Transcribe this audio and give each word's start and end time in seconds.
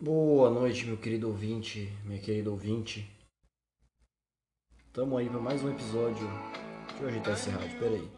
Boa 0.00 0.50
noite, 0.50 0.86
meu 0.86 0.96
querido 0.96 1.26
ouvinte, 1.26 1.92
minha 2.04 2.20
querida 2.20 2.48
ouvinte. 2.48 3.10
Tamo 4.92 5.16
aí 5.16 5.28
pra 5.28 5.40
mais 5.40 5.64
um 5.64 5.70
episódio. 5.72 6.28
Deixa 6.88 7.02
eu 7.02 7.08
ajeitar 7.08 7.34
esse 7.34 7.50
rádio, 7.50 7.78
pera 7.80 7.94
aí. 7.94 8.08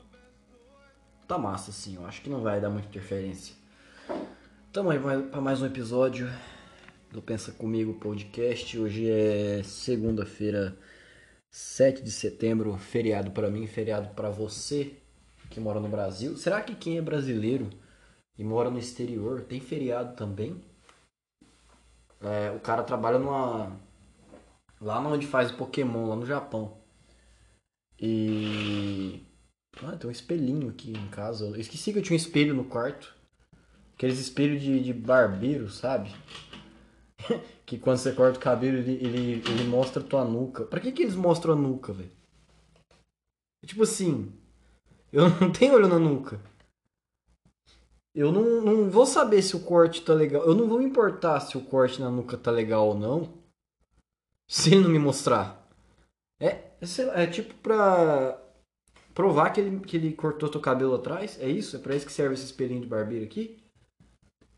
Tá 1.26 1.38
massa 1.38 1.70
assim, 1.70 1.96
eu 1.96 2.04
acho 2.04 2.20
que 2.20 2.28
não 2.28 2.42
vai 2.42 2.60
dar 2.60 2.68
muita 2.68 2.88
interferência. 2.88 3.54
Tamo 4.70 4.90
aí 4.90 4.98
pra 4.98 5.40
mais 5.40 5.62
um 5.62 5.66
episódio 5.66 6.30
do 7.14 7.22
Pensa 7.22 7.52
Comigo 7.52 7.94
Podcast. 7.94 8.76
Hoje 8.76 9.08
é 9.08 9.62
segunda-feira, 9.62 10.76
7 11.48 12.02
de 12.02 12.10
setembro, 12.10 12.76
feriado 12.76 13.30
pra 13.30 13.48
mim, 13.48 13.68
feriado 13.68 14.12
pra 14.16 14.30
você 14.30 14.96
que 15.48 15.60
mora 15.60 15.78
no 15.78 15.88
Brasil. 15.88 16.36
Será 16.36 16.60
que 16.60 16.74
quem 16.74 16.98
é 16.98 17.00
brasileiro 17.00 17.70
e 18.36 18.42
mora 18.42 18.68
no 18.68 18.80
exterior 18.80 19.42
tem 19.42 19.60
feriado 19.60 20.16
também? 20.16 20.60
É, 22.20 22.50
o 22.50 22.58
cara 22.58 22.82
trabalha 22.82 23.20
numa. 23.20 23.78
Lá 24.80 24.98
onde 24.98 25.24
faz 25.24 25.52
o 25.52 25.56
Pokémon, 25.56 26.08
lá 26.08 26.16
no 26.16 26.26
Japão. 26.26 26.78
E. 27.96 29.24
Ah, 29.84 29.96
tem 29.96 30.08
um 30.08 30.12
espelhinho 30.12 30.68
aqui 30.68 30.90
em 30.90 31.08
casa. 31.10 31.44
Eu 31.44 31.60
esqueci 31.60 31.92
que 31.92 32.00
eu 32.00 32.02
tinha 32.02 32.16
um 32.16 32.20
espelho 32.20 32.54
no 32.54 32.64
quarto. 32.64 33.14
Aqueles 33.94 34.18
espelhos 34.18 34.60
de, 34.60 34.82
de 34.82 34.92
barbeiro, 34.92 35.70
sabe? 35.70 36.10
que 37.64 37.78
quando 37.78 37.98
você 37.98 38.12
corta 38.12 38.38
o 38.38 38.42
cabelo 38.42 38.78
ele, 38.78 38.92
ele, 38.92 39.42
ele 39.48 39.64
mostra 39.64 40.02
tua 40.02 40.24
nuca. 40.24 40.64
Pra 40.64 40.80
que, 40.80 40.92
que 40.92 41.02
eles 41.02 41.16
mostram 41.16 41.54
a 41.54 41.56
nuca, 41.56 41.92
velho? 41.92 42.10
Tipo 43.64 43.82
assim. 43.82 44.32
Eu 45.12 45.28
não 45.40 45.52
tenho 45.52 45.74
olho 45.74 45.88
na 45.88 45.98
nuca. 45.98 46.40
Eu 48.14 48.30
não, 48.30 48.60
não 48.60 48.90
vou 48.90 49.06
saber 49.06 49.42
se 49.42 49.56
o 49.56 49.60
corte 49.60 50.02
tá 50.02 50.14
legal. 50.14 50.44
Eu 50.44 50.54
não 50.54 50.68
vou 50.68 50.78
me 50.78 50.84
importar 50.84 51.40
se 51.40 51.56
o 51.56 51.64
corte 51.64 52.00
na 52.00 52.10
nuca 52.10 52.36
tá 52.36 52.50
legal 52.50 52.88
ou 52.88 52.98
não. 52.98 53.32
Se 54.48 54.72
ele 54.72 54.82
não 54.82 54.90
me 54.90 54.98
mostrar. 54.98 55.68
É, 56.40 56.46
é, 56.46 57.24
é 57.24 57.26
tipo 57.26 57.54
pra 57.54 58.40
provar 59.14 59.50
que 59.50 59.60
ele, 59.60 59.80
que 59.80 59.96
ele 59.96 60.12
cortou 60.12 60.48
teu 60.48 60.60
cabelo 60.60 60.94
atrás. 60.94 61.40
É 61.40 61.48
isso? 61.48 61.76
É 61.76 61.78
pra 61.78 61.96
isso 61.96 62.06
que 62.06 62.12
serve 62.12 62.34
esse 62.34 62.44
espelhinho 62.44 62.82
de 62.82 62.86
barbeiro 62.86 63.24
aqui? 63.24 63.63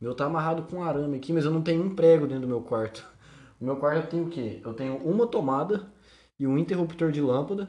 Meu 0.01 0.15
tá 0.15 0.27
amarrado 0.27 0.65
com 0.65 0.83
arame 0.83 1.17
aqui, 1.17 1.33
mas 1.33 1.45
eu 1.45 1.51
não 1.51 1.63
tenho 1.63 1.83
um 1.83 1.95
prego 1.95 2.27
dentro 2.27 2.43
do 2.43 2.49
meu 2.49 2.61
quarto. 2.61 3.07
O 3.61 3.65
meu 3.65 3.77
quarto 3.77 4.05
eu 4.05 4.11
tenho 4.11 4.27
o 4.27 4.31
quê? 4.31 4.61
Eu 4.63 4.75
tenho 4.75 4.97
uma 4.99 5.27
tomada 5.27 5.91
e 6.39 6.47
um 6.47 6.59
interruptor 6.59 7.11
de 7.11 7.21
lâmpada 7.21 7.69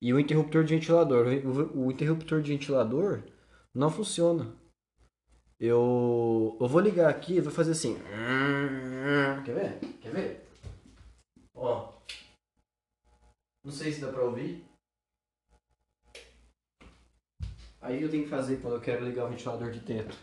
e 0.00 0.12
um 0.14 0.18
interruptor 0.18 0.64
de 0.64 0.74
ventilador. 0.74 1.26
O, 1.26 1.86
o 1.86 1.92
interruptor 1.92 2.40
de 2.40 2.52
ventilador 2.52 3.22
não 3.74 3.90
funciona. 3.90 4.54
Eu, 5.60 6.56
eu 6.60 6.68
vou 6.68 6.80
ligar 6.80 7.10
aqui 7.10 7.36
e 7.36 7.40
vou 7.40 7.52
fazer 7.52 7.72
assim. 7.72 7.96
Quer 9.44 9.54
ver? 9.54 9.78
Quer 10.00 10.12
ver? 10.12 10.48
Ó. 11.54 11.92
Não 13.64 13.72
sei 13.72 13.92
se 13.92 14.00
dá 14.00 14.08
pra 14.08 14.24
ouvir. 14.24 14.64
Aí 17.80 18.02
eu 18.02 18.10
tenho 18.10 18.24
que 18.24 18.30
fazer 18.30 18.60
quando 18.60 18.74
eu 18.74 18.80
quero 18.80 19.04
ligar 19.04 19.26
o 19.26 19.28
ventilador 19.28 19.70
de 19.70 19.80
teto. 19.80 20.16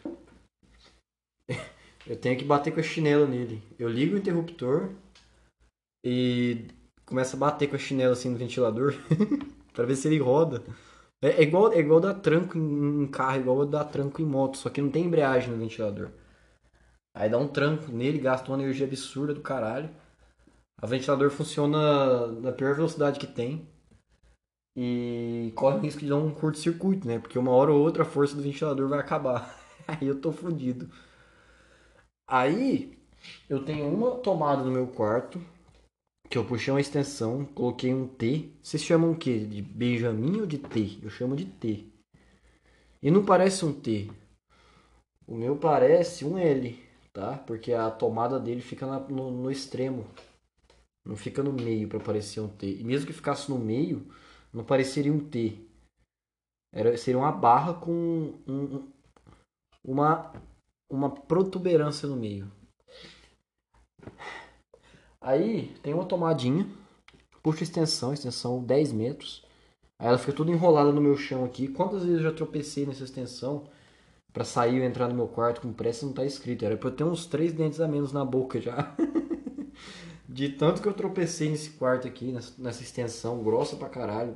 Eu 2.05 2.17
tenho 2.17 2.37
que 2.37 2.43
bater 2.43 2.73
com 2.73 2.79
a 2.79 2.83
chinela 2.83 3.25
nele. 3.25 3.61
Eu 3.79 3.87
ligo 3.87 4.15
o 4.15 4.17
interruptor 4.17 4.89
e 6.05 6.67
começo 7.05 7.35
a 7.35 7.39
bater 7.39 7.69
com 7.69 7.75
a 7.75 7.79
chinela 7.79 8.13
assim 8.13 8.29
no 8.29 8.37
ventilador 8.37 8.93
pra 9.73 9.85
ver 9.85 9.95
se 9.95 10.07
ele 10.07 10.19
roda. 10.19 10.63
É, 11.21 11.29
é 11.29 11.43
igual, 11.43 11.71
é 11.71 11.79
igual 11.79 12.01
dar 12.01 12.15
tranco 12.15 12.57
em, 12.57 13.03
em 13.03 13.07
carro, 13.07 13.37
é 13.37 13.39
igual 13.39 13.65
dar 13.65 13.85
tranco 13.85 14.21
em 14.21 14.25
moto, 14.25 14.57
só 14.57 14.69
que 14.69 14.81
não 14.81 14.91
tem 14.91 15.05
embreagem 15.05 15.49
no 15.49 15.57
ventilador. 15.57 16.11
Aí 17.15 17.29
dá 17.29 17.37
um 17.37 17.47
tranco 17.47 17.91
nele, 17.91 18.17
gasta 18.17 18.51
uma 18.51 18.61
energia 18.61 18.87
absurda 18.87 19.33
do 19.33 19.41
caralho. 19.41 19.89
O 20.81 20.87
ventilador 20.87 21.29
funciona 21.29 22.27
na 22.27 22.51
pior 22.51 22.75
velocidade 22.75 23.19
que 23.19 23.27
tem. 23.27 23.65
E 24.75 25.53
corre 25.55 25.77
o 25.77 25.79
risco 25.81 26.01
de 26.01 26.09
dar 26.09 26.17
um 26.17 26.31
curto-circuito, 26.31 27.07
né? 27.07 27.19
Porque 27.19 27.37
uma 27.37 27.51
hora 27.51 27.71
ou 27.71 27.79
outra 27.79 28.03
a 28.03 28.05
força 28.05 28.35
do 28.35 28.41
ventilador 28.41 28.89
vai 28.89 28.99
acabar. 28.99 29.55
Aí 29.87 30.07
eu 30.07 30.19
tô 30.19 30.31
fudido. 30.31 30.89
Aí 32.33 32.97
eu 33.47 33.63
tenho 33.63 33.87
uma 33.87 34.15
tomada 34.15 34.63
no 34.63 34.71
meu 34.71 34.87
quarto 34.87 35.39
que 36.27 36.35
eu 36.35 36.43
puxei 36.43 36.73
uma 36.73 36.81
extensão, 36.81 37.45
coloquei 37.45 37.93
um 37.93 38.07
T. 38.07 38.49
Vocês 38.59 38.81
chamam 38.81 39.11
o 39.11 39.15
quê? 39.15 39.45
De 39.45 39.61
Benjamin 39.61 40.39
ou 40.39 40.47
de 40.47 40.57
T? 40.57 40.97
Eu 41.03 41.11
chamo 41.11 41.35
de 41.35 41.45
T. 41.45 41.85
E 43.03 43.11
não 43.11 43.23
parece 43.23 43.63
um 43.63 43.71
T. 43.71 44.09
O 45.27 45.35
meu 45.35 45.55
parece 45.55 46.25
um 46.25 46.35
L, 46.35 46.75
tá? 47.13 47.37
Porque 47.37 47.71
a 47.71 47.91
tomada 47.91 48.39
dele 48.39 48.61
fica 48.61 48.87
na, 48.87 48.99
no, 48.99 49.29
no, 49.29 49.51
extremo. 49.51 50.07
Não 51.05 51.15
fica 51.15 51.43
no 51.43 51.53
meio 51.53 51.87
para 51.87 51.99
parecer 51.99 52.39
um 52.39 52.49
T. 52.49 52.79
E 52.79 52.83
mesmo 52.83 53.05
que 53.05 53.13
ficasse 53.13 53.47
no 53.47 53.59
meio, 53.59 54.11
não 54.51 54.63
pareceria 54.63 55.13
um 55.13 55.19
T. 55.19 55.69
Era, 56.73 56.97
seria 56.97 57.19
uma 57.19 57.31
barra 57.31 57.75
com 57.75 58.33
um, 58.47 58.91
uma, 59.83 60.33
uma 60.95 61.09
protuberância 61.09 62.07
no 62.07 62.15
meio. 62.15 62.51
Aí 65.19 65.73
tem 65.81 65.93
uma 65.93 66.05
tomadinha, 66.05 66.67
puxa 67.41 67.63
extensão, 67.63 68.13
extensão 68.13 68.63
10 68.63 68.91
metros. 68.91 69.45
Aí 69.97 70.07
ela 70.07 70.17
fica 70.17 70.33
toda 70.33 70.51
enrolada 70.51 70.91
no 70.91 71.01
meu 71.01 71.15
chão 71.15 71.45
aqui. 71.45 71.67
Quantas 71.67 72.03
vezes 72.03 72.17
eu 72.17 72.23
já 72.23 72.31
tropecei 72.31 72.85
nessa 72.85 73.03
extensão 73.03 73.63
para 74.33 74.43
sair 74.43 74.79
e 74.79 74.83
entrar 74.83 75.07
no 75.07 75.15
meu 75.15 75.27
quarto 75.27 75.61
com 75.61 75.71
pressa 75.71 76.05
não 76.05 76.13
tá 76.13 76.25
escrito. 76.25 76.65
Era 76.65 76.75
pra 76.75 76.89
eu 76.89 76.95
ter 76.95 77.03
uns 77.03 77.25
três 77.25 77.53
dentes 77.53 77.79
a 77.79 77.87
menos 77.87 78.11
na 78.11 78.25
boca 78.25 78.59
já. 78.59 78.95
De 80.27 80.49
tanto 80.49 80.81
que 80.81 80.87
eu 80.87 80.93
tropecei 80.93 81.49
nesse 81.49 81.69
quarto 81.71 82.07
aqui, 82.07 82.31
nessa, 82.31 82.53
nessa 82.57 82.81
extensão 82.81 83.43
grossa 83.43 83.75
pra 83.75 83.87
caralho 83.87 84.35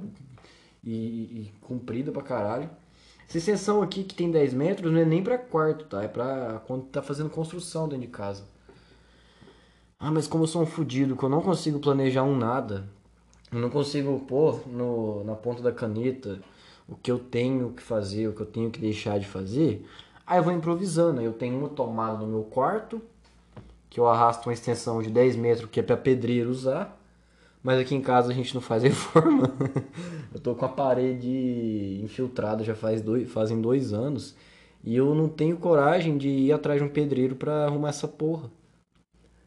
e, 0.84 0.94
e, 0.94 1.53
comprida 1.59 2.12
pra 2.12 2.22
caralho. 2.22 2.69
Essa 3.28 3.40
extensão 3.40 3.82
aqui 3.82 4.04
que 4.04 4.16
tem 4.16 4.32
10 4.32 4.54
metros 4.54 4.92
não 4.92 5.00
é 5.00 5.06
nem 5.06 5.22
pra 5.22 5.38
quarto, 5.38 5.86
tá? 5.86 6.02
É 6.02 6.08
pra 6.08 6.62
quando 6.66 6.86
tá 6.86 7.02
fazendo 7.02 7.30
construção 7.30 7.88
dentro 7.88 8.06
de 8.06 8.12
casa. 8.12 8.44
Ah, 10.00 10.12
mas 10.12 10.28
como 10.28 10.44
eu 10.44 10.48
sou 10.48 10.62
um 10.62 10.66
fudido, 10.66 11.18
que 11.18 11.24
eu 11.24 11.30
não 11.30 11.42
consigo 11.42 11.80
planejar 11.80 12.24
um 12.24 12.38
nada, 12.38 12.88
eu 13.52 13.60
não 13.60 13.70
consigo 13.70 14.18
pôr 14.22 14.66
no, 14.68 15.24
na 15.24 15.36
ponta 15.36 15.62
da 15.62 15.72
caneta 15.72 16.40
o 16.88 16.96
que 16.96 17.12
eu 17.12 17.20
tenho 17.20 17.74
que 17.74 17.82
fazer, 17.84 18.28
o 18.28 18.34
que 18.34 18.42
eu 18.42 18.46
tenho 18.46 18.72
que 18.72 18.80
deixar 18.80 19.20
de 19.20 19.28
fazer, 19.28 19.86
aí 20.26 20.40
eu 20.40 20.44
vou 20.44 20.54
improvisando. 20.54 21.20
Eu 21.22 21.34
tenho 21.34 21.58
uma 21.58 21.70
tomada 21.70 22.20
no 22.20 22.28
meu 22.28 22.44
quarto, 22.44 23.02
que 23.90 24.00
eu 24.00 24.08
arrasto 24.08 24.48
uma 24.48 24.54
extensão 24.54 25.02
de 25.02 25.09
10 25.09 25.36
metros, 25.36 25.70
que 25.70 25.80
é 25.80 25.84
para 25.84 25.98
pedreiro 25.98 26.50
usar, 26.50 26.97
mas 27.63 27.79
aqui 27.79 27.95
em 27.95 28.01
casa 28.01 28.31
a 28.31 28.34
gente 28.34 28.53
não 28.53 28.62
faz 28.62 28.84
reforma. 28.84 29.51
eu 30.34 30.40
tô 30.40 30.56
com 30.56 30.66
a 30.66 30.69
parede 30.69 32.00
infiltrada 32.03 32.63
já 32.63 32.75
faz 32.75 33.01
dois, 33.01 33.29
fazem 33.31 33.62
dois 33.62 33.94
anos, 33.94 34.35
e 34.84 34.95
eu 34.95 35.13
não 35.13 35.28
tenho 35.28 35.57
coragem 35.57 36.17
de 36.17 36.29
ir 36.29 36.51
atrás 36.51 36.79
de 36.79 36.85
um 36.85 36.90
pedreiro 36.90 37.35
para 37.35 37.66
arrumar 37.66 37.90
essa 37.90 38.07
porra. 38.07 38.50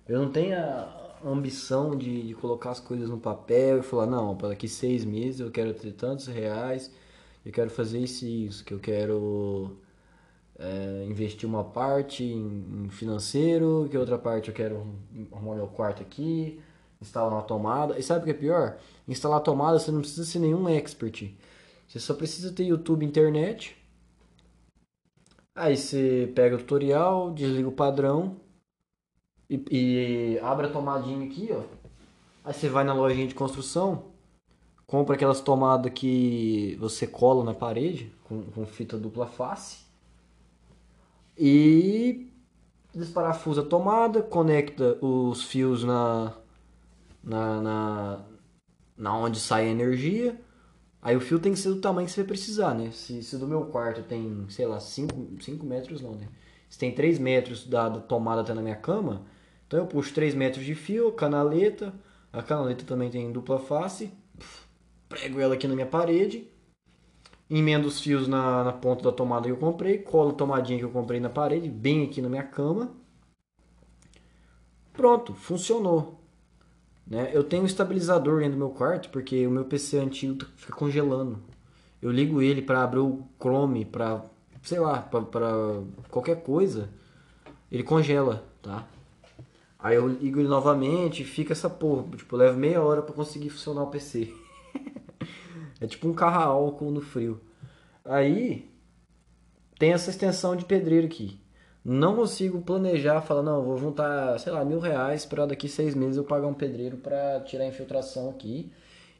Eu 0.09 0.21
não 0.21 0.31
tenho 0.31 0.57
a 0.59 1.01
ambição 1.25 1.97
de, 1.97 2.29
de, 2.29 2.35
colocar 2.35 2.71
as 2.71 2.81
coisas 2.81 3.09
no 3.09 3.19
papel 3.19 3.79
e 3.79 3.83
falar, 3.83 4.07
não, 4.07 4.37
para 4.37 4.49
daqui 4.49 4.69
seis 4.69 5.05
meses 5.05 5.41
eu 5.41 5.51
quero 5.51 5.73
ter 5.75 5.93
tantos 5.93 6.27
reais, 6.27 6.91
eu 7.45 7.53
quero 7.53 7.71
fazer 7.71 8.01
isso 8.01 8.25
e 8.25 8.47
isso, 8.47 8.65
que 8.65 8.75
eu 8.75 8.79
quero 8.79 9.77
é, 10.59 11.07
investir 11.09 11.49
uma 11.49 11.65
parte 11.65 12.25
em, 12.25 12.85
em, 12.85 12.89
financeiro, 12.91 13.89
que 13.91 13.97
outra 13.97 14.19
parte 14.19 14.49
eu 14.49 14.55
quero 14.55 14.87
arrumar 15.33 15.57
meu 15.57 15.69
quarto 15.69 16.03
aqui, 16.03 16.61
instalar 17.01 17.33
uma 17.33 17.43
tomada. 17.43 17.99
E 17.99 18.03
sabe 18.03 18.21
o 18.21 18.25
que 18.25 18.31
é 18.31 18.35
pior? 18.35 18.79
Instalar 19.09 19.41
tomada 19.41 19.79
você 19.79 19.91
não 19.91 20.01
precisa 20.01 20.25
ser 20.25 20.39
nenhum 20.39 20.69
expert. 20.69 21.35
Você 21.89 21.99
só 21.99 22.15
precisa 22.15 22.53
ter 22.53 22.65
YouTube 22.65 23.05
internet. 23.05 23.77
Aí 25.55 25.77
você 25.77 26.31
pega 26.35 26.57
o 26.57 26.59
tutorial, 26.59 27.33
desliga 27.33 27.69
o 27.69 27.73
padrão, 27.73 28.37
e, 29.51 29.65
e 29.71 30.39
abre 30.39 30.67
a 30.67 30.71
tomadinha 30.71 31.27
aqui, 31.27 31.51
ó. 31.53 31.63
Aí 32.45 32.55
você 32.55 32.69
vai 32.69 32.85
na 32.85 32.95
lojinha 32.95 33.27
de 33.27 33.35
construção, 33.35 34.05
compra 34.87 35.17
aquelas 35.17 35.41
tomadas 35.41 35.93
que 35.93 36.77
você 36.81 37.07
cola 37.07 37.45
na 37.45 37.53
parede 37.53 38.13
com, 38.25 38.43
com 38.45 38.65
fita 38.65 38.97
dupla 38.97 39.27
face 39.27 39.85
e 41.37 42.31
desparafusa 42.95 43.61
a 43.61 43.65
tomada, 43.65 44.23
conecta 44.23 44.97
os 45.05 45.43
fios 45.43 45.85
na, 45.85 46.35
na, 47.23 47.61
na, 47.61 48.25
na 48.97 49.17
onde 49.17 49.39
sai 49.41 49.67
a 49.69 49.71
energia. 49.71 50.41
Aí 51.03 51.17
o 51.17 51.21
fio 51.21 51.39
tem 51.39 51.53
que 51.53 51.59
ser 51.59 51.71
do 51.71 51.81
tamanho 51.81 52.07
que 52.07 52.13
você 52.13 52.25
precisar, 52.25 52.75
né? 52.75 52.91
Se, 52.91 53.23
se 53.23 53.37
do 53.39 53.47
meu 53.47 53.67
quarto 53.67 54.03
tem, 54.03 54.47
sei 54.51 54.67
lá, 54.67 54.79
5 54.81 55.65
metros 55.65 56.01
não, 56.01 56.15
né? 56.15 56.29
Se 56.69 56.79
tem 56.79 56.95
3 56.95 57.19
metros 57.19 57.67
da, 57.67 57.89
da 57.89 58.01
tomada 58.01 58.43
até 58.43 58.55
na 58.55 58.63
minha 58.63 58.77
cama, 58.77 59.25
Então 59.67 59.81
eu 59.81 59.87
puxo 59.87 60.15
3 60.15 60.35
metros 60.35 60.65
de 60.65 60.75
fio, 60.75 61.13
canaleta, 61.13 61.95
a 62.33 62.43
canaleta 62.43 62.85
também 62.85 63.11
tem 63.11 63.33
dupla 63.33 63.59
face, 63.59 64.13
prego 65.09 65.41
ela 65.41 65.55
aqui 65.55 65.67
na 65.67 65.75
minha 65.75 65.87
parede, 65.87 66.49
emendo 67.49 67.89
os 67.89 68.01
fios 68.01 68.29
na, 68.29 68.65
na 68.65 68.73
ponta 68.73 69.03
da 69.05 69.13
tomada 69.13 69.47
que 69.47 69.51
eu 69.53 69.57
comprei, 69.57 69.99
colo 69.99 70.31
a 70.31 70.35
tomadinha 70.35 70.79
que 70.79 70.85
eu 70.85 70.91
comprei 70.91 71.19
na 71.21 71.31
parede, 71.31 71.69
bem 71.69 72.05
aqui 72.05 72.23
na 72.23 72.29
minha 72.29 72.45
cama. 72.45 72.95
Pronto, 74.93 75.35
funcionou. 75.35 76.20
Né? 77.11 77.31
Eu 77.35 77.43
tenho 77.43 77.65
um 77.65 77.67
estabilizador 77.67 78.39
dentro 78.39 78.53
do 78.53 78.59
meu 78.59 78.71
quarto 78.71 79.11
porque 79.11 79.45
o 79.45 79.51
meu 79.51 79.65
PC 79.65 79.99
antigo 79.99 80.37
tá- 80.37 80.47
fica 80.57 80.73
congelando. 80.73 81.43
Eu 82.01 82.11
ligo 82.13 82.41
ele 82.41 82.63
para 82.63 82.85
abrir 82.85 83.01
o 83.01 83.27
Chrome, 83.39 83.85
para 83.85 84.25
sei 84.63 84.79
lá, 84.79 85.01
para 85.01 85.83
qualquer 86.11 86.43
coisa, 86.43 86.89
ele 87.73 87.83
congela, 87.83 88.45
tá? 88.63 88.87
Aí 89.79 89.97
eu 89.97 90.07
ligo 90.07 90.39
ele 90.39 90.49
novamente 90.49 91.23
e 91.23 91.25
fica 91.25 91.53
essa 91.53 91.69
porra. 91.69 92.05
Tipo, 92.17 92.37
leva 92.37 92.57
meia 92.57 92.83
hora 92.83 93.03
para 93.03 93.15
conseguir 93.15 93.51
funcionar 93.51 93.83
o 93.83 93.87
PC. 93.91 94.33
é 95.81 95.87
tipo 95.87 96.07
um 96.09 96.15
carro 96.15 96.41
a 96.41 96.45
álcool 96.45 96.91
no 96.91 97.01
frio. 97.01 97.41
Aí 98.05 98.71
tem 99.79 99.93
essa 99.93 100.11
extensão 100.11 100.55
de 100.55 100.65
pedreiro 100.65 101.07
aqui. 101.07 101.40
Não 101.85 102.15
consigo 102.15 102.61
planejar, 102.61 103.23
falar, 103.23 103.43
não, 103.43 103.63
vou 103.65 103.79
juntar, 103.79 104.39
sei 104.39 104.53
lá, 104.53 104.65
mil 104.65 104.79
reais 104.81 105.25
para 105.25 105.47
daqui 105.47 105.69
seis 105.69 105.95
meses 105.95 106.17
eu 106.19 106.25
pagar 106.25 106.47
um 106.47 106.55
pedreiro 106.55 106.99
para 106.99 107.41
tirar 107.41 107.65
a 107.65 107.69
infiltração 107.69 108.29
aqui. 108.31 108.71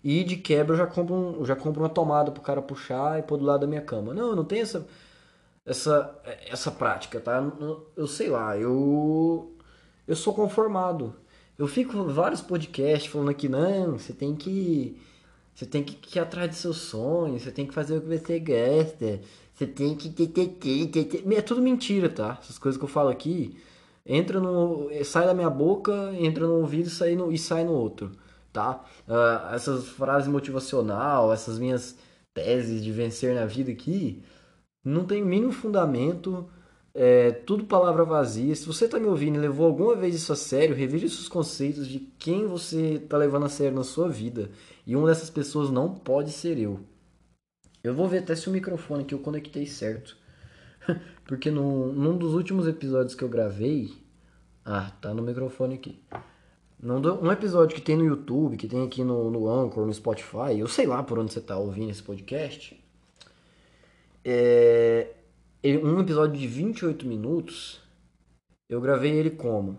E 0.03 0.25
de 0.25 0.37
quebra 0.37 0.75
eu 0.75 0.79
já 0.79 0.87
compro, 0.87 1.15
um, 1.15 1.45
já 1.45 1.57
compro 1.57 1.83
uma 1.83 1.89
tomada 1.89 2.31
pro 2.31 2.43
cara 2.43 2.63
puxar 2.63 3.19
e 3.19 3.23
pôr 3.23 3.39
do 3.39 3.45
lado 3.45 3.61
da 3.63 3.67
minha 3.67 3.81
cama. 3.83 4.15
Não, 4.15 4.35
não 4.37 4.45
tem 4.45 4.61
essa, 4.61 4.87
essa, 5.65 6.19
essa 6.49 6.71
prática, 6.71 7.21
tá? 7.21 7.43
Eu 7.97 8.07
sei 8.07 8.29
lá, 8.29 8.57
eu, 8.57 9.55
eu 10.07 10.17
sou 10.17 10.35
conformado. 10.35 11.15
Eu 11.59 11.67
fico 11.69 12.05
vários 12.05 12.41
podcasts 12.41 13.11
falando 13.11 13.31
aqui, 13.31 13.49
não, 13.49 13.99
você 13.99 14.13
tem 14.13 14.35
que. 14.35 14.99
Você 15.55 15.67
tem 15.67 15.83
que 15.85 16.19
ir 16.19 16.21
atrás 16.21 16.49
dos 16.51 16.59
seus 16.59 16.79
sonhos, 16.79 17.43
você 17.43 17.51
tem 17.53 17.67
que 17.67 17.75
fazer 17.75 17.99
o 17.99 18.01
que 18.01 18.09
você 18.09 18.39
gosta, 18.41 19.21
você 19.61 19.67
tem 19.67 19.95
que. 19.95 20.15
É 21.37 21.43
tudo 21.43 21.61
mentira, 21.61 22.09
tá? 22.09 22.39
Essas 22.41 22.59
coisas 22.59 22.79
que 22.79 22.85
eu 22.85 22.89
falo 22.89 23.11
aqui, 23.11 23.57
entra 24.07 24.41
no. 24.41 24.89
sai 25.05 25.27
da 25.27 25.35
minha 25.35 25.51
boca, 25.51 26.13
entra 26.19 26.47
no 26.47 26.55
ouvido 26.55 26.87
e 26.87 26.91
sai 26.91 27.15
no, 27.15 27.31
e 27.31 27.37
sai 27.37 27.65
no 27.65 27.73
outro, 27.73 28.11
tá? 28.53 28.83
Uh, 29.07 29.55
essas 29.55 29.87
frases 29.89 30.29
motivacional, 30.29 31.31
essas 31.31 31.59
minhas 31.59 31.99
teses 32.33 32.83
de 32.83 32.91
vencer 32.91 33.35
na 33.35 33.45
vida 33.45 33.71
aqui, 33.71 34.23
não 34.83 35.05
tem 35.05 35.23
mínimo 35.23 35.53
fundamento, 35.53 36.49
é 36.95 37.31
tudo 37.33 37.65
palavra 37.65 38.05
vazia. 38.05 38.55
Se 38.55 38.67
você 38.67 38.87
está 38.87 38.99
me 38.99 39.09
ouvindo 39.09 39.37
e 39.37 39.41
levou 39.41 39.67
alguma 39.67 39.95
vez 39.95 40.15
isso 40.15 40.33
a 40.33 40.37
sério, 40.37 40.75
reveja 40.75 41.07
seus 41.09 41.29
conceitos 41.29 41.87
de 41.87 42.01
quem 42.19 42.47
você 42.47 42.95
está 42.95 43.19
levando 43.19 43.45
a 43.45 43.51
sério 43.51 43.77
na 43.77 43.85
sua 43.85 44.09
vida. 44.09 44.51
E 44.87 44.97
uma 44.97 45.09
dessas 45.09 45.29
pessoas 45.29 45.71
não 45.71 45.95
pode 45.95 46.33
ser 46.33 46.59
eu. 46.59 46.81
Eu 47.83 47.95
vou 47.95 48.09
ver 48.09 48.19
até 48.19 48.35
se 48.35 48.49
o 48.49 48.53
microfone 48.53 49.05
que 49.05 49.15
eu 49.15 49.19
conectei 49.19 49.67
certo. 49.67 50.17
Porque 51.25 51.51
no, 51.51 51.93
num 51.93 52.17
dos 52.17 52.35
últimos 52.35 52.67
episódios 52.67 53.15
que 53.15 53.25
eu 53.25 53.29
gravei. 53.29 53.93
Ah, 54.65 54.93
tá 55.01 55.15
no 55.15 55.23
microfone 55.23 55.75
aqui. 55.75 56.03
Num, 56.83 57.01
um 57.23 57.31
episódio 57.31 57.75
que 57.75 57.83
tem 57.83 57.97
no 57.97 58.05
YouTube, 58.05 58.57
que 58.57 58.69
tem 58.69 58.85
aqui 58.85 59.05
no, 59.05 59.31
no 59.31 59.49
Anchor, 59.49 59.87
no 59.87 59.93
Spotify, 59.93 60.59
eu 60.59 60.67
sei 60.67 60.87
lá 60.87 61.03
por 61.03 61.19
onde 61.19 61.33
você 61.33 61.41
tá 61.41 61.57
ouvindo 61.57 61.91
esse 61.91 62.03
podcast. 62.03 62.83
É, 64.25 65.13
um 65.83 66.01
episódio 66.01 66.39
de 66.39 66.47
28 66.47 67.07
minutos, 67.07 67.81
eu 68.69 68.81
gravei 68.81 69.13
ele 69.13 69.31
como? 69.31 69.79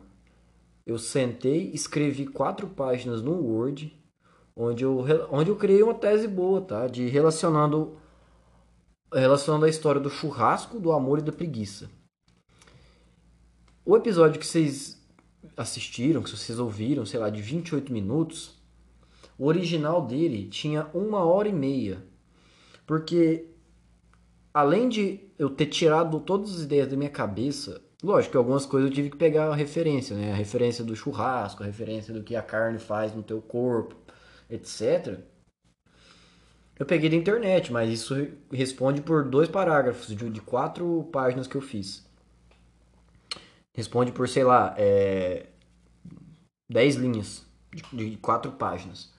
Eu 0.86 0.98
sentei, 0.98 1.71
escrevi 1.74 2.27
quatro 2.27 2.68
páginas 2.68 3.21
no 3.21 3.33
Word, 3.33 3.95
onde 4.56 4.83
eu, 4.83 5.06
onde 5.31 5.50
eu 5.50 5.56
criei 5.56 5.83
uma 5.83 5.94
tese 5.94 6.27
boa, 6.27 6.62
tá? 6.62 6.88
De 6.88 7.07
relacionando, 7.07 7.98
relacionando 9.13 9.65
a 9.65 9.69
história 9.69 10.00
do 10.01 10.09
churrasco, 10.09 10.80
do 10.80 10.92
amor 10.92 11.19
e 11.19 11.24
da 11.24 11.31
preguiça. 11.31 11.89
O 13.86 13.98
episódio 13.98 14.39
que 14.39 14.45
vocês 14.45 15.01
assistiram, 15.57 16.21
que 16.21 16.30
vocês 16.30 16.59
ouviram, 16.59 17.06
sei 17.06 17.19
lá, 17.19 17.30
de 17.30 17.42
28 17.42 17.92
minutos, 17.92 18.62
o 19.38 19.45
original 19.48 20.06
dele 20.06 20.48
tinha 20.48 20.88
uma 20.94 21.24
hora 21.24 21.48
e 21.48 21.53
meia. 21.53 22.03
Porque 22.86 23.48
além 24.53 24.88
de 24.88 25.19
eu 25.39 25.50
ter 25.50 25.68
tirado 25.68 26.19
todas 26.19 26.56
as 26.56 26.62
ideias 26.62 26.88
da 26.88 26.95
minha 26.95 27.09
cabeça, 27.09 27.81
lógico 28.03 28.31
que 28.31 28.38
algumas 28.38 28.65
coisas 28.65 28.89
eu 28.89 28.95
tive 28.95 29.09
que 29.09 29.18
pegar 29.18 29.48
a 29.48 29.56
referência, 29.56 30.15
né? 30.15 30.31
A 30.31 30.36
referência 30.36 30.83
do 30.83 30.95
churrasco, 30.95 31.63
a 31.63 31.65
referência 31.65 32.13
do 32.13 32.24
que 32.24 32.36
a 32.36 32.42
carne 32.42 32.80
faz 32.80 33.15
no 33.15 33.24
teu 33.24 33.42
corpo, 33.42 33.95
etc. 34.51 35.19
Eu 36.77 36.86
peguei 36.86 37.09
da 37.09 37.15
internet, 37.15 37.71
mas 37.71 37.89
isso 37.89 38.27
responde 38.51 39.01
por 39.01 39.24
dois 39.24 39.48
parágrafos 39.48 40.07
de, 40.07 40.30
de 40.30 40.42
quatro 40.42 41.07
páginas 41.12 41.48
que 41.48 41.56
eu 41.56 41.62
fiz. 41.62 42.06
Responde 43.74 44.12
por, 44.12 44.27
sei 44.27 44.44
lá, 44.44 44.75
é, 44.77 45.48
10 46.69 46.95
linhas 46.95 47.45
de, 47.71 48.09
de 48.09 48.18
quatro 48.18 48.51
páginas. 48.51 49.12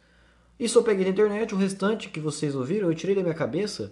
Isso 0.58 0.79
eu 0.79 0.82
peguei 0.82 1.05
da 1.05 1.11
internet, 1.11 1.55
o 1.55 1.58
restante 1.58 2.08
que 2.08 2.20
vocês 2.20 2.55
ouviram 2.55 2.88
eu 2.88 2.94
tirei 2.94 3.14
da 3.14 3.23
minha 3.23 3.34
cabeça 3.34 3.90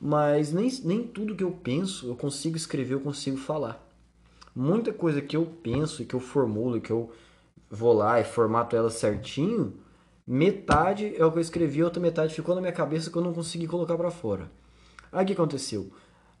mas 0.00 0.50
nem, 0.50 0.70
nem 0.82 1.06
tudo 1.06 1.36
que 1.36 1.44
eu 1.44 1.50
penso 1.50 2.08
eu 2.08 2.16
consigo 2.16 2.56
escrever, 2.56 2.94
eu 2.94 3.00
consigo 3.00 3.36
falar. 3.36 3.86
Muita 4.56 4.92
coisa 4.92 5.20
que 5.20 5.36
eu 5.36 5.44
penso 5.44 6.02
e 6.02 6.06
que 6.06 6.14
eu 6.14 6.20
formulo, 6.20 6.80
que 6.80 6.90
eu 6.90 7.12
vou 7.70 7.92
lá 7.92 8.18
e 8.18 8.24
formato 8.24 8.74
ela 8.74 8.90
certinho, 8.90 9.74
metade 10.32 11.14
é 11.16 11.24
o 11.24 11.32
que 11.32 11.38
eu 11.38 11.42
escrevi, 11.42 11.80
a 11.80 11.84
outra 11.84 12.00
metade 12.00 12.34
ficou 12.34 12.54
na 12.54 12.60
minha 12.60 12.72
cabeça 12.72 13.10
que 13.10 13.16
eu 13.16 13.22
não 13.22 13.32
consegui 13.32 13.66
colocar 13.66 13.96
para 13.96 14.10
fora. 14.10 14.50
Aí 15.10 15.24
o 15.24 15.26
que 15.26 15.32
aconteceu? 15.32 15.90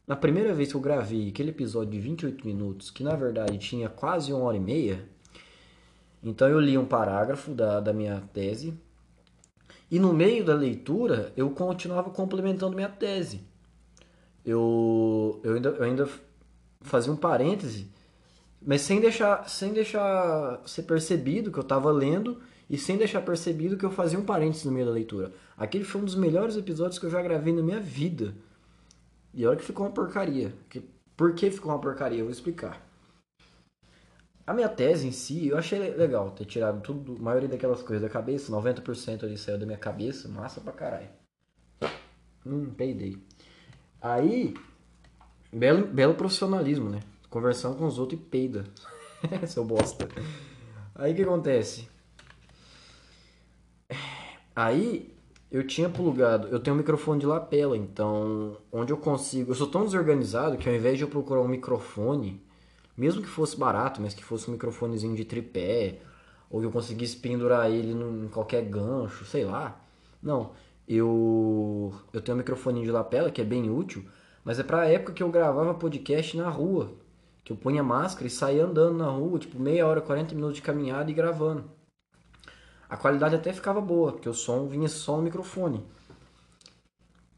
Na 0.06 0.16
primeira 0.16 0.54
vez 0.54 0.70
que 0.70 0.76
eu 0.76 0.80
gravei 0.80 1.28
aquele 1.28 1.50
episódio 1.50 1.90
de 1.92 2.00
28 2.00 2.46
minutos, 2.46 2.90
que 2.90 3.02
na 3.02 3.16
verdade 3.16 3.58
tinha 3.58 3.88
quase 3.88 4.32
uma 4.32 4.44
hora 4.44 4.56
e 4.56 4.60
meia, 4.60 5.04
então 6.22 6.48
eu 6.48 6.60
li 6.60 6.76
um 6.76 6.84
parágrafo 6.84 7.52
da, 7.52 7.80
da 7.80 7.92
minha 7.92 8.22
tese, 8.32 8.74
e 9.90 9.98
no 9.98 10.12
meio 10.12 10.44
da 10.44 10.54
leitura 10.54 11.32
eu 11.36 11.50
continuava 11.50 12.10
complementando 12.10 12.76
minha 12.76 12.88
tese 12.88 13.50
eu, 14.44 15.40
eu, 15.42 15.54
ainda, 15.54 15.68
eu 15.70 15.82
ainda 15.84 16.08
fazia 16.80 17.12
um 17.12 17.16
parêntese, 17.16 17.90
mas 18.60 18.80
sem 18.82 19.00
deixar, 19.00 19.48
sem 19.48 19.72
deixar 19.72 20.60
ser 20.66 20.82
percebido 20.82 21.50
que 21.50 21.58
eu 21.58 21.62
estava 21.62 21.90
lendo 21.90 22.40
e 22.70 22.78
sem 22.78 22.96
deixar 22.96 23.20
percebido 23.22 23.76
que 23.76 23.84
eu 23.84 23.90
fazia 23.90 24.16
um 24.16 24.24
parêntese 24.24 24.64
no 24.64 24.72
meio 24.72 24.86
da 24.86 24.92
leitura. 24.92 25.32
Aquele 25.56 25.82
foi 25.82 26.00
um 26.00 26.04
dos 26.04 26.14
melhores 26.14 26.56
episódios 26.56 27.00
que 27.00 27.04
eu 27.04 27.10
já 27.10 27.20
gravei 27.20 27.52
na 27.52 27.64
minha 27.64 27.80
vida. 27.80 28.32
E 29.34 29.44
olha 29.44 29.56
que 29.56 29.64
ficou 29.64 29.84
uma 29.84 29.92
porcaria. 29.92 30.54
Por 31.16 31.34
que 31.34 31.50
ficou 31.50 31.72
uma 31.72 31.80
porcaria? 31.80 32.20
Eu 32.20 32.26
vou 32.26 32.32
explicar. 32.32 32.80
A 34.46 34.54
minha 34.54 34.68
tese 34.68 35.08
em 35.08 35.12
si, 35.12 35.48
eu 35.48 35.58
achei 35.58 35.78
legal 35.94 36.30
ter 36.30 36.44
tirado 36.44 36.80
tudo, 36.80 37.16
a 37.16 37.22
maioria 37.22 37.48
daquelas 37.48 37.82
coisas 37.82 38.02
da 38.02 38.08
cabeça, 38.08 38.52
90% 38.52 39.24
ali 39.24 39.36
saiu 39.36 39.58
da 39.58 39.66
minha 39.66 39.78
cabeça, 39.78 40.28
massa 40.28 40.60
pra 40.60 40.72
caralho. 40.72 41.08
Hum, 42.46 42.70
peidei. 42.70 43.18
Aí, 44.00 44.54
belo, 45.52 45.86
belo 45.88 46.14
profissionalismo, 46.14 46.88
né? 46.88 47.00
Conversando 47.28 47.76
com 47.76 47.86
os 47.86 47.98
outros 47.98 48.20
e 48.20 48.22
peida. 48.22 48.64
Seu 49.46 49.64
bosta. 49.64 50.08
Aí 50.94 51.12
o 51.12 51.16
que 51.16 51.22
acontece? 51.22 51.88
Aí 54.60 55.10
eu 55.50 55.66
tinha 55.66 55.88
plugado, 55.88 56.48
eu 56.48 56.60
tenho 56.60 56.74
um 56.74 56.78
microfone 56.78 57.18
de 57.18 57.24
lapela, 57.24 57.74
então 57.78 58.58
onde 58.70 58.92
eu 58.92 58.98
consigo, 58.98 59.52
eu 59.52 59.54
sou 59.54 59.66
tão 59.66 59.86
desorganizado 59.86 60.58
que 60.58 60.68
ao 60.68 60.74
invés 60.74 60.98
de 60.98 61.02
eu 61.04 61.08
procurar 61.08 61.40
um 61.40 61.48
microfone, 61.48 62.42
mesmo 62.94 63.22
que 63.22 63.28
fosse 63.28 63.56
barato, 63.56 64.02
mas 64.02 64.12
que 64.12 64.22
fosse 64.22 64.50
um 64.50 64.52
microfonezinho 64.52 65.16
de 65.16 65.24
tripé, 65.24 66.00
ou 66.50 66.60
que 66.60 66.66
eu 66.66 66.70
conseguisse 66.70 67.16
pendurar 67.16 67.70
ele 67.70 67.92
em 67.92 68.28
qualquer 68.28 68.62
gancho, 68.66 69.24
sei 69.24 69.46
lá. 69.46 69.80
Não, 70.22 70.52
eu 70.86 71.94
eu 72.12 72.20
tenho 72.20 72.36
um 72.36 72.38
microfone 72.38 72.82
de 72.82 72.90
lapela 72.90 73.30
que 73.30 73.40
é 73.40 73.44
bem 73.44 73.70
útil, 73.70 74.04
mas 74.44 74.58
é 74.58 74.62
pra 74.62 74.86
época 74.86 75.14
que 75.14 75.22
eu 75.22 75.30
gravava 75.30 75.72
podcast 75.72 76.36
na 76.36 76.50
rua, 76.50 76.92
que 77.42 77.50
eu 77.50 77.56
punha 77.56 77.82
máscara 77.82 78.26
e 78.26 78.30
saía 78.30 78.66
andando 78.66 78.98
na 78.98 79.08
rua, 79.08 79.38
tipo 79.38 79.58
meia 79.58 79.86
hora, 79.86 80.02
40 80.02 80.34
minutos 80.34 80.56
de 80.56 80.62
caminhada 80.62 81.10
e 81.10 81.14
gravando. 81.14 81.79
A 82.90 82.96
qualidade 82.96 83.36
até 83.36 83.52
ficava 83.52 83.80
boa, 83.80 84.12
porque 84.12 84.28
o 84.28 84.34
som 84.34 84.66
vinha 84.66 84.88
só 84.88 85.16
no 85.16 85.22
microfone. 85.22 85.82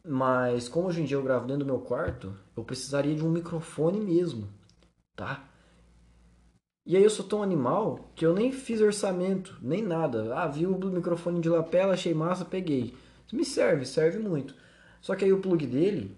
Mas 0.05 0.69
como 0.69 0.89
hoje 0.89 1.03
em 1.03 1.05
dia 1.05 1.17
eu 1.17 1.23
gravo 1.23 1.47
dentro 1.47 1.65
do 1.65 1.67
meu 1.67 1.81
quarto, 1.81 2.35
eu 2.57 2.65
precisaria 2.65 3.15
de 3.15 3.25
um 3.25 3.31
microfone 3.31 4.01
mesmo, 4.01 4.49
tá? 5.15 5.49
E 6.85 6.97
aí 6.97 7.05
eu 7.05 7.11
sou 7.11 7.25
tão 7.25 7.43
animal 7.43 8.11
que 8.17 8.27
eu 8.27 8.35
nem 8.35 8.51
fiz 8.51 8.81
orçamento, 8.81 9.57
nem 9.63 9.83
nada. 9.83 10.35
Ah, 10.35 10.49
vi 10.49 10.67
o 10.67 10.77
microfone 10.77 11.41
de 11.41 11.49
lapela, 11.49 11.93
achei 11.93 12.15
massa, 12.15 12.45
peguei. 12.45 12.97
Me 13.33 13.45
serve, 13.45 13.85
serve 13.85 14.19
muito. 14.19 14.55
Só 15.01 15.15
que 15.15 15.25
aí 15.25 15.33
o 15.33 15.41
plug 15.41 15.67
dele, 15.67 16.17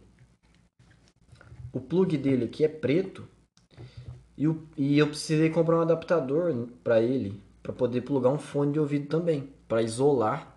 o 1.73 1.81
plug 1.81 2.17
dele 2.17 2.45
aqui 2.47 2.65
é 2.65 2.69
preto 2.69 3.29
E, 4.37 4.99
eu 4.99 5.07
precisei 5.07 5.51
comprar 5.51 5.77
um 5.79 5.83
adaptador 5.83 6.69
pra 6.83 7.01
ele, 7.03 7.41
pra 7.65 7.73
poder 7.73 8.03
plugar 8.03 8.29
um 8.29 8.39
fone 8.39 8.73
de 8.73 8.79
ouvido 8.79 9.09
também, 9.09 9.49
pra 9.67 9.81
isolar 9.81 10.55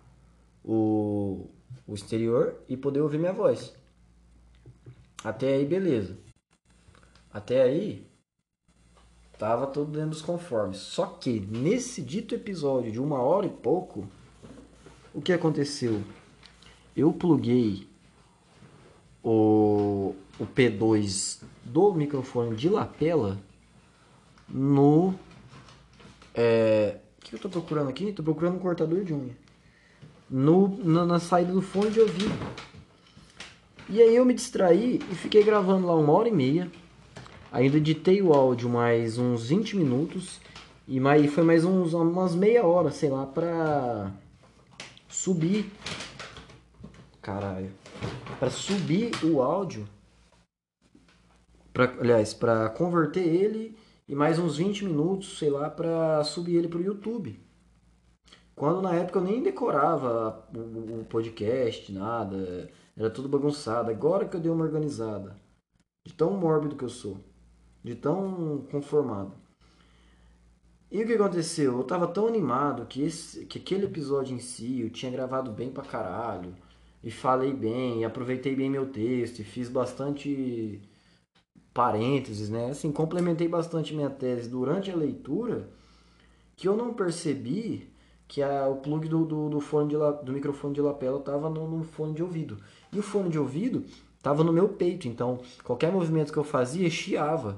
o, 0.62 1.48
o 1.86 1.94
exterior 1.94 2.54
e 2.68 2.76
poder 2.76 3.00
ouvir 3.00 3.18
minha 3.18 3.32
voz. 3.32 3.74
Até 5.24 5.54
aí, 5.54 5.64
beleza. 5.64 6.18
Até 7.32 7.62
aí, 7.62 8.06
tava 9.38 9.66
tudo 9.66 9.92
dentro 9.92 10.10
dos 10.10 10.20
conformes. 10.20 10.76
Só 10.76 11.06
que 11.06 11.40
nesse 11.40 12.02
dito 12.02 12.34
episódio 12.34 12.92
de 12.92 13.00
uma 13.00 13.22
hora 13.22 13.46
e 13.46 13.50
pouco, 13.50 14.06
o 15.14 15.22
que 15.22 15.32
aconteceu? 15.32 16.02
Eu 16.94 17.10
pluguei 17.10 17.88
o, 19.22 20.14
o 20.38 20.46
P2 20.46 21.42
do 21.64 21.94
microfone 21.94 22.54
de 22.54 22.68
lapela 22.68 23.38
no. 24.46 25.14
É, 26.34 26.98
o 27.18 27.24
que 27.24 27.34
eu 27.34 27.38
tô 27.38 27.48
procurando 27.48 27.88
aqui? 27.88 28.12
Tô 28.12 28.22
procurando 28.22 28.56
um 28.56 28.60
cortador 28.60 29.04
de 29.04 29.12
unha. 29.12 29.36
No, 30.30 30.68
na, 30.84 31.04
na 31.04 31.18
saída 31.18 31.52
do 31.52 31.62
fone 31.62 31.90
de 31.90 32.00
ouvido. 32.00 32.34
E 33.88 34.02
aí 34.02 34.14
eu 34.14 34.24
me 34.24 34.34
distraí 34.34 35.00
e 35.10 35.14
fiquei 35.14 35.42
gravando 35.42 35.86
lá 35.86 35.96
uma 35.96 36.12
hora 36.12 36.28
e 36.28 36.32
meia. 36.32 36.70
Ainda 37.50 37.78
editei 37.78 38.20
o 38.20 38.32
áudio 38.32 38.68
mais 38.68 39.16
uns 39.16 39.48
20 39.48 39.76
minutos. 39.76 40.40
E 40.86 41.00
mais, 41.00 41.32
foi 41.32 41.44
mais 41.44 41.64
uns, 41.64 41.92
umas 41.92 42.34
meia 42.34 42.64
hora, 42.64 42.90
sei 42.90 43.10
lá, 43.10 43.26
pra 43.26 44.10
subir. 45.08 45.70
Caralho. 47.20 47.70
Pra 48.38 48.50
subir 48.50 49.12
o 49.24 49.42
áudio. 49.42 49.86
Pra, 51.72 51.92
aliás, 52.00 52.32
pra 52.32 52.68
converter 52.70 53.26
ele 53.26 53.76
e 54.08 54.14
mais 54.14 54.38
uns 54.38 54.56
20 54.56 54.86
minutos, 54.86 55.38
sei 55.38 55.50
lá, 55.50 55.68
pra 55.68 56.24
subir 56.24 56.56
ele 56.56 56.66
pro 56.66 56.82
YouTube. 56.82 57.38
Quando 58.56 58.80
na 58.80 58.94
época 58.94 59.18
eu 59.18 59.24
nem 59.24 59.42
decorava 59.42 60.48
o, 60.52 61.00
o 61.00 61.04
podcast, 61.04 61.92
nada. 61.92 62.70
Era 62.96 63.10
tudo 63.10 63.28
bagunçado. 63.28 63.90
Agora 63.90 64.26
que 64.26 64.34
eu 64.34 64.40
dei 64.40 64.50
uma 64.50 64.64
organizada. 64.64 65.36
De 66.06 66.14
tão 66.14 66.32
mórbido 66.32 66.74
que 66.74 66.84
eu 66.84 66.88
sou. 66.88 67.20
De 67.84 67.94
tão 67.94 68.66
conformado. 68.70 69.34
E 70.90 71.02
o 71.02 71.06
que 71.06 71.12
aconteceu? 71.12 71.76
Eu 71.76 71.84
tava 71.84 72.08
tão 72.08 72.26
animado 72.26 72.86
que, 72.86 73.02
esse, 73.02 73.44
que 73.44 73.58
aquele 73.58 73.84
episódio 73.84 74.34
em 74.34 74.40
si 74.40 74.80
eu 74.80 74.90
tinha 74.90 75.12
gravado 75.12 75.52
bem 75.52 75.70
pra 75.70 75.84
caralho. 75.84 76.56
E 77.04 77.10
falei 77.10 77.52
bem, 77.52 78.00
e 78.00 78.04
aproveitei 78.04 78.56
bem 78.56 78.70
meu 78.70 78.90
texto, 78.90 79.38
e 79.40 79.44
fiz 79.44 79.68
bastante 79.68 80.80
parênteses, 81.78 82.50
né? 82.50 82.70
Assim, 82.70 82.90
complementei 82.90 83.46
bastante 83.46 83.94
minha 83.94 84.10
tese 84.10 84.48
durante 84.48 84.90
a 84.90 84.96
leitura, 84.96 85.68
que 86.56 86.66
eu 86.66 86.76
não 86.76 86.92
percebi 86.92 87.88
que 88.26 88.42
a, 88.42 88.66
o 88.66 88.78
plug 88.78 89.08
do, 89.08 89.24
do, 89.24 89.48
do 89.48 89.60
fone 89.60 89.90
de 89.90 90.24
do 90.24 90.32
microfone 90.32 90.74
de 90.74 90.80
lapela 90.80 91.20
estava 91.20 91.48
no, 91.48 91.70
no 91.70 91.84
fone 91.84 92.14
de 92.14 92.20
ouvido. 92.20 92.58
E 92.92 92.98
o 92.98 93.02
fone 93.02 93.30
de 93.30 93.38
ouvido 93.38 93.84
estava 94.16 94.42
no 94.42 94.52
meu 94.52 94.70
peito, 94.70 95.06
então 95.06 95.38
qualquer 95.62 95.92
movimento 95.92 96.32
que 96.32 96.38
eu 96.40 96.42
fazia 96.42 96.90
chiava. 96.90 97.56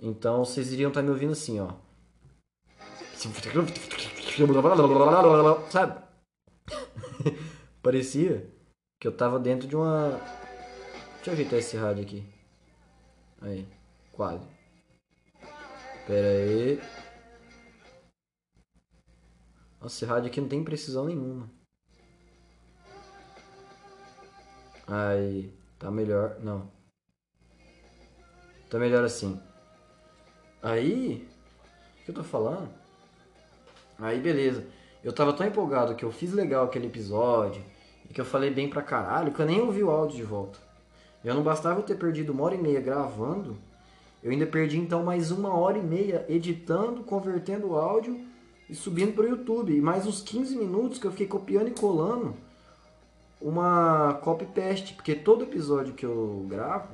Então 0.00 0.42
vocês 0.42 0.72
iriam 0.72 0.88
estar 0.88 1.02
me 1.02 1.10
ouvindo 1.10 1.32
assim, 1.32 1.60
ó. 1.60 1.72
Sabe? 5.68 6.00
Parecia 7.82 8.48
que 8.98 9.06
eu 9.06 9.12
tava 9.12 9.38
dentro 9.38 9.68
de 9.68 9.76
uma. 9.76 10.18
Deixa 11.16 11.28
eu 11.28 11.32
ajeitar 11.34 11.58
esse 11.58 11.76
rádio 11.76 12.02
aqui. 12.04 12.37
Aí, 13.40 13.66
quase. 14.12 14.46
Pera 16.06 16.28
aí. 16.28 16.80
Nossa, 19.80 19.94
esse 19.94 20.04
rádio 20.04 20.28
aqui 20.28 20.40
não 20.40 20.48
tem 20.48 20.64
precisão 20.64 21.04
nenhuma. 21.06 21.48
Aí, 24.86 25.52
tá 25.78 25.90
melhor. 25.90 26.40
Não. 26.40 26.70
Tá 28.68 28.78
melhor 28.78 29.04
assim. 29.04 29.40
Aí, 30.62 31.28
o 32.00 32.04
que 32.04 32.10
eu 32.10 32.14
tô 32.14 32.24
falando? 32.24 32.68
Aí, 33.98 34.20
beleza. 34.20 34.66
Eu 35.04 35.12
tava 35.12 35.32
tão 35.32 35.46
empolgado 35.46 35.94
que 35.94 36.04
eu 36.04 36.10
fiz 36.10 36.32
legal 36.32 36.64
aquele 36.64 36.86
episódio 36.86 37.64
e 38.10 38.12
que 38.12 38.20
eu 38.20 38.24
falei 38.24 38.50
bem 38.50 38.68
pra 38.68 38.82
caralho 38.82 39.32
que 39.32 39.40
eu 39.40 39.46
nem 39.46 39.60
ouvi 39.60 39.82
o 39.82 39.90
áudio 39.90 40.16
de 40.16 40.24
volta. 40.24 40.67
Já 41.28 41.34
não 41.34 41.42
bastava 41.42 41.80
eu 41.80 41.82
ter 41.82 41.98
perdido 41.98 42.32
uma 42.32 42.44
hora 42.44 42.54
e 42.54 42.58
meia 42.58 42.80
gravando, 42.80 43.58
eu 44.22 44.30
ainda 44.30 44.46
perdi 44.46 44.78
então 44.78 45.04
mais 45.04 45.30
uma 45.30 45.54
hora 45.54 45.76
e 45.76 45.82
meia 45.82 46.24
editando, 46.26 47.02
convertendo 47.02 47.66
o 47.66 47.76
áudio 47.76 48.18
e 48.66 48.74
subindo 48.74 49.12
pro 49.12 49.28
YouTube. 49.28 49.76
E 49.76 49.78
mais 49.78 50.06
uns 50.06 50.22
15 50.22 50.56
minutos 50.56 50.98
que 50.98 51.06
eu 51.06 51.10
fiquei 51.10 51.26
copiando 51.26 51.68
e 51.68 51.72
colando 51.72 52.34
uma 53.42 54.14
copy-paste, 54.22 54.94
porque 54.94 55.14
todo 55.14 55.44
episódio 55.44 55.92
que 55.92 56.06
eu 56.06 56.46
gravo, 56.48 56.88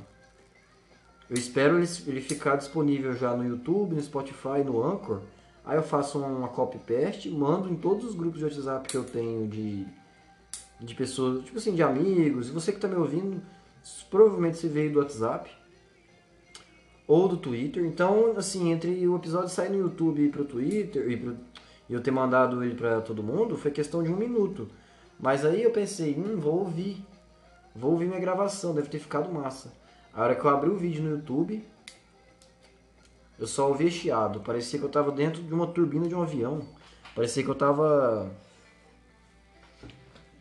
eu 1.31 1.37
espero 1.37 1.79
ele, 1.79 2.21
ficar 2.21 2.57
disponível 2.57 3.15
já 3.15 3.37
no 3.37 3.47
YouTube, 3.47 3.95
no 3.95 4.03
Spotify, 4.03 4.65
no 4.67 4.83
Anchor. 4.83 5.21
Aí 5.65 5.77
eu 5.77 5.83
faço 5.85 6.19
uma 6.19 6.49
copy-paste, 6.49 7.31
mando 7.31 7.69
em 7.69 7.77
todos 7.77 8.05
os 8.05 8.17
grupos 8.17 8.41
de 8.41 8.47
WhatsApp 8.47 8.89
que 8.89 8.97
eu 8.97 9.05
tenho 9.05 9.47
de, 9.47 9.87
de 10.81 10.93
pessoas, 10.97 11.45
tipo 11.45 11.57
assim, 11.57 11.73
de 11.73 11.85
amigos. 11.85 12.49
E 12.49 12.51
você 12.51 12.73
que 12.73 12.81
tá 12.81 12.89
me 12.89 12.97
ouvindo, 12.97 13.41
provavelmente 14.11 14.59
você 14.59 14.69
veio 14.69 14.93
do 14.93 14.99
WhatsApp 15.01 15.51
ou 17.07 17.29
do 17.29 17.37
Twitter. 17.37 17.85
Então, 17.85 18.35
assim, 18.37 18.71
entre 18.73 19.07
o 19.07 19.17
episódio 19.17 19.49
sair 19.49 19.71
no 19.71 19.79
YouTube 19.79 20.25
e 20.25 20.29
pro 20.31 20.45
Twitter 20.45 21.11
e, 21.11 21.17
pro- 21.17 21.37
eu 21.89 22.01
ter 22.01 22.11
mandado 22.11 22.65
ele 22.65 22.75
pra 22.75 23.01
todo 23.01 23.23
mundo, 23.23 23.57
foi 23.57 23.71
questão 23.71 24.03
de 24.03 24.11
um 24.11 24.17
minuto. 24.17 24.69
Mas 25.21 25.45
aí 25.45 25.63
eu 25.63 25.71
pensei, 25.71 26.15
hum, 26.15 26.37
vou 26.39 26.61
ouvir. 26.61 27.05
Vou 27.77 27.93
ouvir 27.93 28.07
minha 28.07 28.21
gravação, 28.21 28.75
deve 28.75 28.89
ter 28.89 28.99
ficado 28.99 29.31
massa. 29.33 29.73
A 30.13 30.23
hora 30.23 30.35
que 30.35 30.45
eu 30.45 30.51
abri 30.51 30.71
o 30.71 30.77
vídeo 30.77 31.03
no 31.03 31.11
YouTube, 31.11 31.63
eu 33.39 33.47
só 33.47 33.69
ouvia 33.69 33.91
chiado. 33.91 34.41
Parecia 34.41 34.79
que 34.79 34.85
eu 34.85 34.89
tava 34.89 35.11
dentro 35.11 35.43
de 35.43 35.53
uma 35.53 35.67
turbina 35.67 36.07
de 36.07 36.15
um 36.15 36.23
avião. 36.23 36.63
Parecia 37.15 37.43
que 37.43 37.49
eu 37.51 37.55
tava. 37.55 38.31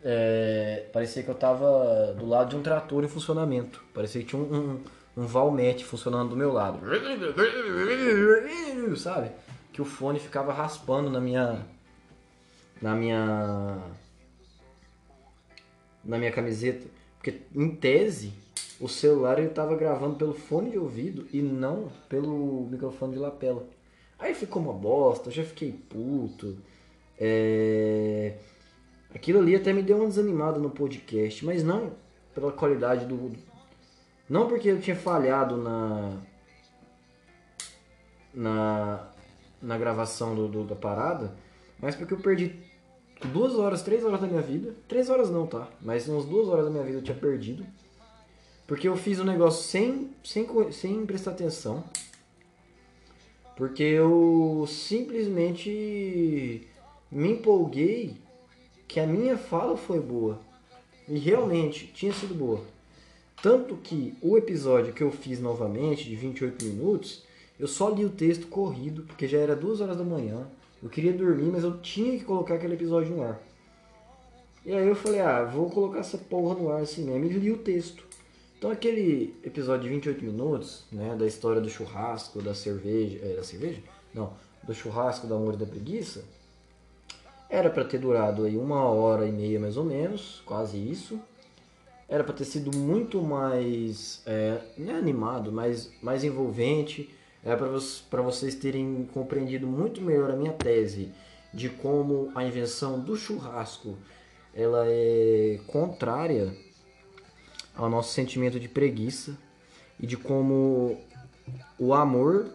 É, 0.06 0.84
parecia 0.92 1.22
que 1.22 1.30
eu 1.30 1.34
tava 1.34 2.12
do 2.12 2.26
lado 2.26 2.50
de 2.50 2.56
um 2.56 2.62
trator 2.62 3.02
em 3.02 3.08
funcionamento. 3.08 3.82
Parecia 3.94 4.20
que 4.20 4.28
tinha 4.28 4.40
um, 4.40 4.54
um, 4.54 5.22
um 5.22 5.26
Valmet 5.26 5.82
funcionando 5.82 6.28
do 6.28 6.36
meu 6.36 6.52
lado. 6.52 6.78
Sabe? 8.98 9.30
Que 9.72 9.80
o 9.80 9.84
fone 9.86 10.20
ficava 10.20 10.52
raspando 10.52 11.10
na 11.10 11.20
minha. 11.20 11.66
Na 12.82 12.94
minha. 12.94 13.78
Na 16.04 16.18
minha 16.18 16.30
camiseta. 16.30 16.86
Porque, 17.16 17.40
em 17.54 17.74
tese, 17.74 18.34
o 18.78 18.86
celular 18.86 19.38
ele 19.38 19.48
tava 19.48 19.74
gravando 19.74 20.16
pelo 20.16 20.34
fone 20.34 20.70
de 20.70 20.78
ouvido 20.78 21.26
e 21.32 21.40
não 21.40 21.90
pelo 22.10 22.68
microfone 22.70 23.14
de 23.14 23.18
lapela. 23.18 23.66
Aí 24.18 24.34
ficou 24.34 24.60
uma 24.60 24.74
bosta, 24.74 25.30
eu 25.30 25.32
já 25.32 25.44
fiquei 25.44 25.72
puto. 25.72 26.58
É... 27.18 28.34
Aquilo 29.14 29.38
ali 29.38 29.54
até 29.54 29.72
me 29.72 29.82
deu 29.82 29.98
uma 29.98 30.08
desanimada 30.08 30.58
no 30.58 30.70
podcast, 30.70 31.44
mas 31.44 31.62
não 31.62 31.92
pela 32.34 32.50
qualidade 32.52 33.06
do. 33.06 33.32
Não 34.28 34.48
porque 34.48 34.68
eu 34.68 34.80
tinha 34.80 34.96
falhado 34.96 35.56
na. 35.56 36.20
Na, 38.32 39.08
na 39.62 39.78
gravação 39.78 40.34
do, 40.34 40.48
do- 40.48 40.64
da 40.64 40.74
parada, 40.74 41.32
mas 41.78 41.94
porque 41.94 42.14
eu 42.14 42.18
perdi 42.18 42.56
duas 43.32 43.54
horas, 43.54 43.82
três 43.82 44.04
horas 44.04 44.20
da 44.20 44.26
minha 44.26 44.42
vida. 44.42 44.74
Três 44.88 45.08
horas 45.08 45.30
não, 45.30 45.46
tá? 45.46 45.68
Mas 45.80 46.08
umas 46.08 46.24
duas 46.24 46.48
horas 46.48 46.64
da 46.64 46.70
minha 46.70 46.82
vida 46.82 46.98
eu 46.98 47.02
tinha 47.02 47.16
perdido. 47.16 47.64
Porque 48.66 48.88
eu 48.88 48.96
fiz 48.96 49.20
um 49.20 49.24
negócio 49.24 49.62
sem, 49.62 50.10
sem, 50.24 50.48
sem 50.72 51.06
prestar 51.06 51.30
atenção. 51.30 51.84
Porque 53.56 53.84
eu 53.84 54.64
simplesmente 54.66 56.66
me 57.10 57.30
empolguei 57.32 58.16
que 58.86 59.00
a 59.00 59.06
minha 59.06 59.36
fala 59.36 59.76
foi 59.76 60.00
boa. 60.00 60.40
E 61.08 61.18
realmente 61.18 61.86
tinha 61.94 62.12
sido 62.12 62.34
boa. 62.34 62.60
Tanto 63.42 63.76
que 63.76 64.14
o 64.22 64.38
episódio 64.38 64.92
que 64.92 65.02
eu 65.02 65.10
fiz 65.10 65.40
novamente, 65.40 66.08
de 66.08 66.16
28 66.16 66.64
minutos, 66.64 67.24
eu 67.58 67.68
só 67.68 67.90
li 67.90 68.04
o 68.04 68.10
texto 68.10 68.46
corrido, 68.46 69.02
porque 69.02 69.28
já 69.28 69.38
era 69.38 69.54
duas 69.54 69.80
horas 69.80 69.96
da 69.96 70.04
manhã. 70.04 70.46
Eu 70.82 70.88
queria 70.88 71.12
dormir, 71.12 71.50
mas 71.52 71.62
eu 71.62 71.78
tinha 71.80 72.18
que 72.18 72.24
colocar 72.24 72.54
aquele 72.54 72.74
episódio 72.74 73.14
no 73.14 73.22
ar. 73.22 73.40
E 74.64 74.72
aí 74.72 74.86
eu 74.88 74.94
falei, 74.94 75.20
ah, 75.20 75.44
vou 75.44 75.68
colocar 75.68 75.98
essa 75.98 76.16
porra 76.16 76.54
no 76.54 76.70
ar 76.70 76.80
assim 76.80 77.04
mesmo, 77.04 77.26
e 77.26 77.28
li 77.28 77.50
o 77.50 77.58
texto. 77.58 78.02
Então 78.56 78.70
aquele 78.70 79.36
episódio 79.44 79.82
de 79.82 79.90
28 79.90 80.24
minutos, 80.24 80.84
né, 80.90 81.14
da 81.14 81.26
história 81.26 81.60
do 81.60 81.68
churrasco, 81.68 82.40
da 82.40 82.54
cerveja, 82.54 83.18
é, 83.22 83.36
da 83.36 83.44
cerveja? 83.44 83.82
Não, 84.14 84.32
do 84.62 84.74
churrasco, 84.74 85.26
da 85.26 85.36
amor 85.36 85.52
e 85.52 85.58
da 85.58 85.66
preguiça, 85.66 86.24
era 87.48 87.70
pra 87.70 87.84
ter 87.84 87.98
durado 87.98 88.44
aí 88.44 88.56
uma 88.56 88.84
hora 88.84 89.26
e 89.26 89.32
meia 89.32 89.60
mais 89.60 89.76
ou 89.76 89.84
menos, 89.84 90.42
quase 90.44 90.76
isso. 90.76 91.20
Era 92.08 92.22
pra 92.22 92.34
ter 92.34 92.44
sido 92.44 92.76
muito 92.76 93.22
mais, 93.22 94.22
é, 94.26 94.60
é 94.78 94.90
animado, 94.92 95.50
mas 95.50 95.90
mais 96.02 96.24
envolvente. 96.24 97.08
é 97.44 97.54
para 97.56 98.22
vocês 98.22 98.54
terem 98.54 99.08
compreendido 99.12 99.66
muito 99.66 100.00
melhor 100.00 100.30
a 100.30 100.36
minha 100.36 100.52
tese 100.52 101.12
de 101.52 101.68
como 101.68 102.32
a 102.34 102.42
invenção 102.44 102.98
do 102.98 103.16
churrasco 103.16 103.96
ela 104.54 104.84
é 104.86 105.60
contrária 105.66 106.54
ao 107.74 107.88
nosso 107.88 108.12
sentimento 108.12 108.58
de 108.58 108.68
preguiça 108.68 109.36
e 109.98 110.06
de 110.06 110.16
como 110.16 111.00
o 111.78 111.92
amor 111.92 112.50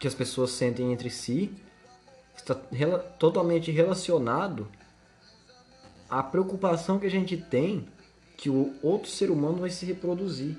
que 0.00 0.06
as 0.06 0.14
pessoas 0.14 0.50
sentem 0.50 0.92
entre 0.92 1.10
si 1.10 1.52
está 2.42 2.56
rela 2.72 2.98
totalmente 2.98 3.70
relacionado 3.70 4.68
à 6.08 6.22
preocupação 6.22 6.98
que 6.98 7.06
a 7.06 7.10
gente 7.10 7.36
tem 7.36 7.86
que 8.36 8.48
o 8.48 8.74
outro 8.82 9.10
ser 9.10 9.30
humano 9.30 9.58
vai 9.58 9.70
se 9.70 9.84
reproduzir. 9.84 10.56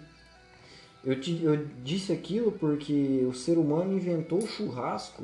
Eu, 1.03 1.19
te, 1.19 1.43
eu 1.43 1.65
disse 1.83 2.13
aquilo 2.13 2.51
porque 2.51 3.25
o 3.27 3.33
ser 3.33 3.57
humano 3.57 3.93
inventou 3.93 4.38
o 4.38 4.47
churrasco 4.47 5.23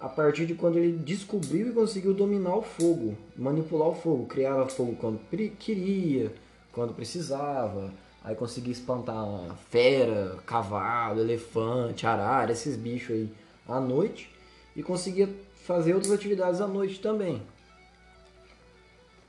a 0.00 0.08
partir 0.08 0.46
de 0.46 0.54
quando 0.54 0.78
ele 0.78 0.98
descobriu 0.98 1.68
e 1.68 1.72
conseguiu 1.72 2.12
dominar 2.12 2.56
o 2.56 2.62
fogo, 2.62 3.16
manipular 3.36 3.88
o 3.88 3.94
fogo, 3.94 4.26
criava 4.26 4.66
fogo 4.66 4.96
quando 4.96 5.20
queria, 5.60 6.34
quando 6.72 6.92
precisava, 6.92 7.94
aí 8.24 8.34
conseguia 8.34 8.72
espantar 8.72 9.56
fera, 9.70 10.38
cavalo, 10.44 11.20
elefante, 11.20 12.04
arara, 12.04 12.50
esses 12.50 12.74
bichos 12.74 13.14
aí 13.14 13.32
à 13.68 13.78
noite 13.78 14.31
e 14.74 14.82
conseguia 14.82 15.28
fazer 15.64 15.94
outras 15.94 16.12
atividades 16.12 16.60
à 16.60 16.66
noite 16.66 17.00
também. 17.00 17.42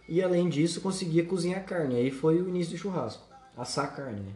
E 0.08 0.22
além 0.22 0.50
disso, 0.50 0.82
conseguia 0.82 1.24
cozinhar 1.24 1.66
carne. 1.66 1.96
Aí 1.96 2.12
foi 2.12 2.42
o 2.42 2.50
início 2.50 2.74
do 2.74 2.78
churrasco, 2.78 3.24
assar 3.56 3.96
carne, 3.96 4.22
né? 4.22 4.34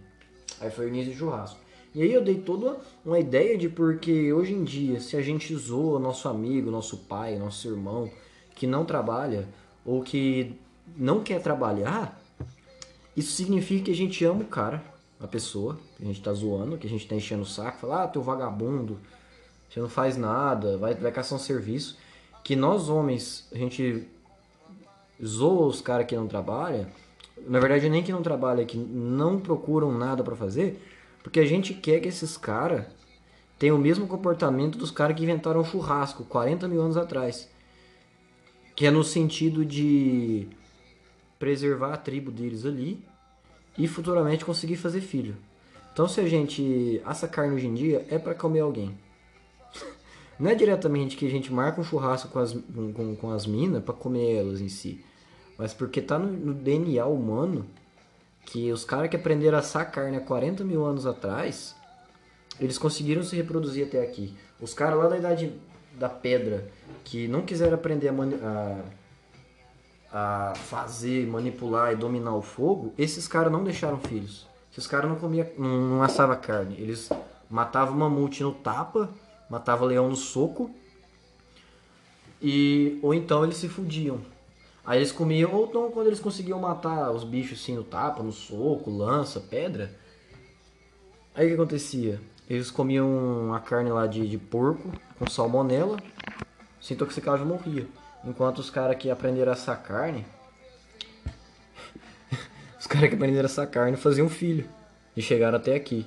Aí 0.59 0.71
foi 0.71 0.85
o 0.85 0.89
início 0.89 1.13
do 1.13 1.17
churrasco. 1.17 1.59
E 1.93 2.01
aí 2.01 2.13
eu 2.13 2.23
dei 2.23 2.35
toda 2.35 2.77
uma 3.05 3.19
ideia 3.19 3.57
de 3.57 3.69
porque 3.69 4.31
hoje 4.31 4.53
em 4.53 4.63
dia, 4.63 4.99
se 4.99 5.17
a 5.17 5.21
gente 5.21 5.55
zoa 5.55 5.99
nosso 5.99 6.27
amigo, 6.29 6.69
nosso 6.69 6.97
pai, 6.97 7.37
nosso 7.37 7.67
irmão, 7.67 8.09
que 8.55 8.67
não 8.67 8.85
trabalha 8.85 9.47
ou 9.85 10.01
que 10.01 10.55
não 10.95 11.23
quer 11.23 11.41
trabalhar, 11.41 12.21
isso 13.15 13.31
significa 13.31 13.85
que 13.85 13.91
a 13.91 13.95
gente 13.95 14.23
ama 14.23 14.41
o 14.41 14.47
cara, 14.47 14.83
a 15.19 15.27
pessoa, 15.27 15.79
que 15.95 16.03
a 16.03 16.05
gente 16.05 16.21
tá 16.21 16.31
zoando, 16.33 16.77
que 16.77 16.85
a 16.85 16.89
gente 16.89 17.07
tá 17.07 17.15
enchendo 17.15 17.41
o 17.41 17.45
saco, 17.45 17.79
fala, 17.79 18.03
ah, 18.03 18.07
teu 18.07 18.21
vagabundo, 18.21 18.99
você 19.69 19.79
não 19.79 19.89
faz 19.89 20.17
nada, 20.17 20.77
vai, 20.77 20.95
vai 20.95 21.11
caçar 21.11 21.37
um 21.37 21.41
serviço. 21.41 21.97
Que 22.43 22.55
nós 22.55 22.89
homens, 22.89 23.47
a 23.51 23.57
gente 23.57 24.07
zoa 25.23 25.67
os 25.67 25.81
caras 25.81 26.05
que 26.05 26.15
não 26.15 26.27
trabalham, 26.27 26.87
na 27.45 27.59
verdade 27.59 27.89
nem 27.89 28.03
que 28.03 28.11
não 28.11 28.21
trabalham, 28.21 28.65
que 28.65 28.77
não 28.77 29.39
procuram 29.39 29.91
nada 29.91 30.23
para 30.23 30.35
fazer, 30.35 30.81
porque 31.21 31.39
a 31.39 31.45
gente 31.45 31.73
quer 31.73 31.99
que 31.99 32.07
esses 32.07 32.37
caras 32.37 32.85
tenham 33.59 33.75
o 33.75 33.79
mesmo 33.79 34.07
comportamento 34.07 34.77
dos 34.77 34.91
caras 34.91 35.15
que 35.15 35.23
inventaram 35.23 35.61
o 35.61 35.65
churrasco 35.65 36.23
40 36.23 36.67
mil 36.67 36.81
anos 36.81 36.97
atrás. 36.97 37.49
Que 38.75 38.85
é 38.85 38.91
no 38.91 39.03
sentido 39.03 39.65
de 39.65 40.47
preservar 41.39 41.93
a 41.93 41.97
tribo 41.97 42.31
deles 42.31 42.65
ali 42.65 43.03
e 43.77 43.87
futuramente 43.87 44.45
conseguir 44.45 44.75
fazer 44.75 45.01
filho. 45.01 45.35
Então 45.91 46.07
se 46.07 46.21
a 46.21 46.27
gente 46.27 47.01
assa 47.03 47.27
carne 47.27 47.55
hoje 47.55 47.67
em 47.67 47.73
dia 47.73 48.05
é 48.09 48.19
para 48.19 48.35
comer 48.35 48.59
alguém. 48.59 48.95
Não 50.39 50.49
é 50.49 50.55
diretamente 50.55 51.17
que 51.17 51.25
a 51.25 51.29
gente 51.29 51.51
marca 51.51 51.81
um 51.81 51.83
churrasco 51.83 52.29
com 52.29 52.39
as, 52.39 52.53
com, 52.53 53.15
com 53.15 53.31
as 53.31 53.45
minas 53.45 53.83
para 53.83 53.93
comer 53.93 54.35
elas 54.35 54.61
em 54.61 54.69
si. 54.69 55.03
Mas 55.57 55.73
porque 55.73 56.01
tá 56.01 56.19
no, 56.19 56.27
no 56.27 56.53
DNA 56.53 57.05
humano 57.05 57.65
que 58.45 58.71
os 58.71 58.85
caras 58.85 59.09
que 59.09 59.15
aprenderam 59.15 59.57
a 59.57 59.59
assar 59.59 59.91
carne 59.91 60.17
há 60.17 60.21
40 60.21 60.63
mil 60.63 60.85
anos 60.85 61.05
atrás, 61.05 61.75
eles 62.59 62.77
conseguiram 62.77 63.23
se 63.23 63.35
reproduzir 63.35 63.87
até 63.87 64.01
aqui. 64.01 64.33
Os 64.61 64.73
caras 64.73 64.97
lá 64.97 65.07
da 65.07 65.17
idade 65.17 65.53
da 65.97 66.07
pedra, 66.07 66.69
que 67.03 67.27
não 67.27 67.41
quiseram 67.41 67.75
aprender 67.75 68.09
a, 68.09 68.83
a, 70.11 70.51
a 70.51 70.55
fazer, 70.55 71.27
manipular 71.27 71.91
e 71.91 71.95
dominar 71.95 72.35
o 72.35 72.41
fogo, 72.41 72.93
esses 72.97 73.27
caras 73.27 73.51
não 73.51 73.63
deixaram 73.63 73.99
filhos. 73.99 74.47
Esses 74.71 74.87
caras 74.87 75.09
não 75.09 75.17
comiam, 75.17 75.47
não, 75.57 75.89
não 75.89 76.03
assavam 76.03 76.39
carne. 76.39 76.75
Eles 76.79 77.09
matavam 77.49 77.97
mamute 77.97 78.43
no 78.43 78.53
tapa, 78.53 79.09
matavam 79.49 79.87
leão 79.87 80.09
no 80.09 80.15
soco, 80.15 80.71
e 82.41 82.99
ou 83.01 83.13
então 83.13 83.43
eles 83.43 83.57
se 83.57 83.67
fudiam. 83.67 84.21
Aí 84.85 84.99
eles 84.99 85.11
comiam, 85.11 85.53
ou 85.53 85.65
então 85.65 85.91
quando 85.91 86.07
eles 86.07 86.19
conseguiam 86.19 86.59
matar 86.59 87.11
os 87.11 87.23
bichos 87.23 87.59
assim 87.59 87.75
no 87.75 87.83
tapa, 87.83 88.23
no 88.23 88.31
soco, 88.31 88.89
lança, 88.89 89.39
pedra. 89.39 89.93
Aí 91.35 91.45
o 91.45 91.49
que 91.49 91.55
acontecia? 91.55 92.21
Eles 92.49 92.71
comiam 92.71 93.53
a 93.53 93.59
carne 93.59 93.91
lá 93.91 94.07
de, 94.07 94.25
de 94.27 94.37
porco 94.37 94.91
com 95.19 95.29
salmonela, 95.29 95.97
se 96.79 96.93
intoxicavam 96.93 97.45
e 97.45 97.49
morria. 97.49 97.87
Enquanto 98.23 98.59
os 98.59 98.69
caras 98.69 98.97
que 98.97 99.09
aprenderam 99.09 99.51
a 99.51 99.53
assar 99.53 99.81
carne. 99.83 100.25
os 102.79 102.87
caras 102.87 103.09
que 103.09 103.15
aprenderam 103.15 103.43
a 103.43 103.45
assar 103.45 103.69
carne 103.69 103.97
faziam 103.97 104.29
filho. 104.29 104.67
E 105.15 105.21
chegaram 105.21 105.57
até 105.57 105.75
aqui. 105.75 106.05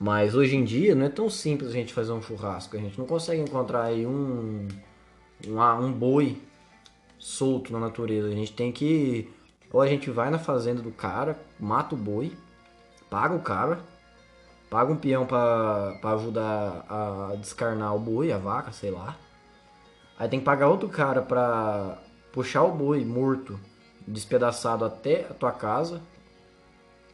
Mas 0.00 0.34
hoje 0.34 0.56
em 0.56 0.64
dia 0.64 0.94
não 0.94 1.04
é 1.04 1.10
tão 1.10 1.28
simples 1.28 1.68
a 1.68 1.74
gente 1.74 1.92
fazer 1.92 2.12
um 2.12 2.22
churrasco. 2.22 2.74
A 2.74 2.80
gente 2.80 2.98
não 2.98 3.04
consegue 3.04 3.42
encontrar 3.42 3.82
aí 3.82 4.06
um, 4.06 4.66
um, 5.46 5.60
um 5.60 5.92
boi 5.92 6.40
solto 7.18 7.70
na 7.70 7.78
natureza. 7.78 8.28
A 8.28 8.34
gente 8.34 8.54
tem 8.54 8.72
que. 8.72 9.30
Ou 9.70 9.82
a 9.82 9.86
gente 9.86 10.10
vai 10.10 10.30
na 10.30 10.38
fazenda 10.38 10.80
do 10.80 10.90
cara, 10.90 11.38
mata 11.60 11.94
o 11.94 11.98
boi, 11.98 12.32
paga 13.10 13.34
o 13.34 13.40
cara, 13.40 13.78
paga 14.70 14.90
um 14.90 14.96
peão 14.96 15.26
para 15.26 16.00
ajudar 16.14 16.86
a 16.88 17.36
descarnar 17.36 17.94
o 17.94 17.98
boi, 17.98 18.32
a 18.32 18.38
vaca, 18.38 18.72
sei 18.72 18.90
lá. 18.90 19.18
Aí 20.18 20.28
tem 20.30 20.38
que 20.38 20.46
pagar 20.46 20.68
outro 20.68 20.88
cara 20.88 21.20
pra 21.20 21.98
puxar 22.32 22.62
o 22.64 22.72
boi 22.72 23.04
morto, 23.04 23.60
despedaçado 24.08 24.82
até 24.82 25.26
a 25.30 25.34
tua 25.34 25.52
casa, 25.52 26.00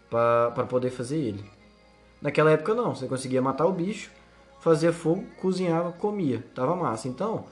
para 0.09 0.65
poder 0.67 0.91
fazer 0.91 1.19
ele. 1.19 1.56
Naquela 2.21 2.51
época 2.51 2.75
não, 2.75 2.95
você 2.95 3.07
conseguia 3.07 3.43
matar 3.43 3.67
o 3.67 3.73
bicho, 3.73 4.11
fazia 4.61 4.93
fogo, 4.93 5.25
cozinhava, 5.41 5.93
comia, 5.93 6.45
tava 6.55 6.75
massa. 6.75 7.09
Então, 7.09 7.45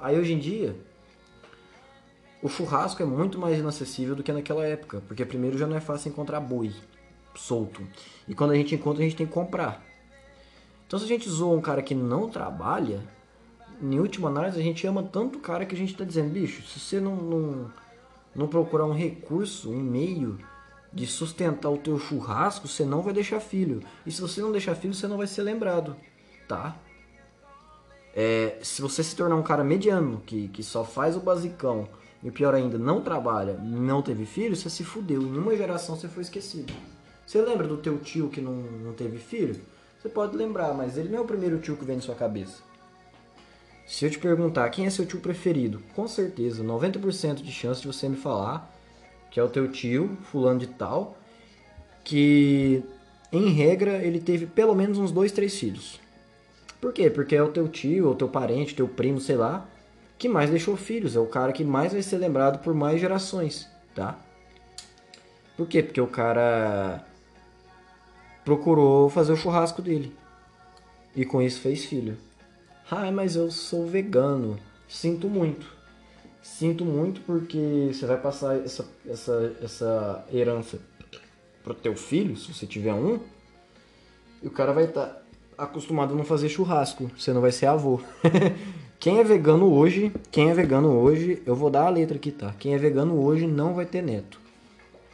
aí 0.00 0.18
hoje 0.18 0.32
em 0.32 0.38
dia, 0.38 0.76
o 2.42 2.48
churrasco 2.48 3.02
é 3.02 3.06
muito 3.06 3.38
mais 3.38 3.58
inacessível 3.58 4.14
do 4.14 4.22
que 4.22 4.32
naquela 4.32 4.64
época, 4.66 5.02
porque 5.06 5.24
primeiro 5.24 5.58
já 5.58 5.66
não 5.66 5.76
é 5.76 5.80
fácil 5.80 6.10
encontrar 6.10 6.40
boi 6.40 6.72
solto. 7.34 7.82
E 8.26 8.34
quando 8.34 8.52
a 8.52 8.54
gente 8.54 8.74
encontra, 8.74 9.02
a 9.02 9.04
gente 9.04 9.16
tem 9.16 9.26
que 9.26 9.32
comprar. 9.32 9.84
Então 10.86 10.98
se 10.98 11.04
a 11.04 11.08
gente 11.08 11.28
zoa 11.28 11.56
um 11.56 11.60
cara 11.60 11.82
que 11.82 11.94
não 11.94 12.28
trabalha, 12.28 13.00
em 13.82 13.98
última 13.98 14.28
análise 14.28 14.58
a 14.58 14.62
gente 14.62 14.86
ama 14.86 15.02
tanto 15.02 15.38
o 15.38 15.42
cara 15.42 15.66
que 15.66 15.74
a 15.74 15.78
gente 15.78 15.92
está 15.92 16.04
dizendo, 16.04 16.30
bicho, 16.30 16.62
se 16.62 16.78
você 16.78 17.00
não, 17.00 17.16
não, 17.16 17.72
não 18.34 18.48
procurar 18.48 18.86
um 18.86 18.94
recurso, 18.94 19.70
um 19.70 19.80
meio 19.80 20.38
de 20.96 21.06
sustentar 21.06 21.68
o 21.68 21.76
teu 21.76 21.98
churrasco, 21.98 22.66
você 22.66 22.82
não 22.82 23.02
vai 23.02 23.12
deixar 23.12 23.38
filho. 23.38 23.82
E 24.06 24.10
se 24.10 24.18
você 24.18 24.40
não 24.40 24.50
deixar 24.50 24.74
filho, 24.74 24.94
você 24.94 25.06
não 25.06 25.18
vai 25.18 25.26
ser 25.26 25.42
lembrado, 25.42 25.94
tá? 26.48 26.74
É, 28.14 28.56
se 28.62 28.80
você 28.80 29.04
se 29.04 29.14
tornar 29.14 29.36
um 29.36 29.42
cara 29.42 29.62
mediano, 29.62 30.22
que, 30.24 30.48
que 30.48 30.62
só 30.62 30.84
faz 30.84 31.14
o 31.14 31.20
basicão, 31.20 31.86
e 32.22 32.30
pior 32.30 32.54
ainda, 32.54 32.78
não 32.78 33.02
trabalha, 33.02 33.52
não 33.58 34.00
teve 34.00 34.24
filho, 34.24 34.56
você 34.56 34.70
se 34.70 34.82
fudeu. 34.84 35.20
Em 35.20 35.36
uma 35.36 35.54
geração 35.54 35.94
você 35.94 36.08
foi 36.08 36.22
esquecido. 36.22 36.72
Você 37.26 37.42
lembra 37.42 37.68
do 37.68 37.76
teu 37.76 37.98
tio 37.98 38.30
que 38.30 38.40
não, 38.40 38.54
não 38.54 38.94
teve 38.94 39.18
filho? 39.18 39.60
Você 40.00 40.08
pode 40.08 40.34
lembrar, 40.34 40.72
mas 40.72 40.96
ele 40.96 41.10
não 41.10 41.18
é 41.18 41.20
o 41.20 41.26
primeiro 41.26 41.58
tio 41.58 41.76
que 41.76 41.84
vem 41.84 41.96
na 41.96 42.02
sua 42.02 42.14
cabeça. 42.14 42.62
Se 43.86 44.06
eu 44.06 44.10
te 44.10 44.18
perguntar 44.18 44.70
quem 44.70 44.86
é 44.86 44.90
seu 44.90 45.04
tio 45.04 45.20
preferido, 45.20 45.82
com 45.94 46.08
certeza, 46.08 46.64
90% 46.64 47.42
de 47.42 47.52
chance 47.52 47.82
de 47.82 47.86
você 47.86 48.08
me 48.08 48.16
falar 48.16 48.74
que 49.30 49.40
é 49.40 49.42
o 49.42 49.48
teu 49.48 49.70
tio, 49.70 50.16
fulano 50.30 50.60
de 50.60 50.66
tal, 50.66 51.16
que 52.04 52.82
em 53.32 53.50
regra 53.50 53.98
ele 54.04 54.20
teve 54.20 54.46
pelo 54.46 54.74
menos 54.74 54.98
uns 54.98 55.10
dois, 55.12 55.32
três 55.32 55.58
filhos. 55.58 56.00
Por 56.80 56.92
quê? 56.92 57.10
Porque 57.10 57.34
é 57.34 57.42
o 57.42 57.50
teu 57.50 57.68
tio, 57.68 58.08
ou 58.08 58.14
teu 58.14 58.28
parente, 58.28 58.74
teu 58.74 58.86
primo, 58.86 59.20
sei 59.20 59.36
lá, 59.36 59.66
que 60.18 60.28
mais 60.28 60.50
deixou 60.50 60.76
filhos, 60.76 61.16
é 61.16 61.20
o 61.20 61.26
cara 61.26 61.52
que 61.52 61.64
mais 61.64 61.92
vai 61.92 62.02
ser 62.02 62.18
lembrado 62.18 62.62
por 62.62 62.74
mais 62.74 63.00
gerações, 63.00 63.68
tá? 63.94 64.18
Por 65.56 65.66
quê? 65.66 65.82
Porque 65.82 66.00
o 66.00 66.06
cara 66.06 67.04
procurou 68.44 69.08
fazer 69.08 69.32
o 69.32 69.36
churrasco 69.36 69.82
dele 69.82 70.14
e 71.16 71.24
com 71.24 71.40
isso 71.40 71.60
fez 71.60 71.84
filho. 71.84 72.16
Ah, 72.90 73.10
mas 73.10 73.34
eu 73.34 73.50
sou 73.50 73.86
vegano. 73.86 74.58
Sinto 74.86 75.28
muito. 75.28 75.75
Sinto 76.46 76.86
muito 76.86 77.20
porque 77.22 77.90
você 77.92 78.06
vai 78.06 78.16
passar 78.18 78.56
essa, 78.56 78.86
essa, 79.06 79.52
essa 79.60 80.24
herança 80.32 80.78
pro 81.62 81.74
teu 81.74 81.94
filho, 81.94 82.34
se 82.36 82.54
você 82.54 82.64
tiver 82.66 82.94
um, 82.94 83.18
e 84.42 84.46
o 84.46 84.50
cara 84.50 84.72
vai 84.72 84.84
estar 84.84 85.06
tá 85.06 85.22
acostumado 85.58 86.14
a 86.14 86.16
não 86.16 86.24
fazer 86.24 86.48
churrasco. 86.48 87.10
Você 87.18 87.32
não 87.32 87.42
vai 87.42 87.52
ser 87.52 87.66
avô. 87.66 88.00
Quem 88.98 89.18
é 89.18 89.24
vegano 89.24 89.70
hoje, 89.70 90.10
quem 90.30 90.48
é 90.48 90.54
vegano 90.54 90.88
hoje, 90.88 91.42
eu 91.44 91.54
vou 91.54 91.68
dar 91.68 91.86
a 91.86 91.90
letra 91.90 92.16
aqui, 92.16 92.30
tá? 92.30 92.54
Quem 92.58 92.74
é 92.74 92.78
vegano 92.78 93.22
hoje 93.22 93.46
não 93.46 93.74
vai 93.74 93.84
ter 93.84 94.00
neto. 94.00 94.40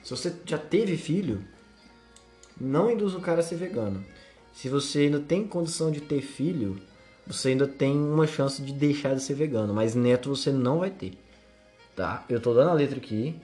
Se 0.05 0.11
você 0.11 0.33
já 0.47 0.57
teve 0.57 0.97
filho, 0.97 1.42
não 2.61 2.88
induz 2.88 3.14
o 3.14 3.21
cara 3.21 3.40
a 3.40 3.42
ser 3.42 3.57
vegano. 3.57 4.05
se 4.53 4.68
você 4.68 5.01
ainda 5.01 5.18
tem 5.18 5.45
condição 5.45 5.90
de 5.90 6.01
ter 6.01 6.23
filho, 6.23 6.81
você 7.27 7.49
ainda 7.49 7.66
tem 7.66 7.97
uma 7.97 8.27
chance 8.27 8.62
de 8.62 8.73
deixar 8.73 9.14
de 9.14 9.23
ser 9.23 9.35
vegano, 9.35 9.75
mas 9.75 9.97
neto 9.97 10.29
você 10.29 10.53
não 10.53 10.79
vai 10.79 10.90
ter. 10.90 11.22
Tá? 11.94 12.24
Eu 12.28 12.40
tô 12.40 12.55
dando 12.55 12.70
a 12.70 12.74
letra 12.74 12.96
aqui. 12.96 13.40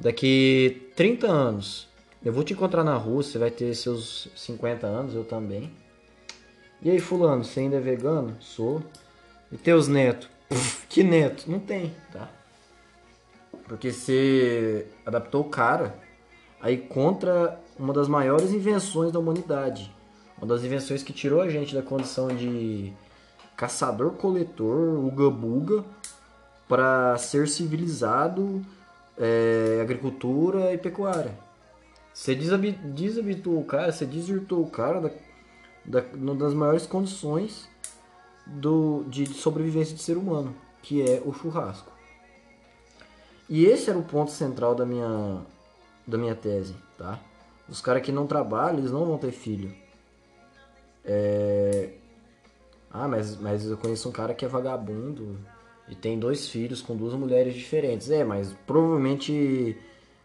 Daqui 0.00 0.90
30 0.96 1.26
anos, 1.26 1.88
eu 2.24 2.32
vou 2.32 2.42
te 2.42 2.52
encontrar 2.52 2.82
na 2.82 2.96
rua, 2.96 3.22
você 3.22 3.38
vai 3.38 3.50
ter 3.50 3.74
seus 3.74 4.28
50 4.34 4.86
anos, 4.86 5.14
eu 5.14 5.24
também. 5.24 5.70
E 6.80 6.90
aí, 6.90 6.98
fulano, 6.98 7.44
você 7.44 7.60
ainda 7.60 7.76
é 7.76 7.80
vegano? 7.80 8.36
Sou. 8.40 8.82
E 9.50 9.56
teus 9.56 9.86
netos? 9.86 10.28
Que 10.88 11.02
neto? 11.02 11.50
Não 11.50 11.58
tem, 11.58 11.94
tá? 12.12 12.28
Porque 13.64 13.92
você 13.92 14.86
adaptou 15.06 15.42
o 15.42 15.48
cara 15.48 15.96
aí 16.60 16.76
contra 16.76 17.58
uma 17.78 17.92
das 17.92 18.08
maiores 18.08 18.52
invenções 18.52 19.12
da 19.12 19.18
humanidade. 19.18 19.94
Uma 20.36 20.46
das 20.46 20.64
invenções 20.64 21.02
que 21.02 21.12
tirou 21.12 21.40
a 21.40 21.48
gente 21.48 21.74
da 21.74 21.82
condição 21.82 22.28
de 22.28 22.92
caçador-coletor, 23.56 25.04
uga-buga, 25.04 25.84
para 26.72 27.18
ser 27.18 27.48
civilizado, 27.48 28.62
é, 29.18 29.78
agricultura 29.82 30.72
e 30.72 30.78
pecuária. 30.78 31.38
Você 32.14 32.34
desabi- 32.34 32.72
desabituou 32.72 33.60
o 33.60 33.64
cara, 33.66 33.92
você 33.92 34.06
desvirtuou 34.06 34.62
o 34.62 34.70
cara 34.70 34.98
da, 34.98 35.10
da, 35.84 36.00
das 36.32 36.54
maiores 36.54 36.86
condições 36.86 37.68
do, 38.46 39.04
de 39.06 39.26
sobrevivência 39.26 39.94
de 39.94 40.00
ser 40.00 40.16
humano, 40.16 40.54
que 40.80 41.02
é 41.02 41.22
o 41.26 41.34
churrasco. 41.34 41.92
E 43.50 43.66
esse 43.66 43.90
era 43.90 43.98
o 43.98 44.02
ponto 44.02 44.30
central 44.30 44.74
da 44.74 44.86
minha, 44.86 45.42
da 46.06 46.16
minha 46.16 46.34
tese, 46.34 46.74
tá? 46.96 47.20
Os 47.68 47.82
caras 47.82 48.02
que 48.02 48.10
não 48.10 48.26
trabalham, 48.26 48.78
eles 48.78 48.90
não 48.90 49.04
vão 49.04 49.18
ter 49.18 49.32
filho. 49.32 49.74
É... 51.04 51.90
Ah, 52.90 53.06
mas, 53.06 53.36
mas 53.36 53.66
eu 53.66 53.76
conheço 53.76 54.08
um 54.08 54.12
cara 54.12 54.32
que 54.32 54.46
é 54.46 54.48
vagabundo 54.48 55.38
e 55.92 55.94
tem 55.94 56.18
dois 56.18 56.48
filhos 56.48 56.80
com 56.80 56.96
duas 56.96 57.12
mulheres 57.12 57.54
diferentes. 57.54 58.10
É, 58.10 58.24
mas 58.24 58.56
provavelmente 58.66 59.76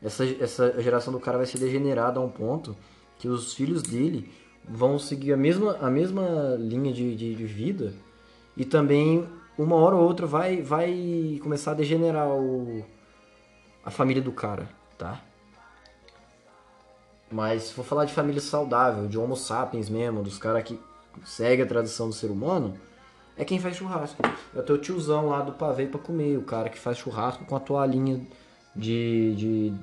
essa, 0.02 0.26
essa 0.40 0.82
geração 0.82 1.12
do 1.12 1.20
cara 1.20 1.38
vai 1.38 1.46
ser 1.46 1.60
degenerada 1.60 2.20
a 2.20 2.24
um 2.24 2.30
ponto 2.30 2.76
que 3.20 3.28
os 3.28 3.54
filhos 3.54 3.84
dele 3.84 4.32
vão 4.64 4.98
seguir 4.98 5.34
a 5.34 5.38
mesma, 5.38 5.78
a 5.82 5.90
mesma 5.90 6.56
linha 6.58 6.94
de, 6.94 7.16
de, 7.16 7.36
de 7.36 7.46
vida 7.46 7.94
e 8.56 8.64
também 8.64 9.28
uma 9.58 9.76
hora 9.76 9.96
ou 9.96 10.04
outra 10.04 10.26
vai, 10.26 10.62
vai 10.62 11.38
começar 11.44 11.72
a 11.72 11.74
degenerar 11.74 12.30
o, 12.30 12.86
a 13.84 13.92
família 13.92 14.22
do 14.22 14.32
cara, 14.32 14.70
tá? 14.98 15.22
Mas 17.30 17.64
se 17.64 17.74
for 17.74 17.84
falar 17.84 18.06
de 18.06 18.14
família 18.14 18.40
saudável, 18.40 19.06
de 19.08 19.18
homo 19.18 19.36
sapiens 19.36 19.90
mesmo, 19.90 20.24
dos 20.24 20.38
caras 20.38 20.64
que 20.64 20.80
seguem 21.26 21.66
a 21.66 21.68
tradição 21.68 22.08
do 22.08 22.14
ser 22.14 22.32
humano, 22.32 22.80
é 23.38 23.46
quem 23.46 23.60
faz 23.60 23.76
churrasco. 23.78 24.22
É 24.56 24.60
o 24.60 24.64
teu 24.64 24.78
tiozão 24.78 25.28
lá 25.30 25.42
do 25.42 25.52
pavê 25.54 25.86
pra 25.86 26.00
comer, 26.00 26.38
o 26.38 26.42
cara 26.44 26.70
que 26.70 26.80
faz 26.80 26.98
churrasco 26.98 27.46
com 27.46 27.56
a 27.56 27.60
toalhinha 27.60 28.22
de, 28.76 29.36
de 29.36 29.74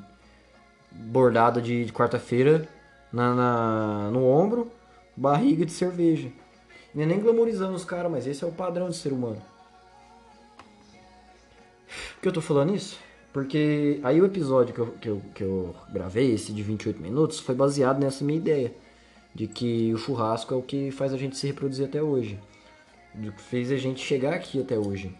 bordada 0.90 1.60
de, 1.60 1.84
de 1.84 1.92
quarta-feira 1.92 2.68
na, 3.12 3.34
na- 3.34 4.10
no 4.10 4.26
ombro, 4.26 4.70
barriga 5.16 5.64
de 5.64 5.72
cerveja. 5.72 6.28
Não 6.94 7.02
é 7.02 7.06
nem 7.06 7.18
glamorizando 7.20 7.74
os 7.74 7.84
caras, 7.84 8.10
mas 8.10 8.26
esse 8.26 8.44
é 8.44 8.46
o 8.46 8.52
padrão 8.52 8.88
de 8.88 8.96
ser 8.96 9.12
humano. 9.12 9.42
Por 12.14 12.22
que 12.22 12.28
eu 12.28 12.32
tô 12.32 12.40
falando 12.40 12.74
isso? 12.74 12.98
Porque 13.32 14.00
aí 14.04 14.20
o 14.20 14.26
episódio 14.26 14.72
que 14.72 14.80
eu, 14.80 14.86
que, 15.00 15.08
eu, 15.08 15.22
que 15.34 15.42
eu 15.42 15.74
gravei, 15.92 16.32
esse 16.32 16.52
de 16.52 16.62
28 16.62 17.02
minutos, 17.02 17.40
foi 17.40 17.54
baseado 17.54 17.98
nessa 18.00 18.24
minha 18.24 18.38
ideia. 18.38 18.72
De 19.34 19.48
que 19.48 19.92
o 19.92 19.98
churrasco 19.98 20.54
é 20.54 20.56
o 20.56 20.62
que 20.62 20.92
faz 20.92 21.12
a 21.12 21.16
gente 21.16 21.36
se 21.36 21.48
reproduzir 21.48 21.86
até 21.86 22.00
hoje. 22.00 22.38
Do 23.14 23.32
que 23.32 23.40
fez 23.40 23.70
a 23.70 23.76
gente 23.76 24.04
chegar 24.04 24.34
aqui 24.34 24.60
até 24.60 24.78
hoje. 24.78 25.16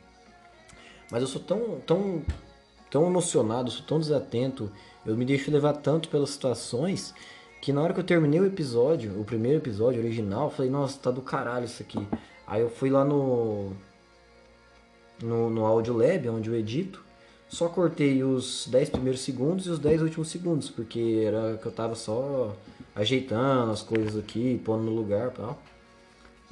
Mas 1.11 1.23
eu 1.23 1.29
sou 1.29 1.41
tão, 1.41 1.81
tão, 1.87 2.23
tão 2.91 3.07
emocionado, 3.07 3.71
sou 3.71 3.87
tão 3.87 4.01
desatento, 4.01 4.71
eu 5.07 5.17
me 5.17 5.25
deixo 5.25 5.51
levar 5.51 5.75
tanto 5.75 6.09
pelas 6.09 6.31
situações, 6.31 7.15
que 7.61 7.73
na 7.73 7.83
hora 7.83 7.95
que 7.95 8.01
eu 8.01 8.05
terminei 8.05 8.41
o 8.41 8.47
episódio, 8.47 9.21
o 9.21 9.25
primeiro 9.25 9.59
episódio 9.59 10.01
original, 10.01 10.47
eu 10.47 10.51
falei, 10.51 10.71
nossa, 10.71 10.99
tá 10.99 11.11
do 11.11 11.23
caralho 11.23 11.67
isso 11.67 11.83
aqui. 11.83 12.05
Aí 12.47 12.61
eu 12.61 12.69
fui 12.69 12.91
lá 12.91 13.05
no, 13.05 13.73
no, 15.23 15.51
no 15.51 15.65
Audio 15.65 15.97
Lab, 15.97 16.29
onde 16.29 16.51
eu 16.51 16.57
edito, 16.57 17.05
só 17.49 17.69
cortei 17.69 18.25
os 18.25 18.67
10 18.67 18.91
primeiros 18.91 19.21
segundos 19.21 19.67
e 19.67 19.71
os 19.71 19.79
10 19.79 20.03
últimos 20.03 20.29
segundos, 20.29 20.69
porque 20.69 21.23
era 21.25 21.57
que 21.57 21.67
eu 21.67 21.73
tava 21.73 21.95
só 21.95 22.55
ajeitando 22.95 23.71
as 23.71 23.83
coisas 23.83 24.17
aqui, 24.17 24.61
pondo 24.65 24.83
no 24.83 24.93
lugar 24.93 25.29
e 25.29 25.37
tal. 25.37 25.63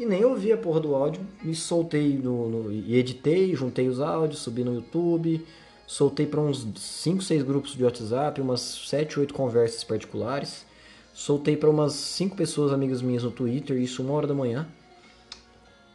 E 0.03 0.05
nem 0.05 0.25
ouvi 0.25 0.51
a 0.51 0.57
porra 0.57 0.81
do 0.81 0.97
áudio, 0.97 1.25
me 1.45 1.55
soltei 1.55 2.19
no, 2.19 2.49
no- 2.49 2.73
e 2.73 2.97
editei, 2.97 3.55
juntei 3.55 3.89
os 3.89 4.01
áudios, 4.01 4.41
subi 4.41 4.65
no 4.65 4.75
YouTube, 4.75 5.47
soltei 5.87 6.27
para 6.27 6.41
uns 6.41 6.67
5, 6.77 7.23
6 7.23 7.45
grupos 7.45 7.77
de 7.77 7.85
WhatsApp, 7.85 8.41
umas 8.41 8.61
7, 8.63 9.21
8 9.21 9.33
conversas 9.33 9.85
particulares, 9.85 10.67
soltei 11.15 11.57
para 11.57 11.71
umas 11.71 11.93
5 11.93 12.35
pessoas 12.35 12.73
amigas 12.73 13.01
minhas 13.01 13.23
no 13.23 13.31
Twitter, 13.31 13.77
isso 13.81 14.03
uma 14.03 14.13
hora 14.15 14.27
da 14.27 14.35
manhã. 14.35 14.67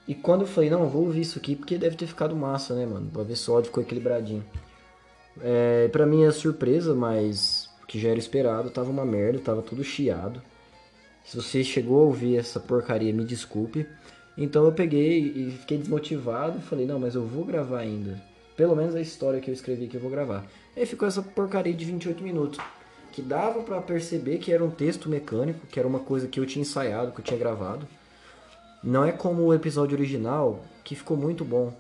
E 0.07 0.15
quando 0.15 0.43
eu 0.43 0.47
falei, 0.47 0.69
não, 0.69 0.87
vou 0.87 1.03
ouvir 1.03 1.19
isso 1.19 1.37
aqui 1.37 1.53
porque 1.53 1.77
deve 1.77 1.97
ter 1.97 2.07
ficado 2.07 2.33
massa, 2.33 2.73
né, 2.73 2.85
mano? 2.85 3.09
Pra 3.11 3.23
ver 3.23 3.35
se 3.35 3.51
o 3.51 3.55
áudio 3.55 3.67
ficou 3.67 3.83
equilibradinho. 3.83 4.45
É, 5.41 5.89
pra 5.89 6.05
mim 6.05 6.23
é 6.23 6.31
surpresa, 6.31 6.95
mas 6.95 7.69
que 7.89 7.99
já 7.99 8.07
era 8.07 8.19
esperado, 8.19 8.69
tava 8.69 8.89
uma 8.89 9.03
merda, 9.05 9.39
tava 9.39 9.61
tudo 9.61 9.83
chiado. 9.83 10.41
Se 11.27 11.35
você 11.35 11.61
chegou 11.61 11.99
a 11.99 12.05
ouvir 12.05 12.37
essa 12.37 12.57
porcaria, 12.57 13.11
me 13.11 13.25
desculpe. 13.25 13.85
Então 14.37 14.63
eu 14.63 14.71
peguei 14.71 15.19
e 15.19 15.51
fiquei 15.59 15.77
desmotivado 15.77 16.61
falei, 16.61 16.85
não, 16.85 16.97
mas 16.97 17.15
eu 17.15 17.25
vou 17.25 17.43
gravar 17.43 17.79
ainda. 17.79 18.17
Pelo 18.55 18.73
menos 18.73 18.95
a 18.95 19.01
história 19.01 19.41
que 19.41 19.49
eu 19.49 19.53
escrevi 19.53 19.87
que 19.87 19.97
eu 19.97 20.01
vou 20.01 20.09
gravar. 20.09 20.45
Aí 20.75 20.85
ficou 20.85 21.05
essa 21.05 21.21
porcaria 21.21 21.73
de 21.73 21.83
28 21.83 22.23
minutos. 22.23 22.57
Que 23.11 23.21
dava 23.21 23.61
pra 23.61 23.81
perceber 23.81 24.37
que 24.37 24.53
era 24.53 24.63
um 24.63 24.69
texto 24.69 25.09
mecânico, 25.09 25.67
que 25.67 25.77
era 25.77 25.87
uma 25.87 25.99
coisa 25.99 26.29
que 26.29 26.39
eu 26.39 26.45
tinha 26.45 26.61
ensaiado, 26.61 27.11
que 27.11 27.19
eu 27.19 27.25
tinha 27.25 27.37
gravado. 27.37 27.85
Não 28.81 29.03
é 29.03 29.11
como 29.11 29.43
o 29.43 29.53
episódio 29.53 29.97
original, 29.97 30.63
que 30.81 30.95
ficou 30.95 31.17
muito 31.17 31.43
bom. 31.43 31.73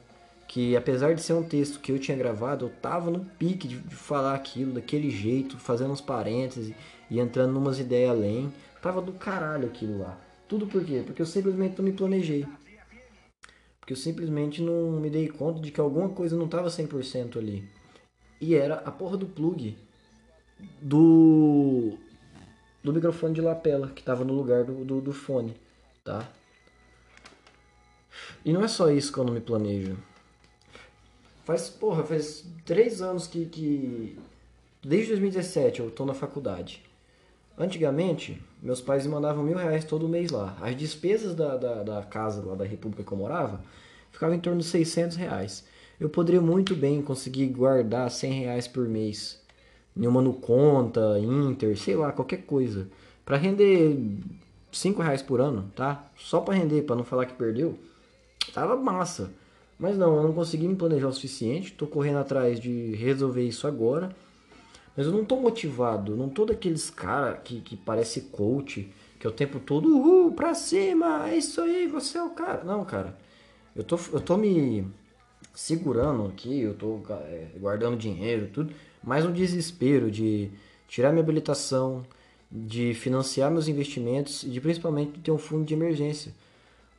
Que 0.45 0.75
apesar 0.75 1.15
de 1.15 1.21
ser 1.21 1.33
um 1.33 1.43
texto 1.43 1.79
que 1.79 1.93
eu 1.93 1.99
tinha 1.99 2.17
gravado, 2.17 2.65
eu 2.65 2.69
tava 2.81 3.09
no 3.09 3.21
pique 3.39 3.65
de, 3.65 3.77
de 3.77 3.95
falar 3.95 4.35
aquilo 4.35 4.73
daquele 4.73 5.09
jeito, 5.09 5.57
fazendo 5.57 5.91
uns 5.91 6.01
parênteses 6.01 6.75
e 7.09 7.17
entrando 7.17 7.53
numas 7.53 7.79
ideias 7.79 8.09
além. 8.09 8.51
Tava 8.81 9.01
do 9.01 9.13
caralho 9.13 9.67
aquilo 9.67 9.99
lá. 9.99 10.19
Tudo 10.47 10.67
por 10.67 10.83
quê? 10.83 11.03
Porque 11.05 11.21
eu 11.21 11.25
simplesmente 11.25 11.77
não 11.77 11.85
me 11.85 11.91
planejei. 11.91 12.45
Porque 13.79 13.93
eu 13.93 13.97
simplesmente 13.97 14.61
não 14.61 14.91
me 14.99 15.09
dei 15.09 15.27
conta 15.27 15.59
de 15.61 15.71
que 15.71 15.79
alguma 15.79 16.09
coisa 16.09 16.35
não 16.35 16.47
tava 16.47 16.69
100% 16.69 17.37
ali. 17.37 17.67
E 18.39 18.55
era 18.55 18.75
a 18.75 18.91
porra 18.91 19.17
do 19.17 19.25
plug 19.25 19.77
do 20.81 21.97
do 22.83 22.93
microfone 22.93 23.33
de 23.33 23.41
lapela 23.41 23.89
que 23.89 24.01
tava 24.01 24.23
no 24.23 24.33
lugar 24.33 24.63
do, 24.63 24.85
do, 24.85 25.01
do 25.01 25.13
fone, 25.13 25.55
tá? 26.03 26.27
E 28.45 28.53
não 28.53 28.63
é 28.63 28.67
só 28.67 28.89
isso 28.89 29.11
que 29.11 29.17
eu 29.17 29.23
não 29.23 29.33
me 29.33 29.41
planejo. 29.41 29.97
Faz, 31.43 31.69
porra, 31.69 32.03
faz 32.03 32.45
três 32.65 33.01
anos 33.01 33.27
que, 33.27 33.45
que. 33.45 34.17
Desde 34.81 35.09
2017 35.09 35.79
eu 35.79 35.91
tô 35.91 36.05
na 36.05 36.13
faculdade. 36.13 36.83
Antigamente, 37.57 38.39
meus 38.61 38.79
pais 38.79 39.05
me 39.05 39.11
mandavam 39.11 39.43
mil 39.43 39.57
reais 39.57 39.83
todo 39.83 40.07
mês 40.07 40.29
lá. 40.29 40.55
As 40.61 40.75
despesas 40.75 41.33
da, 41.33 41.57
da, 41.57 41.81
da 41.81 42.03
casa 42.03 42.45
lá 42.45 42.53
da 42.53 42.63
república 42.63 43.03
que 43.03 43.11
eu 43.11 43.17
morava 43.17 43.59
ficavam 44.11 44.35
em 44.35 44.39
torno 44.39 44.59
de 44.59 44.65
600 44.67 45.17
reais. 45.17 45.65
Eu 45.99 46.07
poderia 46.07 46.39
muito 46.39 46.75
bem 46.75 47.01
conseguir 47.01 47.47
guardar 47.47 48.11
100 48.11 48.31
reais 48.33 48.67
por 48.67 48.87
mês. 48.87 49.41
Em 49.95 50.05
uma 50.05 50.21
no 50.21 50.33
conta, 50.33 51.17
Inter, 51.19 51.75
sei 51.75 51.95
lá, 51.95 52.11
qualquer 52.11 52.43
coisa. 52.43 52.87
Pra 53.25 53.37
render 53.37 53.97
5 54.71 55.01
reais 55.01 55.23
por 55.23 55.41
ano, 55.41 55.71
tá? 55.75 56.07
Só 56.15 56.39
pra 56.39 56.53
render, 56.53 56.83
pra 56.83 56.95
não 56.95 57.03
falar 57.03 57.25
que 57.25 57.33
perdeu. 57.33 57.79
Tava 58.53 58.77
massa. 58.77 59.31
Mas 59.79 59.97
não, 59.97 60.15
eu 60.17 60.23
não 60.23 60.33
consegui 60.33 60.67
me 60.67 60.75
planejar 60.75 61.07
o 61.07 61.13
suficiente. 61.13 61.73
Tô 61.73 61.87
correndo 61.87 62.19
atrás 62.19 62.59
de 62.59 62.93
resolver 62.95 63.43
isso 63.43 63.65
agora. 63.65 64.15
Mas 64.97 65.05
eu 65.05 65.11
não 65.13 65.23
tô 65.23 65.35
motivado. 65.35 66.15
Não 66.15 66.27
tô 66.27 66.43
daqueles 66.43 66.89
cara 66.89 67.37
que, 67.37 67.61
que 67.61 67.77
parece 67.77 68.21
coach. 68.21 68.91
Que 69.19 69.25
é 69.25 69.29
o 69.29 69.33
tempo 69.33 69.59
todo, 69.59 69.87
uhul, 69.87 70.31
pra 70.33 70.53
cima, 70.53 71.27
é 71.27 71.37
isso 71.37 71.59
aí, 71.59 71.87
você 71.87 72.19
é 72.19 72.23
o 72.23 72.29
cara. 72.31 72.63
Não, 72.63 72.85
cara. 72.85 73.17
Eu 73.75 73.83
tô, 73.83 73.99
eu 74.13 74.19
tô 74.19 74.37
me 74.37 74.87
segurando 75.55 76.27
aqui, 76.27 76.61
eu 76.61 76.75
tô 76.75 77.01
é, 77.09 77.47
guardando 77.59 77.97
dinheiro, 77.97 78.49
tudo. 78.53 78.71
Mais 79.03 79.25
um 79.25 79.31
desespero 79.31 80.11
de 80.11 80.51
tirar 80.87 81.11
minha 81.11 81.23
habilitação, 81.23 82.05
de 82.51 82.93
financiar 82.93 83.49
meus 83.49 83.67
investimentos 83.67 84.43
e 84.43 84.49
de 84.49 84.61
principalmente 84.61 85.19
ter 85.19 85.31
um 85.31 85.37
fundo 85.37 85.65
de 85.65 85.73
emergência. 85.73 86.31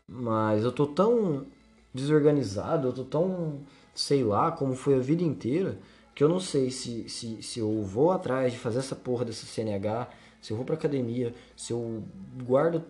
Mas 0.08 0.64
eu 0.64 0.72
tô 0.72 0.86
tão 0.86 1.46
desorganizado, 1.94 2.88
eu 2.88 2.92
tô 2.92 3.04
tão, 3.04 3.60
sei 3.94 4.24
lá, 4.24 4.50
como 4.50 4.74
foi 4.74 4.96
a 4.96 5.00
vida 5.00 5.22
inteira, 5.22 5.78
que 6.18 6.24
eu 6.24 6.28
não 6.28 6.40
sei 6.40 6.68
se, 6.68 7.08
se, 7.08 7.40
se 7.40 7.60
eu 7.60 7.80
vou 7.84 8.10
atrás 8.10 8.52
de 8.52 8.58
fazer 8.58 8.80
essa 8.80 8.96
porra 8.96 9.24
dessa 9.24 9.46
CNH, 9.46 10.08
se 10.42 10.50
eu 10.50 10.56
vou 10.56 10.66
pra 10.66 10.74
academia, 10.74 11.32
se 11.56 11.72
eu 11.72 12.02
guardo 12.42 12.82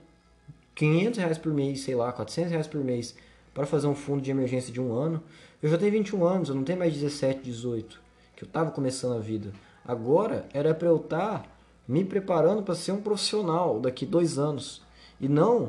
500 0.74 1.18
reais 1.18 1.36
por 1.36 1.52
mês, 1.52 1.80
sei 1.80 1.94
lá, 1.94 2.10
400 2.10 2.52
reais 2.52 2.66
por 2.66 2.82
mês 2.82 3.14
para 3.52 3.66
fazer 3.66 3.86
um 3.86 3.94
fundo 3.94 4.22
de 4.22 4.30
emergência 4.30 4.72
de 4.72 4.80
um 4.80 4.94
ano. 4.94 5.22
Eu 5.62 5.68
já 5.68 5.76
tenho 5.76 5.92
21 5.92 6.24
anos, 6.24 6.48
eu 6.48 6.54
não 6.54 6.64
tenho 6.64 6.78
mais 6.78 6.94
17, 6.94 7.42
18, 7.42 8.00
que 8.34 8.44
eu 8.44 8.48
tava 8.48 8.70
começando 8.70 9.18
a 9.18 9.20
vida. 9.20 9.52
Agora 9.84 10.46
era 10.54 10.72
para 10.72 10.88
eu 10.88 10.96
estar 10.96 11.54
me 11.86 12.06
preparando 12.06 12.62
para 12.62 12.74
ser 12.74 12.92
um 12.92 13.02
profissional 13.02 13.78
daqui 13.78 14.06
dois 14.06 14.38
anos 14.38 14.80
e 15.20 15.28
não 15.28 15.68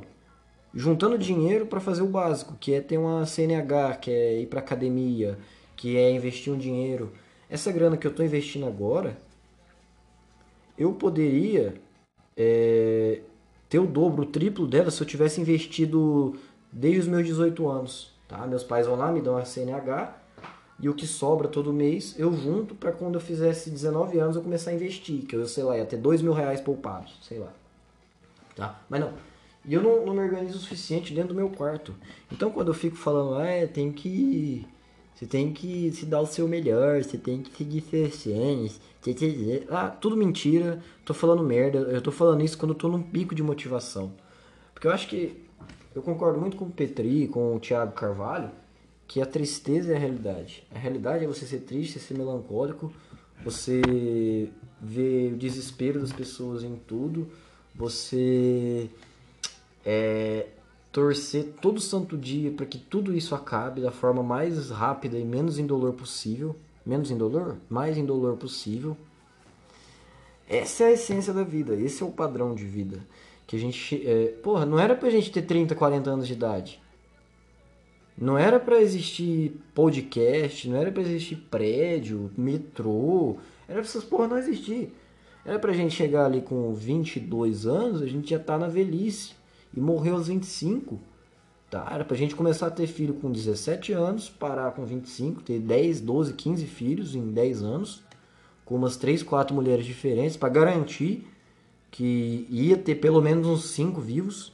juntando 0.73 1.17
dinheiro 1.17 1.65
para 1.65 1.81
fazer 1.81 2.03
o 2.03 2.07
básico, 2.07 2.55
que 2.57 2.73
é 2.73 2.79
ter 2.79 2.97
uma 2.97 3.25
CNH, 3.25 3.97
que 3.97 4.11
é 4.11 4.39
ir 4.43 4.45
para 4.45 4.61
academia, 4.61 5.37
que 5.75 5.97
é 5.97 6.09
investir 6.09 6.53
um 6.53 6.57
dinheiro. 6.57 7.11
Essa 7.49 7.71
grana 7.71 7.97
que 7.97 8.05
eu 8.05 8.11
estou 8.11 8.25
investindo 8.25 8.65
agora, 8.65 9.17
eu 10.77 10.93
poderia 10.93 11.75
é, 12.37 13.21
ter 13.67 13.79
o 13.79 13.85
dobro, 13.85 14.23
o 14.23 14.25
triplo 14.25 14.67
dela 14.67 14.91
se 14.91 15.01
eu 15.01 15.07
tivesse 15.07 15.41
investido 15.41 16.35
desde 16.71 17.01
os 17.01 17.07
meus 17.07 17.25
18 17.25 17.67
anos. 17.67 18.13
Tá? 18.27 18.45
Meus 18.45 18.63
pais 18.63 18.85
vão 18.85 18.95
lá, 18.95 19.11
me 19.11 19.21
dão 19.21 19.37
a 19.37 19.43
CNH 19.43 20.15
e 20.79 20.87
o 20.87 20.93
que 20.93 21.05
sobra 21.05 21.47
todo 21.47 21.73
mês 21.73 22.15
eu 22.17 22.31
junto 22.33 22.73
para 22.73 22.91
quando 22.91 23.15
eu 23.15 23.21
fizesse 23.21 23.69
19 23.69 24.17
anos 24.19 24.35
eu 24.35 24.41
começar 24.41 24.71
a 24.71 24.73
investir, 24.73 25.25
que 25.25 25.35
eu 25.35 25.45
sei 25.45 25.63
lá, 25.63 25.77
ia 25.77 25.85
ter 25.85 25.97
2 25.97 26.21
mil 26.21 26.31
reais 26.31 26.61
poupados, 26.61 27.17
sei 27.21 27.39
lá. 27.39 27.51
Tá? 28.55 28.79
Mas 28.87 29.01
não. 29.01 29.13
E 29.65 29.73
eu 29.73 29.81
não, 29.81 30.05
não 30.05 30.13
me 30.13 30.21
organizo 30.21 30.57
o 30.57 30.61
suficiente 30.61 31.13
dentro 31.13 31.29
do 31.29 31.35
meu 31.35 31.49
quarto. 31.49 31.93
Então 32.31 32.49
quando 32.49 32.69
eu 32.69 32.73
fico 32.73 32.95
falando, 32.95 33.35
ah, 33.35 33.47
é, 33.47 33.67
tem 33.67 33.91
que. 33.91 34.65
Você 35.19 35.25
tem 35.25 35.51
que 35.51 35.91
se 35.91 36.05
dar 36.05 36.21
o 36.21 36.25
seu 36.25 36.47
melhor, 36.47 37.03
você 37.03 37.17
tem 37.17 37.43
que 37.43 37.57
seguir 37.57 37.81
seus 37.81 38.15
que- 39.03 39.67
Ah, 39.69 39.89
tudo 39.89 40.15
mentira, 40.15 40.81
tô 41.03 41.13
falando 41.13 41.43
merda. 41.43 41.79
Eu 41.79 42.01
tô 42.01 42.09
falando 42.09 42.41
isso 42.41 42.57
quando 42.57 42.71
eu 42.71 42.77
tô 42.77 42.87
num 42.87 43.03
pico 43.03 43.35
de 43.35 43.43
motivação. 43.43 44.13
Porque 44.73 44.87
eu 44.87 44.91
acho 44.93 45.09
que 45.09 45.35
eu 45.93 46.01
concordo 46.01 46.39
muito 46.39 46.55
com 46.55 46.63
o 46.63 46.71
Petri, 46.71 47.27
com 47.27 47.53
o 47.53 47.59
Thiago 47.59 47.91
Carvalho, 47.91 48.49
que 49.09 49.21
a 49.21 49.25
tristeza 49.25 49.91
é 49.91 49.97
a 49.97 49.99
realidade. 49.99 50.63
A 50.73 50.79
realidade 50.79 51.25
é 51.25 51.27
você 51.27 51.45
ser 51.45 51.59
triste, 51.63 51.99
ser 51.99 52.17
melancólico, 52.17 52.89
você 53.43 54.49
ver 54.79 55.33
o 55.33 55.35
desespero 55.35 55.99
das 55.99 56.13
pessoas 56.13 56.63
em 56.63 56.77
tudo, 56.87 57.27
você 57.75 58.89
é, 59.85 60.47
torcer 60.99 61.53
todo 61.61 61.79
santo 61.79 62.17
dia 62.17 62.51
para 62.51 62.65
que 62.65 62.77
tudo 62.77 63.15
isso 63.15 63.33
acabe 63.33 63.79
da 63.79 63.89
forma 63.89 64.21
mais 64.21 64.69
rápida 64.69 65.17
e 65.17 65.23
menos 65.23 65.57
indolor 65.57 65.93
possível. 65.93 66.57
Menos 66.85 67.09
indolor? 67.09 67.55
Mais 67.69 67.97
indolor 67.97 68.35
possível. 68.35 68.97
Essa 70.45 70.83
é 70.83 70.87
a 70.87 70.91
essência 70.91 71.33
da 71.33 71.41
vida, 71.41 71.73
esse 71.73 72.03
é 72.03 72.05
o 72.05 72.11
padrão 72.11 72.53
de 72.53 72.65
vida. 72.65 72.99
Que 73.47 73.55
a 73.55 73.59
gente. 73.59 74.05
É, 74.05 74.33
porra, 74.43 74.65
não 74.65 74.77
era 74.77 74.93
pra 74.93 75.09
gente 75.09 75.31
ter 75.31 75.43
30, 75.43 75.73
40 75.73 76.09
anos 76.09 76.27
de 76.27 76.33
idade. 76.33 76.81
Não 78.17 78.37
era 78.37 78.59
pra 78.59 78.81
existir 78.81 79.55
podcast, 79.73 80.67
não 80.67 80.75
era 80.75 80.91
pra 80.91 81.01
existir 81.01 81.37
prédio, 81.49 82.29
metrô. 82.37 83.37
Era 83.69 83.79
pra 83.79 83.89
essas 83.89 84.03
porra 84.03 84.27
não 84.27 84.37
existir. 84.37 84.93
Era 85.45 85.57
pra 85.57 85.71
gente 85.71 85.95
chegar 85.95 86.25
ali 86.25 86.41
com 86.41 86.73
22 86.73 87.65
anos, 87.65 88.01
a 88.01 88.05
gente 88.05 88.31
já 88.31 88.39
tá 88.39 88.57
na 88.57 88.67
velhice. 88.67 89.38
E 89.75 89.79
morrer 89.79 90.11
aos 90.11 90.27
25. 90.27 90.99
Tá? 91.69 91.87
Era 91.91 92.03
pra 92.03 92.17
gente 92.17 92.35
começar 92.35 92.67
a 92.67 92.71
ter 92.71 92.87
filho 92.87 93.13
com 93.13 93.31
17 93.31 93.93
anos, 93.93 94.27
parar 94.27 94.71
com 94.71 94.85
25, 94.85 95.43
ter 95.43 95.59
10, 95.59 96.01
12, 96.01 96.33
15 96.33 96.65
filhos 96.65 97.15
em 97.15 97.31
10 97.31 97.61
anos, 97.61 98.03
com 98.65 98.75
umas 98.75 98.97
3, 98.97 99.21
4 99.21 99.55
mulheres 99.55 99.85
diferentes, 99.85 100.35
pra 100.35 100.49
garantir 100.49 101.27
que 101.91 102.47
ia 102.49 102.77
ter 102.77 102.95
pelo 102.95 103.21
menos 103.21 103.45
uns 103.45 103.65
5 103.71 104.01
vivos. 104.01 104.51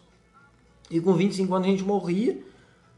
E 0.91 0.99
com 0.99 1.13
25 1.13 1.55
anos 1.55 1.67
a 1.67 1.71
gente 1.71 1.83
morria, 1.83 2.37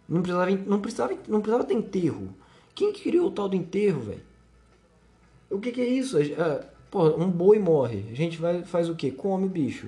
não 0.10 0.22
precisava, 0.22 0.52
não 0.52 0.82
precisava, 0.82 1.14
não 1.28 1.42
precisava 1.42 1.64
ter 1.64 1.76
enterro. 1.76 2.30
Quem 2.74 2.92
que 2.92 3.04
criou 3.04 3.28
o 3.28 3.32
tal 3.32 3.48
do 3.48 3.56
enterro, 3.56 4.02
velho? 4.02 4.22
O 5.50 5.60
que, 5.60 5.72
que 5.72 5.82
é 5.82 5.88
isso? 5.88 6.18
Ah, 6.38 6.66
pô, 6.90 7.08
um 7.18 7.30
boi 7.30 7.60
morre. 7.60 8.06
A 8.12 8.16
gente 8.16 8.38
vai, 8.38 8.64
faz 8.64 8.90
o 8.90 8.96
quê? 8.96 9.12
Come 9.12 9.46
o 9.46 9.50
bicho. 9.50 9.88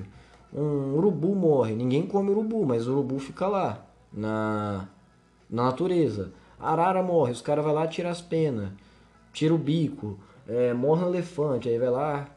Um 0.53 0.95
urubu 0.95 1.35
morre. 1.35 1.75
Ninguém 1.75 2.05
come 2.07 2.31
urubu, 2.31 2.65
mas 2.65 2.88
o 2.88 2.91
urubu 2.93 3.19
fica 3.19 3.47
lá, 3.47 3.85
na, 4.12 4.88
na 5.49 5.63
natureza. 5.65 6.31
Arara 6.59 7.01
morre, 7.03 7.31
os 7.31 7.41
caras 7.41 7.63
vão 7.63 7.73
lá 7.73 7.88
tirar 7.88 8.09
as 8.09 8.21
penas, 8.21 8.69
tira 9.31 9.53
o 9.53 9.57
bico. 9.57 10.17
É, 10.47 10.73
morre 10.73 11.03
um 11.05 11.09
elefante, 11.09 11.69
aí 11.69 11.77
vai 11.77 11.89
lá, 11.91 12.27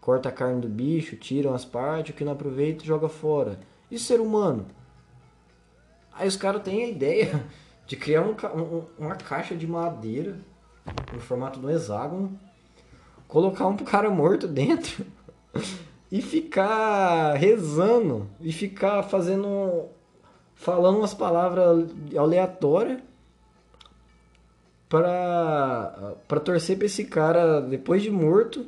corta 0.00 0.28
a 0.28 0.32
carne 0.32 0.60
do 0.60 0.68
bicho, 0.68 1.16
tiram 1.16 1.54
as 1.54 1.64
partes, 1.64 2.12
o 2.14 2.16
que 2.16 2.24
não 2.24 2.32
aproveita 2.32 2.84
joga 2.84 3.08
fora. 3.08 3.58
E 3.90 3.98
ser 3.98 4.20
humano? 4.20 4.66
Aí 6.12 6.28
os 6.28 6.36
caras 6.36 6.62
têm 6.62 6.84
a 6.84 6.88
ideia 6.88 7.42
de 7.86 7.96
criar 7.96 8.22
um 8.22 8.34
um- 8.60 8.84
uma 8.98 9.14
caixa 9.16 9.56
de 9.56 9.66
madeira 9.66 10.36
no 11.12 11.18
formato 11.20 11.58
de 11.58 11.64
um 11.66 11.70
hexágono, 11.70 12.38
colocar 13.26 13.66
um 13.66 13.76
cara 13.76 14.10
morto 14.10 14.46
dentro 14.46 15.06
e 16.12 16.20
ficar 16.20 17.32
rezando 17.32 18.28
e 18.38 18.52
ficar 18.52 19.02
fazendo 19.02 19.86
falando 20.54 20.98
umas 20.98 21.14
palavras 21.14 21.88
aleatórias 22.14 23.00
para 24.90 26.14
para 26.28 26.40
torcer 26.40 26.76
pra 26.76 26.84
esse 26.84 27.06
cara 27.06 27.62
depois 27.62 28.02
de 28.02 28.10
morto 28.10 28.66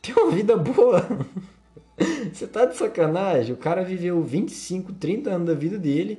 ter 0.00 0.18
uma 0.18 0.30
vida 0.30 0.56
boa. 0.56 1.06
Você 2.32 2.46
tá 2.46 2.64
de 2.64 2.74
sacanagem? 2.76 3.52
O 3.52 3.58
cara 3.58 3.84
viveu 3.84 4.22
25, 4.22 4.94
30 4.94 5.30
anos 5.30 5.46
da 5.48 5.54
vida 5.54 5.78
dele. 5.78 6.18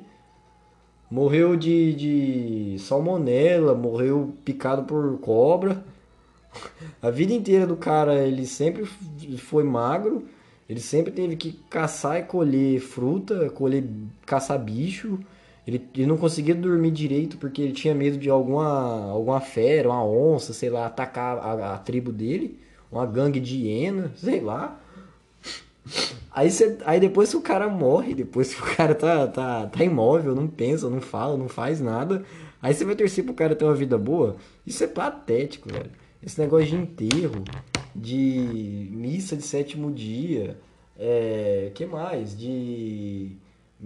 Morreu 1.10 1.56
de, 1.56 1.94
de 1.94 2.80
salmonela, 2.80 3.74
morreu 3.74 4.34
picado 4.44 4.84
por 4.84 5.18
cobra. 5.20 5.84
A 7.02 7.10
vida 7.10 7.34
inteira 7.34 7.66
do 7.68 7.76
cara, 7.76 8.26
ele 8.26 8.46
sempre 8.46 8.86
foi 9.38 9.64
magro. 9.64 10.28
Ele 10.70 10.82
sempre 10.82 11.12
teve 11.12 11.36
que 11.36 11.54
caçar 11.70 12.20
e 12.20 12.24
colher 12.24 12.80
fruta, 12.80 13.50
colher, 13.52 13.86
caçar 14.26 14.60
bicho. 14.60 15.18
Ele, 15.66 15.86
ele 15.96 16.06
não 16.06 16.18
conseguia 16.18 16.56
dormir 16.56 16.92
direito 16.92 17.38
porque 17.38 17.62
ele 17.62 17.74
tinha 17.74 17.96
medo 17.96 18.18
de 18.18 18.30
alguma, 18.30 19.10
alguma 19.10 19.40
fera, 19.40 19.90
uma 19.90 20.06
onça, 20.06 20.54
sei 20.54 20.70
lá, 20.70 20.86
atacar 20.86 21.38
a, 21.38 21.76
a 21.76 21.78
tribo 21.78 22.12
dele. 22.12 22.60
Uma 22.92 23.06
gangue 23.06 23.40
de 23.40 23.58
hiena, 23.58 24.12
sei 24.18 24.42
lá. 24.42 24.80
Aí, 26.32 26.52
cê, 26.52 26.78
aí 26.86 27.00
depois 27.00 27.32
que 27.32 27.38
o 27.38 27.42
cara 27.42 27.70
morre, 27.70 28.14
depois 28.14 28.54
que 28.54 28.62
o 28.62 28.76
cara 28.76 28.94
tá, 28.94 29.28
tá, 29.28 29.68
tá 29.68 29.84
imóvel, 29.84 30.36
não 30.36 30.48
pensa, 30.48 30.90
não 30.90 31.02
fala, 31.02 31.38
não 31.38 31.48
faz 31.48 31.80
nada, 31.82 32.24
aí 32.62 32.74
você 32.74 32.86
vai 32.86 32.96
torcer 32.96 33.24
pro 33.24 33.34
cara 33.34 33.56
ter 33.56 33.66
uma 33.66 33.74
vida 33.74 33.98
boa? 33.98 34.36
Isso 34.66 34.84
é 34.84 34.88
patético, 34.88 35.72
velho. 35.72 35.90
Esse 36.22 36.40
negócio 36.40 36.68
de 36.68 36.76
enterro, 36.76 37.44
de 37.96 38.90
missa 38.92 39.36
de 39.36 39.44
sétimo 39.44 39.92
dia, 39.92 40.58
é, 40.98 41.72
que 41.76 41.86
mais? 41.86 42.38
De 42.38 43.32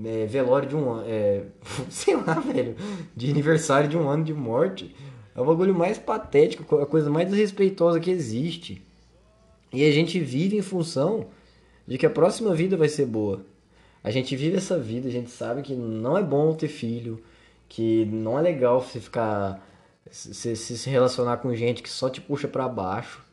é, 0.05 0.25
velório 0.25 0.69
de 0.69 0.75
um 0.75 0.91
ano, 0.91 1.03
é, 1.07 1.43
sei 1.89 2.15
lá, 2.15 2.35
velho, 2.35 2.75
de 3.15 3.29
aniversário 3.29 3.89
de 3.89 3.97
um 3.97 4.09
ano 4.09 4.23
de 4.23 4.33
morte. 4.33 4.95
É 5.35 5.39
o 5.39 5.45
bagulho 5.45 5.73
mais 5.73 5.97
patético, 5.97 6.77
a 6.77 6.85
coisa 6.85 7.09
mais 7.09 7.29
desrespeitosa 7.29 7.99
que 7.99 8.11
existe. 8.11 8.81
E 9.73 9.85
a 9.85 9.91
gente 9.91 10.19
vive 10.19 10.57
em 10.57 10.61
função 10.61 11.27
de 11.87 11.97
que 11.97 12.05
a 12.05 12.09
próxima 12.09 12.53
vida 12.53 12.75
vai 12.75 12.89
ser 12.89 13.05
boa. 13.05 13.45
A 14.03 14.11
gente 14.11 14.35
vive 14.35 14.57
essa 14.57 14.77
vida, 14.79 15.07
a 15.07 15.11
gente 15.11 15.29
sabe 15.29 15.61
que 15.61 15.73
não 15.73 16.17
é 16.17 16.23
bom 16.23 16.53
ter 16.53 16.67
filho, 16.67 17.21
que 17.69 18.05
não 18.05 18.37
é 18.37 18.41
legal 18.41 18.81
você 18.81 18.99
ficar 18.99 19.65
se, 20.11 20.55
se, 20.55 20.77
se 20.77 20.89
relacionar 20.89 21.37
com 21.37 21.55
gente 21.55 21.81
que 21.81 21.89
só 21.89 22.09
te 22.09 22.19
puxa 22.19 22.47
pra 22.47 22.67
baixo. 22.67 23.23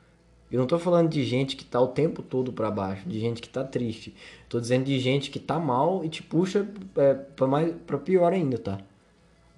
Eu 0.51 0.59
não 0.61 0.67
tô 0.67 0.79
falando 0.79 1.11
de 1.11 1.23
gente 1.25 1.57
que 1.57 1.65
tá 1.65 1.79
o 1.79 1.89
tempo 1.89 2.23
todo 2.23 2.53
pra 2.53 2.71
baixo, 2.71 3.07
de 3.07 3.21
gente 3.21 3.43
que 3.43 3.49
tá 3.49 3.63
triste. 3.63 4.15
Tô 4.49 4.59
dizendo 4.59 4.85
de 4.85 4.99
gente 4.99 5.31
que 5.31 5.39
tá 5.39 5.59
mal 5.59 6.03
e 6.05 6.09
te 6.09 6.23
puxa 6.23 6.67
é, 6.97 7.15
pra, 7.15 7.47
mais, 7.47 7.75
pra 7.87 7.99
pior 7.99 8.33
ainda, 8.33 8.57
tá? 8.57 8.79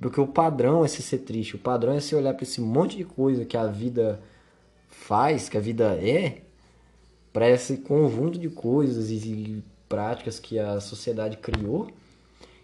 Porque 0.00 0.20
o 0.20 0.26
padrão 0.26 0.84
é 0.84 0.88
você 0.88 1.02
ser 1.02 1.18
triste, 1.18 1.54
o 1.54 1.58
padrão 1.58 1.92
é 1.92 2.00
você 2.00 2.16
olhar 2.16 2.34
pra 2.34 2.42
esse 2.42 2.60
monte 2.60 2.96
de 2.96 3.04
coisa 3.04 3.44
que 3.44 3.56
a 3.56 3.66
vida 3.66 4.20
faz, 4.88 5.48
que 5.48 5.58
a 5.58 5.60
vida 5.60 5.94
é, 5.94 6.40
para 7.32 7.48
esse 7.48 7.76
conjunto 7.76 8.38
de 8.38 8.48
coisas 8.48 9.10
e 9.10 9.62
práticas 9.88 10.40
que 10.40 10.58
a 10.58 10.80
sociedade 10.80 11.36
criou 11.36 11.88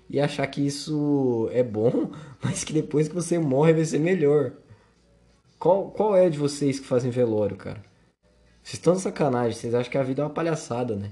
e 0.08 0.20
achar 0.20 0.46
que 0.46 0.64
isso 0.64 1.48
é 1.52 1.62
bom, 1.62 2.10
mas 2.42 2.64
que 2.64 2.72
depois 2.72 3.08
que 3.08 3.14
você 3.14 3.38
morre 3.38 3.72
vai 3.72 3.84
ser 3.84 3.98
melhor. 3.98 4.52
Qual, 5.58 5.90
qual 5.90 6.16
é 6.16 6.28
de 6.28 6.38
vocês 6.38 6.78
que 6.78 6.86
fazem 6.86 7.10
velório, 7.10 7.56
cara? 7.56 7.82
Vocês 8.62 8.74
estão 8.74 8.94
de 8.94 9.00
sacanagem, 9.00 9.52
vocês 9.52 9.74
acham 9.74 9.90
que 9.90 9.98
a 9.98 10.02
vida 10.02 10.22
é 10.22 10.24
uma 10.24 10.30
palhaçada, 10.30 10.96
né? 10.96 11.10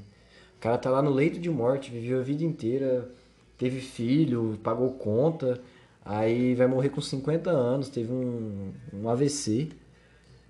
O 0.56 0.60
cara 0.60 0.78
tá 0.78 0.90
lá 0.90 1.00
no 1.00 1.10
leito 1.10 1.38
de 1.38 1.50
morte, 1.50 1.90
viveu 1.90 2.18
a 2.18 2.22
vida 2.22 2.44
inteira, 2.44 3.08
teve 3.56 3.80
filho, 3.80 4.58
pagou 4.62 4.92
conta, 4.94 5.60
aí 6.04 6.54
vai 6.54 6.66
morrer 6.66 6.88
com 6.88 7.00
50 7.00 7.50
anos, 7.50 7.88
teve 7.88 8.12
um, 8.12 8.72
um 8.92 9.08
AVC, 9.08 9.70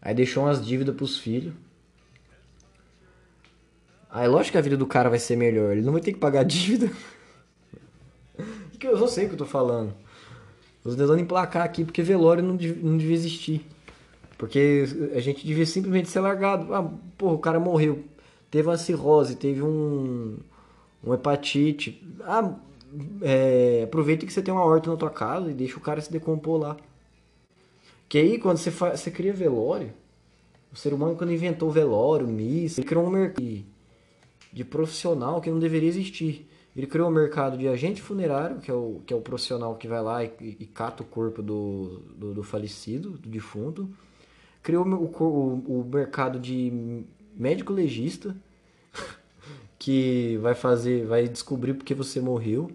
aí 0.00 0.14
deixou 0.14 0.44
umas 0.44 0.64
dívidas 0.64 0.94
pros 0.94 1.18
filhos. 1.18 1.54
Aí 4.10 4.28
lógico 4.28 4.52
que 4.52 4.58
a 4.58 4.62
vida 4.62 4.76
do 4.76 4.86
cara 4.86 5.10
vai 5.10 5.18
ser 5.18 5.36
melhor, 5.36 5.72
ele 5.72 5.82
não 5.82 5.92
vai 5.92 6.00
ter 6.00 6.12
que 6.12 6.18
pagar 6.18 6.42
dívida. 6.46 6.90
Que 8.88 8.94
eu 8.94 8.98
não 8.98 9.08
sei 9.08 9.24
o 9.24 9.28
que 9.28 9.34
eu 9.34 9.38
tô 9.38 9.46
falando. 9.46 9.94
Tô 10.82 10.90
tentando 10.90 11.18
emplacar 11.18 11.64
aqui 11.64 11.84
porque 11.84 12.02
velório 12.02 12.42
não, 12.42 12.54
não 12.54 12.98
devia 12.98 13.14
existir. 13.14 13.64
Porque 14.36 14.84
a 15.14 15.20
gente 15.20 15.46
devia 15.46 15.64
simplesmente 15.64 16.08
ser 16.08 16.20
largado. 16.20 16.74
Ah, 16.74 16.90
porra, 17.16 17.34
o 17.34 17.38
cara 17.38 17.60
morreu. 17.60 18.04
Teve 18.50 18.68
uma 18.68 18.76
cirrose, 18.76 19.36
teve 19.36 19.62
um, 19.62 20.36
um 21.02 21.14
hepatite. 21.14 22.02
Ah, 22.22 22.54
é, 23.22 23.82
aproveita 23.84 24.26
que 24.26 24.32
você 24.32 24.42
tem 24.42 24.52
uma 24.52 24.64
horta 24.64 24.90
na 24.90 24.96
tua 24.96 25.10
casa 25.10 25.50
e 25.50 25.54
deixa 25.54 25.76
o 25.76 25.80
cara 25.80 26.00
se 26.00 26.12
decompor 26.12 26.58
lá. 26.58 26.76
Que 28.08 28.18
aí, 28.18 28.38
quando 28.38 28.58
você, 28.58 28.70
você 28.70 29.10
cria 29.10 29.32
velório, 29.32 29.92
o 30.72 30.76
ser 30.76 30.92
humano, 30.92 31.16
quando 31.16 31.32
inventou 31.32 31.70
velório, 31.70 32.26
missa, 32.26 32.80
ele 32.80 32.88
criou 32.88 33.06
um 33.06 33.10
mercado 33.10 33.64
de 34.52 34.64
profissional 34.64 35.40
que 35.40 35.50
não 35.50 35.58
deveria 35.58 35.88
existir. 35.88 36.46
Ele 36.76 36.86
criou 36.88 37.08
um 37.08 37.12
mercado 37.12 37.56
de 37.56 37.68
agente 37.68 38.02
funerário, 38.02 38.58
que 38.58 38.70
é 38.70 38.74
o, 38.74 39.00
que 39.06 39.14
é 39.14 39.16
o 39.16 39.20
profissional 39.20 39.76
que 39.76 39.86
vai 39.86 40.02
lá 40.02 40.24
e, 40.24 40.32
e 40.40 40.66
cata 40.66 41.04
o 41.04 41.06
corpo 41.06 41.40
do, 41.40 42.02
do, 42.16 42.34
do 42.34 42.42
falecido, 42.42 43.10
do 43.10 43.28
defunto. 43.28 43.88
Criou 44.62 44.84
o, 44.84 45.04
o, 45.04 45.80
o 45.80 45.84
mercado 45.84 46.38
de 46.38 47.04
médico 47.36 47.72
legista, 47.72 48.34
que 49.78 50.36
vai 50.38 50.54
fazer, 50.54 51.06
vai 51.06 51.28
descobrir 51.28 51.74
porque 51.74 51.94
você 51.94 52.20
morreu. 52.20 52.70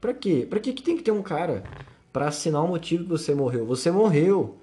Pra 0.00 0.14
quê? 0.14 0.46
Pra 0.48 0.58
que 0.58 0.72
que 0.72 0.82
tem 0.82 0.96
que 0.96 1.02
ter 1.02 1.12
um 1.12 1.22
cara 1.22 1.62
pra 2.12 2.28
assinar 2.28 2.64
o 2.64 2.68
motivo 2.68 3.04
que 3.04 3.10
você 3.10 3.34
morreu? 3.34 3.66
Você 3.66 3.90
morreu. 3.90 4.56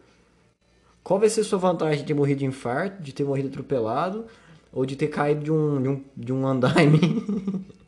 Qual 1.04 1.20
vai 1.20 1.30
ser 1.30 1.44
sua 1.44 1.60
vantagem 1.60 2.00
de 2.00 2.06
ter 2.06 2.14
morrido 2.16 2.40
de 2.40 2.46
infarto, 2.46 3.04
de 3.04 3.14
ter 3.14 3.24
morrido 3.24 3.50
atropelado 3.50 4.26
ou 4.72 4.84
de 4.84 4.96
ter 4.96 5.10
caído 5.10 5.44
de 5.44 5.52
um, 5.52 5.82
de 5.82 5.90
um, 5.90 6.04
de 6.16 6.34
um 6.34 6.48
andaime? 6.48 7.00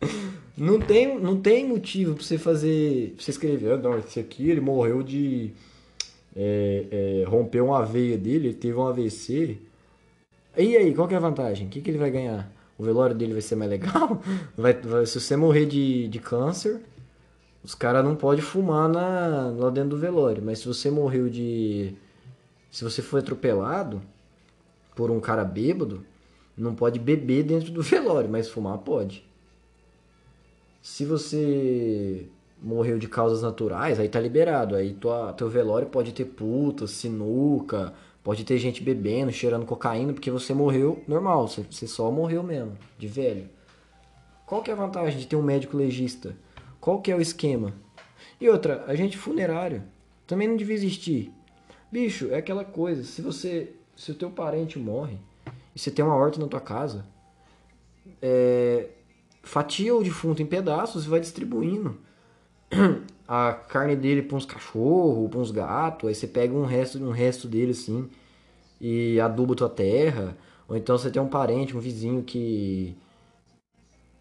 não, 0.56 0.78
tem, 0.80 1.18
não 1.20 1.40
tem 1.40 1.66
motivo 1.66 2.14
pra 2.14 2.22
você 2.24 2.38
fazer. 2.38 3.12
Pra 3.14 3.24
você 3.24 3.30
escrever, 3.30 3.72
ah, 3.72 3.76
não, 3.76 3.98
esse 3.98 4.20
aqui 4.20 4.50
ele 4.50 4.60
morreu 4.60 5.02
de. 5.02 5.52
É, 6.36 7.24
é, 7.24 7.60
uma 7.62 7.84
veia 7.84 8.16
dele, 8.18 8.48
ele 8.48 8.54
teve 8.54 8.76
um 8.78 8.86
AVC. 8.86 9.58
E 10.56 10.76
aí, 10.76 10.94
qual 10.94 11.08
que 11.08 11.14
é 11.14 11.16
a 11.18 11.20
vantagem? 11.20 11.66
O 11.68 11.70
que, 11.70 11.80
que 11.80 11.90
ele 11.90 11.98
vai 11.98 12.10
ganhar? 12.10 12.50
O 12.78 12.84
velório 12.84 13.16
dele 13.16 13.32
vai 13.32 13.42
ser 13.42 13.56
mais 13.56 13.70
legal? 13.70 14.22
Vai, 14.56 14.74
vai- 14.74 15.06
se 15.06 15.20
você 15.20 15.36
morrer 15.36 15.66
de, 15.66 16.08
de 16.08 16.18
câncer, 16.20 16.80
os 17.64 17.74
caras 17.74 18.04
não 18.04 18.16
podem 18.16 18.42
fumar 18.44 18.88
na, 18.88 19.50
lá 19.56 19.70
dentro 19.70 19.90
do 19.90 19.98
velório. 19.98 20.42
Mas 20.44 20.60
se 20.60 20.66
você 20.68 20.90
morreu 20.90 21.28
de. 21.30 21.94
Se 22.72 22.84
você 22.84 23.02
foi 23.02 23.20
atropelado 23.20 24.02
por 24.96 25.10
um 25.10 25.20
cara 25.20 25.44
bêbado, 25.44 26.04
não 26.56 26.74
pode 26.74 26.98
beber 27.00 27.44
dentro 27.44 27.70
do 27.72 27.82
velório, 27.84 28.30
mas 28.30 28.48
fumar 28.50 28.78
pode. 28.78 29.24
Se 30.88 31.04
você 31.04 32.26
morreu 32.60 32.98
de 32.98 33.06
causas 33.06 33.42
naturais, 33.42 34.00
aí 34.00 34.08
tá 34.08 34.18
liberado. 34.18 34.74
Aí 34.74 34.94
tua, 34.94 35.34
teu 35.34 35.46
velório 35.46 35.86
pode 35.86 36.12
ter 36.12 36.24
puta, 36.24 36.86
sinuca, 36.86 37.92
pode 38.24 38.42
ter 38.42 38.56
gente 38.56 38.82
bebendo, 38.82 39.30
cheirando 39.30 39.66
cocaína, 39.66 40.14
porque 40.14 40.30
você 40.30 40.54
morreu 40.54 41.04
normal, 41.06 41.46
você, 41.46 41.62
você 41.70 41.86
só 41.86 42.10
morreu 42.10 42.42
mesmo, 42.42 42.72
de 42.98 43.06
velho. 43.06 43.50
Qual 44.46 44.62
que 44.62 44.70
é 44.70 44.72
a 44.72 44.76
vantagem 44.76 45.20
de 45.20 45.26
ter 45.26 45.36
um 45.36 45.42
médico 45.42 45.76
legista? 45.76 46.34
Qual 46.80 47.02
que 47.02 47.12
é 47.12 47.14
o 47.14 47.20
esquema? 47.20 47.74
E 48.40 48.48
outra, 48.48 48.84
agente 48.88 49.18
funerário 49.18 49.84
também 50.26 50.48
não 50.48 50.56
devia 50.56 50.74
existir. 50.74 51.30
Bicho, 51.92 52.30
é 52.32 52.38
aquela 52.38 52.64
coisa, 52.64 53.04
se 53.04 53.20
você, 53.20 53.74
se 53.94 54.10
o 54.10 54.14
teu 54.14 54.30
parente 54.30 54.78
morre 54.78 55.18
e 55.76 55.78
você 55.78 55.90
tem 55.90 56.02
uma 56.02 56.16
horta 56.16 56.40
na 56.40 56.48
tua 56.48 56.62
casa, 56.62 57.04
é, 58.22 58.88
fatia 59.42 59.94
o 59.94 60.02
defunto 60.02 60.42
em 60.42 60.46
pedaços 60.46 61.04
e 61.04 61.08
vai 61.08 61.20
distribuindo 61.20 61.96
a 63.26 63.52
carne 63.52 63.96
dele 63.96 64.22
para 64.22 64.36
uns 64.36 64.46
cachorros, 64.46 65.30
para 65.30 65.40
uns 65.40 65.50
gatos, 65.50 66.08
aí 66.08 66.14
você 66.14 66.26
pega 66.26 66.54
um 66.54 66.64
resto, 66.64 66.98
um 67.02 67.10
resto 67.10 67.48
dele 67.48 67.72
assim 67.72 68.08
e 68.80 69.20
aduba 69.20 69.54
tua 69.54 69.68
terra, 69.68 70.36
ou 70.68 70.76
então 70.76 70.96
você 70.96 71.10
tem 71.10 71.20
um 71.20 71.28
parente, 71.28 71.76
um 71.76 71.80
vizinho 71.80 72.22
que 72.22 72.96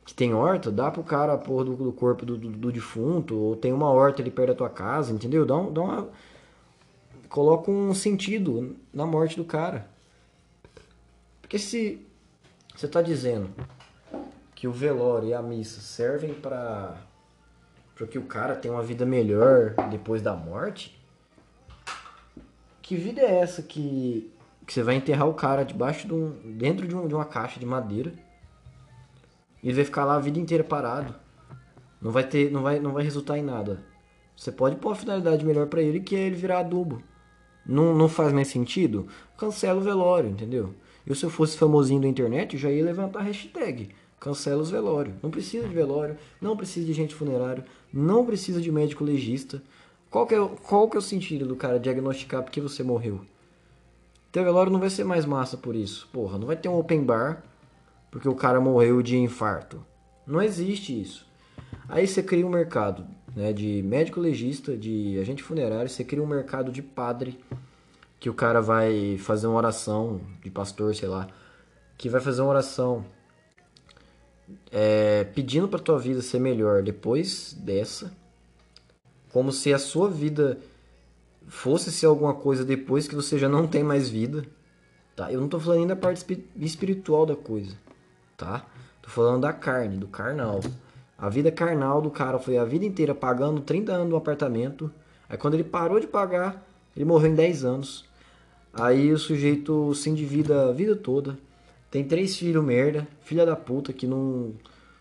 que 0.06 0.14
tem 0.14 0.34
horta, 0.34 0.72
dá 0.72 0.90
pro 0.90 1.04
cara 1.04 1.34
a 1.34 1.38
porra 1.38 1.66
do, 1.66 1.76
do 1.76 1.92
corpo 1.92 2.26
do, 2.26 2.38
do, 2.38 2.50
do 2.50 2.72
defunto, 2.72 3.36
ou 3.36 3.56
tem 3.58 3.74
uma 3.74 3.90
horta 3.90 4.22
ali 4.22 4.32
perto 4.32 4.50
da 4.50 4.56
tua 4.56 4.70
casa, 4.70 5.12
entendeu? 5.14 5.46
Dá, 5.46 5.58
um, 5.58 5.74
dá 5.74 5.82
uma 5.82 6.10
coloca 7.28 7.70
um 7.70 7.94
sentido 7.94 8.78
na 8.94 9.06
morte 9.06 9.36
do 9.36 9.44
cara. 9.44 9.90
Porque 11.42 11.60
se 11.60 12.06
você 12.74 12.88
tá 12.88 13.02
dizendo 13.02 13.50
que 14.58 14.67
o 14.67 14.72
velório 14.72 15.30
e 15.30 15.34
a 15.36 15.41
missa 15.41 15.80
servem 15.80 16.34
para 16.34 16.96
para 17.93 18.08
que 18.08 18.17
o 18.17 18.24
cara 18.24 18.56
tenha 18.56 18.74
uma 18.74 18.82
vida 18.82 19.06
melhor 19.06 19.76
depois 19.91 20.20
da 20.22 20.36
morte, 20.36 21.00
que 22.82 22.96
vida 22.96 23.22
é 23.22 23.39
essa 23.39 23.62
que, 23.62 24.32
que 24.65 24.74
você 24.74 24.82
vai 24.82 24.96
enterrar 24.96 25.28
o 25.28 25.34
cara 25.36 25.63
debaixo 25.63 26.08
de 26.08 26.13
um, 26.13 26.32
dentro 26.58 26.88
de, 26.88 26.96
um, 26.96 27.08
de 27.08 27.13
uma 27.13 27.26
caixa 27.26 27.60
de 27.60 27.67
madeira 27.67 28.13
e 29.62 29.67
ele 29.67 29.76
vai 29.76 29.86
ficar 29.86 30.06
lá 30.06 30.15
a 30.15 30.20
vida 30.20 30.39
inteira 30.39 30.63
parado? 30.63 31.13
Não 32.02 32.12
vai 32.12 32.24
ter, 32.24 32.52
não 32.52 32.63
vai, 32.63 32.80
não 32.80 32.93
vai 32.93 33.04
resultar 33.04 33.38
em 33.38 33.43
nada. 33.43 33.84
Você 34.36 34.52
pode 34.52 34.76
pôr 34.78 34.91
a 34.91 34.96
finalidade 34.96 35.46
melhor 35.46 35.67
para 35.67 35.82
ele 35.84 36.00
que 36.00 36.15
é 36.15 36.20
ele 36.20 36.36
virar 36.36 36.60
adubo. 36.60 37.04
Não, 37.63 37.96
não 37.96 38.10
faz 38.10 38.34
mais 38.34 38.48
sentido? 38.48 39.08
Cancela 39.38 39.80
o 39.80 39.84
velório, 39.84 40.32
entendeu? 40.32 40.74
Eu, 41.06 41.13
se 41.13 41.24
eu 41.24 41.30
fosse 41.30 41.58
famosinho 41.58 42.02
da 42.02 42.08
internet, 42.08 42.54
eu 42.54 42.60
já 42.60 42.72
ia 42.72 42.84
levantar 42.84 43.20
a 43.20 43.24
hashtag. 43.24 43.89
Cancela 44.28 44.62
os 44.62 44.70
velórios. 44.70 45.16
Não 45.24 45.32
precisa 45.32 45.66
de 45.66 45.74
velório, 45.74 46.18
não 46.42 46.58
precisa 46.58 46.86
de 46.86 46.92
gente 46.92 47.16
funerário, 47.16 47.63
não 47.94 48.26
precisa 48.26 48.60
de 48.60 48.70
médico 48.70 49.06
legista. 49.06 49.63
Qual 50.10 50.28
que 50.28 50.36
é, 50.36 50.50
qual 50.68 50.90
que 50.90 50.98
é 50.98 51.00
o 51.00 51.02
sentido 51.02 51.46
do 51.46 51.56
cara 51.56 51.80
diagnosticar 51.80 52.44
porque 52.44 52.60
você 52.60 52.84
morreu? 52.84 53.22
Teu 54.30 54.44
velório 54.44 54.70
não 54.70 54.82
vai 54.82 54.90
ser 54.90 55.06
mais 55.06 55.26
massa 55.26 55.56
por 55.56 55.78
isso. 55.78 56.10
Porra, 56.12 56.38
não 56.38 56.46
vai 56.46 56.58
ter 56.58 56.68
um 56.68 56.78
open 56.78 57.06
bar 57.06 57.42
porque 58.12 58.28
o 58.28 58.36
cara 58.36 58.60
morreu 58.60 59.02
de 59.02 59.16
infarto. 59.16 59.82
Não 60.26 60.42
existe 60.42 61.00
isso. 61.00 61.26
Aí 61.88 62.06
você 62.06 62.22
cria 62.22 62.46
um 62.46 62.50
mercado 62.50 63.08
né, 63.34 63.54
de 63.54 63.82
médico 63.82 64.20
legista, 64.20 64.76
de 64.76 65.18
agente 65.22 65.42
funerário, 65.42 65.88
você 65.88 66.04
cria 66.04 66.22
um 66.22 66.28
mercado 66.28 66.70
de 66.70 66.82
padre, 66.82 67.40
que 68.20 68.30
o 68.30 68.34
cara 68.34 68.62
vai 68.62 69.18
fazer 69.20 69.48
uma 69.48 69.56
oração, 69.56 70.20
de 70.44 70.52
pastor, 70.52 70.94
sei 70.94 71.08
lá, 71.08 71.30
que 71.98 72.10
vai 72.10 72.20
fazer 72.20 72.42
uma 72.42 72.50
oração 72.50 73.06
é, 74.72 75.24
pedindo 75.24 75.68
pra 75.68 75.80
tua 75.80 76.00
vida 76.00 76.22
ser 76.22 76.40
melhor 76.40 76.82
depois 76.84 77.54
dessa, 77.60 78.12
como 79.32 79.52
se 79.52 79.74
a 79.74 79.80
sua 79.80 80.10
vida 80.10 80.58
fosse 81.48 81.92
ser 81.92 82.06
alguma 82.06 82.34
coisa 82.34 82.66
depois 82.66 83.08
que 83.08 83.16
você 83.16 83.38
já 83.38 83.48
não 83.48 83.68
tem 83.68 83.84
mais 83.84 84.10
vida, 84.10 84.46
tá? 85.16 85.32
Eu 85.32 85.40
não 85.42 85.48
tô 85.48 85.60
falando 85.60 85.80
nem 85.80 85.88
da 85.88 85.96
parte 85.96 86.18
espi- 86.18 86.46
espiritual 86.56 87.26
da 87.26 87.36
coisa, 87.36 87.76
tá? 88.36 88.66
Tô 89.02 89.10
falando 89.10 89.42
da 89.42 89.54
carne, 89.54 89.98
do 89.98 90.08
carnal. 90.08 90.60
A 91.18 91.30
vida 91.30 91.52
carnal 91.52 92.02
do 92.02 92.12
cara 92.12 92.38
foi 92.38 92.58
a 92.58 92.66
vida 92.66 92.86
inteira 92.86 93.16
pagando 93.16 93.62
30 93.62 93.92
anos 93.94 94.10
do 94.10 94.16
apartamento. 94.16 94.92
Aí 95.30 95.38
quando 95.38 95.56
ele 95.56 95.64
parou 95.64 96.00
de 96.00 96.08
pagar, 96.08 96.64
ele 96.96 97.06
morreu 97.06 97.32
em 97.32 97.36
10 97.36 97.64
anos. 97.66 98.06
Aí 98.74 99.12
o 99.12 99.18
sujeito 99.18 99.94
se 99.96 100.10
endivida 100.10 100.70
a 100.70 100.72
vida 100.72 100.96
toda. 100.96 101.38
Tem 101.89 102.04
três 102.04 102.38
filhos 102.38 102.63
merda, 102.63 103.08
filha 103.21 103.45
da 103.45 103.56
puta 103.56 103.93
que 103.93 104.06
não, 104.06 104.54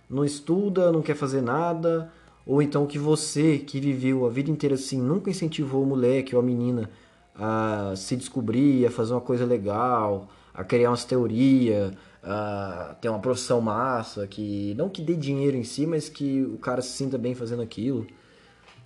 não 0.09 0.25
estuda, 0.25 0.93
não 0.93 1.03
quer 1.03 1.17
fazer 1.17 1.41
nada. 1.41 2.13
Ou 2.47 2.63
então 2.63 2.87
que 2.87 2.99
você, 2.99 3.59
que 3.59 3.81
viveu 3.81 4.25
a 4.25 4.31
vida 4.31 4.51
inteira 4.51 4.77
assim, 4.77 5.01
nunca 5.01 5.31
incentivou 5.31 5.83
o 5.83 5.87
moleque 5.87 6.35
ou 6.35 6.41
a 6.41 6.45
menina 6.45 6.89
a 7.35 7.93
se 7.97 8.17
descobrir, 8.17 8.87
a 8.87 8.91
fazer 8.91 9.13
uma 9.13 9.21
coisa 9.21 9.45
legal, 9.45 10.29
a 10.55 10.65
criar 10.65 10.91
umas 10.91 11.05
teorias, 11.05 11.93
a 12.23 12.97
ter 13.01 13.09
uma 13.09 13.19
profissão 13.19 13.61
massa, 13.61 14.27
que 14.27 14.75
não 14.77 14.89
que 14.89 15.03
dê 15.03 15.15
dinheiro 15.15 15.57
em 15.57 15.65
si, 15.65 15.87
mas 15.87 16.09
que 16.09 16.43
o 16.43 16.57
cara 16.59 16.81
se 16.81 16.91
sinta 16.91 17.19
bem 17.19 17.35
fazendo 17.35 17.63
aquilo, 17.63 18.07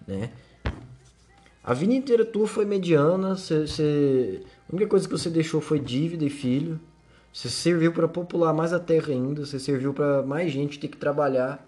né? 0.06 0.30
A 1.62 1.74
vida 1.74 1.92
inteira 1.92 2.24
tua 2.24 2.46
foi 2.46 2.64
mediana, 2.64 3.36
você, 3.36 3.66
você- 3.66 4.42
a 4.68 4.72
única 4.74 4.88
coisa 4.88 5.06
que 5.06 5.12
você 5.12 5.28
deixou 5.30 5.60
foi 5.60 5.78
dívida 5.78 6.24
e 6.24 6.30
filho. 6.30 6.80
Você 7.32 7.48
serviu 7.48 7.92
para 7.92 8.08
popular 8.08 8.52
mais 8.52 8.72
a 8.72 8.80
terra 8.80 9.12
ainda, 9.12 9.44
você 9.46 9.58
serviu 9.58 9.94
para 9.94 10.22
mais 10.22 10.50
gente 10.52 10.78
ter 10.78 10.88
que 10.88 10.96
trabalhar 10.96 11.64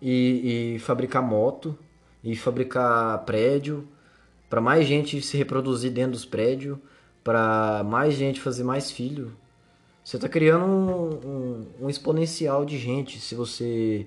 e, 0.00 0.74
e 0.74 0.78
fabricar 0.78 1.22
moto, 1.22 1.76
e 2.22 2.36
fabricar 2.36 3.24
prédio, 3.24 3.88
para 4.48 4.60
mais 4.60 4.86
gente 4.86 5.20
se 5.22 5.36
reproduzir 5.36 5.90
dentro 5.90 6.12
dos 6.12 6.24
prédios, 6.24 6.78
para 7.22 7.82
mais 7.84 8.14
gente 8.14 8.40
fazer 8.40 8.62
mais 8.62 8.90
filho. 8.90 9.32
Você 10.04 10.18
tá 10.18 10.28
criando 10.28 10.64
um, 10.66 11.10
um- 11.26 11.66
um 11.86 11.90
exponencial 11.90 12.64
de 12.66 12.76
gente 12.78 13.18
se 13.18 13.34
você 13.34 14.06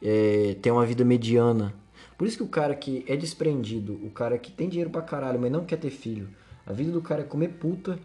é, 0.00 0.56
tem 0.62 0.70
uma 0.72 0.86
vida 0.86 1.04
mediana. 1.04 1.74
Por 2.16 2.28
isso 2.28 2.36
que 2.36 2.42
o 2.44 2.48
cara 2.48 2.74
que 2.76 3.04
é 3.08 3.16
desprendido, 3.16 3.94
o 4.04 4.10
cara 4.10 4.38
que 4.38 4.52
tem 4.52 4.68
dinheiro 4.68 4.90
pra 4.90 5.02
caralho, 5.02 5.40
mas 5.40 5.50
não 5.50 5.64
quer 5.64 5.78
ter 5.78 5.90
filho, 5.90 6.28
a 6.66 6.72
vida 6.72 6.92
do 6.92 7.02
cara 7.02 7.22
é 7.22 7.24
comer 7.24 7.48
puta 7.48 7.98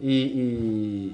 e, 0.00 1.12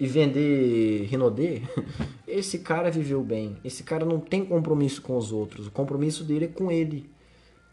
e 0.00 0.06
vender 0.06 1.06
Rinodê, 1.06 1.62
esse 2.26 2.60
cara 2.60 2.90
viveu 2.90 3.22
bem. 3.22 3.56
Esse 3.64 3.82
cara 3.82 4.04
não 4.04 4.20
tem 4.20 4.44
compromisso 4.44 5.02
com 5.02 5.16
os 5.16 5.32
outros. 5.32 5.66
O 5.66 5.70
compromisso 5.70 6.24
dele 6.24 6.46
é 6.46 6.48
com 6.48 6.70
ele. 6.70 7.10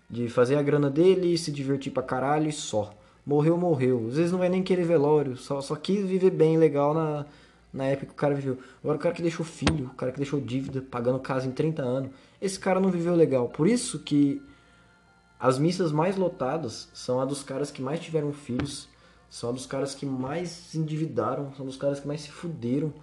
De 0.09 0.27
fazer 0.27 0.55
a 0.55 0.61
grana 0.61 0.89
dele, 0.89 1.37
se 1.37 1.51
divertir 1.51 1.91
pra 1.91 2.03
caralho 2.03 2.49
e 2.49 2.53
só. 2.53 2.93
Morreu, 3.25 3.57
morreu. 3.57 4.07
Às 4.09 4.17
vezes 4.17 4.31
não 4.31 4.39
vai 4.39 4.49
nem 4.49 4.61
querer 4.61 4.85
velório. 4.85 5.37
Só, 5.37 5.61
só 5.61 5.75
quis 5.75 6.05
viver 6.05 6.31
bem, 6.31 6.57
legal 6.57 6.93
na, 6.93 7.25
na 7.73 7.85
época 7.85 8.07
que 8.07 8.13
o 8.13 8.15
cara 8.15 8.35
viveu. 8.35 8.57
Agora 8.83 8.97
o 8.97 9.01
cara 9.01 9.15
que 9.15 9.21
deixou 9.21 9.45
filho, 9.45 9.87
o 9.87 9.95
cara 9.95 10.11
que 10.11 10.17
deixou 10.17 10.39
dívida, 10.39 10.81
pagando 10.81 11.19
casa 11.19 11.47
em 11.47 11.51
30 11.51 11.81
anos. 11.81 12.11
Esse 12.41 12.59
cara 12.59 12.79
não 12.79 12.89
viveu 12.89 13.15
legal. 13.15 13.49
Por 13.49 13.67
isso 13.67 13.99
que 13.99 14.41
as 15.39 15.59
missas 15.59 15.91
mais 15.91 16.15
lotadas 16.15 16.89
são 16.93 17.19
a 17.19 17.25
dos 17.25 17.43
caras 17.43 17.69
que 17.69 17.81
mais 17.81 17.99
tiveram 17.99 18.31
filhos, 18.31 18.87
são 19.35 19.51
dos 19.53 19.65
caras 19.65 19.93
que 19.93 20.05
mais 20.05 20.47
se 20.47 20.77
endividaram, 20.77 21.51
são 21.57 21.65
dos 21.65 21.75
caras 21.75 21.99
que 21.99 22.07
mais 22.07 22.21
se 22.21 22.31
fuderam. 22.31 22.93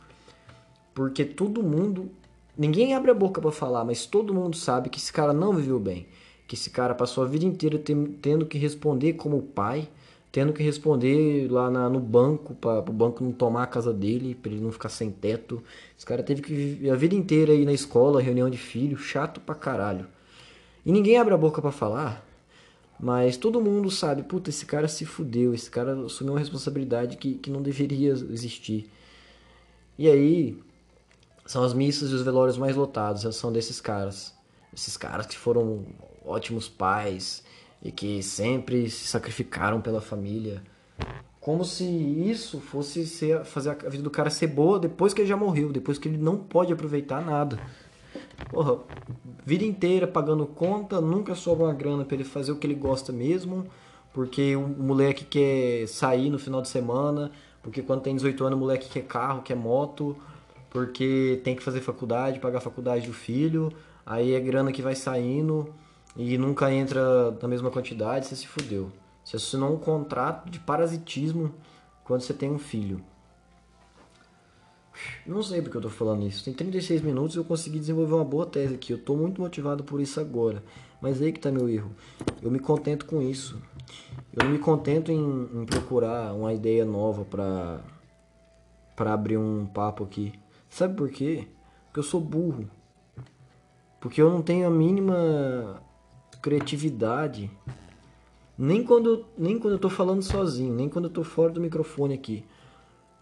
Porque 0.94 1.26
todo 1.26 1.62
mundo, 1.62 2.10
ninguém 2.56 2.94
abre 2.94 3.10
a 3.10 3.14
boca 3.14 3.38
pra 3.38 3.52
falar, 3.52 3.84
mas 3.84 4.06
todo 4.06 4.32
mundo 4.32 4.56
sabe 4.56 4.88
que 4.88 4.98
esse 4.98 5.12
cara 5.12 5.34
não 5.34 5.52
viveu 5.52 5.78
bem, 5.78 6.06
que 6.48 6.54
esse 6.54 6.70
cara 6.70 6.94
passou 6.94 7.22
a 7.22 7.26
vida 7.26 7.44
inteira 7.44 7.78
tendo 7.78 8.46
que 8.46 8.56
responder 8.56 9.12
como 9.12 9.42
pai, 9.42 9.86
tendo 10.30 10.54
que 10.54 10.62
responder 10.62 11.52
lá 11.52 11.70
na- 11.70 11.90
no 11.90 12.00
banco 12.00 12.54
para 12.54 12.78
o 12.78 12.94
banco 12.94 13.22
não 13.22 13.32
tomar 13.32 13.64
a 13.64 13.66
casa 13.66 13.92
dele, 13.92 14.34
para 14.34 14.52
ele 14.52 14.62
não 14.62 14.72
ficar 14.72 14.88
sem 14.88 15.10
teto. 15.10 15.62
Esse 15.94 16.06
cara 16.06 16.22
teve 16.22 16.40
que 16.40 16.54
viver 16.54 16.88
a 16.92 16.96
vida 16.96 17.14
inteira 17.14 17.52
aí 17.52 17.66
na 17.66 17.74
escola, 17.74 18.22
reunião 18.22 18.48
de 18.48 18.56
filho, 18.56 18.96
chato 18.96 19.38
pra 19.38 19.54
caralho. 19.54 20.06
E 20.86 20.90
ninguém 20.92 21.18
abre 21.18 21.34
a 21.34 21.36
boca 21.36 21.60
pra 21.60 21.70
falar, 21.70 22.24
mas 22.98 23.36
todo 23.36 23.60
mundo 23.60 23.90
sabe, 23.90 24.22
puta, 24.22 24.50
esse 24.50 24.64
cara 24.64 24.88
se 24.88 25.04
fudeu, 25.04 25.52
esse 25.54 25.70
cara 25.70 26.04
assumiu 26.04 26.34
uma 26.34 26.38
responsabilidade 26.38 27.16
que, 27.16 27.34
que 27.34 27.50
não 27.50 27.60
deveria 27.60 28.10
existir. 28.10 28.90
E 29.98 30.08
aí, 30.08 30.58
são 31.44 31.62
as 31.64 31.74
missas 31.74 32.10
e 32.10 32.14
os 32.14 32.22
velórios 32.22 32.56
mais 32.56 32.76
lotados, 32.76 33.34
são 33.36 33.52
desses 33.52 33.80
caras. 33.80 34.34
Esses 34.72 34.96
caras 34.96 35.26
que 35.26 35.36
foram 35.36 35.84
ótimos 36.24 36.68
pais 36.68 37.42
e 37.82 37.90
que 37.90 38.22
sempre 38.22 38.88
se 38.88 39.06
sacrificaram 39.06 39.80
pela 39.80 40.00
família. 40.00 40.62
Como 41.40 41.64
se 41.64 41.84
isso 41.84 42.60
fosse 42.60 43.04
ser, 43.04 43.44
fazer 43.44 43.70
a 43.70 43.88
vida 43.88 44.02
do 44.02 44.10
cara 44.10 44.30
ser 44.30 44.46
boa 44.46 44.78
depois 44.78 45.12
que 45.12 45.20
ele 45.20 45.28
já 45.28 45.36
morreu, 45.36 45.72
depois 45.72 45.98
que 45.98 46.08
ele 46.08 46.16
não 46.16 46.36
pode 46.36 46.72
aproveitar 46.72 47.20
nada. 47.20 47.58
Porra, 48.50 48.78
vida 49.44 49.64
inteira 49.64 50.06
pagando 50.06 50.46
conta, 50.46 51.00
nunca 51.00 51.34
sobra 51.34 51.66
uma 51.66 51.74
grana 51.74 52.04
pra 52.04 52.14
ele 52.14 52.24
fazer 52.24 52.52
o 52.52 52.56
que 52.56 52.66
ele 52.66 52.74
gosta 52.74 53.12
mesmo, 53.12 53.66
porque 54.12 54.54
o 54.56 54.66
moleque 54.66 55.24
quer 55.24 55.86
sair 55.88 56.30
no 56.30 56.38
final 56.38 56.60
de 56.60 56.68
semana, 56.68 57.30
porque 57.62 57.82
quando 57.82 58.02
tem 58.02 58.14
18 58.14 58.44
anos 58.44 58.56
o 58.56 58.60
moleque 58.60 58.88
quer 58.88 59.02
carro, 59.02 59.42
quer 59.42 59.56
moto, 59.56 60.16
porque 60.70 61.40
tem 61.44 61.54
que 61.54 61.62
fazer 61.62 61.80
faculdade, 61.80 62.40
pagar 62.40 62.58
a 62.58 62.62
faculdade 62.62 63.06
do 63.06 63.12
filho, 63.12 63.72
aí 64.04 64.34
é 64.34 64.40
grana 64.40 64.72
que 64.72 64.82
vai 64.82 64.94
saindo 64.94 65.72
e 66.16 66.36
nunca 66.36 66.72
entra 66.72 67.30
na 67.40 67.48
mesma 67.48 67.70
quantidade, 67.70 68.26
você 68.26 68.36
se 68.36 68.46
fudeu. 68.46 68.90
Você 69.24 69.36
assinou 69.36 69.72
um 69.72 69.78
contrato 69.78 70.50
de 70.50 70.58
parasitismo 70.58 71.54
quando 72.04 72.22
você 72.22 72.34
tem 72.34 72.50
um 72.50 72.58
filho. 72.58 73.02
Não 75.26 75.42
sei 75.42 75.62
porque 75.62 75.76
eu 75.76 75.80
tô 75.80 75.88
falando 75.88 76.26
isso. 76.26 76.44
Tem 76.44 76.52
36 76.52 77.02
minutos 77.02 77.34
e 77.34 77.38
eu 77.38 77.44
consegui 77.44 77.78
desenvolver 77.78 78.14
uma 78.14 78.24
boa 78.24 78.46
tese 78.46 78.74
aqui. 78.74 78.92
Eu 78.92 78.98
tô 78.98 79.16
muito 79.16 79.40
motivado 79.40 79.84
por 79.84 80.00
isso 80.00 80.20
agora. 80.20 80.62
Mas 81.00 81.20
aí 81.20 81.32
que 81.32 81.40
tá 81.40 81.50
meu 81.50 81.68
erro. 81.68 81.90
Eu 82.40 82.50
me 82.50 82.58
contento 82.58 83.06
com 83.06 83.20
isso. 83.20 83.60
Eu 84.32 84.44
não 84.44 84.52
me 84.52 84.58
contento 84.58 85.10
em, 85.10 85.48
em 85.52 85.64
procurar 85.66 86.32
uma 86.34 86.52
ideia 86.52 86.84
nova 86.84 87.24
pra, 87.24 87.80
pra 88.94 89.12
abrir 89.12 89.36
um 89.36 89.66
papo 89.66 90.04
aqui. 90.04 90.32
Sabe 90.68 90.94
por 90.96 91.10
quê? 91.10 91.48
Porque 91.86 91.98
eu 91.98 92.04
sou 92.04 92.20
burro. 92.20 92.68
Porque 94.00 94.20
eu 94.20 94.30
não 94.30 94.42
tenho 94.42 94.66
a 94.66 94.70
mínima 94.70 95.82
criatividade. 96.40 97.50
Nem 98.56 98.84
quando, 98.84 99.24
nem 99.36 99.58
quando 99.58 99.74
eu 99.74 99.78
tô 99.78 99.90
falando 99.90 100.22
sozinho, 100.22 100.74
nem 100.74 100.88
quando 100.88 101.06
eu 101.06 101.10
tô 101.10 101.24
fora 101.24 101.52
do 101.52 101.60
microfone 101.60 102.14
aqui. 102.14 102.44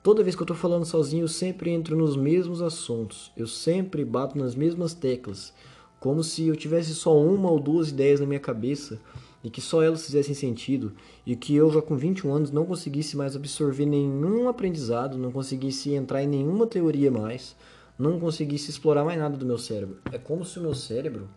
Toda 0.02 0.22
vez 0.22 0.34
que 0.34 0.40
eu 0.40 0.46
tô 0.46 0.54
falando 0.54 0.86
sozinho, 0.86 1.24
eu 1.24 1.28
sempre 1.28 1.70
entro 1.70 1.94
nos 1.94 2.16
mesmos 2.16 2.62
assuntos. 2.62 3.30
Eu 3.36 3.46
sempre 3.46 4.02
bato 4.02 4.38
nas 4.38 4.54
mesmas 4.54 4.94
teclas. 4.94 5.52
Como 5.98 6.24
se 6.24 6.48
eu 6.48 6.56
tivesse 6.56 6.94
só 6.94 7.20
uma 7.20 7.50
ou 7.50 7.60
duas 7.60 7.90
ideias 7.90 8.18
na 8.18 8.26
minha 8.26 8.40
cabeça 8.40 8.98
e 9.44 9.50
que 9.50 9.60
só 9.60 9.82
elas 9.82 10.06
fizessem 10.06 10.34
sentido 10.34 10.92
e 11.26 11.36
que 11.36 11.54
eu 11.54 11.70
já 11.70 11.82
com 11.82 11.98
21 11.98 12.32
anos 12.32 12.50
não 12.50 12.64
conseguisse 12.64 13.14
mais 13.14 13.36
absorver 13.36 13.84
nenhum 13.84 14.48
aprendizado, 14.48 15.18
não 15.18 15.30
conseguisse 15.30 15.92
entrar 15.92 16.22
em 16.22 16.28
nenhuma 16.28 16.66
teoria 16.66 17.10
mais, 17.10 17.54
não 17.98 18.18
conseguisse 18.18 18.70
explorar 18.70 19.04
mais 19.04 19.18
nada 19.18 19.36
do 19.36 19.44
meu 19.44 19.58
cérebro. 19.58 19.98
É 20.10 20.16
como 20.16 20.46
se 20.46 20.58
o 20.58 20.62
meu 20.62 20.74
cérebro 20.74 21.28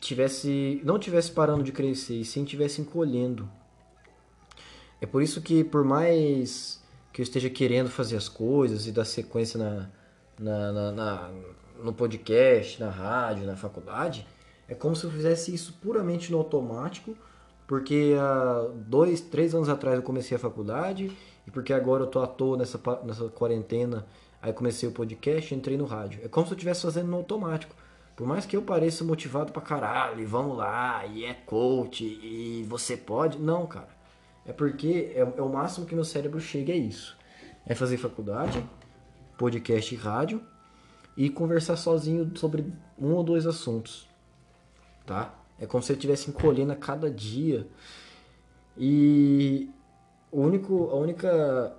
tivesse 0.00 0.80
não 0.82 0.98
tivesse 0.98 1.30
parando 1.30 1.62
de 1.62 1.72
crescer 1.72 2.14
e 2.14 2.24
sim 2.24 2.44
tivesse 2.44 2.80
encolhendo. 2.80 3.46
É 5.02 5.06
por 5.06 5.22
isso 5.22 5.42
que 5.42 5.62
por 5.62 5.84
mais 5.84 6.82
que 7.14 7.20
eu 7.20 7.22
esteja 7.22 7.48
querendo 7.48 7.88
fazer 7.88 8.16
as 8.16 8.28
coisas 8.28 8.86
e 8.86 8.92
dar 8.92 9.04
sequência 9.06 9.56
na, 9.58 9.88
na, 10.38 10.72
na- 10.72 10.92
na- 10.92 11.30
no 11.82 11.92
podcast, 11.92 12.80
na 12.80 12.90
rádio, 12.90 13.46
na 13.46 13.56
faculdade, 13.56 14.26
é 14.68 14.74
como 14.74 14.96
se 14.96 15.04
eu 15.04 15.10
fizesse 15.10 15.54
isso 15.54 15.74
puramente 15.80 16.30
no 16.32 16.38
automático, 16.38 17.16
porque 17.66 18.14
há 18.18 18.68
dois, 18.74 19.20
três 19.20 19.54
anos 19.54 19.68
atrás 19.68 19.96
eu 19.96 20.02
comecei 20.02 20.36
a 20.36 20.40
faculdade 20.40 21.10
e 21.46 21.50
porque 21.52 21.72
agora 21.72 22.02
eu 22.02 22.06
tô 22.08 22.20
à 22.20 22.26
toa 22.26 22.56
nessa, 22.56 22.80
nessa 23.04 23.28
quarentena, 23.28 24.04
aí 24.42 24.52
comecei 24.52 24.88
o 24.88 24.92
podcast 24.92 25.54
e 25.54 25.56
entrei 25.56 25.76
no 25.76 25.84
rádio. 25.84 26.20
É 26.24 26.28
como 26.28 26.46
se 26.46 26.52
eu 26.52 26.56
estivesse 26.56 26.82
fazendo 26.82 27.08
no 27.08 27.16
automático. 27.18 27.74
Por 28.16 28.26
mais 28.26 28.44
que 28.46 28.56
eu 28.56 28.62
pareça 28.62 29.02
motivado 29.04 29.52
pra 29.52 29.62
caralho, 29.62 30.20
e 30.20 30.24
vamos 30.24 30.56
lá, 30.56 31.04
e 31.06 31.24
é 31.24 31.34
coach, 31.34 32.04
e 32.04 32.64
você 32.68 32.96
pode. 32.96 33.38
Não, 33.38 33.66
cara. 33.66 33.88
É 34.46 34.52
porque 34.52 35.12
é, 35.14 35.20
é 35.20 35.42
o 35.42 35.48
máximo 35.48 35.86
que 35.86 35.94
meu 35.94 36.04
cérebro 36.04 36.40
chega 36.40 36.72
é 36.72 36.76
isso. 36.76 37.16
É 37.66 37.74
fazer 37.74 37.96
faculdade, 37.96 38.64
podcast 39.38 39.94
e 39.94 39.98
rádio 39.98 40.42
e 41.16 41.30
conversar 41.30 41.76
sozinho 41.76 42.30
sobre 42.36 42.72
um 42.98 43.12
ou 43.12 43.22
dois 43.22 43.46
assuntos. 43.46 44.08
Tá? 45.06 45.34
É 45.58 45.66
como 45.66 45.82
se 45.82 45.92
eu 45.92 45.94
estivesse 45.94 46.30
encolhendo 46.30 46.72
a 46.72 46.76
cada 46.76 47.10
dia. 47.10 47.66
E 48.76 49.70
o 50.30 50.40
único, 50.40 50.90
a 50.90 50.96
única 50.96 51.76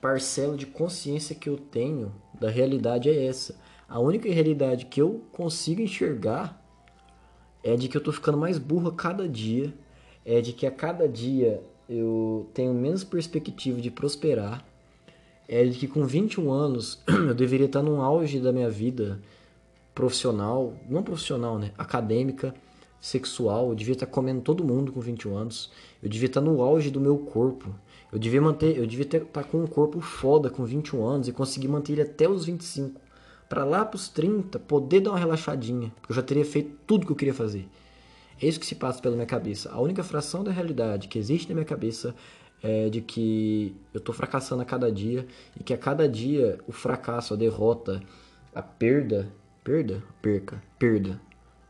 parcela 0.00 0.56
de 0.56 0.66
consciência 0.66 1.34
que 1.34 1.48
eu 1.48 1.56
tenho 1.56 2.14
da 2.38 2.48
realidade 2.48 3.08
é 3.08 3.26
essa. 3.26 3.58
A 3.88 3.98
única 3.98 4.28
realidade 4.30 4.86
que 4.86 5.00
eu 5.00 5.24
consigo 5.32 5.80
enxergar 5.80 6.60
é 7.62 7.76
de 7.76 7.88
que 7.88 7.96
eu 7.96 8.02
tô 8.02 8.12
ficando 8.12 8.38
mais 8.38 8.58
burro 8.58 8.88
a 8.88 8.94
cada 8.94 9.28
dia, 9.28 9.74
é 10.24 10.40
de 10.40 10.52
que 10.52 10.66
a 10.66 10.70
cada 10.70 11.08
dia 11.08 11.62
eu 11.90 12.48
tenho 12.54 12.72
menos 12.72 13.02
perspectiva 13.02 13.80
de 13.80 13.90
prosperar, 13.90 14.64
é 15.48 15.64
de 15.64 15.76
que 15.76 15.88
com 15.88 16.06
21 16.06 16.48
anos 16.52 17.02
eu 17.08 17.34
deveria 17.34 17.66
estar 17.66 17.82
num 17.82 18.00
auge 18.00 18.38
da 18.38 18.52
minha 18.52 18.70
vida 18.70 19.20
profissional, 19.92 20.72
não 20.88 21.02
profissional, 21.02 21.58
né? 21.58 21.72
Acadêmica, 21.76 22.54
sexual, 23.00 23.70
eu 23.70 23.74
devia 23.74 23.94
estar 23.94 24.06
comendo 24.06 24.40
todo 24.40 24.62
mundo 24.62 24.92
com 24.92 25.00
21 25.00 25.36
anos. 25.36 25.72
Eu 26.00 26.08
devia 26.08 26.28
estar 26.28 26.40
no 26.40 26.62
auge 26.62 26.92
do 26.92 27.00
meu 27.00 27.18
corpo. 27.18 27.74
Eu 28.12 28.20
devia 28.20 28.40
manter, 28.40 28.78
eu 28.78 28.86
devia 28.86 29.04
ter, 29.04 29.22
estar 29.22 29.42
com 29.42 29.58
um 29.58 29.66
corpo 29.66 30.00
foda 30.00 30.48
com 30.48 30.64
21 30.64 31.04
anos 31.04 31.26
e 31.26 31.32
conseguir 31.32 31.66
manter 31.66 31.94
ele 31.94 32.02
até 32.02 32.28
os 32.28 32.44
25. 32.44 33.00
Pra 33.48 33.64
lá 33.64 33.84
pros 33.84 34.08
30 34.08 34.60
poder 34.60 35.00
dar 35.00 35.10
uma 35.10 35.18
relaxadinha, 35.18 35.92
porque 36.00 36.12
eu 36.12 36.16
já 36.16 36.22
teria 36.22 36.44
feito 36.44 36.70
tudo 36.86 37.04
que 37.04 37.10
eu 37.10 37.16
queria 37.16 37.34
fazer. 37.34 37.68
É 38.40 38.46
isso 38.46 38.58
que 38.58 38.66
se 38.66 38.74
passa 38.74 39.02
pela 39.02 39.14
minha 39.14 39.26
cabeça. 39.26 39.70
A 39.70 39.80
única 39.80 40.02
fração 40.02 40.42
da 40.42 40.50
realidade 40.50 41.08
que 41.08 41.18
existe 41.18 41.48
na 41.48 41.54
minha 41.54 41.66
cabeça 41.66 42.14
é 42.62 42.88
de 42.88 43.00
que 43.00 43.74
eu 43.92 44.00
tô 44.00 44.12
fracassando 44.12 44.62
a 44.62 44.64
cada 44.64 44.90
dia 44.90 45.26
e 45.58 45.62
que 45.62 45.72
a 45.72 45.78
cada 45.78 46.08
dia 46.08 46.58
o 46.66 46.72
fracasso, 46.72 47.34
a 47.34 47.36
derrota, 47.36 48.02
a 48.54 48.62
perda, 48.62 49.28
perda, 49.62 50.02
perca, 50.20 50.62
perda, 50.78 51.20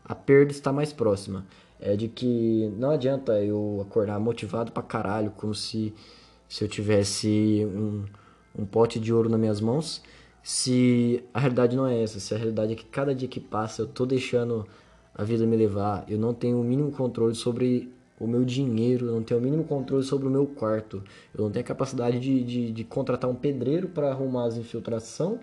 a 0.04 0.14
perda 0.14 0.52
está 0.52 0.72
mais 0.72 0.92
próxima. 0.92 1.44
É 1.80 1.96
de 1.96 2.08
que 2.08 2.70
não 2.76 2.90
adianta 2.90 3.42
eu 3.42 3.84
acordar 3.86 4.20
motivado 4.20 4.70
pra 4.70 4.82
caralho, 4.82 5.30
como 5.30 5.54
se, 5.54 5.94
se 6.48 6.62
eu 6.62 6.68
tivesse 6.68 7.66
um, 7.66 8.04
um 8.58 8.66
pote 8.66 9.00
de 9.00 9.12
ouro 9.12 9.30
nas 9.30 9.40
minhas 9.40 9.60
mãos, 9.60 10.02
se 10.42 11.24
a 11.32 11.40
realidade 11.40 11.76
não 11.76 11.86
é 11.86 12.02
essa. 12.02 12.20
Se 12.20 12.34
a 12.34 12.36
realidade 12.36 12.72
é 12.72 12.76
que 12.76 12.84
cada 12.84 13.14
dia 13.14 13.28
que 13.28 13.40
passa 13.40 13.82
eu 13.82 13.86
tô 13.86 14.04
deixando 14.04 14.66
a 15.14 15.24
vida 15.24 15.46
me 15.46 15.56
levar, 15.56 16.04
eu 16.08 16.18
não 16.18 16.32
tenho 16.34 16.60
o 16.60 16.64
mínimo 16.64 16.90
controle 16.92 17.34
sobre 17.34 17.92
o 18.18 18.26
meu 18.26 18.44
dinheiro, 18.44 19.06
eu 19.06 19.14
não 19.14 19.22
tenho 19.22 19.40
o 19.40 19.42
mínimo 19.42 19.64
controle 19.64 20.04
sobre 20.04 20.28
o 20.28 20.30
meu 20.30 20.46
quarto, 20.46 21.02
eu 21.34 21.44
não 21.44 21.50
tenho 21.50 21.64
a 21.64 21.66
capacidade 21.66 22.20
de, 22.20 22.44
de, 22.44 22.70
de 22.72 22.84
contratar 22.84 23.28
um 23.30 23.34
pedreiro 23.34 23.88
para 23.88 24.10
arrumar 24.10 24.44
as 24.46 24.56
infiltração 24.56 25.40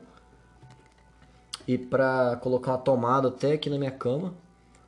e 1.68 1.78
para 1.78 2.38
colocar 2.38 2.72
uma 2.74 2.78
tomada 2.78 3.28
até 3.28 3.54
aqui 3.54 3.70
na 3.70 3.78
minha 3.78 3.92
cama. 3.92 4.34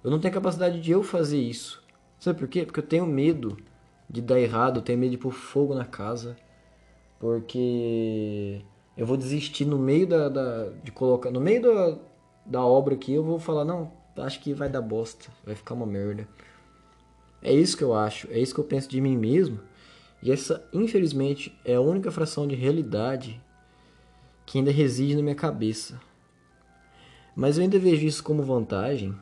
Eu 0.03 0.09
não 0.09 0.19
tenho 0.19 0.33
capacidade 0.33 0.79
de 0.79 0.91
eu 0.91 1.03
fazer 1.03 1.39
isso. 1.39 1.83
Sabe 2.19 2.39
por 2.39 2.47
quê? 2.47 2.63
Porque 2.65 2.79
eu 2.79 2.85
tenho 2.87 3.05
medo 3.05 3.57
de 4.09 4.21
dar 4.21 4.39
errado, 4.39 4.77
eu 4.77 4.81
tenho 4.81 4.97
medo 4.99 5.11
de 5.11 5.17
pôr 5.17 5.31
fogo 5.31 5.75
na 5.75 5.85
casa. 5.85 6.37
Porque 7.19 8.61
eu 8.95 9.05
vou 9.05 9.17
desistir 9.17 9.65
no 9.65 9.77
meio 9.77 10.07
da, 10.07 10.29
da- 10.29 10.69
de 10.83 10.91
colocar, 10.91 11.31
no 11.31 11.41
meio 11.41 11.61
da, 11.61 11.97
da 12.45 12.65
obra 12.65 12.93
aqui, 12.95 13.13
eu 13.13 13.23
vou 13.23 13.39
falar, 13.39 13.65
não, 13.65 13.91
acho 14.17 14.39
que 14.39 14.53
vai 14.53 14.69
dar 14.69 14.81
bosta, 14.81 15.29
vai 15.45 15.55
ficar 15.55 15.73
uma 15.73 15.85
merda. 15.85 16.27
É 17.41 17.53
isso 17.53 17.77
que 17.77 17.83
eu 17.83 17.93
acho, 17.93 18.27
é 18.31 18.39
isso 18.39 18.53
que 18.53 18.59
eu 18.59 18.65
penso 18.65 18.89
de 18.89 18.99
mim 18.99 19.17
mesmo. 19.17 19.59
E 20.21 20.31
essa, 20.31 20.67
infelizmente, 20.73 21.57
é 21.63 21.75
a 21.75 21.81
única 21.81 22.11
fração 22.11 22.47
de 22.47 22.55
realidade 22.55 23.41
que 24.45 24.57
ainda 24.57 24.71
reside 24.71 25.15
na 25.15 25.21
minha 25.21 25.35
cabeça. 25.35 25.99
Mas 27.35 27.57
eu 27.57 27.63
ainda 27.63 27.79
vejo 27.79 28.05
isso 28.05 28.23
como 28.23 28.43
vantagem. 28.43 29.15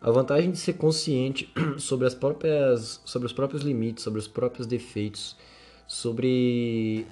A 0.00 0.10
vantagem 0.10 0.50
de 0.50 0.58
ser 0.58 0.74
consciente 0.74 1.52
sobre 1.78 2.06
as 2.06 2.14
próprias, 2.14 3.00
sobre 3.04 3.26
os 3.26 3.32
próprios 3.32 3.62
limites, 3.62 4.04
sobre 4.04 4.20
os 4.20 4.28
próprios 4.28 4.66
defeitos, 4.66 5.36
sobre 5.88 7.06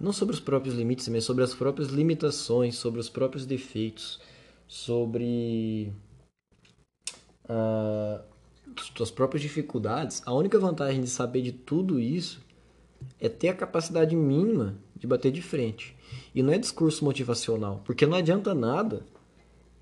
não 0.00 0.12
sobre 0.12 0.34
os 0.34 0.40
próprios 0.40 0.74
limites, 0.74 1.06
mas 1.08 1.24
sobre 1.24 1.44
as 1.44 1.54
próprias 1.54 1.88
limitações, 1.88 2.76
sobre 2.76 2.98
os 2.98 3.08
próprios 3.08 3.46
defeitos, 3.46 4.20
sobre 4.66 5.92
ah, 7.52 8.20
suas 8.96 9.10
próprias 9.10 9.42
dificuldades. 9.42 10.22
A 10.24 10.32
única 10.32 10.58
vantagem 10.58 11.02
de 11.02 11.10
saber 11.10 11.42
de 11.42 11.52
tudo 11.52 12.00
isso 12.00 12.40
é 13.20 13.28
ter 13.28 13.48
a 13.48 13.54
capacidade 13.54 14.16
mínima 14.16 14.74
de 14.96 15.06
bater 15.06 15.30
de 15.30 15.42
frente. 15.42 15.94
E 16.34 16.42
não 16.42 16.52
é 16.52 16.58
discurso 16.58 17.04
motivacional, 17.04 17.82
porque 17.84 18.06
não 18.06 18.16
adianta 18.16 18.54
nada 18.54 19.02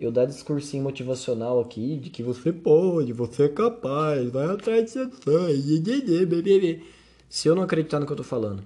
eu 0.01 0.11
dar 0.11 0.25
discursinho 0.25 0.83
motivacional 0.83 1.61
aqui 1.61 1.97
de 1.97 2.11
que 2.11 2.23
você 2.23 2.53
pode, 2.53 3.13
você 3.13 3.45
é 3.45 3.49
capaz, 3.49 4.31
vai 4.31 4.47
atrás 4.47 4.93
de 4.93 6.27
bebê. 6.27 6.81
se 7.29 7.47
eu 7.47 7.55
não 7.55 7.63
acreditar 7.63 8.01
no 8.01 8.07
que 8.07 8.13
eu 8.13 8.17
tô 8.17 8.25
falando. 8.25 8.65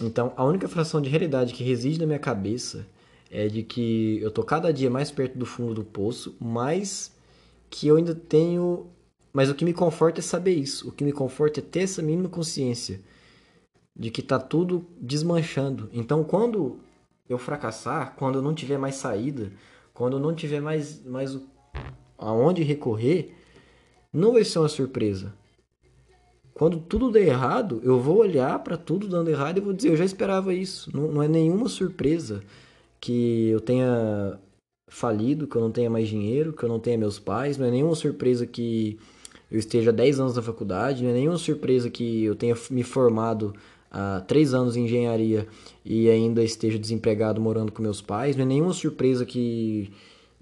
Então, 0.00 0.32
a 0.36 0.44
única 0.44 0.68
fração 0.68 1.02
de 1.02 1.10
realidade 1.10 1.52
que 1.52 1.64
reside 1.64 1.98
na 1.98 2.06
minha 2.06 2.18
cabeça 2.18 2.86
é 3.30 3.48
de 3.48 3.62
que 3.62 4.20
eu 4.22 4.30
tô 4.30 4.42
cada 4.42 4.72
dia 4.72 4.88
mais 4.88 5.10
perto 5.10 5.36
do 5.36 5.44
fundo 5.44 5.74
do 5.74 5.84
poço, 5.84 6.34
mas 6.40 7.12
que 7.70 7.86
eu 7.86 7.96
ainda 7.96 8.14
tenho. 8.14 8.90
Mas 9.32 9.50
o 9.50 9.54
que 9.54 9.64
me 9.64 9.72
conforta 9.72 10.20
é 10.20 10.22
saber 10.22 10.54
isso. 10.54 10.88
O 10.88 10.92
que 10.92 11.04
me 11.04 11.12
conforta 11.12 11.60
é 11.60 11.62
ter 11.62 11.80
essa 11.80 12.02
mínima 12.02 12.28
consciência 12.28 13.00
de 13.94 14.10
que 14.10 14.22
tá 14.22 14.38
tudo 14.38 14.86
desmanchando. 15.00 15.88
Então, 15.92 16.22
quando 16.24 16.78
eu 17.28 17.36
fracassar, 17.36 18.14
quando 18.16 18.36
eu 18.36 18.42
não 18.42 18.54
tiver 18.54 18.78
mais 18.78 18.94
saída, 18.94 19.52
quando 19.92 20.16
eu 20.16 20.20
não 20.20 20.34
tiver 20.34 20.60
mais, 20.60 21.04
mais 21.04 21.38
aonde 22.16 22.62
recorrer, 22.62 23.34
não 24.12 24.32
vai 24.32 24.44
ser 24.44 24.60
uma 24.60 24.68
surpresa. 24.68 25.34
Quando 26.54 26.80
tudo 26.80 27.12
der 27.12 27.28
errado, 27.28 27.80
eu 27.84 28.00
vou 28.00 28.18
olhar 28.18 28.58
para 28.60 28.76
tudo 28.76 29.06
dando 29.06 29.30
errado 29.30 29.58
e 29.58 29.60
vou 29.60 29.72
dizer, 29.72 29.90
eu 29.90 29.96
já 29.96 30.04
esperava 30.04 30.52
isso. 30.52 30.90
Não, 30.96 31.08
não 31.12 31.22
é 31.22 31.28
nenhuma 31.28 31.68
surpresa 31.68 32.42
que 33.00 33.48
eu 33.48 33.60
tenha 33.60 34.40
falido, 34.88 35.46
que 35.46 35.56
eu 35.56 35.62
não 35.62 35.70
tenha 35.70 35.90
mais 35.90 36.08
dinheiro, 36.08 36.52
que 36.52 36.62
eu 36.62 36.68
não 36.68 36.80
tenha 36.80 36.98
meus 36.98 37.18
pais, 37.18 37.56
não 37.56 37.66
é 37.66 37.70
nenhuma 37.70 37.94
surpresa 37.94 38.46
que 38.46 38.98
eu 39.50 39.58
esteja 39.58 39.92
10 39.92 40.20
anos 40.20 40.36
na 40.36 40.42
faculdade, 40.42 41.02
não 41.02 41.10
é 41.10 41.14
nenhuma 41.14 41.38
surpresa 41.38 41.88
que 41.88 42.24
eu 42.24 42.34
tenha 42.34 42.54
me 42.70 42.82
formado 42.82 43.54
há 43.90 44.20
3 44.26 44.54
anos 44.54 44.76
em 44.76 44.84
engenharia 44.84 45.46
e 45.84 46.08
ainda 46.08 46.42
esteja 46.42 46.78
desempregado 46.78 47.40
morando 47.40 47.72
com 47.72 47.82
meus 47.82 48.00
pais, 48.00 48.36
não 48.36 48.44
é 48.44 48.46
nenhuma 48.46 48.72
surpresa 48.72 49.24
que 49.24 49.90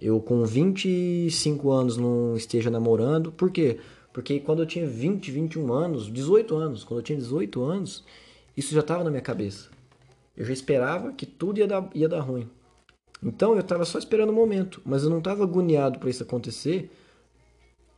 eu 0.00 0.20
com 0.20 0.44
25 0.44 1.70
anos 1.70 1.96
não 1.96 2.36
esteja 2.36 2.70
namorando. 2.70 3.32
Por 3.32 3.50
quê? 3.50 3.78
Porque 4.12 4.40
quando 4.40 4.60
eu 4.60 4.66
tinha 4.66 4.86
20, 4.86 5.30
21 5.30 5.72
anos, 5.72 6.12
18 6.12 6.54
anos, 6.56 6.84
quando 6.84 7.00
eu 7.00 7.04
tinha 7.04 7.18
18 7.18 7.62
anos, 7.62 8.04
isso 8.56 8.74
já 8.74 8.80
estava 8.80 9.04
na 9.04 9.10
minha 9.10 9.22
cabeça. 9.22 9.68
Eu 10.36 10.44
já 10.44 10.52
esperava 10.52 11.12
que 11.12 11.24
tudo 11.24 11.58
ia 11.58 11.66
dar, 11.66 11.88
ia 11.94 12.08
dar 12.08 12.20
ruim. 12.20 12.48
Então 13.22 13.54
eu 13.54 13.60
estava 13.60 13.84
só 13.84 13.98
esperando 13.98 14.30
o 14.30 14.32
momento, 14.32 14.80
mas 14.84 15.02
eu 15.02 15.10
não 15.10 15.18
estava 15.18 15.42
agoniado 15.42 15.98
para 15.98 16.10
isso 16.10 16.22
acontecer 16.22 16.90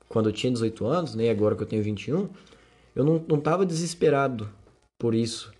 quando 0.08 0.28
eu 0.28 0.32
tinha 0.32 0.52
18 0.52 0.86
anos, 0.86 1.14
nem 1.14 1.28
agora 1.28 1.54
que 1.54 1.62
eu 1.62 1.66
tenho 1.66 1.82
21. 1.82 2.28
Eu 2.94 3.04
não 3.04 3.24
não 3.28 3.38
estava 3.38 3.66
desesperado 3.66 4.48
por 4.98 5.14
isso, 5.14 5.52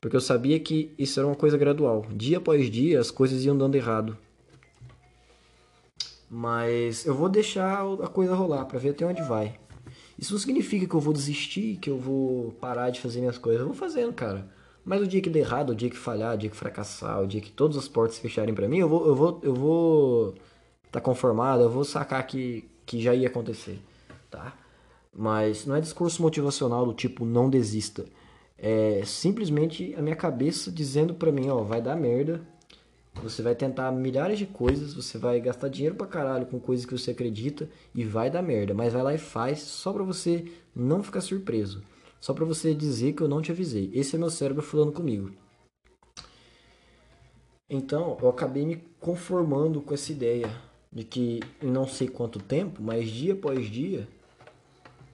porque 0.00 0.16
eu 0.16 0.20
sabia 0.20 0.58
que 0.58 0.92
isso 0.98 1.20
era 1.20 1.26
uma 1.26 1.36
coisa 1.36 1.58
gradual. 1.58 2.06
Dia 2.14 2.38
após 2.38 2.70
dia 2.70 3.00
as 3.00 3.10
coisas 3.10 3.44
iam 3.44 3.56
dando 3.56 3.74
errado. 3.74 4.16
Mas 6.30 7.04
eu 7.04 7.14
vou 7.14 7.28
deixar 7.28 7.84
a 8.02 8.08
coisa 8.08 8.34
rolar 8.34 8.64
para 8.64 8.78
ver 8.78 8.90
até 8.90 9.04
onde 9.04 9.22
vai. 9.22 9.60
Isso 10.18 10.32
não 10.32 10.40
significa 10.40 10.86
que 10.86 10.94
eu 10.94 11.00
vou 11.00 11.12
desistir, 11.12 11.76
que 11.76 11.90
eu 11.90 11.98
vou 11.98 12.52
parar 12.52 12.90
de 12.90 13.00
fazer 13.00 13.20
minhas 13.20 13.36
coisas. 13.36 13.60
Eu 13.60 13.66
vou 13.66 13.76
fazendo, 13.76 14.12
cara. 14.12 14.48
Mas 14.84 15.00
o 15.00 15.06
dia 15.06 15.20
que 15.20 15.30
der 15.30 15.40
errado, 15.40 15.70
o 15.70 15.74
dia 15.74 15.88
que 15.88 15.96
falhar, 15.96 16.34
o 16.34 16.38
dia 16.38 16.50
que 16.50 16.56
fracassar, 16.56 17.22
o 17.22 17.26
dia 17.26 17.40
que 17.40 17.50
todas 17.50 17.76
as 17.76 17.86
portas 17.86 18.18
fecharem 18.18 18.54
pra 18.54 18.68
mim, 18.68 18.78
eu 18.78 18.88
vou, 18.88 19.06
eu 19.06 19.14
vou, 19.14 19.40
eu 19.42 19.54
vou 19.54 20.34
tá 20.90 21.00
conformado, 21.00 21.62
eu 21.62 21.70
vou 21.70 21.84
sacar 21.84 22.26
que, 22.26 22.68
que 22.84 23.00
já 23.00 23.14
ia 23.14 23.28
acontecer, 23.28 23.78
tá? 24.30 24.54
Mas 25.14 25.66
não 25.66 25.74
é 25.76 25.80
discurso 25.80 26.20
motivacional 26.22 26.84
do 26.84 26.92
tipo 26.92 27.24
não 27.24 27.48
desista. 27.48 28.04
É 28.58 29.02
simplesmente 29.04 29.94
a 29.96 30.02
minha 30.02 30.16
cabeça 30.16 30.70
dizendo 30.70 31.14
pra 31.14 31.32
mim, 31.32 31.48
ó, 31.48 31.62
vai 31.62 31.80
dar 31.80 31.96
merda. 31.96 32.40
Você 33.22 33.42
vai 33.42 33.54
tentar 33.54 33.92
milhares 33.92 34.38
de 34.38 34.46
coisas, 34.46 34.94
você 34.94 35.18
vai 35.18 35.38
gastar 35.40 35.68
dinheiro 35.68 35.94
pra 35.94 36.06
caralho 36.06 36.46
com 36.46 36.58
coisas 36.58 36.86
que 36.86 36.96
você 36.96 37.10
acredita 37.10 37.68
e 37.94 38.04
vai 38.04 38.30
dar 38.30 38.42
merda, 38.42 38.72
mas 38.72 38.92
vai 38.92 39.02
lá 39.02 39.14
e 39.14 39.18
faz 39.18 39.60
só 39.60 39.92
pra 39.92 40.02
você 40.02 40.46
não 40.74 41.02
ficar 41.02 41.20
surpreso. 41.20 41.82
Só 42.22 42.32
pra 42.32 42.44
você 42.44 42.72
dizer 42.72 43.14
que 43.14 43.20
eu 43.20 43.26
não 43.26 43.42
te 43.42 43.50
avisei. 43.50 43.90
Esse 43.92 44.14
é 44.14 44.18
meu 44.18 44.30
cérebro 44.30 44.62
falando 44.62 44.92
comigo. 44.92 45.32
Então, 47.68 48.16
eu 48.22 48.28
acabei 48.28 48.64
me 48.64 48.76
conformando 49.00 49.82
com 49.82 49.92
essa 49.92 50.12
ideia 50.12 50.48
de 50.92 51.02
que 51.02 51.40
em 51.60 51.66
não 51.68 51.84
sei 51.84 52.06
quanto 52.06 52.38
tempo, 52.38 52.80
mas 52.80 53.10
dia 53.10 53.32
após 53.32 53.66
dia, 53.68 54.08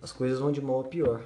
as 0.03 0.13
coisas 0.13 0.39
vão 0.39 0.53
de 0.53 0.61
mal 0.61 0.81
a 0.81 0.85
pior. 0.85 1.25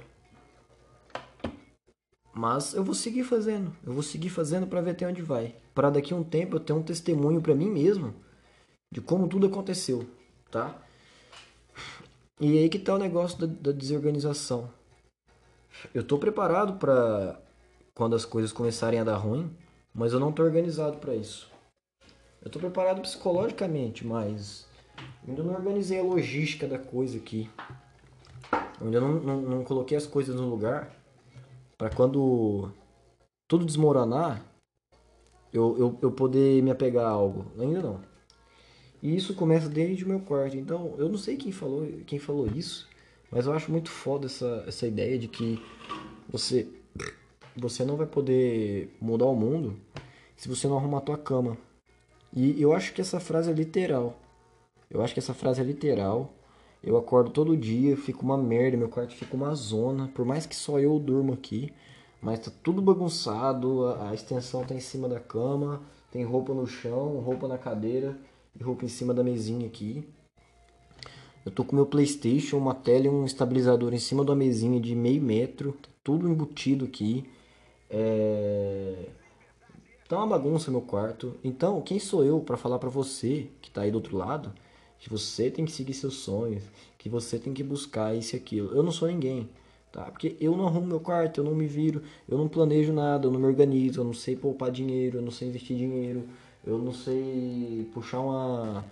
Mas 2.33 2.73
eu 2.73 2.83
vou 2.83 2.95
seguir 2.95 3.25
fazendo. 3.25 3.75
Eu 3.85 3.91
vou 3.91 4.03
seguir 4.03 4.29
fazendo 4.29 4.65
pra 4.65 4.79
ver 4.79 4.91
até 4.91 5.05
onde 5.05 5.21
vai. 5.21 5.53
Pra 5.75 5.89
daqui 5.89 6.13
a 6.13 6.15
um 6.15 6.23
tempo 6.23 6.55
eu 6.55 6.61
ter 6.61 6.71
um 6.71 6.81
testemunho 6.81 7.41
pra 7.41 7.53
mim 7.53 7.69
mesmo 7.69 8.15
de 8.89 9.01
como 9.01 9.27
tudo 9.27 9.47
aconteceu, 9.47 10.07
tá? 10.49 10.81
E 12.39 12.57
aí 12.57 12.69
que 12.69 12.79
tá 12.79 12.95
o 12.95 12.99
negócio 12.99 13.37
da, 13.45 13.47
da 13.47 13.71
desorganização. 13.73 14.71
Eu 15.93 16.03
tô 16.03 16.17
preparado 16.17 16.73
pra 16.73 17.39
quando 17.93 18.15
as 18.15 18.25
coisas 18.25 18.51
começarem 18.51 18.99
a 18.99 19.03
dar 19.03 19.17
ruim, 19.17 19.55
mas 19.93 20.13
eu 20.13 20.19
não 20.19 20.31
tô 20.31 20.43
organizado 20.43 20.97
pra 20.97 21.15
isso. 21.15 21.51
Eu 22.41 22.49
tô 22.49 22.59
preparado 22.59 23.01
psicologicamente, 23.01 24.05
mas 24.05 24.67
ainda 25.27 25.43
não 25.43 25.53
organizei 25.53 25.99
a 25.99 26.03
logística 26.03 26.67
da 26.67 26.77
coisa 26.77 27.17
aqui. 27.17 27.49
Eu 28.79 28.87
ainda 28.87 28.99
não, 28.99 29.13
não, 29.13 29.41
não 29.41 29.63
coloquei 29.63 29.95
as 29.97 30.05
coisas 30.05 30.35
no 30.35 30.49
lugar 30.49 30.91
Pra 31.83 31.89
quando 31.89 32.71
tudo 33.45 33.65
desmoronar, 33.65 34.41
eu, 35.51 35.77
eu, 35.77 35.99
eu 36.01 36.11
poder 36.13 36.63
me 36.63 36.71
apegar 36.71 37.05
a 37.05 37.09
algo. 37.09 37.51
Ainda 37.59 37.81
não. 37.81 37.99
E 39.01 39.13
isso 39.13 39.33
começa 39.33 39.67
desde 39.67 40.05
o 40.05 40.07
meu 40.07 40.21
quarto. 40.21 40.55
Então, 40.55 40.95
eu 40.97 41.09
não 41.09 41.17
sei 41.17 41.35
quem 41.35 41.51
falou, 41.51 41.85
quem 42.05 42.19
falou 42.19 42.47
isso, 42.47 42.87
mas 43.33 43.47
eu 43.47 43.53
acho 43.53 43.71
muito 43.71 43.89
foda 43.89 44.27
essa, 44.27 44.63
essa 44.67 44.85
ideia 44.85 45.17
de 45.17 45.27
que 45.27 45.59
você 46.29 46.67
você 47.55 47.83
não 47.83 47.95
vai 47.95 48.07
poder 48.07 48.95
mudar 48.99 49.25
o 49.25 49.35
mundo 49.35 49.79
se 50.35 50.47
você 50.47 50.67
não 50.67 50.77
arrumar 50.77 50.99
a 50.99 51.01
tua 51.01 51.17
cama. 51.17 51.57
E 52.35 52.59
eu 52.61 52.73
acho 52.73 52.93
que 52.93 53.01
essa 53.01 53.19
frase 53.19 53.49
é 53.51 53.53
literal. 53.53 54.19
Eu 54.89 55.03
acho 55.03 55.13
que 55.13 55.19
essa 55.19 55.33
frase 55.33 55.61
é 55.61 55.63
literal. 55.63 56.33
Eu 56.83 56.97
acordo 56.97 57.29
todo 57.29 57.55
dia, 57.55 57.95
fica 57.95 58.21
uma 58.21 58.37
merda, 58.37 58.75
meu 58.75 58.89
quarto 58.89 59.15
fica 59.15 59.35
uma 59.35 59.53
zona, 59.55 60.09
por 60.13 60.25
mais 60.25 60.45
que 60.45 60.55
só 60.55 60.79
eu 60.79 60.99
durmo 60.99 61.33
aqui, 61.33 61.71
mas 62.21 62.39
tá 62.39 62.51
tudo 62.61 62.81
bagunçado, 62.81 63.85
a, 63.87 64.09
a 64.09 64.13
extensão 64.13 64.65
tá 64.65 64.75
em 64.75 64.79
cima 64.79 65.07
da 65.07 65.19
cama, 65.19 65.81
tem 66.11 66.25
roupa 66.25 66.53
no 66.53 66.67
chão, 66.67 67.19
roupa 67.19 67.47
na 67.47 67.57
cadeira 67.57 68.17
e 68.59 68.61
roupa 68.61 68.83
em 68.83 68.89
cima 68.89 69.13
da 69.13 69.23
mesinha 69.23 69.65
aqui. 69.65 70.05
Eu 71.45 71.51
tô 71.51 71.63
com 71.63 71.75
meu 71.75 71.85
Playstation, 71.85 72.57
uma 72.57 72.73
tela 72.73 73.05
e 73.05 73.09
um 73.09 73.25
estabilizador 73.25 73.93
em 73.93 73.99
cima 73.99 74.23
da 74.23 74.35
mesinha 74.35 74.79
de 74.79 74.95
meio 74.95 75.21
metro, 75.21 75.73
tá 75.73 75.89
tudo 76.03 76.27
embutido 76.27 76.85
aqui. 76.85 77.25
É... 77.89 79.09
Tá 80.07 80.17
uma 80.17 80.27
bagunça 80.27 80.71
meu 80.71 80.81
quarto. 80.81 81.35
Então, 81.43 81.81
quem 81.81 81.99
sou 81.99 82.23
eu 82.23 82.39
para 82.39 82.57
falar 82.57 82.79
para 82.79 82.89
você 82.89 83.47
que 83.61 83.69
tá 83.69 83.81
aí 83.81 83.91
do 83.91 83.95
outro 83.95 84.17
lado 84.17 84.53
que 85.03 85.09
você 85.09 85.51
tem 85.51 85.65
que 85.65 85.71
seguir 85.73 85.93
seus 85.93 86.15
sonhos, 86.19 86.63
que 86.97 87.09
você 87.09 87.37
tem 87.37 87.53
que 87.53 87.61
buscar 87.61 88.15
isso 88.15 88.35
e 88.35 88.37
aquilo. 88.37 88.73
Eu 88.73 88.81
não 88.81 88.91
sou 88.91 89.09
ninguém, 89.09 89.49
tá? 89.91 90.03
Porque 90.03 90.37
eu 90.39 90.55
não 90.55 90.65
arrumo 90.65 90.87
meu 90.87 90.99
quarto, 91.01 91.41
eu 91.41 91.43
não 91.43 91.53
me 91.53 91.67
viro, 91.67 92.01
eu 92.25 92.37
não 92.37 92.47
planejo 92.47 92.93
nada, 92.93 93.27
eu 93.27 93.31
não 93.31 93.37
me 93.37 93.45
organizo, 93.45 93.99
eu 93.99 94.05
não 94.05 94.13
sei 94.13 94.37
poupar 94.37 94.71
dinheiro, 94.71 95.17
eu 95.17 95.21
não 95.21 95.29
sei 95.29 95.49
investir 95.49 95.75
dinheiro, 95.75 96.23
eu 96.65 96.77
não 96.77 96.93
sei 96.93 97.85
puxar 97.93 98.21
uma 98.21 98.85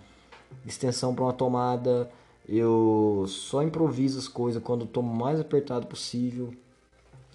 extensão 0.66 1.14
para 1.14 1.24
uma 1.24 1.32
tomada, 1.32 2.10
eu 2.48 3.24
só 3.28 3.62
improviso 3.62 4.18
as 4.18 4.28
coisas 4.28 4.62
quando 4.62 4.86
tô 4.86 5.00
mais 5.02 5.40
apertado 5.40 5.86
possível. 5.86 6.52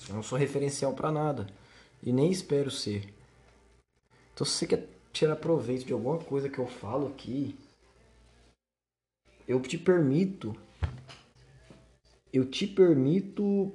Eu 0.08 0.16
não 0.16 0.24
sou 0.24 0.38
referencial 0.38 0.93
para 0.93 1.12
nada. 1.12 1.47
e 2.03 2.12
nem 2.12 2.32
espero 2.32 2.70
ser. 2.70 3.12
Então, 4.34 4.45
se 4.45 4.53
você 4.53 4.68
quer 4.68 4.88
tirar 5.12 5.36
proveito 5.36 5.86
de 5.86 5.93
alguma 5.93 6.20
coisa 6.20 6.47
que 6.47 6.60
eu 6.60 6.68
falo 6.68 7.08
aqui, 7.08 7.55
eu 9.47 9.60
te 9.62 9.78
permito, 9.78 10.55
eu 12.32 12.45
te 12.45 12.68
permito 12.68 13.74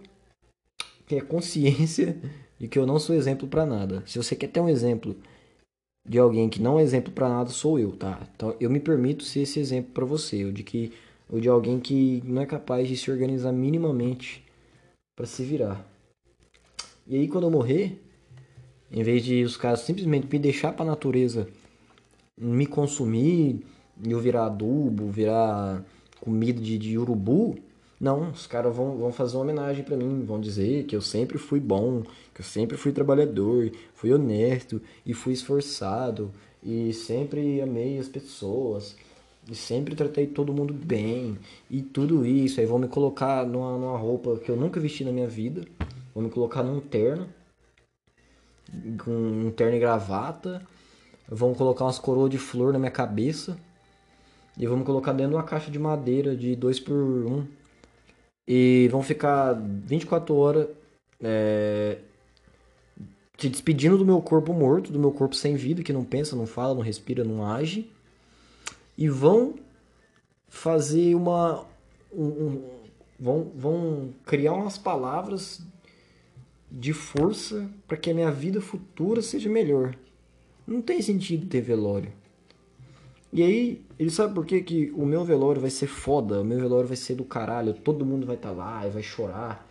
ter 1.06 1.26
consciência 1.26 2.16
de 2.60 2.68
que 2.68 2.78
eu 2.78 2.86
não 2.86 3.00
sou 3.00 3.16
exemplo 3.16 3.48
pra 3.48 3.66
nada. 3.66 4.04
Se 4.06 4.18
você 4.18 4.36
quer 4.36 4.48
ter 4.48 4.60
um 4.60 4.68
exemplo 4.68 5.16
de 6.08 6.18
alguém 6.18 6.48
que 6.48 6.62
não 6.62 6.78
é 6.78 6.82
exemplo 6.82 7.12
pra 7.12 7.28
nada, 7.28 7.50
sou 7.50 7.78
eu, 7.78 7.96
tá? 7.96 8.20
Então, 8.36 8.56
eu 8.60 8.70
me 8.70 8.78
permito 8.78 9.24
ser 9.24 9.40
esse 9.40 9.58
exemplo 9.58 9.92
pra 9.92 10.04
você, 10.04 10.50
de 10.52 10.62
que 10.62 10.92
ou 11.32 11.40
de 11.40 11.48
alguém 11.48 11.80
que 11.80 12.22
não 12.26 12.42
é 12.42 12.46
capaz 12.46 12.86
de 12.86 12.94
se 12.94 13.10
organizar 13.10 13.52
minimamente 13.52 14.44
pra 15.16 15.24
se 15.24 15.42
virar. 15.42 15.82
E 17.06 17.16
aí 17.16 17.26
quando 17.26 17.44
eu 17.44 17.50
morrer, 17.50 17.98
em 18.90 19.02
vez 19.02 19.24
de 19.24 19.42
os 19.42 19.56
caras 19.56 19.80
simplesmente 19.80 20.28
me 20.30 20.38
deixar 20.38 20.74
pra 20.74 20.84
natureza 20.84 21.48
me 22.38 22.66
consumir, 22.66 23.64
eu 24.04 24.20
virar 24.20 24.46
adubo, 24.46 25.08
virar 25.08 25.84
comida 26.20 26.60
de, 26.60 26.76
de 26.76 26.98
urubu, 26.98 27.56
não, 28.00 28.30
os 28.30 28.46
caras 28.46 28.74
vão, 28.74 28.96
vão 28.96 29.12
fazer 29.12 29.36
uma 29.36 29.44
homenagem 29.44 29.84
pra 29.84 29.96
mim, 29.96 30.24
vão 30.24 30.40
dizer 30.40 30.84
que 30.84 30.96
eu 30.96 31.00
sempre 31.00 31.38
fui 31.38 31.60
bom, 31.60 32.02
que 32.34 32.40
eu 32.40 32.44
sempre 32.44 32.76
fui 32.76 32.90
trabalhador, 32.92 33.70
fui 33.94 34.12
honesto 34.12 34.82
e 35.06 35.14
fui 35.14 35.32
esforçado 35.32 36.30
e 36.62 36.92
sempre 36.92 37.60
amei 37.60 37.98
as 37.98 38.08
pessoas 38.08 38.96
e 39.48 39.54
sempre 39.54 39.94
tratei 39.94 40.26
todo 40.26 40.52
mundo 40.52 40.72
bem. 40.72 41.38
E 41.70 41.82
tudo 41.82 42.24
isso. 42.24 42.60
Aí 42.60 42.66
vão 42.66 42.78
me 42.78 42.88
colocar 42.88 43.44
numa, 43.46 43.76
numa 43.78 43.98
roupa 43.98 44.38
que 44.38 44.50
eu 44.50 44.56
nunca 44.56 44.80
vesti 44.80 45.04
na 45.04 45.12
minha 45.12 45.28
vida, 45.28 45.64
vão 46.14 46.24
me 46.24 46.30
colocar 46.30 46.62
num 46.62 46.80
terno, 46.80 47.28
com 49.04 49.10
um 49.10 49.50
terno 49.50 49.76
e 49.76 49.80
gravata, 49.80 50.62
vão 51.28 51.54
colocar 51.54 51.84
umas 51.84 51.98
coroas 51.98 52.30
de 52.30 52.38
flor 52.38 52.72
na 52.72 52.78
minha 52.78 52.90
cabeça. 52.90 53.58
E 54.58 54.66
vão 54.66 54.76
me 54.76 54.84
colocar 54.84 55.12
dentro 55.12 55.30
de 55.30 55.36
uma 55.36 55.44
caixa 55.44 55.70
de 55.70 55.78
madeira 55.78 56.36
de 56.36 56.54
2 56.54 56.80
por 56.80 56.94
1 56.94 57.32
um, 57.32 57.46
e 58.46 58.86
vão 58.92 59.02
ficar 59.02 59.54
24 59.54 60.34
horas 60.36 60.68
é, 61.22 61.98
se 63.38 63.48
despedindo 63.48 63.96
do 63.96 64.04
meu 64.04 64.20
corpo 64.20 64.52
morto, 64.52 64.92
do 64.92 64.98
meu 64.98 65.10
corpo 65.10 65.34
sem 65.34 65.56
vida, 65.56 65.82
que 65.82 65.92
não 65.92 66.04
pensa, 66.04 66.36
não 66.36 66.46
fala, 66.46 66.74
não 66.74 66.82
respira, 66.82 67.24
não 67.24 67.46
age, 67.46 67.90
e 69.02 69.08
vão 69.08 69.56
fazer 70.46 71.16
uma. 71.16 71.66
Um, 72.12 72.24
um, 72.24 72.62
vão, 73.18 73.50
vão 73.52 74.14
criar 74.24 74.52
umas 74.52 74.78
palavras 74.78 75.60
de 76.70 76.92
força 76.92 77.68
para 77.88 77.96
que 77.96 78.12
a 78.12 78.14
minha 78.14 78.30
vida 78.30 78.60
futura 78.60 79.20
seja 79.20 79.50
melhor. 79.50 79.96
Não 80.64 80.80
tem 80.80 81.02
sentido 81.02 81.48
ter 81.48 81.62
velório. 81.62 82.12
E 83.32 83.42
aí, 83.42 83.84
ele 83.98 84.10
sabe 84.10 84.34
por 84.34 84.46
que, 84.46 84.60
que 84.60 84.92
o 84.94 85.04
meu 85.04 85.24
velório 85.24 85.60
vai 85.60 85.70
ser 85.70 85.88
foda, 85.88 86.42
o 86.42 86.44
meu 86.44 86.60
velório 86.60 86.86
vai 86.86 86.96
ser 86.96 87.16
do 87.16 87.24
caralho, 87.24 87.74
todo 87.74 88.06
mundo 88.06 88.24
vai 88.24 88.36
estar 88.36 88.50
tá 88.50 88.54
lá 88.54 88.86
e 88.86 88.90
vai 88.90 89.02
chorar. 89.02 89.68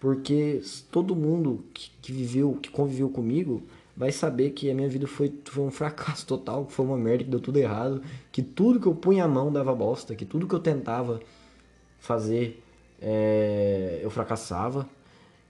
Porque 0.00 0.60
todo 0.90 1.14
mundo 1.14 1.64
que, 1.72 1.88
que, 2.02 2.12
viveu, 2.12 2.58
que 2.60 2.68
conviveu 2.68 3.08
comigo, 3.08 3.62
vai 3.96 4.10
saber 4.10 4.50
que 4.50 4.70
a 4.70 4.74
minha 4.74 4.88
vida 4.88 5.06
foi, 5.06 5.32
foi 5.44 5.64
um 5.64 5.70
fracasso 5.70 6.26
total, 6.26 6.66
que 6.66 6.72
foi 6.72 6.84
uma 6.84 6.96
merda, 6.96 7.24
que 7.24 7.30
deu 7.30 7.40
tudo 7.40 7.58
errado, 7.58 8.02
que 8.30 8.42
tudo 8.42 8.80
que 8.80 8.86
eu 8.86 8.94
punha 8.94 9.24
a 9.24 9.28
mão 9.28 9.52
dava 9.52 9.74
bosta, 9.74 10.14
que 10.14 10.24
tudo 10.24 10.46
que 10.46 10.54
eu 10.54 10.60
tentava 10.60 11.20
fazer 11.98 12.62
é, 13.00 14.00
eu 14.02 14.10
fracassava. 14.10 14.88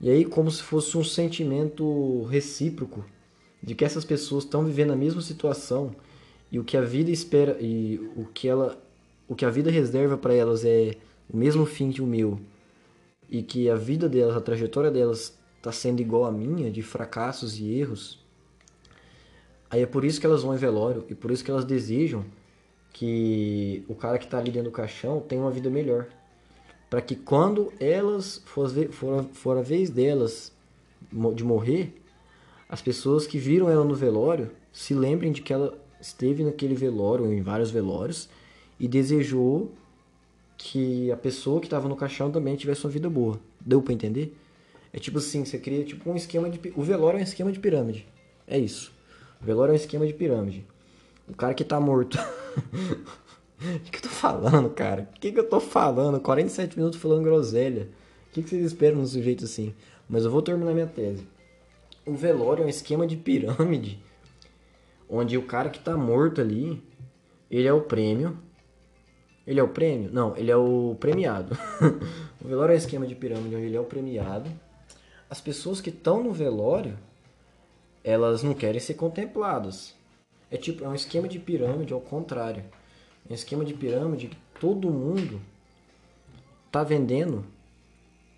E 0.01 0.09
aí, 0.09 0.25
como 0.25 0.51
se 0.51 0.61
fosse 0.61 0.97
um 0.97 1.03
sentimento 1.03 2.23
recíproco 2.23 3.05
de 3.61 3.73
que 3.73 3.85
essas 3.85 4.03
pessoas 4.03 4.43
estão 4.43 4.65
vivendo 4.65 4.91
a 4.91 4.95
mesma 4.95 5.21
situação 5.21 5.95
e 6.51 6.59
o 6.59 6.63
que 6.63 6.75
a 6.75 6.81
vida 6.81 7.09
espera 7.09 7.57
e 7.61 7.97
o 8.15 8.25
que 8.25 8.47
ela 8.47 8.77
o 9.27 9.35
que 9.35 9.45
a 9.45 9.49
vida 9.49 9.71
reserva 9.71 10.17
para 10.17 10.33
elas 10.33 10.65
é 10.65 10.97
o 11.29 11.37
mesmo 11.37 11.65
fim 11.65 11.89
que 11.89 12.01
o 12.01 12.05
meu 12.05 12.39
e 13.29 13.41
que 13.41 13.69
a 13.69 13.75
vida 13.75 14.09
delas, 14.09 14.35
a 14.35 14.41
trajetória 14.41 14.91
delas 14.91 15.37
está 15.57 15.71
sendo 15.71 16.01
igual 16.01 16.25
à 16.25 16.31
minha, 16.31 16.69
de 16.69 16.81
fracassos 16.81 17.57
e 17.57 17.71
erros, 17.71 18.22
aí 19.73 19.81
é 19.81 19.87
por 19.87 20.05
isso 20.05 20.19
que 20.19 20.25
elas 20.27 20.43
vão 20.43 20.53
em 20.53 20.57
velório 20.57 21.03
e 21.09 21.15
por 21.15 21.31
isso 21.31 21.43
que 21.43 21.49
elas 21.49 21.65
desejam 21.65 22.23
que 22.93 23.83
o 23.87 23.95
cara 23.95 24.19
que 24.19 24.25
está 24.25 24.37
ali 24.37 24.51
dentro 24.51 24.69
do 24.69 24.71
caixão 24.71 25.19
tenha 25.19 25.41
uma 25.41 25.49
vida 25.49 25.67
melhor. 25.67 26.05
Para 26.91 27.01
que 27.01 27.15
quando 27.15 27.73
elas 27.79 28.39
for, 28.45 28.69
for, 28.91 29.25
for 29.33 29.57
a 29.57 29.63
vez 29.63 29.89
delas 29.89 30.51
de 31.33 31.43
morrer, 31.43 31.91
as 32.69 32.83
pessoas 32.83 33.25
que 33.25 33.39
viram 33.39 33.67
ela 33.67 33.83
no 33.83 33.95
velório 33.95 34.51
se 34.71 34.93
lembrem 34.93 35.31
de 35.31 35.41
que 35.41 35.51
ela 35.51 35.75
esteve 35.99 36.43
naquele 36.43 36.75
velório, 36.75 37.25
ou 37.25 37.33
em 37.33 37.41
vários 37.41 37.71
velórios, 37.71 38.29
e 38.79 38.87
desejou 38.87 39.71
que 40.55 41.11
a 41.11 41.17
pessoa 41.17 41.59
que 41.59 41.65
estava 41.65 41.89
no 41.89 41.95
caixão 41.95 42.29
também 42.29 42.55
tivesse 42.55 42.85
uma 42.85 42.91
vida 42.91 43.09
boa. 43.09 43.39
Deu 43.59 43.81
para 43.81 43.93
entender? 43.93 44.37
É 44.91 44.99
tipo 44.99 45.17
assim, 45.17 45.43
você 45.43 45.57
cria 45.57 45.83
tipo 45.83 46.11
um 46.11 46.15
esquema 46.15 46.47
de 46.47 46.59
o 46.75 46.83
velório 46.83 47.17
é 47.17 47.21
um 47.21 47.23
esquema 47.23 47.51
de 47.51 47.59
pirâmide. 47.59 48.05
É 48.45 48.59
isso. 48.59 48.92
O 49.43 49.45
velório 49.45 49.71
é 49.71 49.73
um 49.73 49.75
esquema 49.75 50.07
de 50.07 50.13
pirâmide. 50.13 50.65
O 51.27 51.35
cara 51.35 51.53
que 51.53 51.63
tá 51.63 51.79
morto. 51.79 52.17
O 53.63 53.79
que, 53.79 53.91
que, 53.91 53.97
eu 53.99 54.01
tô 54.01 54.09
falando, 54.09 54.69
cara? 54.71 55.09
O 55.15 55.19
que, 55.21 55.31
que 55.31 55.39
eu 55.39 55.47
tô 55.47 55.57
falando? 55.57 56.19
47 56.19 56.77
minutos 56.77 56.99
falando 56.99 57.23
groselha. 57.23 57.87
O 58.27 58.33
que, 58.33 58.43
que 58.43 58.49
vocês 58.49 58.65
esperam 58.65 58.97
no 58.97 59.07
sujeito 59.07 59.45
assim? 59.45 59.73
Mas 60.09 60.25
eu 60.25 60.31
vou 60.31 60.41
terminar 60.41 60.73
minha 60.73 60.85
tese. 60.85 61.25
O 62.05 62.13
velório 62.13 62.63
é 62.63 62.65
um 62.65 62.69
esquema 62.69 63.07
de 63.07 63.15
pirâmide 63.15 64.03
onde 65.09 65.37
o 65.37 65.43
cara 65.43 65.69
que 65.69 65.79
tá 65.79 65.95
morto 65.95 66.41
ali, 66.41 66.83
ele 67.49 67.65
é 67.65 67.71
o 67.71 67.79
prêmio 67.79 68.37
ele 69.45 69.59
é 69.59 69.63
o 69.63 69.67
prêmio? 69.67 70.09
Não, 70.11 70.35
ele 70.37 70.49
é 70.49 70.55
o 70.55 70.95
premiado. 70.99 71.57
o 72.41 72.47
velório 72.47 72.71
é 72.71 72.75
um 72.75 72.77
esquema 72.77 73.05
de 73.05 73.13
pirâmide 73.13 73.55
onde 73.55 73.65
ele 73.65 73.75
é 73.75 73.79
o 73.79 73.85
premiado. 73.85 74.49
As 75.29 75.41
pessoas 75.41 75.81
que 75.81 75.89
estão 75.89 76.23
no 76.23 76.31
velório, 76.31 76.97
elas 78.03 78.43
não 78.43 78.53
querem 78.53 78.79
ser 78.79 78.95
contempladas. 78.95 79.95
É 80.51 80.57
tipo, 80.57 80.83
é 80.83 80.87
um 80.87 80.95
esquema 80.95 81.27
de 81.27 81.39
pirâmide 81.39 81.93
ao 81.93 82.01
contrário. 82.01 82.63
É 83.27 83.31
um 83.31 83.35
esquema 83.35 83.63
de 83.63 83.73
pirâmide 83.73 84.27
que 84.27 84.37
todo 84.59 84.91
mundo 84.91 85.39
tá 86.71 86.83
vendendo 86.83 87.45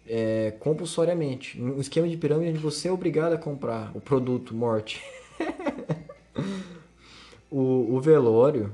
é, 0.08 0.52
compulsoriamente. 0.60 1.62
Um 1.62 1.80
esquema 1.80 2.08
de 2.08 2.16
pirâmide 2.16 2.52
onde 2.52 2.60
você 2.60 2.88
é 2.88 2.92
obrigado 2.92 3.34
a 3.34 3.38
comprar 3.38 3.92
o 3.96 4.00
produto 4.00 4.54
morte. 4.54 5.04
o, 7.50 7.96
o 7.96 8.00
velório 8.00 8.72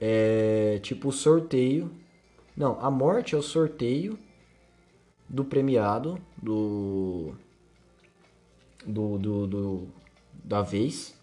é 0.00 0.78
tipo 0.82 1.08
o 1.08 1.12
sorteio. 1.12 1.90
Não, 2.56 2.78
a 2.80 2.90
morte 2.90 3.34
é 3.34 3.38
o 3.38 3.42
sorteio 3.42 4.18
do 5.28 5.44
premiado 5.44 6.20
do 6.36 7.32
do, 8.84 9.18
do, 9.18 9.46
do 9.46 9.88
da 10.44 10.62
vez. 10.62 11.14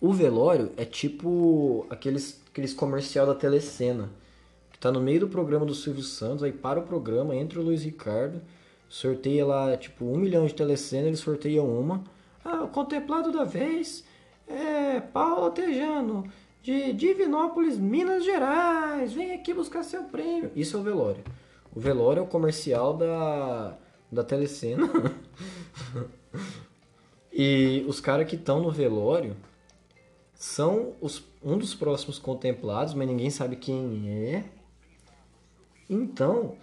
O 0.00 0.12
velório 0.12 0.72
é 0.76 0.84
tipo 0.84 1.86
aqueles, 1.88 2.42
aqueles 2.50 2.74
comercial 2.74 3.26
da 3.26 3.34
telecena. 3.34 4.10
Que 4.72 4.78
tá 4.78 4.90
no 4.90 5.00
meio 5.00 5.20
do 5.20 5.28
programa 5.28 5.64
do 5.64 5.74
Silvio 5.74 6.02
Santos, 6.02 6.42
aí 6.42 6.52
para 6.52 6.80
o 6.80 6.82
programa, 6.82 7.36
entra 7.36 7.60
o 7.60 7.62
Luiz 7.62 7.84
Ricardo, 7.84 8.40
sorteia 8.88 9.46
lá 9.46 9.76
tipo 9.76 10.04
um 10.04 10.16
milhão 10.16 10.46
de 10.46 10.54
telecena, 10.54 11.06
eles 11.06 11.20
sorteiam 11.20 11.66
uma. 11.68 12.02
Ah, 12.44 12.64
o 12.64 12.68
contemplado 12.68 13.30
da 13.30 13.44
vez 13.44 14.04
é 14.48 15.00
Paulo 15.00 15.50
Tejano 15.50 16.24
de 16.62 16.92
Divinópolis, 16.92 17.78
Minas 17.78 18.24
Gerais. 18.24 19.12
Vem 19.12 19.32
aqui 19.32 19.52
buscar 19.52 19.82
seu 19.82 20.04
prêmio. 20.04 20.50
Isso 20.54 20.76
é 20.76 20.80
o 20.80 20.82
velório. 20.82 21.24
O 21.74 21.80
velório 21.80 22.20
é 22.20 22.22
o 22.22 22.26
comercial 22.26 22.96
da, 22.96 23.76
da 24.10 24.22
telecena. 24.22 24.88
e 27.32 27.84
os 27.88 28.00
caras 28.00 28.28
que 28.28 28.36
estão 28.36 28.60
no 28.60 28.70
velório 28.70 29.36
são 30.34 30.94
os, 31.00 31.24
um 31.42 31.56
dos 31.56 31.74
próximos 31.74 32.18
contemplados, 32.18 32.94
mas 32.94 33.08
ninguém 33.08 33.30
sabe 33.30 33.56
quem 33.56 34.10
é. 34.10 34.44
Então, 35.88 36.56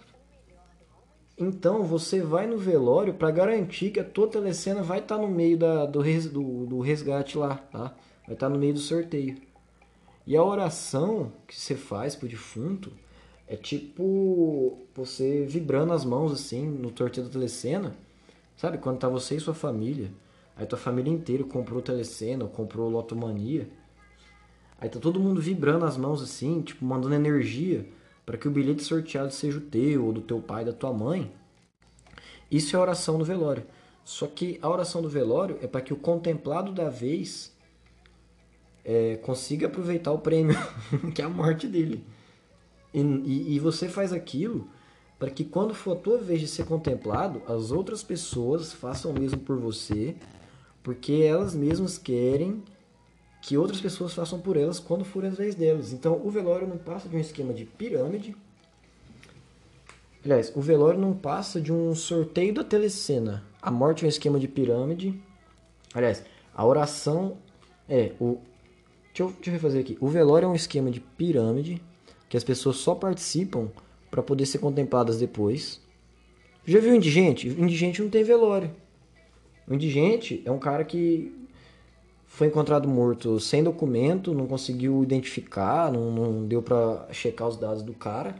então 1.36 1.82
você 1.82 2.20
vai 2.20 2.46
no 2.46 2.58
velório 2.58 3.14
para 3.14 3.30
garantir 3.30 3.90
que 3.90 3.98
a 3.98 4.04
tua 4.04 4.28
telecena 4.28 4.82
vai 4.82 4.98
estar 4.98 5.16
tá 5.16 5.22
no 5.22 5.28
meio 5.28 5.58
da, 5.58 5.86
do, 5.86 6.00
res, 6.00 6.26
do, 6.26 6.66
do 6.66 6.80
resgate 6.80 7.36
lá, 7.36 7.56
tá? 7.56 7.94
Vai 8.26 8.34
estar 8.34 8.46
tá 8.46 8.48
no 8.48 8.58
meio 8.58 8.74
do 8.74 8.80
sorteio. 8.80 9.38
E 10.26 10.36
a 10.36 10.44
oração 10.44 11.32
que 11.48 11.58
você 11.58 11.74
faz 11.74 12.14
pro 12.14 12.28
defunto 12.28 12.92
é 13.48 13.56
tipo 13.56 14.78
você 14.94 15.44
vibrando 15.44 15.92
as 15.92 16.04
mãos 16.04 16.32
assim 16.32 16.66
no 16.66 16.90
torteio 16.90 17.26
da 17.26 17.32
telecena. 17.32 17.96
Sabe, 18.56 18.78
quando 18.78 18.98
tá 18.98 19.08
você 19.08 19.36
e 19.36 19.40
sua 19.40 19.54
família, 19.54 20.10
aí 20.60 20.66
tua 20.66 20.78
família 20.78 21.10
inteira 21.10 21.42
comprou 21.42 21.80
telecena, 21.80 22.44
ou 22.44 22.50
comprou 22.50 22.90
lotomania. 22.90 23.66
Aí 24.78 24.90
tá 24.90 25.00
todo 25.00 25.18
mundo 25.18 25.40
vibrando 25.40 25.86
as 25.86 25.96
mãos 25.96 26.22
assim, 26.22 26.60
tipo 26.60 26.84
mandando 26.84 27.14
energia 27.14 27.88
para 28.26 28.36
que 28.36 28.46
o 28.46 28.50
bilhete 28.50 28.84
sorteado 28.84 29.32
seja 29.32 29.56
o 29.56 29.62
teu, 29.62 30.04
ou 30.04 30.12
do 30.12 30.20
teu 30.20 30.38
pai, 30.38 30.62
da 30.62 30.72
tua 30.72 30.92
mãe. 30.92 31.32
Isso 32.50 32.76
é 32.76 32.78
oração 32.78 33.16
no 33.16 33.24
velório. 33.24 33.64
Só 34.04 34.26
que 34.26 34.58
a 34.60 34.68
oração 34.68 35.00
do 35.00 35.08
velório 35.08 35.58
é 35.62 35.66
para 35.66 35.80
que 35.80 35.94
o 35.94 35.96
contemplado 35.96 36.72
da 36.72 36.90
vez 36.90 37.56
é, 38.84 39.16
consiga 39.16 39.66
aproveitar 39.66 40.12
o 40.12 40.18
prêmio, 40.18 40.56
que 41.14 41.22
é 41.22 41.24
a 41.24 41.28
morte 41.30 41.66
dele. 41.66 42.04
E, 42.92 43.00
e, 43.00 43.54
e 43.54 43.58
você 43.58 43.88
faz 43.88 44.12
aquilo 44.12 44.68
para 45.18 45.30
que 45.30 45.42
quando 45.42 45.74
for 45.74 45.96
a 45.96 46.00
tua 46.00 46.18
vez 46.18 46.40
de 46.40 46.48
ser 46.48 46.66
contemplado, 46.66 47.42
as 47.48 47.70
outras 47.70 48.02
pessoas 48.02 48.74
façam 48.74 49.10
o 49.10 49.18
mesmo 49.18 49.40
por 49.40 49.58
você, 49.58 50.16
porque 50.82 51.12
elas 51.12 51.54
mesmas 51.54 51.98
querem 51.98 52.62
que 53.42 53.56
outras 53.56 53.80
pessoas 53.80 54.14
façam 54.14 54.38
por 54.38 54.56
elas 54.56 54.78
quando 54.78 55.04
for 55.04 55.24
a 55.24 55.30
vez 55.30 55.54
delas. 55.54 55.92
Então, 55.92 56.20
o 56.24 56.30
velório 56.30 56.66
não 56.66 56.76
passa 56.76 57.08
de 57.08 57.16
um 57.16 57.20
esquema 57.20 57.52
de 57.52 57.64
pirâmide. 57.64 58.36
Aliás, 60.24 60.52
o 60.54 60.60
velório 60.60 61.00
não 61.00 61.14
passa 61.14 61.60
de 61.60 61.72
um 61.72 61.94
sorteio 61.94 62.52
da 62.52 62.62
telecena. 62.62 63.42
A 63.62 63.70
morte 63.70 64.04
é 64.04 64.06
um 64.06 64.08
esquema 64.10 64.38
de 64.38 64.46
pirâmide. 64.46 65.18
Aliás, 65.94 66.22
a 66.54 66.66
oração 66.66 67.38
é 67.88 68.12
o 68.20 68.38
Deixa 69.12 69.22
eu, 69.24 69.30
deixa 69.32 69.50
eu 69.50 69.52
refazer 69.54 69.80
aqui. 69.80 69.98
O 70.00 70.08
velório 70.08 70.46
é 70.46 70.48
um 70.48 70.54
esquema 70.54 70.90
de 70.90 71.00
pirâmide 71.00 71.82
que 72.28 72.36
as 72.36 72.44
pessoas 72.44 72.76
só 72.76 72.94
participam 72.94 73.68
para 74.10 74.22
poder 74.22 74.46
ser 74.46 74.58
contempladas 74.58 75.18
depois. 75.18 75.80
Já 76.64 76.78
viu 76.78 76.94
indigente? 76.94 77.48
Indigente 77.48 78.00
não 78.00 78.08
tem 78.08 78.22
velório. 78.22 78.70
O 79.70 79.74
indigente 79.74 80.42
é 80.44 80.50
um 80.50 80.58
cara 80.58 80.84
que 80.84 81.32
foi 82.26 82.48
encontrado 82.48 82.88
morto 82.88 83.38
sem 83.38 83.62
documento, 83.62 84.34
não 84.34 84.48
conseguiu 84.48 85.00
identificar, 85.00 85.92
não, 85.92 86.10
não 86.10 86.44
deu 86.44 86.60
para 86.60 87.06
checar 87.12 87.46
os 87.46 87.56
dados 87.56 87.80
do 87.80 87.94
cara. 87.94 88.34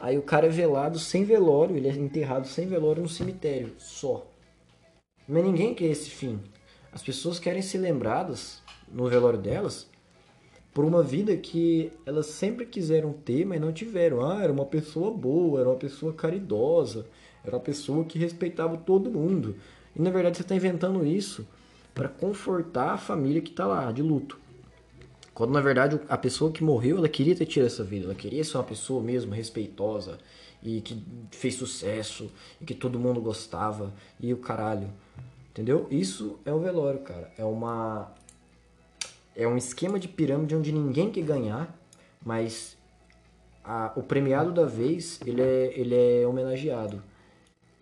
Aí 0.00 0.16
o 0.16 0.22
cara 0.22 0.46
é 0.46 0.48
velado 0.48 0.98
sem 0.98 1.24
velório, 1.24 1.76
ele 1.76 1.88
é 1.88 1.92
enterrado 1.92 2.48
sem 2.48 2.66
velório 2.66 3.02
no 3.02 3.08
cemitério, 3.08 3.74
só. 3.76 4.26
Mas 5.28 5.44
ninguém 5.44 5.74
quer 5.74 5.84
esse 5.84 6.08
fim. 6.08 6.40
As 6.90 7.02
pessoas 7.02 7.38
querem 7.38 7.60
ser 7.60 7.78
lembradas 7.78 8.62
no 8.90 9.06
velório 9.08 9.38
delas 9.38 9.86
por 10.72 10.86
uma 10.86 11.02
vida 11.02 11.36
que 11.36 11.92
elas 12.06 12.26
sempre 12.26 12.64
quiseram 12.64 13.12
ter, 13.12 13.44
mas 13.44 13.60
não 13.60 13.72
tiveram. 13.72 14.24
Ah, 14.24 14.42
era 14.42 14.52
uma 14.52 14.64
pessoa 14.64 15.10
boa, 15.10 15.60
era 15.60 15.68
uma 15.68 15.76
pessoa 15.76 16.14
caridosa, 16.14 17.06
era 17.44 17.56
uma 17.56 17.62
pessoa 17.62 18.06
que 18.06 18.18
respeitava 18.18 18.78
todo 18.78 19.10
mundo. 19.10 19.56
E 19.94 20.00
na 20.00 20.10
verdade 20.10 20.36
você 20.36 20.42
está 20.42 20.54
inventando 20.54 21.04
isso 21.04 21.46
para 21.94 22.08
confortar 22.08 22.92
a 22.92 22.98
família 22.98 23.42
que 23.42 23.50
está 23.50 23.66
lá, 23.66 23.92
de 23.92 24.02
luto. 24.02 24.38
Quando 25.34 25.52
na 25.52 25.60
verdade 25.60 26.00
a 26.08 26.16
pessoa 26.16 26.50
que 26.50 26.62
morreu, 26.62 26.98
ela 26.98 27.08
queria 27.08 27.34
ter 27.34 27.46
tido 27.46 27.66
essa 27.66 27.84
vida, 27.84 28.06
ela 28.06 28.14
queria 28.14 28.44
ser 28.44 28.56
uma 28.56 28.64
pessoa 28.64 29.02
mesmo 29.02 29.32
respeitosa 29.32 30.18
e 30.62 30.80
que 30.80 31.02
fez 31.30 31.54
sucesso 31.54 32.30
e 32.60 32.64
que 32.64 32.74
todo 32.74 32.98
mundo 32.98 33.20
gostava 33.20 33.92
e 34.20 34.32
o 34.32 34.36
caralho. 34.36 34.88
Entendeu? 35.50 35.86
Isso 35.90 36.38
é 36.44 36.52
um 36.52 36.60
velório, 36.60 37.00
cara. 37.00 37.30
É 37.36 37.44
uma 37.44 38.10
é 39.34 39.46
um 39.48 39.56
esquema 39.56 39.98
de 39.98 40.08
pirâmide 40.08 40.54
onde 40.54 40.72
ninguém 40.72 41.10
quer 41.10 41.22
ganhar, 41.22 41.74
mas 42.24 42.76
a, 43.64 43.92
o 43.96 44.02
premiado 44.02 44.52
da 44.52 44.66
vez 44.66 45.18
ele 45.26 45.40
é, 45.40 45.72
ele 45.74 45.94
é 45.94 46.26
homenageado 46.26 47.02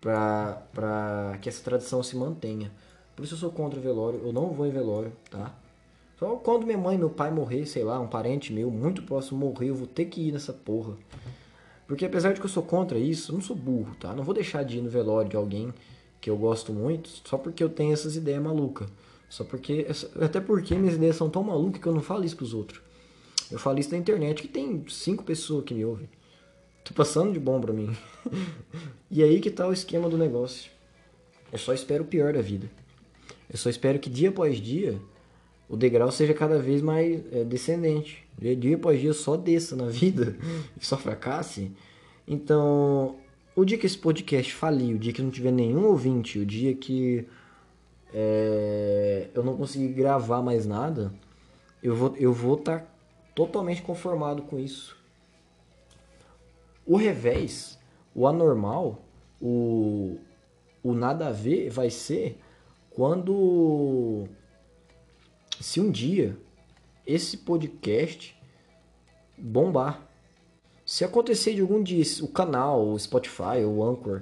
para 0.01 1.37
que 1.41 1.47
essa 1.47 1.63
tradição 1.63 2.01
se 2.01 2.17
mantenha. 2.17 2.71
Por 3.15 3.23
isso 3.23 3.35
eu 3.35 3.37
sou 3.37 3.51
contra 3.51 3.79
o 3.79 3.81
velório, 3.81 4.19
eu 4.23 4.33
não 4.33 4.51
vou 4.51 4.65
em 4.65 4.71
velório, 4.71 5.13
tá? 5.29 5.55
Só 6.17 6.35
quando 6.37 6.65
minha 6.65 6.77
mãe, 6.77 6.97
meu 6.97 7.09
pai 7.09 7.31
morrer, 7.31 7.65
sei 7.65 7.83
lá, 7.83 7.99
um 7.99 8.07
parente 8.07 8.51
meu 8.51 8.69
muito 8.69 9.03
próximo 9.03 9.39
morrer, 9.39 9.69
eu 9.69 9.75
vou 9.75 9.87
ter 9.87 10.05
que 10.05 10.27
ir 10.27 10.31
nessa 10.31 10.51
porra. 10.51 10.95
Porque 11.87 12.05
apesar 12.05 12.33
de 12.33 12.39
que 12.39 12.45
eu 12.45 12.49
sou 12.49 12.63
contra 12.63 12.97
isso, 12.97 13.31
eu 13.31 13.35
não 13.35 13.41
sou 13.41 13.55
burro, 13.55 13.95
tá? 13.99 14.13
Não 14.13 14.23
vou 14.23 14.33
deixar 14.33 14.63
de 14.63 14.77
ir 14.77 14.81
no 14.81 14.89
velório 14.89 15.29
de 15.29 15.35
alguém 15.35 15.73
que 16.19 16.29
eu 16.29 16.37
gosto 16.37 16.71
muito 16.71 17.09
só 17.27 17.37
porque 17.37 17.63
eu 17.63 17.69
tenho 17.69 17.93
essas 17.93 18.15
ideias 18.15 18.41
malucas. 18.41 18.87
Só 19.27 19.43
porque. 19.43 19.87
Até 20.21 20.39
porque 20.39 20.75
minhas 20.75 20.95
ideias 20.95 21.15
são 21.15 21.29
tão 21.29 21.41
malucas 21.41 21.81
que 21.81 21.87
eu 21.87 21.93
não 21.93 22.01
falo 22.01 22.23
isso 22.25 22.35
pros 22.35 22.53
outros. 22.53 22.81
Eu 23.49 23.57
falo 23.57 23.79
isso 23.79 23.91
na 23.91 23.97
internet 23.97 24.41
que 24.41 24.47
tem 24.47 24.83
cinco 24.87 25.23
pessoas 25.23 25.65
que 25.65 25.73
me 25.73 25.83
ouvem. 25.83 26.09
Tô 26.83 26.93
passando 26.93 27.33
de 27.33 27.39
bom 27.39 27.59
pra 27.59 27.73
mim. 27.73 27.95
e 29.09 29.23
aí 29.23 29.39
que 29.39 29.51
tá 29.51 29.67
o 29.67 29.73
esquema 29.73 30.09
do 30.09 30.17
negócio. 30.17 30.71
Eu 31.51 31.59
só 31.59 31.73
espero 31.73 32.03
o 32.03 32.07
pior 32.07 32.33
da 32.33 32.41
vida. 32.41 32.69
Eu 33.49 33.57
só 33.57 33.69
espero 33.69 33.99
que 33.99 34.09
dia 34.09 34.29
após 34.29 34.57
dia 34.57 34.99
o 35.67 35.77
degrau 35.77 36.11
seja 36.11 36.33
cada 36.33 36.59
vez 36.59 36.81
mais 36.81 37.21
é, 37.31 37.43
descendente. 37.43 38.27
Dia 38.37 38.75
após 38.75 38.99
dia 38.99 39.13
só 39.13 39.37
desça 39.37 39.75
na 39.75 39.85
vida 39.91 40.35
e 40.79 40.85
só 40.85 40.97
fracasse. 40.97 41.71
Então, 42.27 43.15
o 43.55 43.63
dia 43.63 43.77
que 43.77 43.85
esse 43.85 43.97
podcast 43.97 44.53
falir, 44.53 44.95
o 44.95 44.99
dia 44.99 45.13
que 45.13 45.21
não 45.21 45.29
tiver 45.29 45.51
nenhum 45.51 45.85
ouvinte, 45.85 46.39
o 46.39 46.45
dia 46.45 46.73
que 46.73 47.25
é, 48.13 49.29
eu 49.33 49.43
não 49.43 49.55
conseguir 49.55 49.89
gravar 49.89 50.41
mais 50.41 50.65
nada, 50.65 51.13
eu 51.81 51.95
vou 51.95 52.15
eu 52.17 52.33
vou 52.33 52.55
estar 52.55 52.79
tá 52.79 52.87
totalmente 53.35 53.81
conformado 53.81 54.43
com 54.43 54.59
isso. 54.59 54.97
O 56.85 56.97
revés, 56.97 57.79
o 58.13 58.27
anormal, 58.27 59.03
o, 59.41 60.17
o 60.83 60.93
nada 60.93 61.27
a 61.27 61.31
ver 61.31 61.69
vai 61.69 61.89
ser 61.89 62.39
quando 62.89 64.27
se 65.59 65.79
um 65.79 65.89
dia 65.89 66.37
esse 67.05 67.37
podcast 67.37 68.37
bombar. 69.37 70.07
Se 70.85 71.05
acontecer 71.05 71.53
de 71.53 71.61
algum 71.61 71.81
dia 71.81 72.03
o 72.21 72.27
canal, 72.27 72.87
o 72.87 72.99
Spotify, 72.99 73.63
o 73.65 73.83
Anchor 73.83 74.21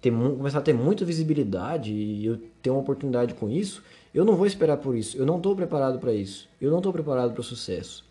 ter, 0.00 0.10
começar 0.10 0.58
a 0.58 0.62
ter 0.62 0.74
muita 0.74 1.04
visibilidade 1.04 1.92
e 1.92 2.26
eu 2.26 2.38
ter 2.62 2.70
uma 2.70 2.80
oportunidade 2.80 3.34
com 3.34 3.48
isso, 3.48 3.82
eu 4.14 4.24
não 4.24 4.36
vou 4.36 4.46
esperar 4.46 4.78
por 4.78 4.96
isso. 4.96 5.16
Eu 5.16 5.26
não 5.26 5.36
estou 5.36 5.54
preparado 5.54 5.98
para 5.98 6.12
isso. 6.12 6.48
Eu 6.60 6.70
não 6.70 6.78
estou 6.78 6.92
preparado 6.92 7.32
para 7.32 7.40
o 7.40 7.44
sucesso. 7.44 8.04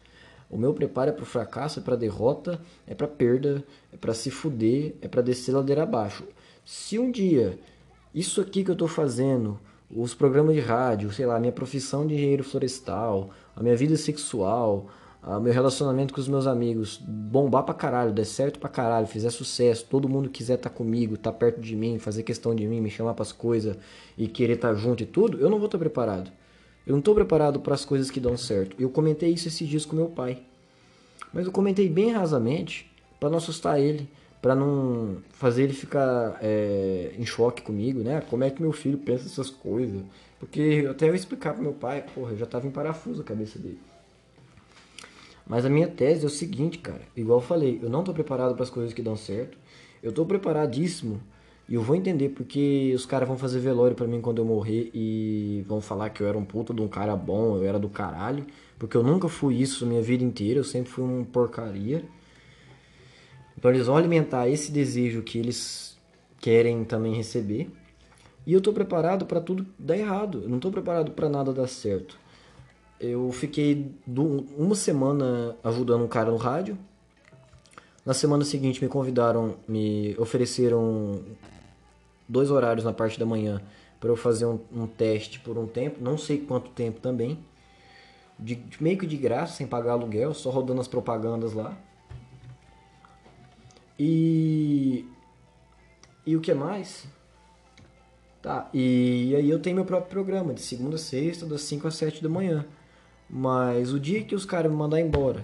O 0.49 0.57
meu 0.57 0.73
preparo 0.73 1.09
é 1.09 1.13
para 1.13 1.23
o 1.23 1.25
fracasso, 1.25 1.79
é 1.79 1.81
para 1.81 1.95
derrota, 1.95 2.59
é 2.85 2.95
para 2.95 3.07
perda, 3.07 3.63
é 3.91 3.97
para 3.97 4.13
se 4.13 4.31
fuder, 4.31 4.95
é 5.01 5.07
para 5.07 5.21
descer 5.21 5.51
ladeira 5.51 5.83
abaixo. 5.83 6.23
Se 6.65 6.97
um 6.97 7.11
dia 7.11 7.59
isso 8.13 8.39
aqui 8.41 8.63
que 8.63 8.71
eu 8.71 8.73
estou 8.73 8.87
fazendo, 8.87 9.59
os 9.89 10.13
programas 10.13 10.55
de 10.55 10.61
rádio, 10.61 11.11
sei 11.11 11.25
lá, 11.25 11.35
a 11.35 11.39
minha 11.39 11.51
profissão 11.51 12.07
de 12.07 12.15
engenheiro 12.15 12.43
florestal, 12.43 13.29
a 13.55 13.61
minha 13.61 13.75
vida 13.75 13.95
sexual, 13.95 14.87
o 15.21 15.39
meu 15.39 15.51
relacionamento 15.51 16.13
com 16.13 16.21
os 16.21 16.27
meus 16.27 16.47
amigos 16.47 16.97
bombar 17.05 17.63
pra 17.63 17.73
caralho, 17.73 18.13
der 18.13 18.25
certo 18.25 18.59
pra 18.59 18.69
caralho, 18.69 19.07
fizer 19.07 19.29
sucesso, 19.29 19.85
todo 19.89 20.07
mundo 20.07 20.29
quiser 20.29 20.55
estar 20.55 20.69
tá 20.69 20.75
comigo, 20.75 21.15
estar 21.15 21.31
tá 21.31 21.37
perto 21.37 21.59
de 21.59 21.75
mim, 21.75 21.99
fazer 21.99 22.23
questão 22.23 22.55
de 22.55 22.65
mim, 22.65 22.79
me 22.79 22.89
chamar 22.89 23.13
pras 23.13 23.31
coisas 23.31 23.77
e 24.17 24.27
querer 24.27 24.53
estar 24.53 24.69
tá 24.69 24.75
junto 24.75 25.03
e 25.03 25.05
tudo, 25.05 25.37
eu 25.39 25.49
não 25.49 25.57
vou 25.57 25.65
estar 25.65 25.77
tá 25.77 25.83
preparado. 25.83 26.31
Eu 26.87 26.93
não 26.93 26.99
estou 26.99 27.13
preparado 27.13 27.59
para 27.59 27.73
as 27.73 27.83
coisas 27.83 28.09
que 28.09 28.17
dão 28.17 28.37
certo. 28.37 28.73
Eu 28.79 28.89
comentei 28.89 29.29
isso 29.29 29.49
esses 29.49 29.67
dias 29.67 29.85
com 29.85 29.93
meu 29.93 30.07
pai. 30.07 30.39
Mas 31.33 31.45
eu 31.45 31.51
comentei 31.51 31.89
bem 31.89 32.13
rasamente 32.13 32.89
para 33.19 33.29
não 33.29 33.39
assustar 33.39 33.77
ele, 33.77 34.07
para 34.41 34.55
não 34.55 35.17
fazer 35.31 35.63
ele 35.63 35.73
ficar 35.73 36.39
é, 36.41 37.11
em 37.19 37.25
choque 37.25 37.61
comigo, 37.61 37.99
né? 37.99 38.21
Como 38.29 38.45
é 38.45 38.49
que 38.49 38.61
meu 38.61 38.71
filho 38.71 38.97
pensa 38.97 39.25
essas 39.25 39.49
coisas? 39.49 40.01
Porque 40.39 40.87
até 40.89 41.09
eu 41.09 41.13
explicar 41.15 41.55
pro 41.55 41.61
meu 41.61 41.73
pai, 41.73 42.05
porra, 42.15 42.31
eu 42.31 42.37
já 42.37 42.45
tava 42.45 42.65
em 42.65 42.71
parafuso 42.71 43.21
a 43.21 43.25
cabeça 43.25 43.59
dele. 43.59 43.79
Mas 45.45 45.65
a 45.65 45.69
minha 45.69 45.89
tese 45.89 46.23
é 46.23 46.27
o 46.27 46.29
seguinte, 46.29 46.77
cara. 46.77 47.01
Igual 47.17 47.39
eu 47.39 47.45
falei, 47.45 47.79
eu 47.83 47.89
não 47.89 48.01
tô 48.01 48.13
preparado 48.13 48.53
para 48.53 48.63
as 48.63 48.69
coisas 48.69 48.93
que 48.93 49.01
dão 49.01 49.17
certo. 49.17 49.57
Eu 50.01 50.13
tô 50.13 50.25
preparadíssimo 50.25 51.21
e 51.69 51.75
eu 51.75 51.81
vou 51.81 51.95
entender 51.95 52.29
porque 52.29 52.93
os 52.95 53.05
caras 53.05 53.27
vão 53.27 53.37
fazer 53.37 53.59
velório 53.59 53.95
para 53.95 54.07
mim 54.07 54.21
quando 54.21 54.37
eu 54.37 54.45
morrer 54.45 54.89
e 54.93 55.65
vão 55.67 55.81
falar 55.81 56.09
que 56.09 56.21
eu 56.21 56.27
era 56.27 56.37
um 56.37 56.45
puta 56.45 56.73
de 56.73 56.81
um 56.81 56.87
cara 56.87 57.13
bom, 57.13 57.57
eu 57.57 57.65
era 57.65 57.77
do 57.77 57.89
caralho. 57.89 58.45
Porque 58.79 58.95
eu 58.95 59.03
nunca 59.03 59.27
fui 59.27 59.55
isso 59.55 59.85
minha 59.85 60.01
vida 60.01 60.23
inteira, 60.23 60.59
eu 60.59 60.63
sempre 60.63 60.89
fui 60.89 61.03
uma 61.03 61.25
porcaria. 61.25 62.05
Então 63.57 63.69
eles 63.69 63.87
vão 63.87 63.97
alimentar 63.97 64.47
esse 64.47 64.71
desejo 64.71 65.21
que 65.23 65.37
eles 65.37 65.97
querem 66.39 66.85
também 66.85 67.15
receber. 67.15 67.69
E 68.45 68.53
eu 68.53 68.61
tô 68.61 68.71
preparado 68.71 69.25
para 69.25 69.41
tudo 69.41 69.65
dar 69.77 69.97
errado. 69.97 70.43
Eu 70.43 70.49
não 70.49 70.59
tô 70.59 70.71
preparado 70.71 71.11
para 71.11 71.27
nada 71.27 71.51
dar 71.51 71.67
certo. 71.67 72.17
Eu 72.97 73.29
fiquei 73.33 73.91
uma 74.57 74.73
semana 74.73 75.57
ajudando 75.61 76.05
um 76.05 76.07
cara 76.07 76.31
no 76.31 76.37
rádio. 76.37 76.77
Na 78.05 78.13
semana 78.13 78.45
seguinte 78.45 78.81
me 78.81 78.87
convidaram, 78.87 79.57
me 79.67 80.15
ofereceram 80.17 81.19
dois 82.27 82.51
horários 82.51 82.85
na 82.85 82.93
parte 82.93 83.19
da 83.19 83.25
manhã 83.25 83.61
para 83.99 84.09
eu 84.09 84.15
fazer 84.15 84.45
um, 84.45 84.59
um, 84.71 84.87
teste 84.87 85.39
por 85.39 85.57
um 85.57 85.65
tempo, 85.65 86.03
não 86.03 86.17
sei 86.17 86.39
quanto 86.39 86.69
tempo 86.71 86.99
também. 86.99 87.39
De, 88.37 88.63
meio 88.79 88.97
que 88.97 89.07
de 89.07 89.17
graça, 89.17 89.53
sem 89.53 89.65
pagar 89.65 89.93
aluguel, 89.93 90.33
só 90.33 90.49
rodando 90.51 90.79
as 90.81 90.87
propagandas 90.87 91.53
lá. 91.53 91.75
E. 93.97 95.05
E 96.25 96.35
o 96.35 96.41
que 96.41 96.53
mais? 96.53 97.07
Tá, 98.41 98.69
e 98.73 99.33
aí 99.35 99.49
eu 99.49 99.59
tenho 99.59 99.75
meu 99.75 99.85
próprio 99.85 100.11
programa, 100.11 100.53
de 100.53 100.61
segunda 100.61 100.95
a 100.95 100.99
sexta, 100.99 101.45
das 101.45 101.61
5 101.61 101.87
às 101.87 101.95
7 101.95 102.21
da 102.21 102.29
manhã. 102.29 102.65
Mas 103.29 103.91
o 103.91 103.99
dia 103.99 104.23
que 104.23 104.35
os 104.35 104.45
caras 104.45 104.71
me 104.71 104.77
mandar 104.77 105.01
embora, 105.01 105.43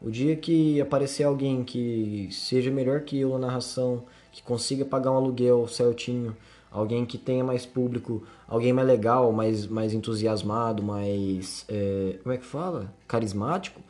o 0.00 0.10
dia 0.10 0.36
que 0.36 0.80
aparecer 0.80 1.24
alguém 1.24 1.64
que 1.64 2.28
seja 2.30 2.70
melhor 2.70 3.00
que 3.00 3.18
eu 3.18 3.30
na 3.30 3.46
narração, 3.46 4.04
que 4.38 4.42
consiga 4.44 4.84
pagar 4.84 5.10
um 5.10 5.16
aluguel 5.16 5.66
certinho, 5.66 6.36
alguém 6.70 7.04
que 7.04 7.18
tenha 7.18 7.42
mais 7.42 7.66
público, 7.66 8.22
alguém 8.46 8.72
mais 8.72 8.86
legal, 8.86 9.32
mais, 9.32 9.66
mais 9.66 9.92
entusiasmado, 9.92 10.80
mais. 10.80 11.64
é, 11.68 12.18
como 12.22 12.32
é 12.32 12.38
que 12.38 12.44
fala? 12.46 12.94
Carismático, 13.08 13.82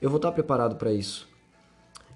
eu 0.00 0.08
vou 0.08 0.18
estar 0.18 0.30
preparado 0.30 0.76
para 0.76 0.92
isso. 0.92 1.28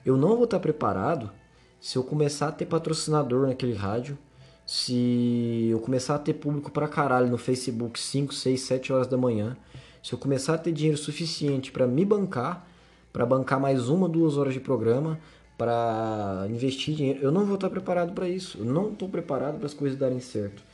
Eu 0.07 0.17
não 0.17 0.37
vou 0.37 0.45
estar 0.45 0.61
preparado 0.61 1.33
se 1.81 1.99
eu 1.99 2.05
começar 2.05 2.49
a 2.49 2.53
ter 2.53 2.67
patrocinador 2.67 3.49
naquele 3.49 3.75
rádio, 3.75 4.17
se 4.65 5.67
eu 5.69 5.81
começar 5.81 6.15
a 6.15 6.19
ter 6.19 6.35
público 6.35 6.71
pra 6.71 6.87
caralho 6.87 7.29
no 7.29 7.37
Facebook 7.37 7.99
5, 7.99 8.33
6, 8.33 8.61
7 8.61 8.93
horas 8.93 9.09
da 9.09 9.17
manhã, 9.17 9.57
se 10.01 10.13
eu 10.13 10.19
começar 10.19 10.55
a 10.55 10.59
ter 10.59 10.71
dinheiro 10.71 10.97
suficiente 10.97 11.73
para 11.73 11.89
me 11.89 12.05
bancar, 12.05 12.65
para 13.13 13.27
bancar 13.27 13.59
mais 13.59 13.89
uma, 13.89 14.09
duas 14.09 14.37
horas 14.37 14.55
de 14.55 14.61
programa, 14.61 15.19
para 15.61 16.47
investir 16.49 16.95
dinheiro, 16.95 17.21
eu 17.21 17.31
não 17.31 17.45
vou 17.45 17.57
estar 17.57 17.69
preparado 17.69 18.15
para 18.15 18.27
isso. 18.27 18.57
Eu 18.57 18.65
não 18.65 18.93
estou 18.93 19.11
preparado 19.11 19.59
para 19.59 19.67
as 19.67 19.75
coisas 19.75 19.99
darem 19.99 20.19
certo. 20.19 20.65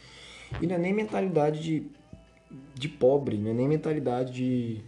E 0.62 0.66
não 0.68 0.76
é 0.76 0.78
nem 0.78 0.94
mentalidade 0.94 1.60
de, 1.60 1.90
de 2.72 2.88
pobre, 2.88 3.36
não 3.36 3.50
é 3.50 3.54
nem 3.54 3.66
mentalidade 3.66 4.32
de 4.32 4.80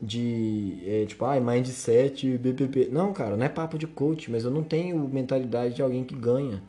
de 0.00 0.78
é, 0.86 1.04
tipo, 1.04 1.22
ai, 1.26 1.38
mindset, 1.38 2.38
BPP. 2.38 2.88
Não, 2.90 3.12
cara, 3.12 3.36
não 3.36 3.44
é 3.44 3.48
papo 3.48 3.76
de 3.76 3.86
coach, 3.86 4.30
mas 4.30 4.44
eu 4.44 4.50
não 4.50 4.62
tenho 4.62 4.98
mentalidade 5.06 5.74
de 5.74 5.82
alguém 5.82 6.02
que 6.02 6.14
ganha. 6.14 6.62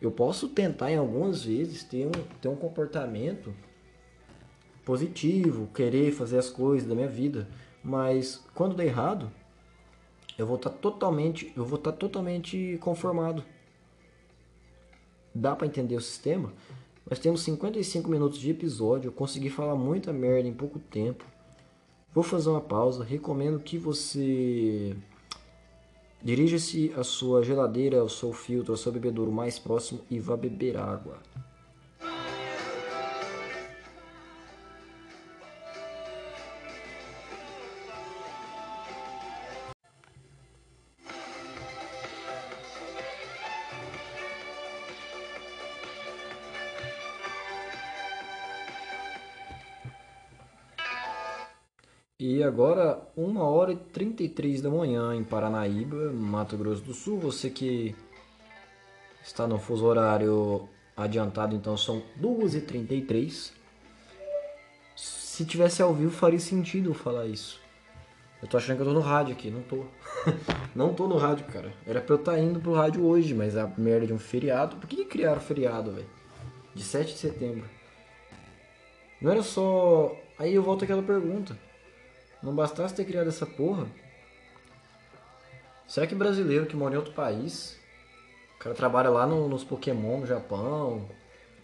Eu 0.00 0.10
posso 0.10 0.48
tentar 0.48 0.90
em 0.90 0.96
algumas 0.96 1.44
vezes 1.44 1.84
ter 1.84 2.06
um, 2.06 2.12
ter 2.40 2.48
um 2.48 2.56
comportamento 2.56 3.52
positivo, 4.86 5.68
querer 5.74 6.12
fazer 6.12 6.38
as 6.38 6.48
coisas 6.48 6.88
da 6.88 6.94
minha 6.94 7.08
vida, 7.08 7.46
mas 7.82 8.42
quando 8.54 8.74
der 8.74 8.86
errado, 8.86 9.30
eu 10.38 10.46
vou 10.46 10.56
estar 10.56 10.70
totalmente, 10.70 11.52
eu 11.56 11.64
vou 11.64 11.78
estar 11.78 11.92
totalmente 11.92 12.78
conformado. 12.80 13.44
Dá 15.34 15.54
pra 15.54 15.66
entender 15.66 15.96
o 15.96 16.00
sistema? 16.00 16.52
Nós 17.08 17.18
temos 17.18 17.42
55 17.42 18.08
minutos 18.08 18.38
de 18.38 18.50
episódio, 18.50 19.08
eu 19.08 19.12
consegui 19.12 19.50
falar 19.50 19.74
muita 19.74 20.12
merda 20.12 20.48
em 20.48 20.54
pouco 20.54 20.78
tempo. 20.78 21.24
Vou 22.14 22.22
fazer 22.22 22.48
uma 22.48 22.60
pausa. 22.60 23.04
Recomendo 23.04 23.58
que 23.58 23.76
você 23.76 24.96
dirija-se 26.22 26.92
à 26.96 27.02
sua 27.02 27.42
geladeira, 27.42 28.00
ao 28.00 28.08
seu 28.08 28.32
filtro, 28.32 28.72
ao 28.72 28.76
seu 28.76 28.92
bebedouro 28.92 29.32
mais 29.32 29.58
próximo 29.58 30.00
e 30.08 30.20
vá 30.20 30.36
beber 30.36 30.76
água. 30.76 31.18
Agora, 52.44 53.00
1 53.16 53.38
hora 53.38 53.72
e 53.72 53.76
33 53.76 54.62
da 54.62 54.70
manhã 54.70 55.14
em 55.14 55.24
Paranaíba, 55.24 56.12
Mato 56.12 56.56
Grosso 56.56 56.82
do 56.82 56.94
Sul. 56.94 57.18
Você 57.18 57.50
que 57.50 57.94
está 59.22 59.46
no 59.46 59.58
fuso 59.58 59.84
horário 59.84 60.68
adiantado, 60.96 61.56
então 61.56 61.76
são 61.76 62.02
2h33. 62.20 63.52
Se 64.94 65.44
tivesse 65.44 65.82
ao 65.82 65.92
vivo, 65.92 66.12
faria 66.12 66.38
sentido 66.38 66.94
falar 66.94 67.26
isso. 67.26 67.60
Eu 68.40 68.48
tô 68.48 68.56
achando 68.56 68.76
que 68.76 68.82
eu 68.82 68.86
tô 68.86 68.92
no 68.92 69.00
rádio 69.00 69.32
aqui, 69.32 69.50
não 69.50 69.62
tô. 69.62 69.84
não 70.76 70.92
tô 70.92 71.08
no 71.08 71.16
rádio, 71.16 71.46
cara. 71.46 71.72
Era 71.86 72.00
pra 72.00 72.14
eu 72.14 72.18
estar 72.18 72.38
indo 72.38 72.60
pro 72.60 72.74
rádio 72.74 73.04
hoje, 73.04 73.34
mas 73.34 73.56
a 73.56 73.66
merda 73.78 74.06
de 74.06 74.12
um 74.12 74.18
feriado. 74.18 74.76
Por 74.76 74.86
que, 74.86 75.04
criaram 75.04 75.40
feriado, 75.40 75.92
velho? 75.92 76.06
De 76.74 76.82
7 76.82 77.12
de 77.12 77.18
setembro. 77.18 77.64
Não 79.20 79.30
era 79.30 79.42
só. 79.42 80.14
Aí 80.38 80.54
eu 80.54 80.62
volto 80.62 80.84
àquela 80.84 81.02
pergunta. 81.02 81.56
Não 82.44 82.54
bastasse 82.54 82.94
ter 82.94 83.06
criado 83.06 83.28
essa 83.28 83.46
porra? 83.46 83.86
Será 85.88 86.06
que 86.06 86.14
brasileiro 86.14 86.66
que 86.66 86.76
mora 86.76 86.94
em 86.94 86.98
outro 86.98 87.14
país, 87.14 87.80
o 88.56 88.58
cara 88.58 88.74
trabalha 88.74 89.08
lá 89.08 89.26
no- 89.26 89.48
nos 89.48 89.64
Pokémon 89.64 90.20
no 90.20 90.26
Japão, 90.26 91.08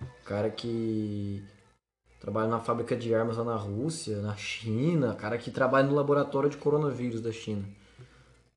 o 0.01 0.25
cara 0.25 0.49
que 0.49 1.45
trabalha 2.19 2.49
na 2.49 2.61
fábrica 2.61 2.97
de 2.97 3.15
armas 3.15 3.37
lá 3.37 3.45
na 3.45 3.57
Rússia, 3.57 4.23
na 4.23 4.35
China, 4.37 5.13
o 5.13 5.17
cara 5.17 5.37
que 5.37 5.51
trabalha 5.51 5.87
no 5.87 5.95
laboratório 5.95 6.49
de 6.49 6.57
coronavírus 6.57 7.21
da 7.21 7.31
China. 7.31 7.65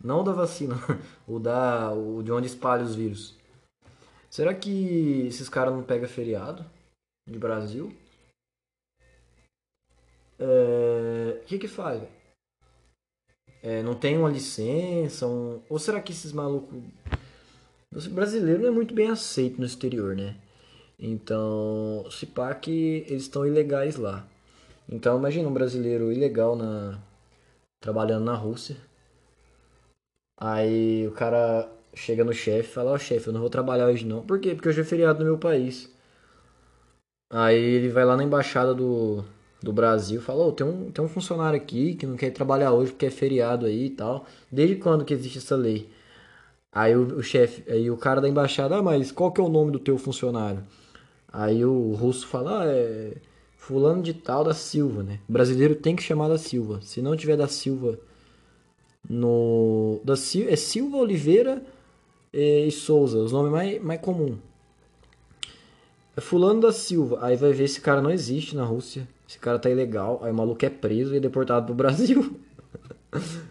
Não 0.01 0.23
da 0.23 0.31
vacina, 0.31 0.75
o 1.27 1.39
da 1.39 1.91
o 1.91 2.23
de 2.23 2.31
onde 2.31 2.47
espalha 2.47 2.83
os 2.83 2.95
vírus. 2.95 3.37
Será 4.29 4.53
que 4.53 5.27
esses 5.27 5.49
caras 5.49 5.73
não 5.73 5.83
pegam 5.83 6.07
feriado 6.07 6.65
de 7.29 7.37
Brasil? 7.37 7.93
É, 10.43 11.39
O 11.41 11.45
que 11.45 11.57
que 11.57 11.67
faz? 11.67 12.01
É, 13.61 13.81
não 13.81 13.95
tem 13.95 14.17
uma 14.17 14.29
licença? 14.29 15.25
um- 15.25 15.61
Ou 15.69 15.79
será 15.79 16.01
que 16.01 16.11
esses 16.11 16.33
malucos. 16.33 16.77
Brasileiro 18.11 18.61
não 18.61 18.67
é 18.69 18.71
muito 18.71 18.93
bem 18.93 19.09
aceito 19.09 19.59
no 19.59 19.65
exterior, 19.65 20.15
né? 20.15 20.35
Então, 20.99 22.05
se 22.11 22.25
pá 22.25 22.53
que 22.55 23.05
eles 23.07 23.23
estão 23.23 23.45
ilegais 23.45 23.95
lá. 23.97 24.25
Então, 24.89 25.17
imagina 25.17 25.47
um 25.49 25.53
brasileiro 25.53 26.11
ilegal 26.11 26.55
na 26.55 26.99
trabalhando 27.81 28.25
na 28.25 28.35
Rússia. 28.35 28.77
Aí 30.39 31.07
o 31.07 31.11
cara 31.11 31.69
chega 31.95 32.23
no 32.23 32.33
chefe 32.33 32.69
e 32.69 32.73
fala: 32.73 32.91
Ó, 32.91 32.97
chefe, 32.97 33.27
eu 33.27 33.33
não 33.33 33.41
vou 33.41 33.49
trabalhar 33.49 33.87
hoje 33.87 34.05
não. 34.05 34.25
Por 34.25 34.39
quê? 34.39 34.53
Porque 34.55 34.69
hoje 34.69 34.81
é 34.81 34.83
feriado 34.83 35.19
no 35.19 35.25
meu 35.25 35.37
país. 35.39 35.89
Aí 37.29 37.57
ele 37.59 37.89
vai 37.89 38.05
lá 38.05 38.15
na 38.15 38.23
embaixada 38.23 38.73
do, 38.73 39.25
do 39.63 39.71
Brasil 39.71 40.21
fala: 40.21 40.45
Ô, 40.45 40.51
tem, 40.51 40.67
um, 40.67 40.91
tem 40.91 41.03
um 41.03 41.07
funcionário 41.07 41.57
aqui 41.57 41.95
que 41.95 42.05
não 42.05 42.17
quer 42.17 42.31
trabalhar 42.31 42.73
hoje 42.73 42.91
porque 42.91 43.05
é 43.05 43.09
feriado 43.09 43.65
aí 43.65 43.85
e 43.85 43.89
tal. 43.89 44.25
Desde 44.51 44.75
quando 44.75 45.05
que 45.05 45.13
existe 45.13 45.37
essa 45.37 45.55
lei? 45.55 45.89
Aí 46.71 46.95
o, 46.95 47.19
o 47.19 47.23
chefe, 47.23 47.63
aí 47.71 47.89
o 47.89 47.95
cara 47.95 48.19
da 48.19 48.27
embaixada, 48.27 48.75
ah, 48.75 48.81
mas 48.81 49.11
qual 49.11 49.31
que 49.31 49.39
é 49.39 49.43
o 49.43 49.49
nome 49.49 49.71
do 49.71 49.79
teu 49.79 49.97
funcionário? 49.97 50.63
Aí 51.31 51.63
o 51.63 51.93
russo 51.93 52.27
fala, 52.27 52.63
ah, 52.63 52.67
é 52.67 53.13
fulano 53.57 54.03
de 54.03 54.13
tal 54.13 54.43
da 54.43 54.53
Silva, 54.53 55.01
né? 55.03 55.19
O 55.29 55.31
brasileiro 55.31 55.75
tem 55.75 55.95
que 55.95 56.03
chamar 56.03 56.27
da 56.27 56.37
Silva. 56.37 56.79
Se 56.81 57.01
não 57.01 57.15
tiver 57.15 57.37
da 57.37 57.47
Silva 57.47 57.97
no 59.09 60.01
da 60.03 60.15
Sil, 60.19 60.47
é 60.49 60.55
Silva 60.55 60.97
Oliveira 60.97 61.63
eh, 62.33 62.65
e 62.67 62.71
Souza, 62.71 63.19
os 63.19 63.31
nomes 63.31 63.51
mais 63.51 63.81
mais 63.81 64.01
comum. 64.01 64.37
É 66.17 66.21
fulano 66.21 66.61
da 66.61 66.71
Silva. 66.73 67.19
Aí 67.21 67.35
vai 67.37 67.53
ver 67.53 67.63
esse 67.65 67.81
cara 67.81 68.01
não 68.01 68.11
existe 68.11 68.55
na 68.55 68.65
Rússia. 68.65 69.07
Esse 69.27 69.39
cara 69.39 69.59
tá 69.59 69.69
ilegal. 69.69 70.19
Aí 70.23 70.31
o 70.31 70.35
maluco 70.35 70.65
é 70.65 70.69
preso 70.69 71.13
e 71.13 71.17
é 71.17 71.19
deportado 71.19 71.67
pro 71.67 71.75
Brasil. 71.75 72.39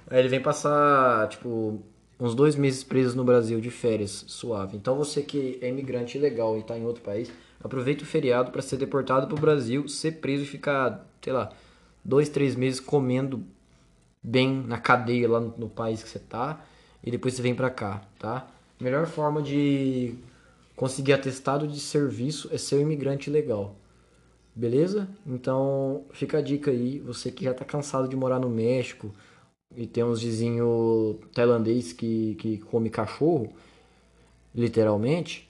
Aí 0.09 0.19
ele 0.19 0.29
vem 0.29 0.41
passar, 0.41 1.29
tipo, 1.29 1.81
uns 2.19 2.35
dois 2.35 2.57
meses 2.57 2.85
preso 2.85 3.17
no 3.17 3.25
Brasil 3.25 3.61
de 3.61 3.71
férias, 3.71 4.25
suave. 4.29 4.77
Então 4.77 4.97
você 4.97 5.23
que 5.23 5.59
é 5.61 5.69
imigrante 5.69 6.19
ilegal 6.19 6.59
e 6.59 6.63
tá 6.63 6.79
em 6.79 6.85
outro 6.85 7.03
país, 7.03 7.31
aproveita 7.63 8.03
o 8.03 8.07
feriado 8.07 8.51
para 8.51 8.63
ser 8.63 8.77
deportado 8.77 9.27
pro 9.27 9.41
Brasil, 9.41 9.89
ser 9.89 10.13
preso 10.21 10.45
e 10.45 10.47
ficar, 10.47 11.07
sei 11.21 11.33
lá, 11.33 11.51
dois, 12.05 12.29
três 12.29 12.55
meses 12.55 12.81
comendo 12.81 13.45
bem 14.23 14.63
na 14.67 14.79
cadeia 14.79 15.29
lá 15.29 15.41
no, 15.41 15.55
no 15.57 15.69
país 15.69 16.03
que 16.03 16.09
você 16.09 16.19
tá 16.19 16.65
e 17.03 17.11
depois 17.11 17.35
você 17.35 17.43
vem 17.43 17.55
pra 17.55 17.71
cá, 17.71 18.03
tá? 18.19 18.47
Melhor 18.81 19.07
forma 19.07 19.43
de 19.43 20.15
conseguir 20.77 21.13
atestado 21.13 21.67
de 21.67 21.79
serviço 21.81 22.49
é 22.53 22.59
ser 22.59 22.77
um 22.77 22.81
imigrante 22.81 23.31
legal. 23.31 23.75
Beleza? 24.55 25.09
Então 25.27 26.05
fica 26.13 26.39
a 26.39 26.43
dica 26.43 26.71
aí, 26.71 26.99
você 27.01 27.31
que 27.31 27.45
já 27.45 27.55
tá 27.55 27.65
cansado 27.65 28.07
de 28.07 28.15
morar 28.15 28.39
no 28.39 28.51
México 28.51 29.15
e 29.75 29.87
tem 29.87 30.05
uns 30.05 30.23
vizinhos 30.23 31.17
tailandês 31.33 31.93
que, 31.93 32.35
que 32.35 32.59
come 32.59 32.91
cachorro, 32.91 33.51
literalmente, 34.55 35.49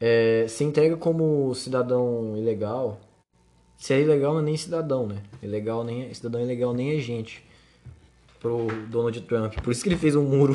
é, 0.00 0.46
se 0.48 0.64
entrega 0.64 0.96
como 0.96 1.54
cidadão 1.54 2.36
ilegal. 2.36 3.00
Se 3.76 3.94
é 3.94 4.00
ilegal 4.00 4.34
não 4.34 4.40
é 4.40 4.44
nem 4.44 4.56
cidadão, 4.56 5.06
né? 5.06 5.22
Ilegal 5.42 5.84
nem, 5.84 6.12
cidadão 6.12 6.40
ilegal 6.40 6.74
nem 6.74 6.96
é 6.96 6.98
gente. 6.98 7.44
Pro 8.40 8.66
Donald 8.88 9.20
Trump. 9.22 9.54
Por 9.62 9.70
isso 9.70 9.82
que 9.82 9.88
ele 9.90 9.96
fez 9.96 10.16
um 10.16 10.24
muro. 10.24 10.54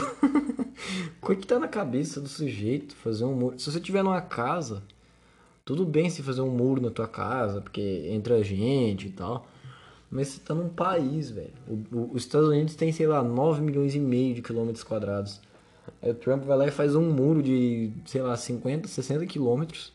O 1.22 1.36
que 1.36 1.48
tá 1.48 1.58
na 1.58 1.68
cabeça 1.68 2.22
do 2.22 2.28
sujeito 2.28 2.96
fazer 2.96 3.24
um 3.26 3.34
muro? 3.34 3.58
Se 3.58 3.72
você 3.72 3.80
tiver 3.80 4.04
numa 4.04 4.22
casa, 4.22 4.84
tudo 5.66 5.84
bem 5.84 6.12
se 6.12 6.22
fazer 6.22 6.42
um 6.42 6.52
muro 6.52 6.80
na 6.80 6.92
tua 6.92 7.08
casa, 7.08 7.60
porque 7.60 8.08
entra 8.12 8.44
gente 8.44 9.08
e 9.08 9.10
tal. 9.10 9.48
Mas 10.12 10.28
você 10.28 10.40
tá 10.40 10.54
num 10.54 10.70
país, 10.70 11.32
velho. 11.32 11.52
Os 12.14 12.22
Estados 12.22 12.50
Unidos 12.50 12.76
tem, 12.76 12.92
sei 12.92 13.08
lá, 13.08 13.24
9 13.24 13.62
milhões 13.64 13.96
e 13.96 14.00
meio 14.00 14.36
de 14.36 14.44
quilômetros 14.44 14.84
quadrados. 14.84 15.42
Aí 16.02 16.12
o 16.12 16.14
Trump 16.14 16.44
vai 16.44 16.56
lá 16.56 16.68
e 16.68 16.72
faz 16.72 16.96
um 16.96 17.12
muro 17.12 17.42
de, 17.42 17.92
sei 18.06 18.22
lá, 18.22 18.38
50, 18.38 18.88
60 18.88 19.26
quilômetros. 19.26 19.92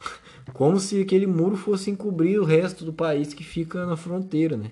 Como 0.54 0.78
se 0.78 1.02
aquele 1.02 1.26
muro 1.26 1.56
fosse 1.56 1.90
encobrir 1.90 2.40
o 2.40 2.44
resto 2.44 2.84
do 2.84 2.92
país 2.92 3.34
que 3.34 3.42
fica 3.42 3.84
na 3.84 3.96
fronteira, 3.96 4.56
né? 4.56 4.70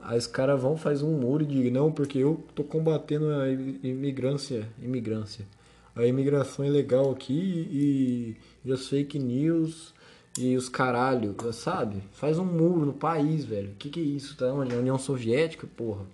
Aí 0.00 0.18
os 0.18 0.26
caras 0.26 0.60
vão, 0.60 0.76
faz 0.76 1.00
um 1.00 1.16
muro 1.16 1.44
e 1.44 1.46
digam, 1.46 1.84
não, 1.84 1.92
porque 1.92 2.18
eu 2.18 2.44
tô 2.56 2.64
combatendo 2.64 3.30
a 3.30 3.48
imigrância. 3.48 4.68
Imigrância. 4.82 5.46
A 5.94 6.04
imigração 6.06 6.64
é 6.64 6.68
legal 6.68 7.10
aqui 7.10 7.32
e, 7.34 8.36
e 8.64 8.72
as 8.72 8.88
fake 8.88 9.18
news 9.18 9.92
e 10.38 10.56
os 10.56 10.68
caralho, 10.68 11.34
sabe? 11.52 12.02
Faz 12.12 12.38
um 12.38 12.44
muro 12.44 12.86
no 12.86 12.92
país, 12.92 13.44
velho. 13.44 13.74
Que 13.78 13.90
que 13.90 14.00
é 14.00 14.02
isso? 14.02 14.36
Tá 14.36 14.46
onde? 14.46 14.74
União 14.74 14.98
Soviética, 14.98 15.66
porra. 15.76 16.04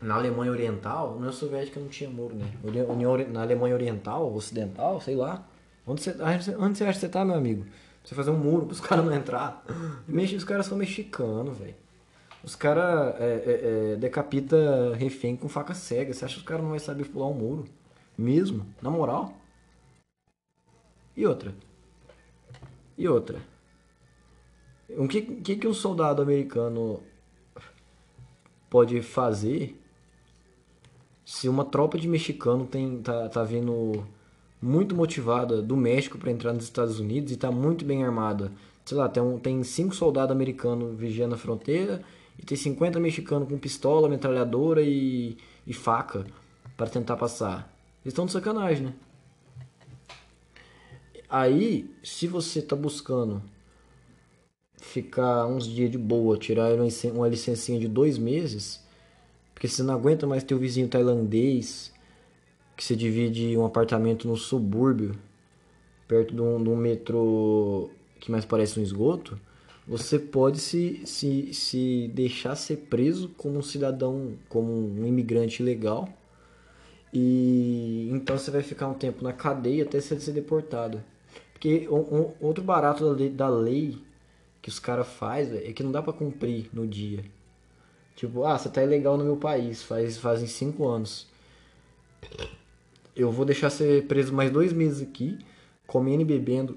Na 0.00 0.14
Alemanha 0.16 0.52
Oriental, 0.52 1.16
União 1.16 1.32
Soviética 1.32 1.80
não 1.80 1.88
tinha 1.88 2.08
muro, 2.08 2.34
né? 2.34 2.46
União, 2.64 3.16
na 3.32 3.42
Alemanha 3.42 3.74
Oriental, 3.74 4.32
Ocidental, 4.32 5.00
sei 5.00 5.16
lá. 5.16 5.46
Onde 5.86 6.02
você, 6.02 6.10
onde 6.58 6.78
você- 6.78 6.84
acha 6.84 6.92
que 6.94 7.00
você 7.00 7.08
tá, 7.08 7.24
meu 7.24 7.34
amigo? 7.34 7.62
Pra 7.62 7.72
Você 8.04 8.14
fazer 8.14 8.30
um 8.30 8.38
muro 8.38 8.66
pros 8.66 8.80
caras 8.80 9.04
não 9.04 9.12
entrar. 9.14 9.64
Os 10.08 10.44
caras 10.44 10.66
são 10.66 10.78
mexicanos, 10.78 11.58
velho. 11.58 11.74
Os 12.44 12.54
caras 12.54 13.14
é, 13.20 13.24
é, 13.24 13.92
é, 13.92 13.96
decapita 13.96 14.94
refém 14.94 15.36
com 15.36 15.48
faca 15.48 15.74
cega. 15.74 16.12
Você 16.14 16.24
acha 16.24 16.34
que 16.34 16.40
os 16.40 16.46
caras 16.46 16.62
não 16.62 16.70
vão 16.70 16.78
saber 16.78 17.04
pular 17.06 17.26
um 17.26 17.34
muro? 17.34 17.64
Mesmo? 18.18 18.66
Na 18.82 18.90
moral? 18.90 19.32
E 21.16 21.24
outra? 21.24 21.54
E 22.96 23.08
outra? 23.08 23.40
O 24.90 25.06
que, 25.06 25.22
que, 25.22 25.54
que 25.54 25.68
um 25.68 25.72
soldado 25.72 26.20
americano 26.20 27.00
pode 28.68 29.00
fazer 29.02 29.80
se 31.24 31.48
uma 31.48 31.64
tropa 31.64 31.96
de 31.96 32.08
mexicano 32.08 32.66
tem, 32.66 33.00
tá, 33.00 33.28
tá 33.28 33.44
vindo 33.44 34.04
muito 34.60 34.96
motivada 34.96 35.62
do 35.62 35.76
México 35.76 36.18
para 36.18 36.32
entrar 36.32 36.52
nos 36.52 36.64
Estados 36.64 36.98
Unidos 36.98 37.30
e 37.30 37.36
tá 37.36 37.52
muito 37.52 37.84
bem 37.84 38.02
armada? 38.02 38.50
Sei 38.84 38.96
lá, 38.96 39.08
tem, 39.08 39.22
um, 39.22 39.38
tem 39.38 39.62
cinco 39.62 39.94
soldados 39.94 40.32
americanos 40.32 40.98
vigiando 40.98 41.36
a 41.36 41.38
fronteira 41.38 42.02
e 42.36 42.44
tem 42.44 42.56
50 42.56 42.98
mexicanos 42.98 43.48
com 43.48 43.58
pistola, 43.58 44.08
metralhadora 44.08 44.82
e, 44.82 45.36
e 45.64 45.72
faca 45.72 46.26
para 46.76 46.88
tentar 46.88 47.16
passar. 47.16 47.77
Eles 48.08 48.14
estão 48.14 48.24
de 48.24 48.32
sacanagem, 48.32 48.86
né? 48.86 48.94
Aí, 51.28 51.90
se 52.02 52.26
você 52.26 52.62
tá 52.62 52.74
buscando 52.74 53.42
ficar 54.80 55.46
uns 55.46 55.66
dias 55.66 55.90
de 55.90 55.98
boa, 55.98 56.38
tirar 56.38 56.72
uma 56.72 56.86
licen- 56.86 57.10
uma 57.12 57.28
licencinha 57.28 57.78
de 57.78 57.86
dois 57.86 58.16
meses, 58.16 58.82
porque 59.52 59.68
você 59.68 59.82
não 59.82 59.92
aguenta 59.92 60.26
mais 60.26 60.42
ter 60.42 60.54
o 60.54 60.58
vizinho 60.58 60.88
tailandês, 60.88 61.92
que 62.76 62.82
você 62.82 62.96
divide 62.96 63.56
um 63.58 63.66
apartamento 63.66 64.26
no 64.26 64.38
subúrbio, 64.38 65.14
perto 66.08 66.34
de 66.34 66.40
um, 66.40 66.62
de 66.62 66.70
um 66.70 66.76
metrô 66.76 67.90
que 68.20 68.30
mais 68.30 68.46
parece 68.46 68.80
um 68.80 68.82
esgoto, 68.82 69.38
você 69.86 70.18
pode 70.18 70.60
se, 70.60 71.02
se, 71.06 71.52
se 71.54 72.10
deixar 72.14 72.56
ser 72.56 72.78
preso 72.88 73.28
como 73.36 73.58
um 73.58 73.62
cidadão, 73.62 74.34
como 74.48 74.72
um 74.72 75.06
imigrante 75.06 75.62
ilegal. 75.62 76.08
E 77.12 78.08
então 78.12 78.36
você 78.36 78.50
vai 78.50 78.62
ficar 78.62 78.88
um 78.88 78.94
tempo 78.94 79.22
na 79.24 79.32
cadeia 79.32 79.84
até 79.84 80.00
você 80.00 80.18
ser 80.20 80.32
deportado. 80.32 81.02
Porque 81.52 81.88
um- 81.90 82.16
um- 82.20 82.34
outro 82.40 82.62
barato 82.62 83.04
da 83.04 83.12
lei, 83.12 83.28
da 83.30 83.48
lei 83.48 83.98
que 84.62 84.68
os 84.68 84.78
caras 84.78 85.08
fazem 85.08 85.58
é 85.58 85.72
que 85.72 85.82
não 85.82 85.90
dá 85.92 86.02
pra 86.02 86.12
cumprir 86.12 86.68
no 86.72 86.86
dia. 86.86 87.24
Tipo, 88.14 88.44
ah, 88.44 88.58
você 88.58 88.68
tá 88.68 88.82
ilegal 88.82 89.16
no 89.16 89.24
meu 89.24 89.36
país, 89.36 89.82
faz, 89.82 90.18
fazem 90.18 90.46
cinco 90.46 90.86
anos. 90.88 91.26
Eu 93.14 93.30
vou 93.30 93.44
deixar 93.44 93.70
você 93.70 94.04
preso 94.06 94.32
mais 94.32 94.50
dois 94.50 94.72
meses 94.72 95.02
aqui, 95.02 95.38
comendo 95.86 96.22
e 96.22 96.24
bebendo 96.24 96.76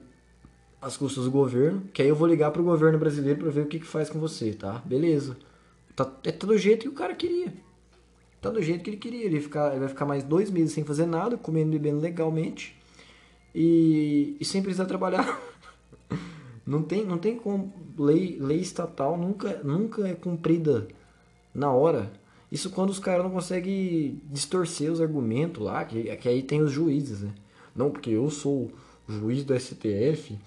as 0.82 0.98
custas 0.98 1.26
do 1.26 1.32
governo, 1.32 1.82
que 1.94 2.02
aí 2.02 2.08
eu 2.08 2.16
vou 2.16 2.28
ligar 2.28 2.52
pro 2.52 2.64
governo 2.64 2.98
brasileiro 2.98 3.40
pra 3.42 3.50
ver 3.52 3.62
o 3.62 3.68
que, 3.68 3.80
que 3.80 3.86
faz 3.86 4.10
com 4.10 4.20
você, 4.20 4.54
tá? 4.54 4.82
Beleza. 4.86 5.38
Tá, 5.96 6.12
é 6.24 6.32
todo 6.32 6.58
jeito 6.58 6.84
que 6.84 6.90
o 6.90 6.94
cara 6.94 7.14
queria. 7.14 7.54
Tá 8.42 8.50
do 8.50 8.62
jeito 8.62 8.84
que 8.84 8.90
ele 8.90 8.98
queria. 8.98 9.26
Ele, 9.26 9.40
ficar, 9.40 9.72
ele 9.72 9.82
vai 9.82 9.90
ficar 9.90 10.06
mais 10.06 10.24
dois 10.24 10.50
meses 10.50 10.74
sem 10.74 10.84
fazer 10.84 11.06
nada, 11.06 11.38
comendo 11.38 11.76
e 11.76 11.80
bebendo 11.80 12.02
legalmente 12.02 12.76
e, 13.54 14.36
e 14.40 14.46
sem 14.46 14.62
precisar 14.62 14.86
trabalhar. 14.86 15.40
Não 16.66 16.84
tem, 16.84 17.04
não 17.04 17.18
tem 17.18 17.36
como. 17.36 17.74
Lei, 17.98 18.38
lei 18.40 18.60
estatal 18.60 19.18
nunca, 19.18 19.62
nunca 19.64 20.08
é 20.08 20.14
cumprida 20.14 20.88
na 21.54 21.72
hora. 21.72 22.14
Isso 22.52 22.70
quando 22.70 22.92
os 22.92 23.00
caras 23.00 23.24
não 23.24 23.32
conseguem 23.32 24.22
distorcer 24.30 24.92
os 24.92 25.02
argumentos 25.02 25.62
lá, 25.62 25.84
que, 25.84 26.16
que 26.18 26.30
aí 26.30 26.44
tem 26.44 26.62
os 26.62 26.72
juízes, 26.72 27.22
né? 27.22 27.32
Não, 27.76 27.90
porque 27.90 28.12
eu 28.12 28.30
sou 28.30 28.72
juiz 29.10 29.44
do 29.44 29.58
STF, 29.58 30.38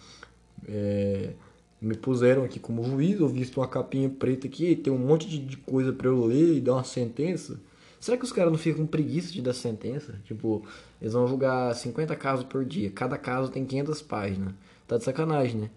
é, 0.66 1.32
me 1.80 1.96
puseram 1.96 2.44
aqui 2.44 2.60
como 2.60 2.84
juiz, 2.84 3.18
eu 3.20 3.28
visto 3.28 3.58
uma 3.58 3.68
capinha 3.68 4.08
preta 4.08 4.46
aqui, 4.46 4.76
tem 4.76 4.92
um 4.92 4.98
monte 4.98 5.28
de, 5.28 5.56
coisa 5.56 5.92
pra 5.92 6.08
eu 6.08 6.24
ler 6.24 6.56
e 6.56 6.60
dar 6.60 6.74
uma 6.74 6.84
sentença. 6.84 7.58
Será 8.04 8.18
que 8.18 8.24
os 8.24 8.32
caras 8.32 8.52
não 8.52 8.58
ficam 8.58 8.84
com 8.84 8.86
preguiça 8.86 9.32
de 9.32 9.40
dar 9.40 9.54
sentença? 9.54 10.20
Tipo, 10.26 10.62
eles 11.00 11.14
vão 11.14 11.26
julgar 11.26 11.74
50 11.74 12.14
casos 12.16 12.44
por 12.44 12.62
dia, 12.62 12.90
cada 12.90 13.16
caso 13.16 13.50
tem 13.50 13.64
500 13.64 14.02
páginas. 14.02 14.52
Tá 14.86 14.98
de 14.98 15.04
sacanagem, 15.04 15.58
né? 15.58 15.70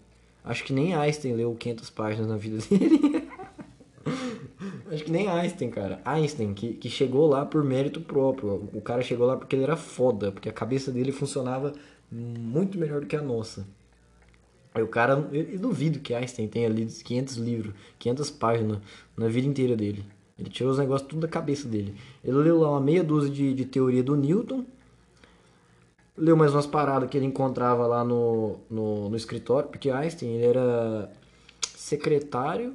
Acho 0.44 0.62
que 0.62 0.74
nem 0.74 0.94
Einstein 0.94 1.32
leu 1.32 1.54
500 1.54 1.88
páginas 1.88 2.28
na 2.28 2.36
vida 2.36 2.58
dele. 2.68 3.30
Acho 4.92 5.04
que 5.04 5.10
nem 5.10 5.26
Einstein, 5.26 5.70
cara. 5.70 6.02
Einstein, 6.04 6.52
que, 6.52 6.74
que 6.74 6.90
chegou 6.90 7.26
lá 7.26 7.46
por 7.46 7.64
mérito 7.64 7.98
próprio. 7.98 8.68
O 8.74 8.82
cara 8.82 9.00
chegou 9.00 9.26
lá 9.26 9.34
porque 9.34 9.56
ele 9.56 9.62
era 9.62 9.74
foda, 9.74 10.30
porque 10.30 10.50
a 10.50 10.52
cabeça 10.52 10.92
dele 10.92 11.12
funcionava 11.12 11.72
muito 12.12 12.76
melhor 12.76 13.00
do 13.00 13.06
que 13.06 13.16
a 13.16 13.22
nossa. 13.22 13.66
Aí 14.74 14.82
o 14.82 14.88
cara, 14.88 15.26
eu, 15.32 15.44
eu 15.44 15.58
duvido 15.58 15.98
que 15.98 16.12
Einstein 16.12 16.46
tenha 16.46 16.68
lido 16.68 16.92
500 16.92 17.36
livros, 17.36 17.72
500 17.98 18.30
páginas 18.32 18.78
na 19.16 19.28
vida 19.28 19.48
inteira 19.48 19.74
dele. 19.74 20.04
Ele 20.38 20.48
tirou 20.48 20.70
os 20.70 20.78
negócios 20.78 21.08
tudo 21.08 21.22
da 21.22 21.28
cabeça 21.28 21.66
dele. 21.66 21.94
Ele 22.22 22.36
leu 22.36 22.60
lá 22.60 22.70
uma 22.70 22.80
meia 22.80 23.02
dúzia 23.02 23.30
de, 23.30 23.52
de 23.52 23.64
teoria 23.64 24.02
do 24.02 24.14
Newton, 24.14 24.64
leu 26.16 26.36
mais 26.36 26.52
umas 26.52 26.66
paradas 26.66 27.08
que 27.10 27.16
ele 27.16 27.26
encontrava 27.26 27.86
lá 27.86 28.04
no, 28.04 28.56
no, 28.70 29.08
no 29.08 29.16
escritório, 29.16 29.68
porque 29.68 29.90
Einstein 29.90 30.30
ele 30.30 30.46
era 30.46 31.10
secretário 31.76 32.74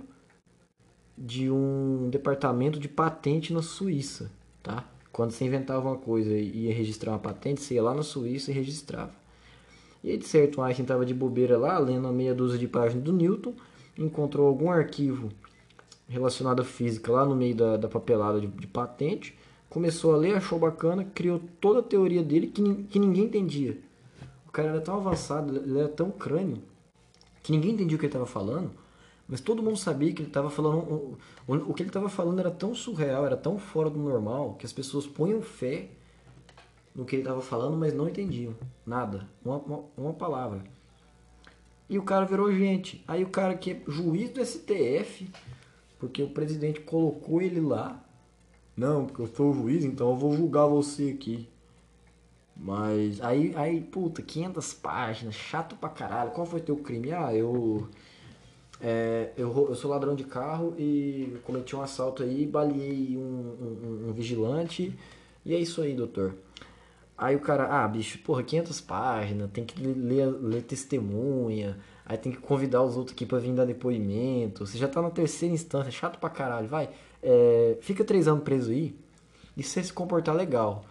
de 1.18 1.50
um 1.50 2.10
departamento 2.10 2.80
de 2.80 2.90
patente 2.90 3.54
na 3.54 3.62
Suíça, 3.62 4.32
tá? 4.62 4.86
Quando 5.12 5.32
você 5.32 5.46
inventava 5.46 5.88
uma 5.88 5.98
coisa 5.98 6.34
e 6.34 6.66
ia 6.66 6.74
registrar 6.74 7.12
uma 7.12 7.20
patente, 7.20 7.62
você 7.62 7.76
ia 7.76 7.84
lá 7.84 7.94
na 7.94 8.02
Suíça 8.02 8.50
e 8.50 8.54
registrava. 8.54 9.12
E 10.04 10.10
aí, 10.10 10.18
de 10.18 10.26
certo, 10.26 10.62
Einstein 10.62 10.84
estava 10.84 11.06
de 11.06 11.14
bobeira 11.14 11.58
lá, 11.58 11.78
lendo 11.78 12.06
uma 12.06 12.12
meia 12.12 12.34
dúzia 12.34 12.58
de 12.58 12.68
páginas 12.68 13.04
do 13.04 13.14
Newton, 13.14 13.54
encontrou 13.98 14.48
algum 14.48 14.72
arquivo 14.72 15.30
relacionado 16.08 16.62
à 16.62 16.66
física 16.66 17.12
lá 17.12 17.26
no 17.26 17.36
meio 17.36 17.56
da, 17.56 17.78
da 17.78 17.88
papelada 17.88 18.40
de, 18.40 18.48
de 18.48 18.68
patente, 18.68 19.38
começou 19.70 20.14
a 20.14 20.18
ler, 20.18 20.36
achou 20.36 20.60
bacana, 20.60 21.04
criou 21.04 21.42
toda 21.60 21.80
a 21.80 21.84
teoria 21.84 22.24
dele 22.24 22.48
que, 22.48 22.84
que 22.84 23.00
ninguém 23.00 23.26
entendia. 23.26 23.80
O 24.48 24.52
cara 24.52 24.70
era 24.70 24.82
tão 24.82 24.98
avançado, 24.98 25.58
ele 25.58 25.80
era 25.80 25.90
tão 25.90 26.12
crânio, 26.12 26.62
que 27.42 27.52
ninguém 27.52 27.72
entendia 27.72 27.96
o 27.96 28.00
que 28.00 28.06
ele 28.06 28.12
estava 28.12 28.26
falando, 28.26 28.72
mas 29.28 29.42
todo 29.42 29.64
mundo 29.64 29.78
sabia 29.78 30.14
que 30.14 30.22
ele 30.22 30.30
estava 30.30 30.50
falando. 30.50 30.78
O, 30.78 31.18
o, 31.48 31.56
o 31.72 31.74
que 31.74 31.82
ele 31.82 31.90
estava 31.90 32.08
falando 32.10 32.40
era 32.40 32.52
tão 32.52 32.76
surreal, 32.76 33.26
era 33.26 33.38
tão 33.38 33.58
fora 33.58 33.90
do 33.90 33.98
normal, 33.98 34.56
que 34.56 34.66
as 34.66 34.74
pessoas 34.74 35.08
ponham 35.08 35.42
fé 35.42 35.90
no 36.94 37.06
que 37.06 37.16
ele 37.16 37.24
estava 37.24 37.42
falando, 37.42 37.76
mas 37.76 37.94
não 37.94 38.08
entendiam 38.08 38.54
nada, 38.86 39.28
uma, 39.44 39.58
uma, 39.58 39.84
uma 39.98 40.14
palavra. 40.14 40.64
E 41.90 41.98
o 41.98 42.04
cara 42.04 42.26
virou 42.26 42.52
gente. 42.54 43.04
Aí 43.08 43.24
o 43.24 43.30
cara 43.30 43.56
que 43.56 43.72
é 43.72 43.82
juiz 43.88 44.30
do 44.30 44.44
STF, 44.46 45.30
porque 46.04 46.22
o 46.22 46.28
presidente 46.28 46.82
colocou 46.82 47.42
ele 47.42 47.62
lá. 47.62 48.04
Não, 48.76 49.06
porque 49.06 49.22
eu 49.22 49.28
sou 49.28 49.52
o 49.52 49.54
juiz, 49.54 49.86
então 49.86 50.10
eu 50.10 50.18
vou 50.18 50.36
julgar 50.36 50.66
você 50.68 51.12
aqui. 51.16 51.48
Mas 52.58 53.22
aí, 53.22 53.54
aí, 53.56 53.80
puta, 53.80 54.22
500 54.22 54.74
páginas, 54.74 55.34
chato 55.34 55.78
pra 55.78 55.88
caralho. 55.88 56.32
Qual 56.32 56.46
foi 56.46 56.60
teu 56.60 56.76
crime? 56.76 57.14
Ah, 57.14 57.34
eu. 57.34 57.88
É, 58.82 59.32
eu, 59.38 59.50
eu 59.70 59.76
sou 59.76 59.90
ladrão 59.90 60.14
de 60.14 60.26
carro 60.26 60.76
e 60.78 61.38
cometi 61.46 61.74
um 61.74 61.82
assalto 61.82 62.22
aí, 62.22 62.46
baleei 62.46 63.16
um, 63.18 63.22
um- 63.22 63.88
um- 64.06 64.10
um 64.10 64.14
vigilante. 64.14 64.94
E 65.46 65.56
é 65.56 65.60
isso 65.60 65.82
aí, 65.82 65.94
doutor. 65.96 66.36
Aí 67.18 67.36
o 67.36 67.40
cara, 67.40 67.84
ah, 67.84 67.88
bicho, 67.88 68.20
porra, 68.20 68.44
500 68.44 68.82
páginas, 68.82 69.50
tem 69.52 69.64
que 69.64 69.82
ler, 69.82 70.26
ler 70.28 70.64
testemunha, 70.64 71.78
aí 72.06 72.18
tem 72.18 72.32
que 72.32 72.40
convidar 72.40 72.84
os 72.84 72.98
outros 72.98 73.16
aqui 73.16 73.26
pra 73.26 73.40
vir 73.40 73.54
dar 73.54 73.66
depoimento. 73.66 74.66
Você 74.66 74.78
já 74.78 74.88
tá 74.88 75.02
na 75.02 75.10
terceira 75.10 75.54
instância, 75.54 75.92
chato 75.92 76.20
pra 76.20 76.30
caralho, 76.30 76.68
vai. 76.68 76.90
É, 77.22 77.78
fica 77.82 78.04
três 78.04 78.28
anos 78.28 78.44
preso 78.44 78.72
aí, 78.72 78.96
e 79.56 79.64
se 79.64 79.70
você 79.70 79.84
se 79.84 79.94
comportar 79.94 80.36
legal, 80.36 80.86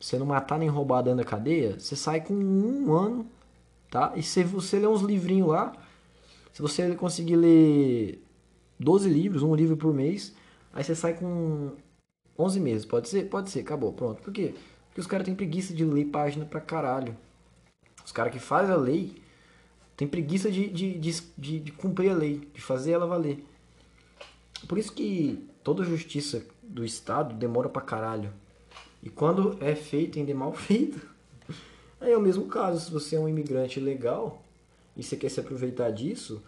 você 0.00 0.18
não 0.18 0.26
matar 0.26 0.58
nem 0.58 0.68
roubar 0.68 1.02
dentro 1.02 1.18
da 1.18 1.24
cadeia, 1.24 1.78
você 1.78 1.96
sai 1.96 2.20
com 2.20 2.34
um 2.34 2.92
ano, 2.92 3.26
tá? 3.90 4.12
E 4.16 4.22
se 4.22 4.42
você 4.44 4.78
ler 4.78 4.88
uns 4.88 5.02
livrinhos 5.02 5.48
lá, 5.48 5.72
se 6.52 6.62
você 6.62 6.94
conseguir 6.94 7.36
ler 7.36 8.22
12 8.78 9.08
livros, 9.08 9.42
um 9.42 9.54
livro 9.54 9.76
por 9.76 9.92
mês, 9.92 10.34
aí 10.72 10.84
você 10.84 10.94
sai 10.94 11.14
com 11.14 11.72
11 12.38 12.60
meses. 12.60 12.84
Pode 12.86 13.08
ser? 13.08 13.28
Pode 13.28 13.50
ser, 13.50 13.60
acabou, 13.60 13.92
pronto. 13.92 14.22
Por 14.22 14.32
quê? 14.32 14.54
Porque 14.88 15.00
os 15.00 15.06
caras 15.06 15.26
têm 15.26 15.34
preguiça 15.34 15.74
de 15.74 15.84
ler 15.84 16.06
página 16.06 16.44
pra 16.44 16.60
caralho. 16.60 17.16
Os 18.04 18.12
caras 18.12 18.32
que 18.32 18.38
fazem 18.38 18.72
a 18.72 18.78
lei 18.78 19.16
têm 19.96 20.06
preguiça 20.06 20.50
de, 20.50 20.68
de, 20.68 20.98
de, 20.98 21.60
de, 21.60 21.72
cumprir 21.72 22.10
a 22.10 22.14
lei, 22.14 22.46
de 22.52 22.60
fazer 22.60 22.92
ela 22.92 23.06
valer. 23.06 23.42
Por 24.68 24.78
isso 24.78 24.92
que 24.92 25.44
toda 25.64 25.84
justiça 25.84 26.44
do 26.62 26.84
Estado 26.84 27.34
demora 27.34 27.68
pra 27.68 27.82
caralho. 27.82 28.32
E 29.02 29.08
quando 29.08 29.56
é 29.60 29.74
feito, 29.74 30.18
ainda 30.18 30.30
é 30.30 30.34
mal 30.34 30.52
feito. 30.54 31.00
Aí 32.00 32.12
é 32.12 32.16
o 32.16 32.20
mesmo 32.20 32.46
caso, 32.46 32.84
se 32.84 32.90
você 32.90 33.16
é 33.16 33.20
um 33.20 33.28
imigrante 33.28 33.80
legal 33.80 34.42
e 34.96 35.02
você 35.02 35.16
quer 35.16 35.30
se 35.30 35.40
aproveitar 35.40 35.90
disso, 35.90 36.42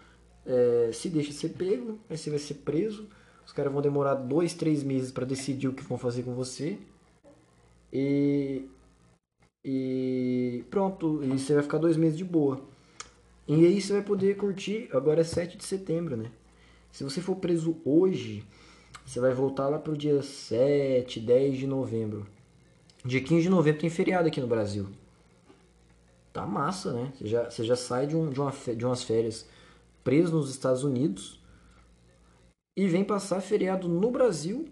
é, 0.45 0.91
se 0.93 1.09
deixa 1.09 1.33
ser 1.33 1.51
pego, 1.51 1.99
aí 2.09 2.19
você 2.19 2.31
vai 2.31 2.39
ser 2.39 2.55
preso. 2.55 3.09
Os 3.47 3.53
caras 3.53 3.73
vão 3.73 3.81
demorar 3.81 4.15
dois, 4.15 4.53
três 4.53 4.83
meses 4.83 5.11
para 5.11 5.25
decidir 5.25 5.69
o 5.69 5.73
que 5.73 5.83
vão 5.83 5.97
fazer 5.97 6.23
com 6.23 6.35
você. 6.35 6.79
E, 7.91 8.69
e 9.65 10.65
pronto, 10.71 11.23
e 11.25 11.29
você 11.29 11.55
vai 11.55 11.63
ficar 11.63 11.79
dois 11.79 11.97
meses 11.97 12.17
de 12.17 12.25
boa. 12.25 12.61
E 13.49 13.65
aí 13.65 13.81
você 13.81 13.95
vai 13.95 14.03
poder 14.03 14.37
curtir, 14.37 14.91
agora 14.93 15.23
é 15.23 15.25
7 15.25 15.57
de 15.57 15.65
setembro, 15.65 16.19
né? 16.19 16.31
Se 16.93 17.03
você 17.03 17.23
for 17.23 17.37
preso 17.37 17.81
hoje, 17.83 18.45
você 19.07 19.21
vai 19.21 19.33
voltar 19.33 19.69
lá 19.69 19.79
pro 19.79 19.97
dia 19.97 20.23
7, 20.23 21.19
10 21.19 21.57
de 21.57 21.67
novembro. 21.67 22.27
Dia 23.03 23.23
15 23.23 23.43
de 23.45 23.49
novembro 23.49 23.81
tem 23.81 23.89
feriado 23.89 24.29
aqui 24.29 24.39
no 24.39 24.47
Brasil. 24.47 24.89
Tá 26.31 26.45
massa, 26.45 26.93
né? 26.93 27.11
Você 27.17 27.27
já, 27.27 27.49
você 27.49 27.65
já 27.65 27.75
sai 27.75 28.07
de, 28.07 28.15
um, 28.15 28.29
de, 28.29 28.39
uma, 28.39 28.53
de 28.53 28.85
umas 28.85 29.03
férias 29.03 29.49
preso 30.05 30.37
nos 30.37 30.51
Estados 30.51 30.85
Unidos 30.85 31.41
e 32.77 32.87
vem 32.87 33.03
passar 33.03 33.41
feriado 33.41 33.89
no 33.89 34.11
Brasil 34.11 34.69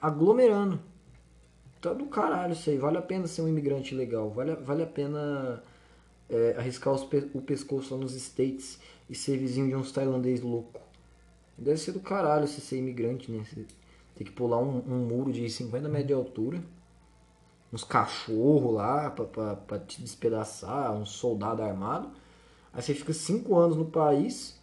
aglomerando. 0.00 0.80
Tá 1.80 1.92
do 1.92 2.06
caralho 2.06 2.52
isso 2.52 2.70
aí. 2.70 2.78
Vale 2.78 2.98
a 2.98 3.02
pena 3.02 3.26
ser 3.26 3.42
um 3.42 3.48
imigrante 3.48 3.92
legal. 3.92 4.30
Vale, 4.30 4.54
vale 4.54 4.84
a 4.84 4.86
pena 4.86 5.62
é, 6.28 6.54
arriscar 6.58 6.98
pe- 7.08 7.30
o 7.34 7.40
pescoço 7.42 7.94
lá 7.94 8.00
nos 8.00 8.14
States 8.14 8.78
e 9.08 9.14
ser 9.14 9.38
vizinho 9.38 9.68
de 9.68 9.76
uns 9.76 9.92
tailandês 9.92 10.40
louco. 10.40 10.80
Deve 11.58 11.78
ser 11.78 11.92
do 11.92 12.00
caralho 12.00 12.46
você 12.48 12.60
ser 12.60 12.78
imigrante, 12.78 13.30
né? 13.32 13.44
Você 13.44 13.66
tem 14.16 14.26
que 14.26 14.32
pular 14.32 14.58
um, 14.60 14.78
um 14.86 15.06
muro 15.06 15.32
de 15.32 15.48
50 15.50 15.88
metros 15.88 16.08
de 16.08 16.14
altura. 16.14 16.62
Uns 17.72 17.84
cachorros 17.84 18.72
lá 18.74 19.10
pra, 19.10 19.24
pra, 19.26 19.56
pra 19.56 19.78
te 19.78 20.00
despedaçar, 20.00 20.92
um 20.94 21.04
soldado 21.04 21.62
armado. 21.62 22.10
Aí 22.72 22.82
você 22.82 22.94
fica 22.94 23.12
5 23.12 23.56
anos 23.56 23.76
no 23.76 23.86
país, 23.86 24.58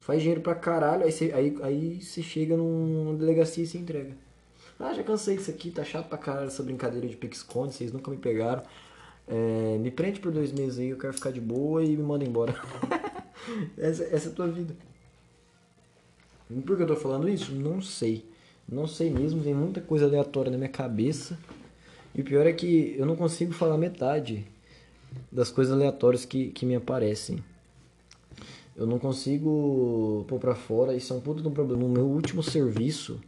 faz 0.00 0.20
dinheiro 0.20 0.40
pra 0.40 0.54
caralho, 0.54 1.04
aí 1.04 1.12
você, 1.12 1.32
aí, 1.32 1.56
aí 1.62 2.00
você 2.00 2.22
chega 2.22 2.56
num- 2.56 2.86
numa 3.04 3.14
delegacia 3.18 3.64
e 3.64 3.66
se 3.66 3.78
entrega. 3.78 4.16
Ah, 4.78 4.92
já 4.94 5.02
cansei 5.04 5.36
disso 5.36 5.50
aqui, 5.50 5.70
tá 5.70 5.84
chato 5.84 6.08
pra 6.08 6.18
caralho 6.18 6.48
essa 6.48 6.62
brincadeira 6.62 7.08
de 7.08 7.16
pique-esconde, 7.16 7.74
vocês 7.74 7.92
nunca 7.92 8.10
me 8.10 8.16
pegaram. 8.18 8.62
É, 9.26 9.78
me 9.78 9.90
prende 9.90 10.20
por 10.20 10.30
dois 10.30 10.52
meses 10.52 10.78
aí, 10.78 10.90
eu 10.90 10.98
quero 10.98 11.14
ficar 11.14 11.30
de 11.30 11.40
boa 11.40 11.82
e 11.82 11.96
me 11.96 12.02
manda 12.02 12.24
embora. 12.24 12.54
essa, 13.78 14.04
essa 14.04 14.28
é 14.28 14.32
a 14.32 14.34
tua 14.34 14.48
vida. 14.48 14.74
Por 16.66 16.76
que 16.76 16.82
eu 16.82 16.86
tô 16.86 16.96
falando 16.96 17.28
isso? 17.28 17.52
Não 17.54 17.80
sei. 17.80 18.24
Não 18.68 18.86
sei 18.86 19.10
mesmo, 19.10 19.42
tem 19.42 19.54
muita 19.54 19.80
coisa 19.80 20.06
aleatória 20.06 20.50
na 20.50 20.58
minha 20.58 20.70
cabeça. 20.70 21.38
E 22.14 22.20
o 22.20 22.24
pior 22.24 22.46
é 22.46 22.52
que 22.52 22.94
eu 22.96 23.04
não 23.04 23.16
consigo 23.16 23.52
falar 23.52 23.76
metade 23.76 24.46
das 25.30 25.50
coisas 25.50 25.72
aleatórias 25.72 26.24
que, 26.24 26.48
que 26.48 26.64
me 26.64 26.74
aparecem. 26.74 27.42
Eu 28.76 28.86
não 28.86 28.98
consigo 28.98 30.24
pôr 30.28 30.38
pra 30.38 30.54
fora, 30.54 30.94
isso 30.94 31.12
é 31.12 31.16
um 31.16 31.20
puto 31.20 31.42
de 31.42 31.48
um 31.48 31.52
problema. 31.52 31.82
No 31.82 31.88
meu 31.88 32.06
último 32.06 32.42
serviço 32.42 33.20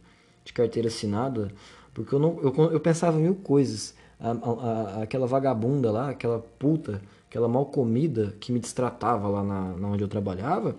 de 0.43 0.53
carteira 0.53 0.87
assinada, 0.87 1.51
porque 1.93 2.13
eu, 2.13 2.19
não, 2.19 2.39
eu, 2.41 2.71
eu 2.71 2.79
pensava 2.79 3.17
mil 3.17 3.35
coisas. 3.35 3.95
A, 4.19 4.31
a- 4.31 5.03
aquela 5.03 5.27
vagabunda 5.27 5.91
lá, 5.91 6.09
aquela 6.09 6.39
puta, 6.59 7.01
aquela 7.29 7.47
mal 7.47 7.65
comida 7.67 8.33
que 8.39 8.51
me 8.51 8.59
destratava 8.59 9.27
lá 9.27 9.43
na, 9.43 9.73
na 9.77 9.87
onde 9.89 10.03
eu 10.03 10.07
trabalhava, 10.07 10.75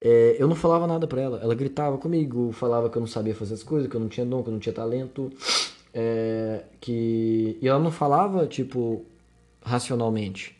é, 0.00 0.36
eu 0.38 0.46
não 0.48 0.54
falava 0.56 0.86
nada 0.86 1.06
pra 1.06 1.20
ela. 1.20 1.38
Ela 1.42 1.54
gritava 1.54 1.96
comigo, 1.98 2.52
falava 2.52 2.90
que 2.90 2.96
eu 2.96 3.00
não 3.00 3.06
sabia 3.06 3.34
fazer 3.34 3.54
as 3.54 3.62
coisas, 3.62 3.88
que 3.90 3.96
eu 3.96 4.00
não 4.00 4.08
tinha 4.08 4.26
dom, 4.26 4.42
que 4.42 4.48
eu 4.48 4.52
não 4.52 4.60
tinha 4.60 4.72
talento. 4.74 5.30
é, 5.94 6.64
que... 6.80 7.58
E 7.62 7.68
ela 7.68 7.78
não 7.80 7.90
falava, 7.92 8.46
tipo, 8.46 9.04
racionalmente. 9.62 10.56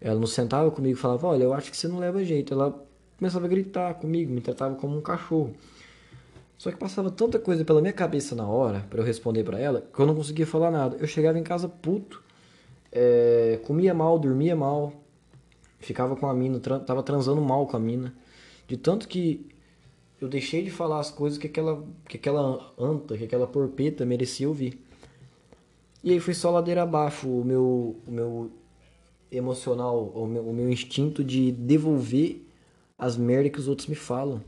Ela 0.00 0.18
não 0.20 0.26
sentava 0.28 0.70
comigo 0.70 0.98
e 0.98 1.00
falava, 1.00 1.28
olha, 1.28 1.44
eu 1.44 1.54
acho 1.54 1.70
que 1.70 1.76
você 1.78 1.88
não 1.88 1.98
leva 2.00 2.24
jeito. 2.24 2.54
Ela 2.54 2.74
começava 3.18 3.46
a 3.46 3.48
gritar 3.48 3.94
comigo, 3.96 4.32
me 4.32 4.40
tratava 4.42 4.76
como 4.76 4.96
um 4.98 5.02
cachorro. 5.02 5.54
Só 6.62 6.70
que 6.70 6.76
passava 6.76 7.10
tanta 7.10 7.40
coisa 7.40 7.64
pela 7.64 7.80
minha 7.80 7.92
cabeça 7.92 8.36
na 8.36 8.46
hora, 8.46 8.86
pra 8.88 9.00
eu 9.00 9.04
responder 9.04 9.42
pra 9.42 9.58
ela, 9.58 9.80
que 9.92 9.98
eu 9.98 10.06
não 10.06 10.14
conseguia 10.14 10.46
falar 10.46 10.70
nada. 10.70 10.96
Eu 10.96 11.08
chegava 11.08 11.36
em 11.36 11.42
casa 11.42 11.68
puto, 11.68 12.22
é, 12.92 13.58
comia 13.64 13.92
mal, 13.92 14.16
dormia 14.16 14.54
mal, 14.54 14.92
ficava 15.80 16.14
com 16.14 16.24
a 16.28 16.32
mina, 16.32 16.60
tran- 16.60 16.78
tava 16.78 17.02
transando 17.02 17.40
mal 17.40 17.66
com 17.66 17.76
a 17.76 17.80
mina. 17.80 18.14
De 18.68 18.76
tanto 18.76 19.08
que 19.08 19.44
eu 20.20 20.28
deixei 20.28 20.62
de 20.62 20.70
falar 20.70 21.00
as 21.00 21.10
coisas 21.10 21.36
que 21.36 21.48
aquela, 21.48 21.84
que 22.08 22.16
aquela 22.16 22.72
anta, 22.78 23.18
que 23.18 23.24
aquela 23.24 23.48
porpeta 23.48 24.06
merecia 24.06 24.46
ouvir. 24.46 24.80
E 26.04 26.12
aí 26.12 26.20
foi 26.20 26.32
só 26.32 26.48
ladeira 26.48 26.84
abaixo 26.84 27.28
o 27.28 27.44
meu, 27.44 27.96
o 28.06 28.10
meu 28.12 28.52
emocional, 29.32 30.12
o 30.14 30.28
meu, 30.28 30.48
o 30.48 30.54
meu 30.54 30.70
instinto 30.70 31.24
de 31.24 31.50
devolver 31.50 32.46
as 32.96 33.16
merdas 33.16 33.50
que 33.50 33.58
os 33.58 33.66
outros 33.66 33.88
me 33.88 33.96
falam. 33.96 34.40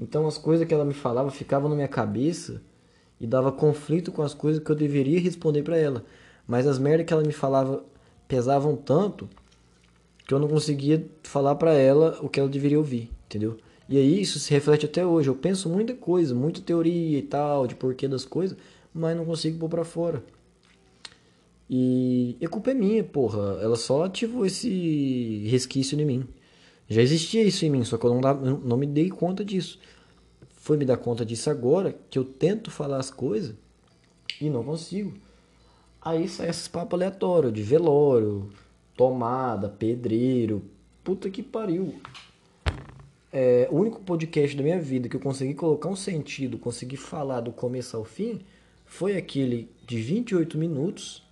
Então 0.00 0.26
as 0.26 0.38
coisas 0.38 0.66
que 0.66 0.72
ela 0.72 0.84
me 0.84 0.94
falava 0.94 1.30
ficavam 1.30 1.68
na 1.68 1.76
minha 1.76 1.88
cabeça 1.88 2.62
e 3.20 3.26
dava 3.26 3.52
conflito 3.52 4.10
com 4.10 4.22
as 4.22 4.32
coisas 4.32 4.62
que 4.62 4.70
eu 4.70 4.76
deveria 4.76 5.20
responder 5.20 5.62
pra 5.62 5.76
ela. 5.76 6.04
Mas 6.46 6.66
as 6.66 6.78
merdas 6.78 7.06
que 7.06 7.12
ela 7.12 7.22
me 7.22 7.32
falava 7.32 7.84
pesavam 8.26 8.74
tanto 8.74 9.28
que 10.26 10.32
eu 10.32 10.38
não 10.38 10.48
conseguia 10.48 11.04
falar 11.22 11.56
pra 11.56 11.74
ela 11.74 12.18
o 12.22 12.28
que 12.28 12.40
ela 12.40 12.48
deveria 12.48 12.78
ouvir, 12.78 13.10
entendeu? 13.26 13.58
E 13.88 13.98
aí 13.98 14.20
isso 14.20 14.38
se 14.38 14.50
reflete 14.52 14.86
até 14.86 15.04
hoje. 15.04 15.28
Eu 15.28 15.34
penso 15.34 15.68
muita 15.68 15.92
coisa, 15.94 16.34
muita 16.34 16.60
teoria 16.60 17.18
e 17.18 17.22
tal, 17.22 17.66
de 17.66 17.74
porquê 17.74 18.06
das 18.06 18.24
coisas, 18.24 18.56
mas 18.94 19.16
não 19.16 19.24
consigo 19.24 19.58
pôr 19.58 19.68
pra 19.68 19.84
fora. 19.84 20.22
E 21.68 22.36
a 22.42 22.48
culpa 22.48 22.70
é 22.70 22.74
minha, 22.74 23.02
porra. 23.04 23.58
Ela 23.60 23.76
só 23.76 24.04
ativou 24.04 24.46
esse 24.46 25.46
resquício 25.48 26.00
em 26.00 26.04
mim. 26.04 26.28
Já 26.90 27.00
existia 27.00 27.44
isso 27.44 27.64
em 27.64 27.70
mim, 27.70 27.84
só 27.84 27.96
que 27.96 28.04
eu 28.04 28.12
não, 28.12 28.34
não 28.58 28.76
me 28.76 28.84
dei 28.84 29.08
conta 29.08 29.44
disso. 29.44 29.78
Foi 30.56 30.76
me 30.76 30.84
dar 30.84 30.96
conta 30.96 31.24
disso 31.24 31.48
agora 31.48 31.96
que 32.10 32.18
eu 32.18 32.24
tento 32.24 32.68
falar 32.68 32.98
as 32.98 33.12
coisas 33.12 33.54
e 34.40 34.50
não 34.50 34.64
consigo. 34.64 35.14
Aí 36.02 36.28
sai 36.28 36.48
esses 36.48 36.66
papos 36.66 36.94
aleatórios 36.94 37.52
de 37.52 37.62
velório, 37.62 38.50
tomada, 38.96 39.68
pedreiro. 39.68 40.64
Puta 41.04 41.30
que 41.30 41.44
pariu. 41.44 42.00
É, 43.32 43.68
o 43.70 43.76
único 43.76 44.00
podcast 44.00 44.56
da 44.56 44.62
minha 44.64 44.80
vida 44.80 45.08
que 45.08 45.14
eu 45.14 45.20
consegui 45.20 45.54
colocar 45.54 45.88
um 45.88 45.94
sentido, 45.94 46.58
consegui 46.58 46.96
falar 46.96 47.40
do 47.42 47.52
começo 47.52 47.96
ao 47.96 48.04
fim, 48.04 48.40
foi 48.84 49.16
aquele 49.16 49.70
de 49.86 50.00
28 50.02 50.58
minutos, 50.58 51.22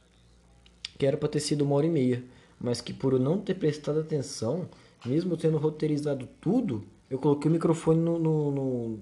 que 0.97 1.05
era 1.05 1.16
pra 1.16 1.28
ter 1.28 1.40
sido 1.40 1.62
uma 1.62 1.74
hora 1.74 1.86
e 1.86 1.90
meia, 1.90 2.22
mas 2.60 2.80
que 2.80 2.93
por 2.93 3.14
eu 3.14 3.18
não 3.18 3.39
ter 3.39 3.55
prestado 3.55 3.98
atenção, 3.98 4.68
mesmo 5.05 5.37
tendo 5.37 5.59
roteirizado 5.59 6.29
tudo, 6.41 6.85
eu 7.11 7.19
coloquei 7.19 7.51
o 7.51 7.53
microfone 7.55 8.01
no, 8.01 8.19
no- 8.19 8.51
no- 8.51 8.99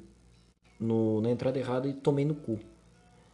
no- 0.78 1.20
na 1.20 1.30
entrada 1.30 1.58
errada 1.58 1.88
e 1.88 1.92
tomei 1.92 2.24
no 2.24 2.34
cu. 2.34 2.58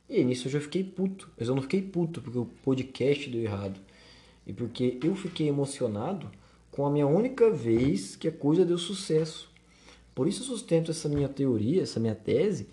E 0.08 0.22
nisso 0.24 0.46
eu 0.48 0.52
já 0.52 0.60
fiquei 0.60 0.84
puto. 0.84 1.30
Mas 1.38 1.48
eu 1.48 1.54
não 1.54 1.62
fiquei 1.62 1.82
puto 1.82 2.20
porque 2.20 2.38
o 2.38 2.44
podcast 2.62 3.28
deu 3.30 3.42
errado. 3.42 3.80
E 4.46 4.52
porque 4.52 4.98
eu 5.02 5.14
fiquei 5.14 5.48
emocionado 5.48 6.30
com 6.70 6.86
a 6.86 6.90
minha 6.90 7.06
única 7.06 7.50
vez 7.50 8.16
que 8.16 8.28
a 8.28 8.32
coisa 8.32 8.64
deu 8.64 8.78
sucesso. 8.78 9.50
Por 10.14 10.28
isso 10.28 10.42
eu 10.42 10.46
sustento 10.46 10.90
essa 10.90 11.08
minha 11.08 11.28
teoria, 11.28 11.82
essa 11.82 11.98
minha 11.98 12.14
tese, 12.14 12.68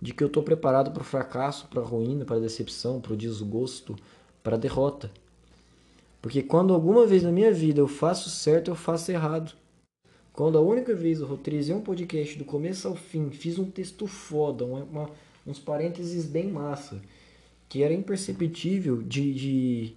de 0.00 0.12
que 0.14 0.22
eu 0.22 0.28
estou 0.28 0.42
preparado 0.42 0.92
para 0.92 1.00
o 1.00 1.04
fracasso, 1.04 1.66
para 1.68 1.80
a 1.82 1.84
ruína, 1.84 2.24
para 2.24 2.36
a 2.36 2.40
decepção, 2.40 3.00
para 3.00 3.12
o 3.12 3.16
desgosto, 3.16 3.96
para 4.42 4.54
a 4.54 4.58
derrota. 4.58 5.10
Porque 6.20 6.42
quando 6.42 6.74
alguma 6.74 7.06
vez 7.06 7.22
na 7.22 7.30
minha 7.32 7.52
vida 7.52 7.80
eu 7.80 7.88
faço 7.88 8.28
certo, 8.28 8.70
eu 8.70 8.74
faço 8.74 9.10
errado. 9.12 9.52
Quando 10.32 10.58
a 10.58 10.60
única 10.60 10.94
vez 10.94 11.20
eu 11.20 11.26
roteirizei 11.26 11.74
um 11.74 11.80
podcast 11.80 12.36
do 12.38 12.44
começo 12.44 12.86
ao 12.88 12.94
fim, 12.94 13.30
fiz 13.30 13.58
um 13.58 13.70
texto 13.70 14.06
foda, 14.06 14.64
uma- 14.64 14.84
uma- 14.84 15.10
uns 15.46 15.58
parênteses 15.58 16.26
bem 16.26 16.50
massa, 16.50 17.00
que 17.68 17.82
era 17.82 17.92
imperceptível 17.94 19.02
de, 19.02 19.34
de, 19.34 19.94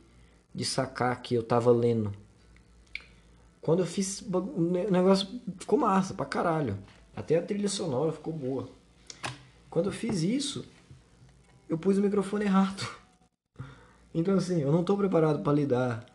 de 0.53 0.65
sacar 0.65 1.21
que 1.21 1.35
eu 1.35 1.43
tava 1.43 1.71
lendo. 1.71 2.11
Quando 3.61 3.79
eu 3.79 3.85
fiz, 3.85 4.21
o 4.21 4.61
negócio 4.91 5.27
ficou 5.59 5.77
massa 5.77 6.13
pra 6.13 6.25
caralho. 6.25 6.77
Até 7.15 7.37
a 7.37 7.41
trilha 7.41 7.69
sonora 7.69 8.11
ficou 8.11 8.33
boa. 8.33 8.67
Quando 9.69 9.87
eu 9.87 9.91
fiz 9.91 10.23
isso, 10.23 10.65
eu 11.69 11.77
pus 11.77 11.97
o 11.97 12.01
microfone 12.01 12.45
errado. 12.45 12.87
Então 14.13 14.33
assim, 14.35 14.59
eu 14.61 14.73
não 14.73 14.83
tô 14.83 14.97
preparado 14.97 15.41
para 15.41 15.53
lidar 15.53 16.05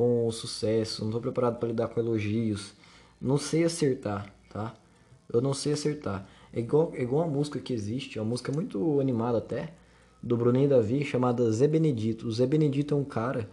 com 0.00 0.26
o 0.26 0.32
sucesso, 0.32 1.04
não 1.04 1.12
tô 1.12 1.20
preparado 1.20 1.58
para 1.58 1.68
lidar 1.68 1.88
com 1.88 2.00
elogios. 2.00 2.72
Não 3.20 3.36
sei 3.36 3.64
acertar, 3.64 4.32
tá? 4.48 4.74
Eu 5.30 5.42
não 5.42 5.52
sei 5.52 5.74
acertar. 5.74 6.26
É 6.54 6.60
igual, 6.60 6.90
é 6.94 7.02
igual 7.02 7.26
uma 7.26 7.36
música 7.36 7.60
que 7.60 7.74
existe, 7.74 8.18
é 8.18 8.22
uma 8.22 8.30
música 8.30 8.50
muito 8.50 8.98
animada 8.98 9.36
até, 9.36 9.74
do 10.22 10.38
Bruninho 10.38 10.70
Davi, 10.70 11.04
chamada 11.04 11.52
Zé 11.52 11.68
Benedito. 11.68 12.26
O 12.26 12.32
Zé 12.32 12.46
Benedito 12.46 12.94
é 12.94 12.96
um 12.96 13.04
cara 13.04 13.46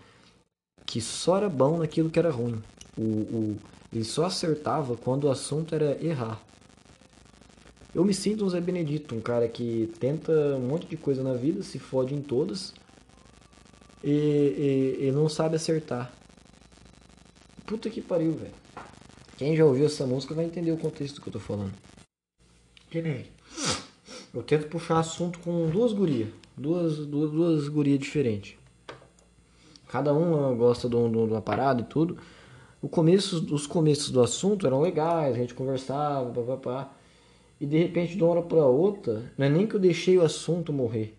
que 0.86 1.02
só 1.02 1.36
era 1.36 1.50
bom 1.50 1.80
naquilo 1.80 2.10
que 2.10 2.18
era 2.18 2.32
ruim. 2.32 2.64
O, 2.98 3.02
o, 3.02 3.58
ele 3.92 4.06
só 4.06 4.24
acertava 4.24 4.96
quando 4.96 5.26
o 5.26 5.30
assunto 5.30 5.76
era 5.76 6.02
errar. 6.02 6.42
Eu 7.94 8.06
me 8.06 8.14
sinto 8.14 8.46
um 8.46 8.50
Zé 8.50 8.62
Benedito, 8.62 9.14
um 9.14 9.20
cara 9.20 9.50
que 9.50 9.92
tenta 10.00 10.32
um 10.56 10.66
monte 10.66 10.88
de 10.88 10.96
coisa 10.96 11.22
na 11.22 11.34
vida, 11.34 11.62
se 11.62 11.78
fode 11.78 12.16
em 12.16 12.22
todas 12.22 12.74
e, 14.02 14.96
e, 15.02 15.08
e 15.08 15.12
não 15.12 15.28
sabe 15.28 15.58
acertar. 15.58 16.17
Puta 17.68 17.90
que 17.90 18.02
pariu, 18.02 18.32
velho. 18.34 18.54
Quem 19.38 19.56
já 19.56 19.66
ouviu 19.66 19.86
essa 19.86 20.08
música 20.08 20.34
vai 20.34 20.46
entender 20.46 20.72
o 20.72 20.78
contexto 20.78 21.22
que 21.22 21.28
eu 21.28 21.34
tô 21.34 21.40
falando. 21.40 21.74
Que 22.90 23.02
nem? 23.02 23.26
Eu 24.34 24.42
tento 24.42 24.68
puxar 24.68 25.00
assunto 25.00 25.40
com 25.40 25.70
duas 25.70 25.94
gurias. 25.94 26.30
Duas, 26.58 26.98
duas, 27.06 27.32
duas 27.32 27.68
gurias 27.68 28.00
diferentes. 28.00 28.56
Cada 29.90 30.14
uma 30.14 30.54
gosta 30.56 30.90
de, 30.90 30.96
um- 30.96 31.26
uma 31.26 31.42
parada 31.42 31.82
e 31.82 31.86
tudo. 31.86 32.18
O 32.82 32.88
começo, 32.88 33.54
os 33.54 33.68
começos 33.68 34.12
do 34.12 34.22
assunto 34.22 34.66
eram 34.66 34.82
legais, 34.82 35.36
a 35.36 35.38
gente 35.38 35.54
conversava, 35.54 36.32
papapá. 36.32 36.94
E 37.60 37.66
de 37.66 37.78
repente, 37.78 38.16
de 38.16 38.24
uma 38.24 38.32
hora 38.32 38.42
pra 38.44 38.66
outra, 38.66 39.32
não 39.38 39.46
é 39.46 39.50
nem 39.50 39.68
que 39.68 39.76
eu 39.76 39.80
deixei 39.80 40.18
o 40.18 40.24
assunto 40.24 40.72
morrer. 40.72 41.16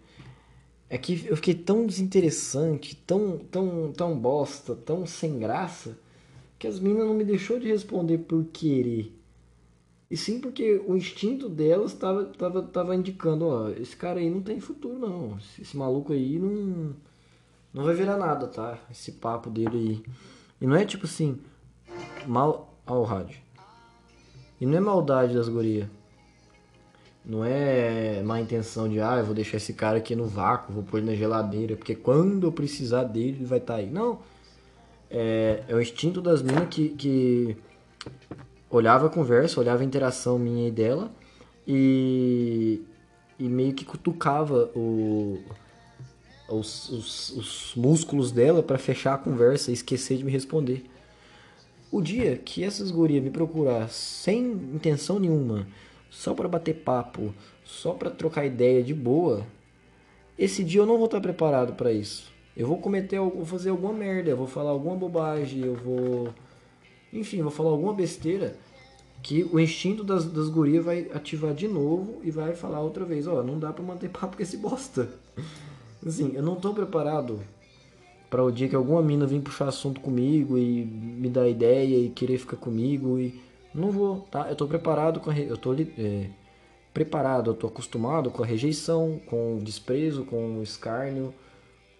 É 0.88 0.96
que 0.96 1.26
eu 1.28 1.36
fiquei 1.36 1.54
tão 1.54 1.86
desinteressante, 1.86 2.96
tão, 3.06 3.36
tão, 3.38 3.92
tão 3.92 4.16
bosta, 4.18 4.74
tão 4.74 5.04
sem 5.06 5.38
graça, 5.38 5.98
que 6.58 6.66
as 6.66 6.80
minas 6.80 7.06
não 7.06 7.14
me 7.14 7.24
deixou 7.24 7.58
de 7.58 7.68
responder 7.68 8.18
por 8.18 8.44
querer. 8.46 9.14
E 10.10 10.16
sim 10.16 10.40
porque 10.40 10.82
o 10.86 10.96
instinto 10.96 11.48
delas 11.48 11.92
tava, 11.92 12.24
tava, 12.24 12.62
tava 12.62 12.96
indicando, 12.96 13.46
ó, 13.46 13.68
esse 13.68 13.94
cara 13.94 14.20
aí 14.20 14.30
não 14.30 14.40
tem 14.40 14.58
futuro 14.58 14.98
não. 14.98 15.36
Esse, 15.36 15.62
esse 15.62 15.76
maluco 15.76 16.12
aí 16.12 16.38
não, 16.38 16.94
não 17.72 17.84
vai 17.84 17.94
virar 17.94 18.16
nada, 18.16 18.46
tá? 18.46 18.78
Esse 18.90 19.12
papo 19.12 19.50
dele 19.50 19.76
aí. 19.76 20.02
E 20.60 20.66
não 20.66 20.74
é 20.74 20.84
tipo 20.84 21.04
assim, 21.04 21.38
mal 22.26 22.74
ao 22.86 23.04
rádio. 23.04 23.38
E 24.60 24.66
não 24.66 24.76
é 24.76 24.80
maldade 24.80 25.34
das 25.34 25.48
gurias. 25.48 25.88
Não 27.24 27.44
é 27.44 28.22
má 28.22 28.40
intenção 28.40 28.88
de, 28.88 29.00
ah, 29.00 29.18
eu 29.18 29.26
vou 29.26 29.34
deixar 29.34 29.58
esse 29.58 29.74
cara 29.74 29.98
aqui 29.98 30.16
no 30.16 30.24
vácuo, 30.24 30.72
vou 30.72 30.82
pôr 30.82 30.96
ele 30.96 31.10
na 31.10 31.14
geladeira, 31.14 31.76
porque 31.76 31.94
quando 31.94 32.46
eu 32.46 32.52
precisar 32.52 33.04
dele, 33.04 33.36
ele 33.36 33.44
vai 33.44 33.58
estar 33.58 33.74
aí. 33.74 33.90
Não. 33.90 34.20
É, 35.10 35.62
é 35.68 35.74
o 35.74 35.80
instinto 35.80 36.20
das 36.20 36.42
minas 36.42 36.68
que, 36.68 36.90
que 36.90 37.56
olhava 38.70 39.06
a 39.06 39.10
conversa, 39.10 39.60
olhava 39.60 39.82
a 39.82 39.84
interação 39.84 40.38
minha 40.38 40.68
e 40.68 40.70
dela 40.70 41.10
e, 41.66 42.82
e 43.38 43.44
meio 43.44 43.74
que 43.74 43.84
cutucava 43.84 44.70
o, 44.74 45.38
os, 46.48 46.88
os, 46.90 47.30
os 47.30 47.72
músculos 47.76 48.32
dela 48.32 48.62
para 48.62 48.78
fechar 48.78 49.14
a 49.14 49.18
conversa 49.18 49.70
e 49.70 49.74
esquecer 49.74 50.18
de 50.18 50.24
me 50.24 50.32
responder. 50.32 50.84
O 51.90 52.02
dia 52.02 52.36
que 52.36 52.62
essas 52.62 52.90
gurias 52.90 53.22
me 53.22 53.30
procurar 53.30 53.88
sem 53.88 54.52
intenção 54.52 55.18
nenhuma, 55.18 55.66
só 56.10 56.34
para 56.34 56.48
bater 56.48 56.74
papo, 56.74 57.34
só 57.64 57.92
para 57.92 58.10
trocar 58.10 58.44
ideia 58.44 58.82
de 58.82 58.92
boa, 58.92 59.46
esse 60.38 60.62
dia 60.62 60.80
eu 60.80 60.86
não 60.86 60.96
vou 60.96 61.06
estar 61.06 61.20
preparado 61.20 61.74
para 61.74 61.92
isso. 61.92 62.30
Eu 62.58 62.66
vou 62.66 62.78
cometer, 62.78 63.20
vou 63.20 63.44
fazer 63.46 63.70
alguma 63.70 63.92
merda, 63.94 64.30
eu 64.30 64.36
vou 64.36 64.48
falar 64.48 64.70
alguma 64.70 64.96
bobagem, 64.96 65.64
eu 65.64 65.76
vou, 65.76 66.28
enfim, 67.12 67.40
vou 67.40 67.52
falar 67.52 67.70
alguma 67.70 67.94
besteira 67.94 68.56
que 69.22 69.44
o 69.52 69.60
instinto 69.60 70.02
das, 70.04 70.24
das 70.24 70.48
gurias 70.48 70.84
vai 70.84 71.08
ativar 71.14 71.54
de 71.54 71.68
novo 71.68 72.20
e 72.24 72.30
vai 72.32 72.54
falar 72.54 72.80
outra 72.80 73.04
vez, 73.04 73.28
ó, 73.28 73.42
não 73.44 73.58
dá 73.60 73.72
pra 73.72 73.84
manter 73.84 74.10
papo 74.10 74.36
com 74.36 74.42
esse 74.42 74.56
bosta. 74.56 75.08
Assim, 76.04 76.32
eu 76.34 76.42
não 76.42 76.56
tô 76.56 76.74
preparado 76.74 77.40
para 78.28 78.42
o 78.44 78.50
dia 78.50 78.68
que 78.68 78.76
alguma 78.76 79.02
mina 79.02 79.26
vir 79.26 79.40
puxar 79.40 79.68
assunto 79.68 80.00
comigo 80.00 80.58
e 80.58 80.84
me 80.84 81.28
dar 81.30 81.48
ideia 81.48 81.96
e 81.96 82.10
querer 82.10 82.38
ficar 82.38 82.56
comigo 82.56 83.18
e 83.18 83.40
não 83.74 83.90
vou, 83.90 84.20
tá? 84.30 84.48
Eu 84.48 84.56
tô 84.56 84.66
preparado 84.66 85.20
com 85.20 85.30
a, 85.30 85.32
re- 85.32 85.46
eu 85.48 85.56
tô 85.56 85.74
é, 85.74 86.28
preparado, 86.92 87.50
eu 87.50 87.54
tô 87.54 87.68
acostumado 87.68 88.30
com 88.30 88.42
a 88.42 88.46
rejeição, 88.46 89.20
com 89.26 89.56
o 89.56 89.60
desprezo, 89.60 90.24
com 90.24 90.58
o 90.58 90.62
escárnio, 90.62 91.32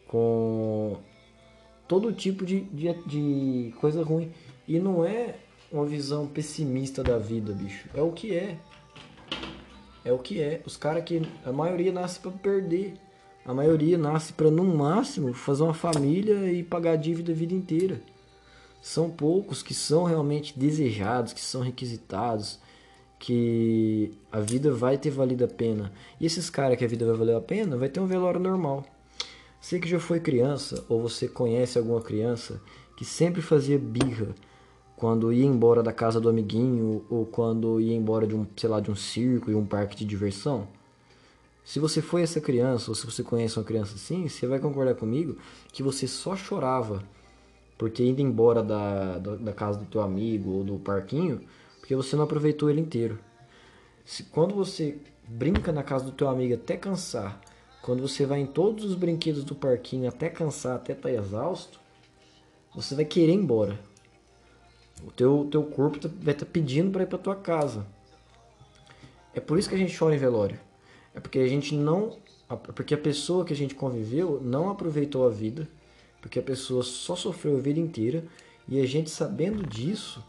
com 0.08 0.96
todo 1.86 2.12
tipo 2.12 2.44
de, 2.44 2.60
de, 2.60 2.92
de 3.06 3.74
coisa 3.80 4.02
ruim. 4.02 4.32
E 4.66 4.80
não 4.80 5.04
é 5.04 5.36
uma 5.70 5.86
visão 5.86 6.26
pessimista 6.26 7.02
da 7.02 7.18
vida, 7.18 7.52
bicho. 7.52 7.88
É 7.94 8.02
o 8.02 8.10
que 8.10 8.34
é. 8.34 8.58
É 10.04 10.12
o 10.12 10.18
que 10.18 10.40
é. 10.40 10.60
Os 10.66 10.76
caras 10.76 11.04
que. 11.04 11.22
A 11.44 11.52
maioria 11.52 11.92
nasce 11.92 12.18
pra 12.18 12.30
perder. 12.30 12.94
A 13.44 13.54
maioria 13.54 13.96
nasce 13.96 14.32
pra, 14.32 14.50
no 14.50 14.64
máximo, 14.64 15.32
fazer 15.32 15.62
uma 15.62 15.72
família 15.72 16.52
e 16.52 16.62
pagar 16.62 16.92
a 16.92 16.96
dívida 16.96 17.32
a 17.32 17.34
vida 17.34 17.54
inteira. 17.54 18.00
São 18.82 19.10
poucos 19.10 19.62
que 19.62 19.72
são 19.72 20.04
realmente 20.04 20.58
desejados, 20.58 21.32
que 21.32 21.40
são 21.40 21.62
requisitados, 21.62 22.60
que 23.18 24.12
a 24.30 24.38
vida 24.38 24.70
vai 24.72 24.98
ter 24.98 25.10
valido 25.10 25.44
a 25.44 25.48
pena. 25.48 25.92
E 26.20 26.26
esses 26.26 26.50
caras 26.50 26.76
que 26.76 26.84
a 26.84 26.88
vida 26.88 27.06
vai 27.06 27.16
valer 27.16 27.36
a 27.36 27.40
pena, 27.40 27.76
vai 27.76 27.88
ter 27.88 28.00
um 28.00 28.06
velório 28.06 28.38
normal. 28.38 28.84
Você 29.60 29.78
que 29.78 29.88
já 29.88 29.98
foi 29.98 30.20
criança, 30.20 30.84
ou 30.88 31.02
você 31.02 31.26
conhece 31.26 31.78
alguma 31.78 32.00
criança 32.00 32.60
que 32.96 33.04
sempre 33.04 33.42
fazia 33.42 33.78
birra 33.78 34.34
quando 34.96 35.32
ia 35.32 35.44
embora 35.44 35.82
da 35.82 35.92
casa 35.92 36.20
do 36.20 36.28
amiguinho, 36.28 37.04
ou 37.08 37.24
quando 37.24 37.80
ia 37.80 37.94
embora 37.94 38.26
de 38.26 38.34
um, 38.34 38.46
sei 38.56 38.68
lá, 38.68 38.80
de 38.80 38.90
um 38.90 38.96
circo 38.96 39.50
e 39.50 39.54
um 39.54 39.64
parque 39.64 39.96
de 39.96 40.04
diversão? 40.04 40.68
Se 41.64 41.78
você 41.78 42.00
foi 42.00 42.22
essa 42.22 42.40
criança, 42.40 42.90
ou 42.90 42.94
se 42.94 43.04
você 43.04 43.22
conhece 43.22 43.58
uma 43.58 43.64
criança 43.64 43.94
assim, 43.94 44.26
você 44.26 44.46
vai 44.46 44.58
concordar 44.58 44.94
comigo 44.94 45.36
que 45.70 45.82
você 45.82 46.08
só 46.08 46.34
chorava 46.34 47.02
por 47.76 47.90
ter 47.90 48.06
ido 48.06 48.22
embora 48.22 48.62
da, 48.62 49.18
da, 49.18 49.36
da 49.36 49.52
casa 49.52 49.78
do 49.78 49.84
teu 49.84 50.00
amigo 50.00 50.50
ou 50.50 50.64
do 50.64 50.78
parquinho, 50.78 51.42
porque 51.78 51.94
você 51.94 52.16
não 52.16 52.24
aproveitou 52.24 52.70
ele 52.70 52.80
inteiro. 52.80 53.18
Se, 54.04 54.22
quando 54.24 54.54
você 54.54 54.98
brinca 55.28 55.70
na 55.70 55.82
casa 55.82 56.06
do 56.06 56.12
teu 56.12 56.28
amigo 56.28 56.54
até 56.54 56.76
cansar, 56.76 57.40
quando 57.88 58.06
você 58.06 58.26
vai 58.26 58.40
em 58.40 58.46
todos 58.46 58.84
os 58.84 58.94
brinquedos 58.94 59.42
do 59.44 59.54
parquinho 59.54 60.10
até 60.10 60.28
cansar, 60.28 60.76
até 60.76 60.92
estar 60.92 61.10
exausto, 61.10 61.80
você 62.74 62.94
vai 62.94 63.06
querer 63.06 63.32
ir 63.32 63.36
embora. 63.36 63.80
O 65.06 65.10
teu, 65.10 65.48
teu 65.50 65.62
corpo 65.62 65.98
tá- 65.98 66.10
vai 66.20 66.34
estar 66.34 66.44
pedindo 66.44 66.90
para 66.90 67.04
ir 67.04 67.06
para 67.06 67.16
tua 67.16 67.34
casa. 67.34 67.86
É 69.32 69.40
por 69.40 69.58
isso 69.58 69.70
que 69.70 69.74
a 69.74 69.78
gente 69.78 69.98
chora 69.98 70.14
em 70.14 70.18
velório. 70.18 70.60
É 71.14 71.20
porque 71.20 71.38
a 71.38 71.48
gente 71.48 71.74
não. 71.74 72.18
Porque 72.74 72.92
a 72.92 72.98
pessoa 72.98 73.42
que 73.42 73.54
a 73.54 73.56
gente 73.56 73.74
conviveu 73.74 74.38
não 74.38 74.68
aproveitou 74.68 75.26
a 75.26 75.30
vida. 75.30 75.66
Porque 76.20 76.38
a 76.38 76.42
pessoa 76.42 76.82
só 76.82 77.16
sofreu 77.16 77.56
a 77.56 77.60
vida 77.60 77.80
inteira. 77.80 78.22
E 78.68 78.82
a 78.82 78.86
gente 78.86 79.08
sabendo 79.08 79.66
disso, 79.66 80.22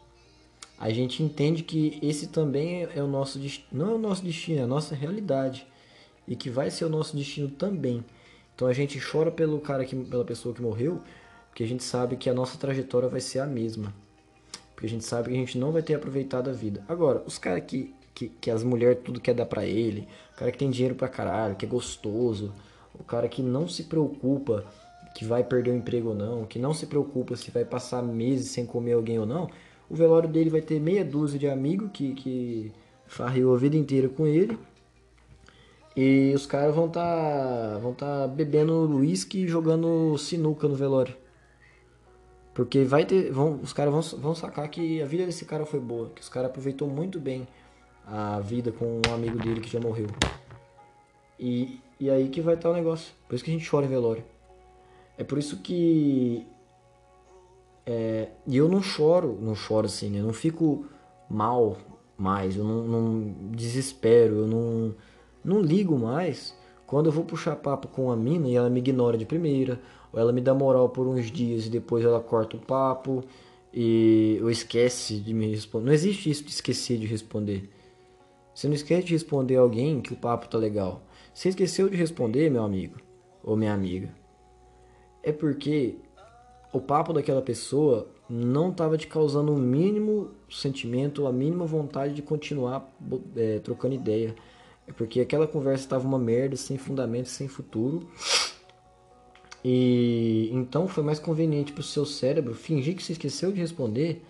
a 0.77 0.89
gente 0.91 1.21
entende 1.21 1.63
que 1.63 1.99
esse 2.01 2.27
também 2.27 2.85
é, 2.85 2.99
é 2.99 3.03
o 3.03 3.07
nosso. 3.07 3.37
Não 3.69 3.91
é 3.91 3.93
o 3.95 3.99
nosso 3.99 4.23
destino, 4.23 4.61
é 4.61 4.63
a 4.63 4.67
nossa 4.67 4.95
realidade. 4.95 5.67
E 6.29 6.35
que 6.35 6.49
vai 6.49 6.71
ser 6.71 6.85
o 6.85 6.89
nosso 6.89 7.17
destino 7.17 7.49
também. 7.49 8.05
Então 8.55 8.67
a 8.67 8.73
gente 8.73 8.99
chora 8.99 9.29
pelo 9.31 9.59
cara 9.59 9.83
que, 9.83 9.95
pela 9.95 10.23
pessoa 10.23 10.55
que 10.55 10.61
morreu, 10.61 11.01
porque 11.49 11.63
a 11.63 11.67
gente 11.67 11.83
sabe 11.83 12.15
que 12.15 12.29
a 12.29 12.33
nossa 12.33 12.57
trajetória 12.57 13.09
vai 13.09 13.19
ser 13.19 13.39
a 13.39 13.45
mesma. 13.45 13.93
Porque 14.73 14.85
a 14.85 14.89
gente 14.89 15.03
sabe 15.03 15.29
que 15.29 15.35
a 15.35 15.39
gente 15.39 15.57
não 15.57 15.71
vai 15.71 15.81
ter 15.81 15.95
aproveitado 15.95 16.49
a 16.49 16.53
vida. 16.53 16.81
Agora, 16.87 17.21
os 17.25 17.37
caras 17.37 17.63
que, 17.65 17.93
que, 18.13 18.29
que 18.29 18.51
as 18.51 18.63
mulheres 18.63 18.99
tudo 19.03 19.19
quer 19.19 19.33
dar 19.33 19.45
pra 19.45 19.65
ele, 19.65 20.07
o 20.33 20.37
cara 20.37 20.51
que 20.51 20.57
tem 20.57 20.69
dinheiro 20.69 20.95
pra 20.95 21.09
caralho, 21.09 21.55
que 21.55 21.65
é 21.65 21.67
gostoso, 21.67 22.53
o 22.93 23.03
cara 23.03 23.27
que 23.27 23.41
não 23.41 23.67
se 23.67 23.83
preocupa 23.83 24.65
que 25.15 25.25
vai 25.25 25.43
perder 25.43 25.71
o 25.71 25.75
emprego 25.75 26.09
ou 26.09 26.15
não, 26.15 26.45
que 26.45 26.59
não 26.59 26.73
se 26.73 26.85
preocupa 26.85 27.35
se 27.35 27.51
vai 27.51 27.65
passar 27.65 28.01
meses 28.01 28.51
sem 28.51 28.65
comer 28.65 28.93
alguém 28.93 29.19
ou 29.19 29.25
não, 29.25 29.49
o 29.89 29.95
velório 29.95 30.29
dele 30.29 30.49
vai 30.49 30.61
ter 30.61 30.79
meia 30.79 31.03
dúzia 31.03 31.39
de 31.39 31.47
amigos 31.47 31.89
que, 31.91 32.13
que 32.13 32.71
farreou 33.07 33.55
a 33.55 33.57
vida 33.57 33.75
inteira 33.75 34.07
com 34.07 34.27
ele. 34.27 34.57
E 36.01 36.31
os 36.33 36.45
caras 36.45 36.73
vão 36.73 36.87
tá, 36.87 37.77
vão 37.81 37.93
tá 37.93 38.25
bebendo 38.25 38.73
uísque 38.95 39.39
e 39.39 39.47
jogando 39.49 40.17
sinuca 40.17 40.65
no 40.65 40.73
velório. 40.73 41.13
Porque 42.53 42.85
vai 42.85 43.03
ter. 43.03 43.29
Vão, 43.33 43.59
os 43.61 43.73
caras 43.73 43.91
vão, 43.91 44.21
vão 44.21 44.33
sacar 44.33 44.69
que 44.69 45.01
a 45.01 45.05
vida 45.05 45.25
desse 45.25 45.43
cara 45.43 45.65
foi 45.65 45.81
boa. 45.81 46.09
Que 46.15 46.21
os 46.21 46.29
caras 46.29 46.51
aproveitou 46.51 46.87
muito 46.87 47.19
bem 47.19 47.45
a 48.07 48.39
vida 48.39 48.71
com 48.71 49.01
um 49.05 49.13
amigo 49.13 49.37
dele 49.39 49.59
que 49.59 49.69
já 49.69 49.81
morreu. 49.81 50.07
E, 51.37 51.81
e 51.99 52.09
aí 52.09 52.29
que 52.29 52.39
vai 52.39 52.55
estar 52.55 52.69
o 52.69 52.73
negócio. 52.73 53.11
Por 53.27 53.35
isso 53.35 53.43
que 53.43 53.51
a 53.51 53.53
gente 53.53 53.69
chora 53.69 53.85
em 53.85 53.89
velório. 53.89 54.23
É 55.17 55.23
por 55.25 55.37
isso 55.37 55.57
que. 55.57 56.47
É, 57.85 58.29
e 58.47 58.55
eu 58.55 58.69
não 58.69 58.81
choro, 58.81 59.37
não 59.41 59.53
choro 59.53 59.87
assim, 59.87 60.09
né? 60.09 60.19
Eu 60.19 60.27
não 60.27 60.33
fico 60.33 60.85
mal 61.29 61.77
mais, 62.17 62.55
eu 62.55 62.63
não, 62.63 62.83
não 62.83 63.51
desespero, 63.51 64.39
eu 64.39 64.47
não, 64.47 64.95
não 65.43 65.61
ligo 65.61 65.97
mais 65.97 66.55
quando 66.85 67.07
eu 67.07 67.11
vou 67.11 67.23
puxar 67.23 67.55
papo 67.55 67.87
com 67.87 68.05
uma 68.05 68.15
mina 68.15 68.47
e 68.47 68.55
ela 68.55 68.69
me 68.69 68.79
ignora 68.79 69.17
de 69.17 69.25
primeira, 69.25 69.79
ou 70.11 70.19
ela 70.19 70.31
me 70.31 70.41
dá 70.41 70.53
moral 70.53 70.89
por 70.89 71.07
uns 71.07 71.31
dias 71.31 71.67
e 71.67 71.69
depois 71.69 72.03
ela 72.03 72.19
corta 72.19 72.57
o 72.57 72.59
papo 72.59 73.23
e 73.73 74.39
ou 74.41 74.49
esquece 74.49 75.17
de 75.19 75.33
me 75.33 75.51
responder. 75.51 75.85
Não 75.85 75.93
existe 75.93 76.29
isso 76.29 76.43
de 76.43 76.49
esquecer 76.49 76.97
de 76.97 77.05
responder. 77.05 77.69
Você 78.53 78.67
não 78.67 78.73
esquece 78.73 79.07
de 79.07 79.13
responder 79.13 79.55
alguém 79.55 80.01
que 80.01 80.13
o 80.13 80.17
papo 80.17 80.49
tá 80.49 80.57
legal. 80.57 81.03
Você 81.33 81.49
esqueceu 81.49 81.87
de 81.87 81.95
responder, 81.95 82.49
meu 82.49 82.63
amigo 82.63 82.97
ou 83.43 83.55
minha 83.55 83.73
amiga. 83.73 84.13
É 85.23 85.31
porque 85.31 85.97
o 86.73 86.79
papo 86.79 87.13
daquela 87.13 87.41
pessoa 87.41 88.07
não 88.29 88.71
tava 88.71 88.97
te 88.97 89.07
causando 89.07 89.53
o 89.53 89.57
mínimo 89.57 90.31
sentimento, 90.49 91.25
a 91.25 91.31
mínima 91.31 91.65
vontade 91.65 92.13
de 92.13 92.21
continuar 92.21 92.91
é, 93.35 93.59
trocando 93.59 93.95
ideia. 93.95 94.35
É 94.89 94.91
porque 94.91 95.21
aquela 95.21 95.45
conversa 95.45 95.87
tava 95.87 96.07
uma 96.07 96.17
merda, 96.17 96.55
sem 96.55 96.77
fundamento, 96.77 97.29
sem 97.29 97.47
futuro. 97.47 98.09
E 99.63 100.49
então 100.51 100.87
foi 100.87 101.03
mais 101.03 101.19
conveniente 101.19 101.71
pro 101.71 101.83
seu 101.83 102.05
cérebro 102.05 102.55
fingir 102.55 102.95
que 102.95 103.03
você 103.03 103.11
esqueceu 103.11 103.51
de 103.51 103.59
responder 103.59 104.23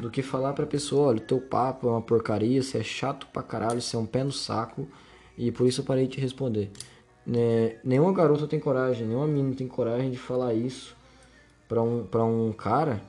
do 0.00 0.10
que 0.10 0.22
falar 0.22 0.52
pra 0.52 0.66
pessoa, 0.66 1.08
olha, 1.08 1.18
o 1.18 1.26
teu 1.26 1.40
papo 1.40 1.86
é 1.86 1.90
uma 1.92 2.02
porcaria, 2.02 2.60
você 2.60 2.78
é 2.78 2.82
chato 2.82 3.28
pra 3.32 3.42
caralho, 3.42 3.80
você 3.80 3.94
é 3.94 3.98
um 3.98 4.06
pé 4.06 4.24
no 4.24 4.32
saco, 4.32 4.88
e 5.38 5.52
por 5.52 5.68
isso 5.68 5.82
eu 5.82 5.84
parei 5.84 6.08
de 6.08 6.18
responder. 6.18 6.70
Né, 7.24 7.76
nenhuma 7.84 8.12
garota 8.12 8.48
tem 8.48 8.58
coragem, 8.58 9.06
nenhuma 9.06 9.28
menina 9.28 9.54
tem 9.54 9.68
coragem 9.68 10.10
de 10.10 10.18
falar 10.18 10.52
isso 10.52 10.96
pra 11.68 11.80
um, 11.80 12.04
pra 12.04 12.24
um 12.24 12.52
cara, 12.52 13.00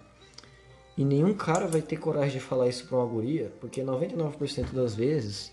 e 0.95 1.03
nenhum 1.03 1.33
cara 1.33 1.67
vai 1.67 1.81
ter 1.81 1.97
coragem 1.97 2.33
de 2.33 2.39
falar 2.39 2.67
isso 2.67 2.85
pra 2.85 2.97
uma 2.97 3.07
guria, 3.07 3.51
porque 3.59 3.81
99% 3.81 4.71
das 4.71 4.93
vezes, 4.93 5.51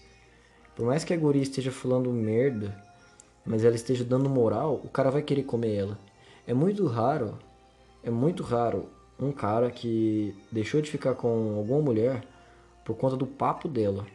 por 0.77 0.87
mais 0.87 1.05
que 1.05 1.13
a 1.13 1.17
guria 1.17 1.43
esteja 1.43 1.71
falando 1.71 2.11
merda, 2.11 2.77
mas 3.45 3.65
ela 3.65 3.75
esteja 3.75 4.05
dando 4.05 4.29
moral, 4.29 4.81
o 4.85 4.89
cara 4.89 5.11
vai 5.11 5.23
querer 5.23 5.43
comer 5.43 5.75
ela. 5.75 5.99
É 6.47 6.55
muito 6.55 6.87
raro, 6.87 7.39
é 8.03 8.11
muito 8.11 8.43
raro 8.43 8.87
um 9.19 9.33
cara 9.33 9.71
que 9.71 10.35
deixou 10.51 10.81
de 10.81 10.91
ficar 10.91 11.15
com 11.15 11.57
alguma 11.57 11.81
mulher 11.81 12.25
por 12.85 12.97
conta 12.97 13.17
do 13.17 13.27
papo 13.27 13.69
dela. 13.69 14.07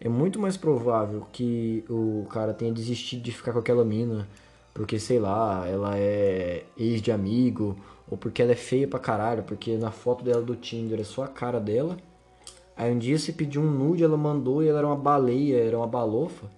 É 0.00 0.08
muito 0.08 0.38
mais 0.38 0.56
provável 0.56 1.26
que 1.32 1.84
o 1.88 2.26
cara 2.28 2.52
tenha 2.52 2.72
desistido 2.72 3.22
de 3.22 3.32
ficar 3.32 3.52
com 3.52 3.58
aquela 3.58 3.84
mina 3.84 4.28
porque, 4.74 4.98
sei 4.98 5.20
lá, 5.20 5.66
ela 5.68 5.96
é 5.96 6.64
ex 6.76 7.00
de 7.00 7.12
amigo, 7.12 7.76
ou 8.10 8.18
porque 8.18 8.42
ela 8.42 8.50
é 8.50 8.56
feia 8.56 8.88
pra 8.88 8.98
caralho, 8.98 9.44
porque 9.44 9.76
na 9.76 9.92
foto 9.92 10.24
dela 10.24 10.42
do 10.42 10.56
Tinder 10.56 11.00
é 11.00 11.04
só 11.04 11.22
a 11.22 11.28
cara 11.28 11.60
dela. 11.60 11.96
Aí 12.76 12.92
um 12.92 12.98
dia 12.98 13.18
você 13.18 13.32
pediu 13.32 13.62
um 13.62 13.70
nude, 13.70 14.02
ela 14.02 14.16
mandou 14.16 14.62
e 14.62 14.68
ela 14.68 14.78
era 14.78 14.86
uma 14.86 14.96
baleia, 14.96 15.62
era 15.62 15.76
uma 15.76 15.86
balofa, 15.86 16.50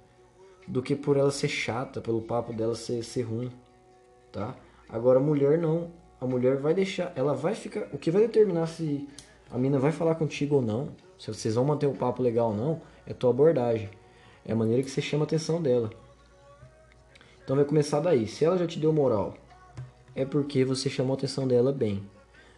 do 0.67 0.83
que 0.83 0.97
por 0.97 1.17
ela 1.17 1.31
ser 1.31 1.49
chata, 1.49 2.01
pelo 2.01 2.23
papo 2.23 2.53
dela 2.53 2.75
ser, 2.75 3.03
ser 3.05 3.23
ruim, 3.23 3.53
tá? 4.33 4.55
Agora 4.89 5.19
a 5.19 5.23
mulher 5.23 5.59
não. 5.59 5.91
A 6.19 6.27
mulher 6.27 6.57
vai 6.57 6.73
deixar, 6.73 7.13
ela 7.15 7.35
vai 7.35 7.55
ficar. 7.55 7.89
O 7.93 7.99
que 7.99 8.11
vai 8.11 8.23
determinar 8.23 8.67
se 8.67 9.07
a 9.51 9.59
mina 9.59 9.79
vai 9.79 9.93
falar 9.93 10.15
contigo 10.15 10.57
ou 10.57 10.63
não, 10.63 10.89
se 11.19 11.29
vocês 11.29 11.55
vão 11.55 11.65
manter 11.65 11.87
o 11.87 11.93
papo 11.93 12.23
legal 12.23 12.49
ou 12.51 12.57
não, 12.57 12.81
é 13.07 13.13
tua 13.13 13.31
abordagem. 13.31 13.91
É 14.45 14.53
a 14.53 14.57
maneira 14.57 14.83
que 14.83 14.91
você 14.91 15.03
chama 15.03 15.25
a 15.25 15.27
atenção 15.27 15.61
dela. 15.61 15.91
Então 17.45 17.55
vai 17.55 17.65
começar 17.65 18.01
daí. 18.01 18.27
Se 18.27 18.45
ela 18.45 18.57
já 18.57 18.67
te 18.67 18.79
deu 18.79 18.93
moral, 18.93 19.35
é 20.15 20.25
porque 20.25 20.65
você 20.65 20.89
chamou 20.89 21.15
a 21.15 21.17
atenção 21.17 21.47
dela 21.47 21.73
bem. 21.73 22.03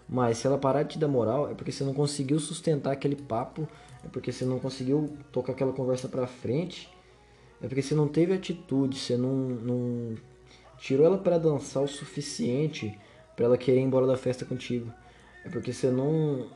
Mas 0.08 0.38
se 0.38 0.46
ela 0.46 0.56
parar 0.56 0.84
de 0.84 0.90
te 0.90 0.98
dar 0.98 1.08
moral, 1.08 1.50
é 1.50 1.54
porque 1.54 1.70
você 1.70 1.84
não 1.84 1.92
conseguiu 1.92 2.38
sustentar 2.40 2.92
aquele 2.92 3.16
papo, 3.16 3.68
é 4.02 4.08
porque 4.08 4.32
você 4.32 4.44
não 4.44 4.58
conseguiu 4.58 5.16
tocar 5.30 5.52
aquela 5.52 5.72
conversa 5.72 6.08
pra 6.08 6.26
frente, 6.26 6.88
é 7.60 7.68
porque 7.68 7.82
você 7.82 7.94
não 7.94 8.08
teve 8.08 8.32
atitude, 8.32 8.98
você 8.98 9.16
não, 9.16 9.34
não 9.34 10.14
tirou 10.78 11.04
ela 11.04 11.18
para 11.18 11.36
dançar 11.36 11.82
o 11.82 11.88
suficiente 11.88 12.98
para 13.36 13.44
ela 13.44 13.58
querer 13.58 13.80
ir 13.80 13.84
embora 13.84 14.06
da 14.06 14.16
festa 14.16 14.44
contigo. 14.44 14.90
É 15.44 15.48
porque 15.48 15.72
você 15.72 15.90
não 15.90 16.46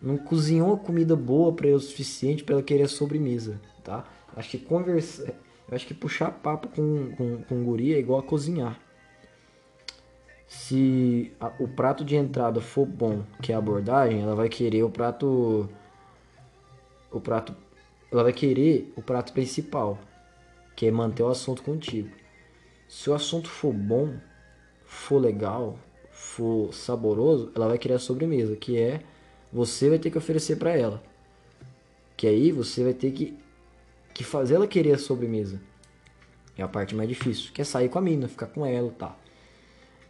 não 0.00 0.16
cozinhou 0.16 0.78
comida 0.78 1.16
boa 1.16 1.52
para 1.52 1.68
o 1.68 1.80
suficiente 1.80 2.44
para 2.44 2.54
ela 2.54 2.62
querer 2.62 2.84
a 2.84 2.88
sobremesa, 2.88 3.60
tá? 3.82 4.04
Acho 4.36 4.50
que 4.50 4.58
conversa, 4.58 5.34
eu 5.68 5.74
acho 5.74 5.86
que 5.86 5.94
puxar 5.94 6.30
papo 6.30 6.68
com, 6.68 7.10
com, 7.16 7.42
com 7.42 7.76
é 7.78 7.98
igual 7.98 8.20
a 8.20 8.22
cozinhar. 8.22 8.78
Se 10.50 11.32
a- 11.38 11.52
o 11.60 11.68
prato 11.68 12.04
de 12.04 12.16
entrada 12.16 12.60
for 12.60 12.84
bom, 12.84 13.22
que 13.40 13.52
é 13.52 13.54
a 13.54 13.58
abordagem, 13.58 14.20
ela 14.20 14.34
vai 14.34 14.48
querer 14.48 14.82
o 14.82 14.90
prato 14.90 15.70
o 17.12 17.20
prato 17.20 17.54
ela 18.10 18.24
vai 18.24 18.32
querer 18.32 18.92
o 18.96 19.00
prato 19.02 19.32
principal, 19.32 19.96
que 20.74 20.86
é 20.86 20.90
manter 20.90 21.22
o 21.22 21.28
assunto 21.28 21.62
contigo. 21.62 22.10
Se 22.88 23.08
o 23.08 23.14
assunto 23.14 23.48
for 23.48 23.72
bom, 23.72 24.16
for 24.84 25.20
legal, 25.20 25.78
for 26.10 26.74
saboroso, 26.74 27.52
ela 27.54 27.68
vai 27.68 27.78
querer 27.78 27.94
a 27.94 27.98
sobremesa, 28.00 28.56
que 28.56 28.76
é 28.76 29.02
você 29.52 29.88
vai 29.88 30.00
ter 30.00 30.10
que 30.10 30.18
oferecer 30.18 30.56
para 30.56 30.76
ela. 30.76 31.00
Que 32.16 32.26
aí 32.26 32.50
você 32.50 32.82
vai 32.82 32.92
ter 32.92 33.12
que, 33.12 33.38
que 34.12 34.24
fazer 34.24 34.56
ela 34.56 34.66
querer 34.66 34.94
a 34.94 34.98
sobremesa. 34.98 35.60
É 36.58 36.62
a 36.64 36.68
parte 36.68 36.96
mais 36.96 37.08
difícil, 37.08 37.52
que 37.52 37.62
é 37.62 37.64
sair 37.64 37.88
com 37.88 38.00
a 38.00 38.02
mina, 38.02 38.26
ficar 38.26 38.46
com 38.46 38.66
ela, 38.66 38.90
tá? 38.98 39.16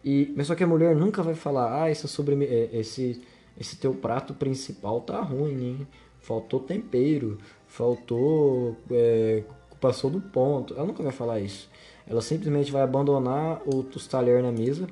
E 0.05 0.32
mas 0.36 0.47
só 0.47 0.55
que 0.55 0.64
a 0.64 0.66
mulher 0.66 0.94
nunca 0.97 1.22
vai 1.22 1.35
falar: 1.35 1.82
"Ah, 1.82 1.90
essa 1.90 2.09
sobreme 2.09 2.47
eh, 2.47 2.70
esse 2.72 3.22
esse 3.59 3.77
teu 3.77 3.94
prato 3.94 4.35
principal 4.35 5.01
tá 5.02 5.20
ruim, 5.20 5.64
hein? 5.64 5.89
Faltou 6.20 6.60
tempero, 6.60 7.39
faltou 7.66 8.77
é, 8.90 9.43
passou 9.81 10.10
do 10.10 10.20
ponto". 10.20 10.74
Ela 10.74 10.86
nunca 10.86 11.02
vai 11.02 11.12
falar 11.12 11.40
isso. 11.40 11.70
Ela 12.06 12.22
simplesmente 12.22 12.72
vai 12.72 12.82
abandonar 12.82 13.62
o, 13.66 13.81
os 13.81 14.06
talheres 14.06 14.43
na 14.43 14.52
mesa 14.52 14.86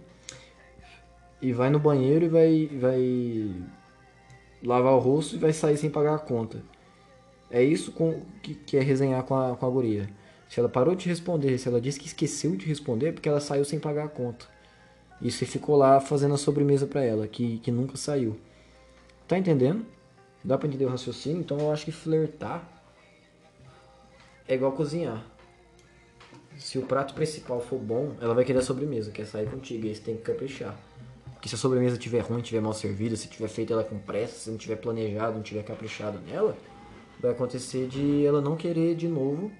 e 1.40 1.52
vai 1.52 1.70
no 1.70 1.78
banheiro 1.78 2.26
e 2.26 2.28
vai 2.28 2.66
vai 2.78 3.54
lavar 4.62 4.92
o 4.94 4.98
rosto 4.98 5.36
e 5.36 5.38
vai 5.38 5.52
sair 5.52 5.76
sem 5.76 5.90
pagar 5.90 6.14
a 6.14 6.18
conta. 6.18 6.62
É 7.50 7.62
isso 7.62 7.92
com, 7.92 8.20
que, 8.42 8.54
que 8.54 8.76
é 8.76 8.80
resenhar 8.80 9.22
com 9.22 9.34
a, 9.34 9.56
com 9.56 9.66
a 9.66 9.70
guria. 9.70 10.08
Se 10.48 10.60
ela 10.60 10.68
parou 10.68 10.94
de 10.94 11.08
responder, 11.08 11.58
se 11.58 11.68
ela 11.68 11.80
disse 11.80 11.98
que 11.98 12.06
esqueceu 12.06 12.56
de 12.56 12.66
responder, 12.66 13.08
é 13.08 13.12
porque 13.12 13.28
ela 13.28 13.40
saiu 13.40 13.64
sem 13.64 13.78
pagar 13.78 14.04
a 14.04 14.08
conta. 14.08 14.46
E 15.20 15.30
você 15.30 15.44
ficou 15.44 15.76
lá 15.76 16.00
fazendo 16.00 16.34
a 16.34 16.38
sobremesa 16.38 16.86
pra 16.86 17.02
ela, 17.02 17.26
que, 17.26 17.58
que 17.58 17.70
nunca 17.70 17.96
saiu. 17.96 18.38
Tá 19.26 19.36
entendendo? 19.36 19.84
Dá 20.44 20.56
pra 20.56 20.68
entender 20.68 20.84
o 20.84 20.90
raciocínio? 20.90 21.40
Então 21.40 21.58
eu 21.58 21.72
acho 21.72 21.84
que 21.84 21.92
flertar 21.92 22.66
é 24.46 24.54
igual 24.54 24.72
cozinhar. 24.72 25.24
Se 26.56 26.78
o 26.78 26.82
prato 26.82 27.14
principal 27.14 27.60
for 27.60 27.78
bom, 27.78 28.14
ela 28.20 28.34
vai 28.34 28.44
querer 28.44 28.58
a 28.58 28.62
sobremesa, 28.62 29.10
quer 29.10 29.26
sair 29.26 29.48
contigo, 29.48 29.86
e 29.86 29.88
aí 29.88 29.94
você 29.94 30.02
tem 30.02 30.16
que 30.16 30.22
caprichar. 30.22 30.76
Porque 31.34 31.48
se 31.48 31.54
a 31.54 31.58
sobremesa 31.58 31.96
estiver 31.96 32.20
ruim, 32.20 32.40
estiver 32.40 32.60
mal 32.60 32.72
servida, 32.72 33.14
se 33.14 33.28
tiver 33.28 33.48
feito 33.48 33.72
ela 33.72 33.84
com 33.84 33.98
pressa, 33.98 34.34
se 34.34 34.50
não 34.50 34.56
tiver 34.56 34.76
planejado, 34.76 35.34
não 35.34 35.42
tiver 35.42 35.62
caprichado 35.62 36.18
nela, 36.20 36.56
vai 37.20 37.30
acontecer 37.30 37.86
de 37.86 38.24
ela 38.24 38.40
não 38.40 38.56
querer 38.56 38.96
de 38.96 39.06
novo 39.06 39.52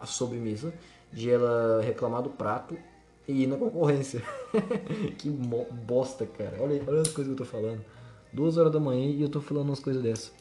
a 0.00 0.06
sobremesa, 0.06 0.72
de 1.12 1.30
ela 1.30 1.82
reclamar 1.82 2.22
do 2.22 2.30
prato 2.30 2.78
e 3.26 3.46
na 3.46 3.56
concorrência. 3.56 4.22
que 5.18 5.28
bosta, 5.30 6.26
cara. 6.26 6.56
Olha, 6.60 6.82
olha 6.86 7.00
as 7.00 7.08
coisas 7.08 7.34
que 7.34 7.42
eu 7.42 7.46
tô 7.46 7.50
falando. 7.50 7.84
Duas 8.32 8.56
horas 8.56 8.72
da 8.72 8.80
manhã 8.80 9.06
e 9.06 9.22
eu 9.22 9.28
tô 9.28 9.40
falando 9.40 9.68
umas 9.68 9.80
coisas 9.80 10.02
dessas. 10.02 10.32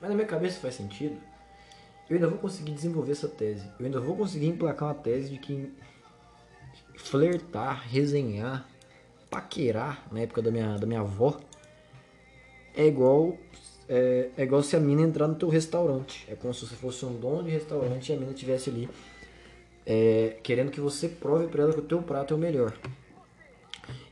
Mas 0.00 0.10
na 0.10 0.16
minha 0.16 0.26
cabeça 0.26 0.60
faz 0.60 0.74
sentido. 0.74 1.16
Eu 2.08 2.16
ainda 2.16 2.28
vou 2.28 2.38
conseguir 2.38 2.72
desenvolver 2.72 3.12
essa 3.12 3.28
tese. 3.28 3.66
Eu 3.78 3.86
ainda 3.86 4.00
vou 4.00 4.16
conseguir 4.16 4.46
emplacar 4.46 4.88
uma 4.88 4.94
tese 4.94 5.30
de 5.30 5.38
que 5.38 5.72
flertar, 6.96 7.86
resenhar, 7.88 8.66
paquerar 9.30 10.06
na 10.10 10.20
época 10.20 10.42
da 10.42 10.50
minha, 10.50 10.76
da 10.76 10.86
minha 10.86 11.00
avó 11.00 11.38
é 12.74 12.86
igual 12.86 13.36
é, 13.88 14.30
é 14.36 14.42
igual 14.44 14.62
se 14.62 14.76
a 14.76 14.80
mina 14.80 15.02
entrar 15.02 15.26
no 15.26 15.34
teu 15.34 15.48
restaurante. 15.48 16.26
É 16.30 16.36
como 16.36 16.54
se 16.54 16.66
você 16.66 16.76
fosse 16.76 17.04
um 17.04 17.18
dono 17.18 17.42
de 17.42 17.50
restaurante 17.50 18.10
e 18.10 18.14
a 18.14 18.18
mina 18.18 18.32
estivesse 18.32 18.70
ali 18.70 18.88
é, 19.90 20.36
querendo 20.42 20.70
que 20.70 20.82
você 20.82 21.08
prove 21.08 21.46
pra 21.46 21.62
ela 21.62 21.72
que 21.72 21.78
o 21.78 21.82
teu 21.82 22.02
prato 22.02 22.34
é 22.34 22.36
o 22.36 22.40
melhor. 22.40 22.74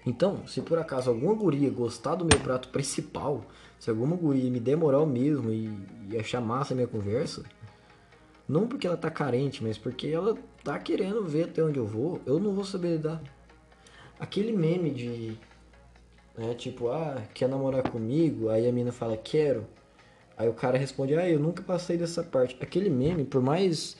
Então, 0.06 0.46
se 0.46 0.62
por 0.62 0.78
acaso 0.78 1.10
alguma 1.10 1.34
guria 1.34 1.68
gostar 1.68 2.14
do 2.14 2.24
meu 2.24 2.40
prato 2.40 2.70
principal, 2.70 3.44
se 3.78 3.90
alguma 3.90 4.16
guria 4.16 4.50
me 4.50 4.58
der 4.58 4.74
moral 4.74 5.04
mesmo 5.04 5.50
e, 5.52 5.70
e 6.10 6.16
achar 6.18 6.40
massa 6.40 6.72
a 6.72 6.76
minha 6.76 6.88
conversa, 6.88 7.44
não 8.48 8.66
porque 8.66 8.86
ela 8.86 8.96
tá 8.96 9.10
carente, 9.10 9.62
mas 9.62 9.76
porque 9.76 10.06
ela 10.06 10.38
tá 10.64 10.78
querendo 10.78 11.22
ver 11.24 11.44
até 11.44 11.62
onde 11.62 11.78
eu 11.78 11.86
vou, 11.86 12.22
eu 12.24 12.40
não 12.40 12.54
vou 12.54 12.64
saber 12.64 12.92
lidar. 12.92 13.22
Aquele 14.18 14.52
meme 14.52 14.90
de. 14.90 15.36
Né, 16.38 16.54
tipo, 16.54 16.88
ah, 16.88 17.22
quer 17.34 17.50
namorar 17.50 17.90
comigo? 17.90 18.48
Aí 18.48 18.66
a 18.66 18.72
mina 18.72 18.92
fala, 18.92 19.14
quero. 19.16 19.66
Aí 20.38 20.48
o 20.48 20.54
cara 20.54 20.78
responde, 20.78 21.14
ah, 21.16 21.28
eu 21.28 21.38
nunca 21.38 21.62
passei 21.62 21.98
dessa 21.98 22.22
parte. 22.22 22.56
Aquele 22.60 22.88
meme, 22.88 23.24
por 23.24 23.42
mais, 23.42 23.96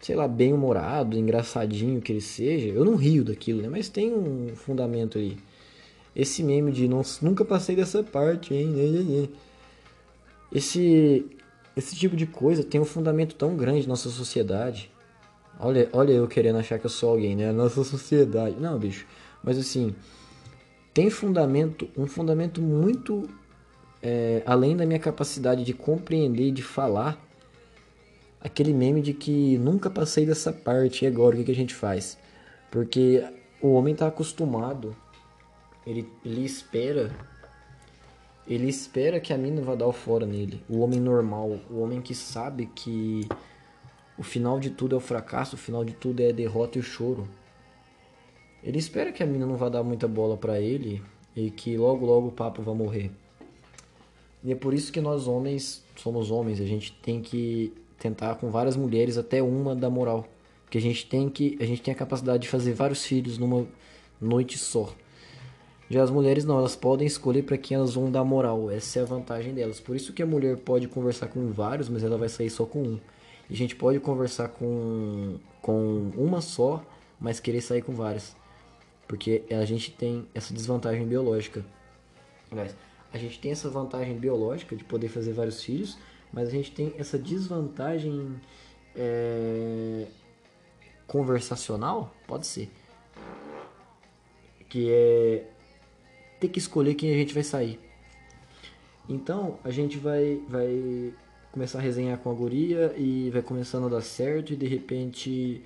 sei 0.00 0.16
lá, 0.16 0.26
bem 0.26 0.52
humorado, 0.52 1.16
engraçadinho 1.16 2.00
que 2.00 2.12
ele 2.12 2.20
seja, 2.20 2.68
eu 2.68 2.84
não 2.84 2.96
rio 2.96 3.22
daquilo, 3.22 3.60
né? 3.60 3.68
Mas 3.68 3.88
tem 3.88 4.12
um 4.12 4.54
fundamento 4.56 5.18
aí. 5.18 5.36
Esse 6.16 6.42
meme 6.42 6.72
de 6.72 6.88
não, 6.88 7.02
nunca 7.22 7.44
passei 7.44 7.76
dessa 7.76 8.02
parte, 8.02 8.54
hein? 8.54 8.66
né, 8.66 8.86
né, 8.86 9.02
né. 9.02 9.28
Esse, 10.52 11.24
esse 11.76 11.94
tipo 11.94 12.16
de 12.16 12.26
coisa 12.26 12.64
tem 12.64 12.80
um 12.80 12.84
fundamento 12.84 13.34
tão 13.34 13.56
grande 13.56 13.82
na 13.82 13.90
nossa 13.90 14.08
sociedade. 14.08 14.90
Olha, 15.58 15.88
olha 15.92 16.12
eu 16.12 16.26
querendo 16.26 16.58
achar 16.58 16.78
que 16.78 16.86
eu 16.86 16.90
sou 16.90 17.10
alguém, 17.10 17.36
né? 17.36 17.52
Nossa 17.52 17.84
sociedade. 17.84 18.56
Não, 18.58 18.78
bicho. 18.78 19.06
Mas 19.44 19.58
assim, 19.58 19.94
tem 20.92 21.10
fundamento, 21.10 21.88
um 21.96 22.06
fundamento 22.06 22.60
muito 22.60 23.28
é, 24.02 24.42
além 24.46 24.76
da 24.76 24.86
minha 24.86 24.98
capacidade 24.98 25.62
de 25.62 25.72
compreender 25.72 26.48
e 26.48 26.50
de 26.50 26.62
falar. 26.62 27.18
Aquele 28.42 28.72
meme 28.72 29.02
de 29.02 29.12
que 29.12 29.58
nunca 29.58 29.90
passei 29.90 30.24
dessa 30.24 30.52
parte 30.52 31.04
e 31.04 31.08
agora 31.08 31.34
o 31.34 31.38
que, 31.38 31.44
que 31.44 31.52
a 31.52 31.54
gente 31.54 31.74
faz? 31.74 32.16
Porque 32.70 33.22
o 33.60 33.74
homem 33.74 33.92
está 33.92 34.06
acostumado, 34.06 34.96
ele, 35.86 36.08
ele 36.24 36.44
espera 36.44 37.10
Ele 38.46 38.68
espera 38.68 39.20
que 39.20 39.32
a 39.32 39.38
mina 39.38 39.60
vá 39.62 39.74
dar 39.74 39.86
o 39.86 39.92
fora 39.92 40.26
nele. 40.26 40.62
O 40.68 40.80
homem 40.80 40.98
normal, 40.98 41.58
o 41.70 41.80
homem 41.80 42.00
que 42.00 42.14
sabe 42.14 42.66
que 42.66 43.28
o 44.18 44.22
final 44.22 44.58
de 44.58 44.70
tudo 44.70 44.94
é 44.94 44.98
o 44.98 45.00
fracasso, 45.00 45.56
o 45.56 45.58
final 45.58 45.84
de 45.84 45.92
tudo 45.92 46.20
é 46.20 46.30
a 46.30 46.32
derrota 46.32 46.78
e 46.78 46.80
o 46.80 46.84
choro. 46.84 47.28
Ele 48.62 48.78
espera 48.78 49.12
que 49.12 49.22
a 49.22 49.26
mina 49.26 49.46
não 49.46 49.56
vá 49.56 49.68
dar 49.68 49.82
muita 49.82 50.08
bola 50.08 50.36
pra 50.36 50.60
ele 50.60 51.02
e 51.36 51.50
que 51.50 51.76
logo 51.76 52.04
logo 52.04 52.28
o 52.28 52.32
papo 52.32 52.62
vá 52.62 52.74
morrer. 52.74 53.10
E 54.42 54.52
é 54.52 54.54
por 54.54 54.74
isso 54.74 54.92
que 54.92 55.00
nós 55.00 55.28
homens 55.28 55.84
somos 55.96 56.30
homens, 56.30 56.60
a 56.60 56.66
gente 56.66 56.92
tem 57.02 57.20
que 57.20 57.72
tentar 58.00 58.34
com 58.36 58.50
várias 58.50 58.76
mulheres 58.76 59.18
até 59.18 59.42
uma 59.42 59.76
da 59.76 59.90
moral, 59.90 60.26
porque 60.64 60.78
a 60.78 60.80
gente 60.80 61.06
tem 61.06 61.28
que 61.28 61.56
a 61.60 61.64
gente 61.66 61.82
tem 61.82 61.92
a 61.92 61.96
capacidade 61.96 62.42
de 62.42 62.48
fazer 62.48 62.72
vários 62.72 63.04
filhos 63.04 63.38
numa 63.38 63.66
noite 64.20 64.58
só. 64.58 64.92
Já 65.88 66.02
as 66.02 66.10
mulheres 66.10 66.44
não, 66.44 66.56
elas 66.56 66.76
podem 66.76 67.06
escolher 67.06 67.42
para 67.42 67.58
quem 67.58 67.76
elas 67.76 67.94
vão 67.94 68.10
dar 68.10 68.24
moral. 68.24 68.70
Essa 68.70 69.00
é 69.00 69.02
a 69.02 69.04
vantagem 69.04 69.52
delas. 69.52 69.80
Por 69.80 69.96
isso 69.96 70.12
que 70.12 70.22
a 70.22 70.26
mulher 70.26 70.56
pode 70.56 70.86
conversar 70.88 71.26
com 71.26 71.50
vários, 71.50 71.88
mas 71.88 72.04
ela 72.04 72.16
vai 72.16 72.28
sair 72.28 72.48
só 72.48 72.64
com 72.64 72.80
um. 72.82 73.00
E 73.48 73.54
a 73.54 73.56
gente 73.56 73.76
pode 73.76 73.98
conversar 74.00 74.48
com 74.48 75.38
com 75.60 76.10
uma 76.16 76.40
só, 76.40 76.82
mas 77.20 77.38
querer 77.38 77.60
sair 77.60 77.82
com 77.82 77.92
várias. 77.92 78.34
Porque 79.06 79.42
a 79.50 79.64
gente 79.64 79.90
tem 79.90 80.26
essa 80.32 80.54
desvantagem 80.54 81.06
biológica. 81.06 81.64
Aliás, 82.50 82.74
a 83.12 83.18
gente 83.18 83.38
tem 83.40 83.50
essa 83.50 83.68
vantagem 83.68 84.16
biológica 84.16 84.76
de 84.76 84.84
poder 84.84 85.08
fazer 85.08 85.32
vários 85.32 85.62
filhos, 85.62 85.98
mas 86.32 86.48
a 86.48 86.50
gente 86.50 86.72
tem 86.72 86.94
essa 86.98 87.18
desvantagem 87.18 88.40
é, 88.94 90.06
conversacional, 91.06 92.14
pode 92.26 92.46
ser, 92.46 92.70
que 94.68 94.90
é 94.90 95.48
ter 96.38 96.48
que 96.48 96.58
escolher 96.58 96.94
quem 96.94 97.12
a 97.12 97.16
gente 97.16 97.34
vai 97.34 97.42
sair. 97.42 97.78
Então 99.08 99.58
a 99.64 99.70
gente 99.70 99.98
vai, 99.98 100.40
vai 100.48 101.12
começar 101.52 101.78
a 101.78 101.82
resenhar 101.82 102.18
com 102.18 102.30
a 102.30 102.34
guria 102.34 102.94
e 102.96 103.30
vai 103.30 103.42
começando 103.42 103.86
a 103.86 103.90
dar 103.90 104.02
certo 104.02 104.52
e 104.52 104.56
de 104.56 104.66
repente 104.66 105.62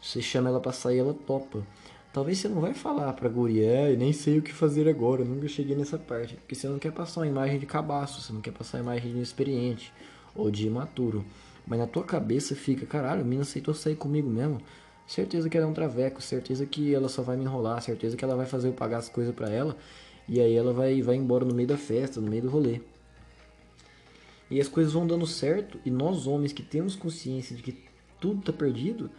você 0.00 0.20
chama 0.20 0.48
ela 0.48 0.60
pra 0.60 0.72
sair, 0.72 0.98
ela 0.98 1.14
topa. 1.14 1.64
Talvez 2.14 2.38
você 2.38 2.48
não 2.48 2.60
vai 2.60 2.72
falar 2.72 3.12
pra 3.14 3.28
guria, 3.28 3.66
é, 3.68 3.96
nem 3.96 4.12
sei 4.12 4.38
o 4.38 4.42
que 4.42 4.52
fazer 4.52 4.88
agora, 4.88 5.22
eu 5.22 5.26
nunca 5.26 5.48
cheguei 5.48 5.74
nessa 5.74 5.98
parte. 5.98 6.36
Porque 6.36 6.54
você 6.54 6.68
não 6.68 6.78
quer 6.78 6.92
passar 6.92 7.22
uma 7.22 7.26
imagem 7.26 7.58
de 7.58 7.66
cabaço, 7.66 8.22
você 8.22 8.32
não 8.32 8.40
quer 8.40 8.52
passar 8.52 8.78
uma 8.78 8.84
imagem 8.84 9.10
de 9.10 9.16
inexperiente 9.16 9.92
ou 10.32 10.48
de 10.48 10.64
imaturo. 10.64 11.24
Mas 11.66 11.76
na 11.76 11.88
tua 11.88 12.04
cabeça 12.04 12.54
fica, 12.54 12.86
caralho, 12.86 13.22
a 13.22 13.24
mina 13.24 13.42
aceitou 13.42 13.74
sair 13.74 13.96
comigo 13.96 14.30
mesmo. 14.30 14.60
Certeza 15.08 15.50
que 15.50 15.56
ela 15.56 15.66
é 15.66 15.68
um 15.68 15.74
traveco, 15.74 16.22
certeza 16.22 16.64
que 16.64 16.94
ela 16.94 17.08
só 17.08 17.20
vai 17.20 17.36
me 17.36 17.42
enrolar, 17.42 17.82
certeza 17.82 18.16
que 18.16 18.24
ela 18.24 18.36
vai 18.36 18.46
fazer 18.46 18.68
eu 18.68 18.72
pagar 18.72 18.98
as 18.98 19.08
coisas 19.08 19.34
pra 19.34 19.50
ela. 19.50 19.76
E 20.28 20.40
aí 20.40 20.54
ela 20.54 20.72
vai, 20.72 21.02
vai 21.02 21.16
embora 21.16 21.44
no 21.44 21.52
meio 21.52 21.66
da 21.66 21.76
festa, 21.76 22.20
no 22.20 22.30
meio 22.30 22.42
do 22.42 22.48
rolê. 22.48 22.80
E 24.48 24.60
as 24.60 24.68
coisas 24.68 24.92
vão 24.92 25.04
dando 25.04 25.26
certo, 25.26 25.80
e 25.84 25.90
nós 25.90 26.28
homens 26.28 26.52
que 26.52 26.62
temos 26.62 26.94
consciência 26.94 27.56
de 27.56 27.62
que 27.64 27.76
tudo 28.20 28.40
tá 28.40 28.52
perdido, 28.52 29.10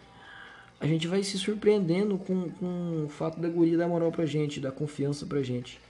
a 0.85 0.87
gente 0.87 1.07
vai 1.07 1.23
se 1.23 1.35
surpreendendo 1.39 2.15
com, 2.15 2.47
com 2.51 3.05
o 3.05 3.09
fato 3.09 3.39
da 3.39 3.49
guria 3.49 3.75
dar 3.75 3.87
moral 3.87 4.11
pra 4.11 4.23
gente, 4.23 4.59
dar 4.59 4.71
confiança 4.71 5.25
pra 5.25 5.41
gente. 5.41 5.81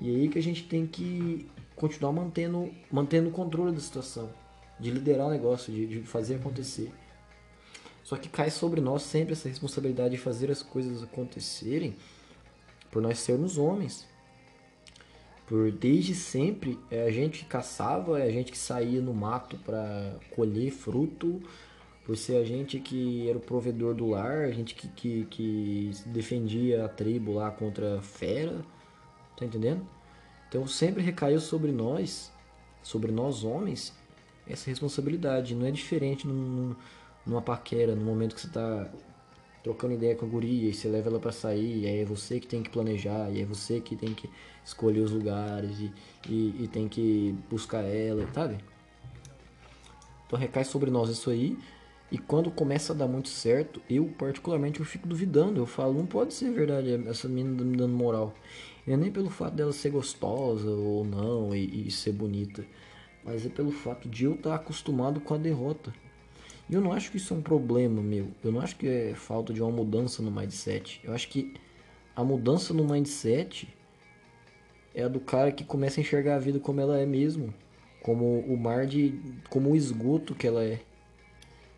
E 0.00 0.10
aí 0.10 0.28
que 0.28 0.36
a 0.36 0.42
gente 0.42 0.64
tem 0.64 0.84
que 0.84 1.46
continuar 1.76 2.10
mantendo, 2.10 2.68
mantendo 2.90 3.28
o 3.28 3.32
controle 3.32 3.72
da 3.72 3.80
situação, 3.80 4.28
de 4.80 4.90
liderar 4.90 5.28
o 5.28 5.30
negócio, 5.30 5.72
de, 5.72 5.86
de 5.86 6.00
fazer 6.00 6.34
acontecer. 6.34 6.92
Só 8.02 8.16
que 8.16 8.28
cai 8.28 8.50
sobre 8.50 8.80
nós 8.80 9.02
sempre 9.02 9.32
essa 9.32 9.48
responsabilidade 9.48 10.16
de 10.16 10.20
fazer 10.20 10.50
as 10.50 10.60
coisas 10.60 11.04
acontecerem 11.04 11.94
por 12.90 13.00
nós 13.00 13.20
sermos 13.20 13.56
homens. 13.56 14.08
Por 15.46 15.70
desde 15.70 16.16
sempre 16.16 16.76
é 16.90 17.04
a 17.04 17.12
gente 17.12 17.44
que 17.44 17.44
caçava, 17.44 18.18
é 18.18 18.24
a 18.24 18.32
gente 18.32 18.50
que 18.50 18.58
saía 18.58 19.00
no 19.00 19.14
mato 19.14 19.56
para 19.58 20.16
colher 20.34 20.72
fruto, 20.72 21.40
por 22.06 22.16
ser 22.16 22.36
a 22.36 22.44
gente 22.44 22.78
que 22.78 23.28
era 23.28 23.36
o 23.36 23.40
provedor 23.40 23.92
do 23.92 24.06
lar, 24.06 24.44
a 24.44 24.52
gente 24.52 24.76
que, 24.76 24.86
que, 24.86 25.24
que 25.28 25.90
defendia 26.06 26.84
a 26.84 26.88
tribo 26.88 27.34
lá 27.34 27.50
contra 27.50 27.98
a 27.98 28.00
fera, 28.00 28.62
tá 29.36 29.44
entendendo? 29.44 29.84
Então 30.48 30.64
sempre 30.68 31.02
recaiu 31.02 31.40
sobre 31.40 31.72
nós, 31.72 32.32
sobre 32.80 33.10
nós 33.10 33.42
homens, 33.42 33.92
essa 34.46 34.70
responsabilidade. 34.70 35.56
Não 35.56 35.66
é 35.66 35.72
diferente 35.72 36.28
num, 36.28 36.76
numa 37.26 37.42
paquera, 37.42 37.96
no 37.96 38.04
momento 38.04 38.36
que 38.36 38.40
você 38.40 38.50
tá 38.50 38.88
trocando 39.64 39.94
ideia 39.94 40.14
com 40.14 40.26
a 40.26 40.28
guria 40.28 40.70
e 40.70 40.74
você 40.74 40.86
leva 40.86 41.08
ela 41.08 41.18
para 41.18 41.32
sair, 41.32 41.80
e 41.80 41.86
aí 41.88 42.02
é 42.02 42.04
você 42.04 42.38
que 42.38 42.46
tem 42.46 42.62
que 42.62 42.70
planejar, 42.70 43.32
e 43.32 43.42
é 43.42 43.44
você 43.44 43.80
que 43.80 43.96
tem 43.96 44.14
que 44.14 44.30
escolher 44.64 45.00
os 45.00 45.10
lugares 45.10 45.80
e, 45.80 45.92
e, 46.28 46.62
e 46.62 46.68
tem 46.68 46.86
que 46.86 47.34
buscar 47.50 47.82
ela, 47.82 48.24
sabe? 48.32 48.58
Então 50.24 50.38
recai 50.38 50.64
sobre 50.64 50.88
nós 50.88 51.10
isso 51.10 51.30
aí. 51.30 51.58
E 52.10 52.18
quando 52.18 52.50
começa 52.50 52.92
a 52.92 52.96
dar 52.96 53.08
muito 53.08 53.28
certo, 53.28 53.82
eu 53.90 54.06
particularmente 54.16 54.78
eu 54.78 54.86
fico 54.86 55.08
duvidando. 55.08 55.60
Eu 55.60 55.66
falo, 55.66 55.94
não 55.94 56.06
pode 56.06 56.34
ser 56.34 56.50
verdade 56.52 57.02
essa 57.08 57.28
menina 57.28 57.64
me 57.64 57.76
dando 57.76 57.94
moral. 57.94 58.34
E 58.86 58.92
é 58.92 58.96
nem 58.96 59.10
pelo 59.10 59.28
fato 59.28 59.54
dela 59.54 59.72
ser 59.72 59.90
gostosa 59.90 60.70
ou 60.70 61.04
não 61.04 61.54
e, 61.54 61.88
e 61.88 61.90
ser 61.90 62.12
bonita, 62.12 62.64
mas 63.24 63.44
é 63.44 63.48
pelo 63.48 63.72
fato 63.72 64.08
de 64.08 64.24
eu 64.24 64.34
estar 64.34 64.54
acostumado 64.54 65.20
com 65.20 65.34
a 65.34 65.38
derrota. 65.38 65.92
E 66.70 66.74
eu 66.74 66.80
não 66.80 66.92
acho 66.92 67.10
que 67.10 67.16
isso 67.16 67.34
é 67.34 67.36
um 67.36 67.42
problema 67.42 68.00
meu. 68.00 68.28
Eu 68.44 68.52
não 68.52 68.60
acho 68.60 68.76
que 68.76 68.86
é 68.86 69.14
falta 69.14 69.52
de 69.52 69.60
uma 69.60 69.70
mudança 69.70 70.22
no 70.22 70.30
mindset. 70.30 71.00
Eu 71.02 71.12
acho 71.12 71.28
que 71.28 71.54
a 72.14 72.22
mudança 72.22 72.72
no 72.72 72.84
mindset 72.84 73.68
é 74.94 75.02
a 75.02 75.08
do 75.08 75.20
cara 75.20 75.50
que 75.50 75.64
começa 75.64 76.00
a 76.00 76.02
enxergar 76.02 76.36
a 76.36 76.38
vida 76.38 76.58
como 76.60 76.80
ela 76.80 76.98
é 76.98 77.06
mesmo, 77.06 77.52
como 78.02 78.40
o 78.40 78.56
mar 78.56 78.86
de, 78.86 79.20
como 79.50 79.70
o 79.70 79.76
esgoto 79.76 80.34
que 80.34 80.46
ela 80.46 80.64
é. 80.64 80.80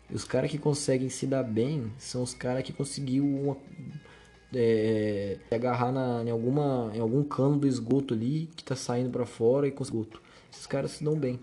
E 0.09 0.15
os 0.15 0.23
caras 0.23 0.49
que 0.49 0.57
conseguem 0.57 1.09
se 1.09 1.27
dar 1.27 1.43
bem 1.43 1.91
são 1.97 2.23
os 2.23 2.33
caras 2.33 2.63
que 2.63 2.73
conseguiu 2.73 3.25
uma, 3.25 3.57
é, 4.53 5.37
agarrar 5.51 5.91
na, 5.91 6.23
em, 6.23 6.31
alguma, 6.31 6.91
em 6.93 6.99
algum 6.99 7.23
cano 7.23 7.59
do 7.59 7.67
esgoto 7.67 8.13
ali 8.13 8.49
que 8.55 8.63
tá 8.63 8.75
saindo 8.75 9.09
para 9.09 9.25
fora 9.25 9.67
e 9.67 9.71
com 9.71 9.83
esgoto. 9.83 10.21
Esses 10.51 10.65
caras 10.65 10.91
se 10.91 11.03
dão 11.03 11.15
bem. 11.15 11.39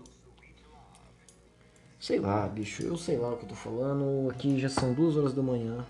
Sei 1.99 2.19
lá, 2.19 2.47
bicho, 2.47 2.83
eu 2.83 2.95
sei 2.97 3.17
lá 3.17 3.33
o 3.33 3.37
que 3.37 3.45
eu 3.45 3.49
tô 3.49 3.55
falando. 3.55 4.29
Aqui 4.29 4.59
já 4.59 4.69
são 4.69 4.93
duas 4.93 5.15
horas 5.15 5.33
da 5.33 5.41
manhã. 5.41 5.85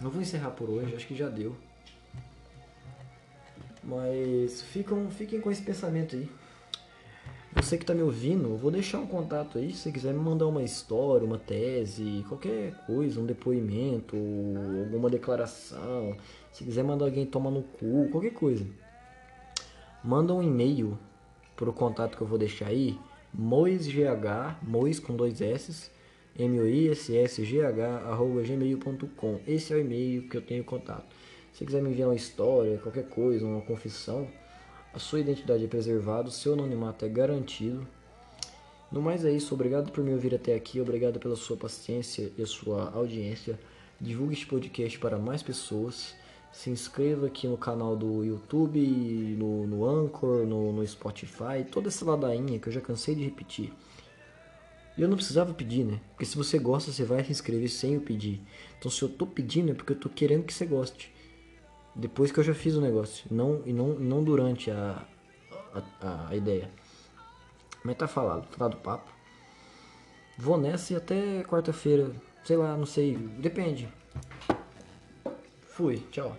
Não 0.00 0.10
vou 0.10 0.22
encerrar 0.22 0.50
por 0.50 0.68
hoje, 0.68 0.94
acho 0.94 1.06
que 1.06 1.14
já 1.14 1.28
deu. 1.28 1.54
Mas 3.82 4.62
ficam, 4.62 5.10
fiquem 5.10 5.40
com 5.40 5.50
esse 5.50 5.62
pensamento 5.62 6.16
aí. 6.16 6.28
Você 7.56 7.78
que 7.78 7.84
tá 7.84 7.94
me 7.94 8.02
ouvindo, 8.02 8.50
eu 8.50 8.56
vou 8.56 8.70
deixar 8.70 8.98
um 8.98 9.06
contato 9.06 9.58
aí 9.58 9.72
se 9.72 9.78
você 9.78 9.92
quiser 9.92 10.12
me 10.12 10.20
mandar 10.20 10.46
uma 10.46 10.62
história, 10.62 11.26
uma 11.26 11.38
tese, 11.38 12.24
qualquer 12.28 12.74
coisa, 12.86 13.20
um 13.20 13.26
depoimento, 13.26 14.16
alguma 14.84 15.08
declaração. 15.08 16.16
Se 16.52 16.62
quiser 16.62 16.84
mandar 16.84 17.06
alguém 17.06 17.24
tomar 17.24 17.50
no 17.50 17.62
cu, 17.62 18.08
qualquer 18.10 18.32
coisa. 18.32 18.66
Manda 20.04 20.34
um 20.34 20.42
e-mail 20.42 20.98
pro 21.56 21.72
contato 21.72 22.16
que 22.16 22.22
eu 22.22 22.26
vou 22.26 22.38
deixar 22.38 22.66
aí, 22.66 22.98
moisgh, 23.32 23.96
mois 24.62 25.00
com 25.00 25.16
dois 25.16 25.40
s, 25.40 25.90
m 26.38 26.60
o 26.60 26.68
i 26.68 26.90
s 26.90 27.16
s 27.16 27.44
g 27.44 27.62
h 27.62 27.86
arroba 28.10 28.42
gmail.com. 28.42 29.40
Esse 29.46 29.72
é 29.72 29.76
o 29.76 29.80
e-mail 29.80 30.28
que 30.28 30.36
eu 30.36 30.42
tenho 30.42 30.62
contato. 30.64 31.06
Se 31.52 31.64
quiser 31.64 31.82
me 31.82 31.90
enviar 31.90 32.08
uma 32.08 32.14
história, 32.14 32.78
qualquer 32.78 33.08
coisa, 33.08 33.44
uma 33.44 33.62
confissão, 33.62 34.28
a 34.92 34.98
sua 34.98 35.20
identidade 35.20 35.64
é 35.64 35.68
preservada, 35.68 36.28
o 36.28 36.32
seu 36.32 36.54
anonimato 36.54 37.04
é 37.04 37.08
garantido. 37.08 37.86
No 38.90 39.02
mais 39.02 39.24
é 39.24 39.30
isso, 39.30 39.54
obrigado 39.54 39.92
por 39.92 40.02
me 40.02 40.12
ouvir 40.12 40.34
até 40.34 40.54
aqui, 40.54 40.80
obrigado 40.80 41.20
pela 41.20 41.36
sua 41.36 41.56
paciência 41.56 42.32
e 42.38 42.42
a 42.42 42.46
sua 42.46 42.90
audiência. 42.90 43.58
Divulgue 44.00 44.32
este 44.32 44.46
podcast 44.46 44.98
para 44.98 45.18
mais 45.18 45.42
pessoas. 45.42 46.14
Se 46.50 46.70
inscreva 46.70 47.26
aqui 47.26 47.46
no 47.46 47.58
canal 47.58 47.94
do 47.94 48.24
YouTube, 48.24 48.80
no, 49.38 49.66
no 49.66 49.84
Anchor, 49.84 50.46
no, 50.46 50.72
no 50.72 50.86
Spotify, 50.86 51.64
toda 51.70 51.88
essa 51.88 52.04
ladainha 52.04 52.58
que 52.58 52.68
eu 52.68 52.72
já 52.72 52.80
cansei 52.80 53.14
de 53.14 53.22
repetir. 53.22 53.72
E 54.96 55.02
eu 55.02 55.08
não 55.08 55.16
precisava 55.16 55.52
pedir, 55.52 55.84
né? 55.84 56.00
Porque 56.10 56.24
se 56.24 56.36
você 56.36 56.58
gosta, 56.58 56.90
você 56.90 57.04
vai 57.04 57.22
se 57.22 57.30
inscrever 57.30 57.68
sem 57.68 57.94
eu 57.94 58.00
pedir. 58.00 58.40
Então 58.78 58.90
se 58.90 59.02
eu 59.02 59.08
tô 59.08 59.26
pedindo 59.26 59.70
é 59.70 59.74
porque 59.74 59.92
eu 59.92 60.00
tô 60.00 60.08
querendo 60.08 60.44
que 60.44 60.52
você 60.52 60.64
goste. 60.64 61.12
Depois 61.98 62.30
que 62.30 62.38
eu 62.38 62.44
já 62.44 62.54
fiz 62.54 62.76
o 62.76 62.80
negócio, 62.80 63.26
não, 63.28 63.60
e 63.66 63.72
não, 63.72 63.88
não 63.88 64.22
durante 64.22 64.70
a, 64.70 65.04
a, 66.00 66.28
a 66.28 66.36
ideia. 66.36 66.70
Mas 67.82 67.96
tá 67.96 68.06
falado, 68.06 68.46
tá 68.46 68.68
dado 68.68 68.76
papo. 68.76 69.10
Vou 70.38 70.56
nessa 70.56 70.92
e 70.92 70.96
até 70.96 71.42
quarta-feira, 71.42 72.12
sei 72.44 72.56
lá, 72.56 72.76
não 72.76 72.86
sei, 72.86 73.16
depende. 73.16 73.88
Fui, 75.62 75.96
tchau. 76.12 76.36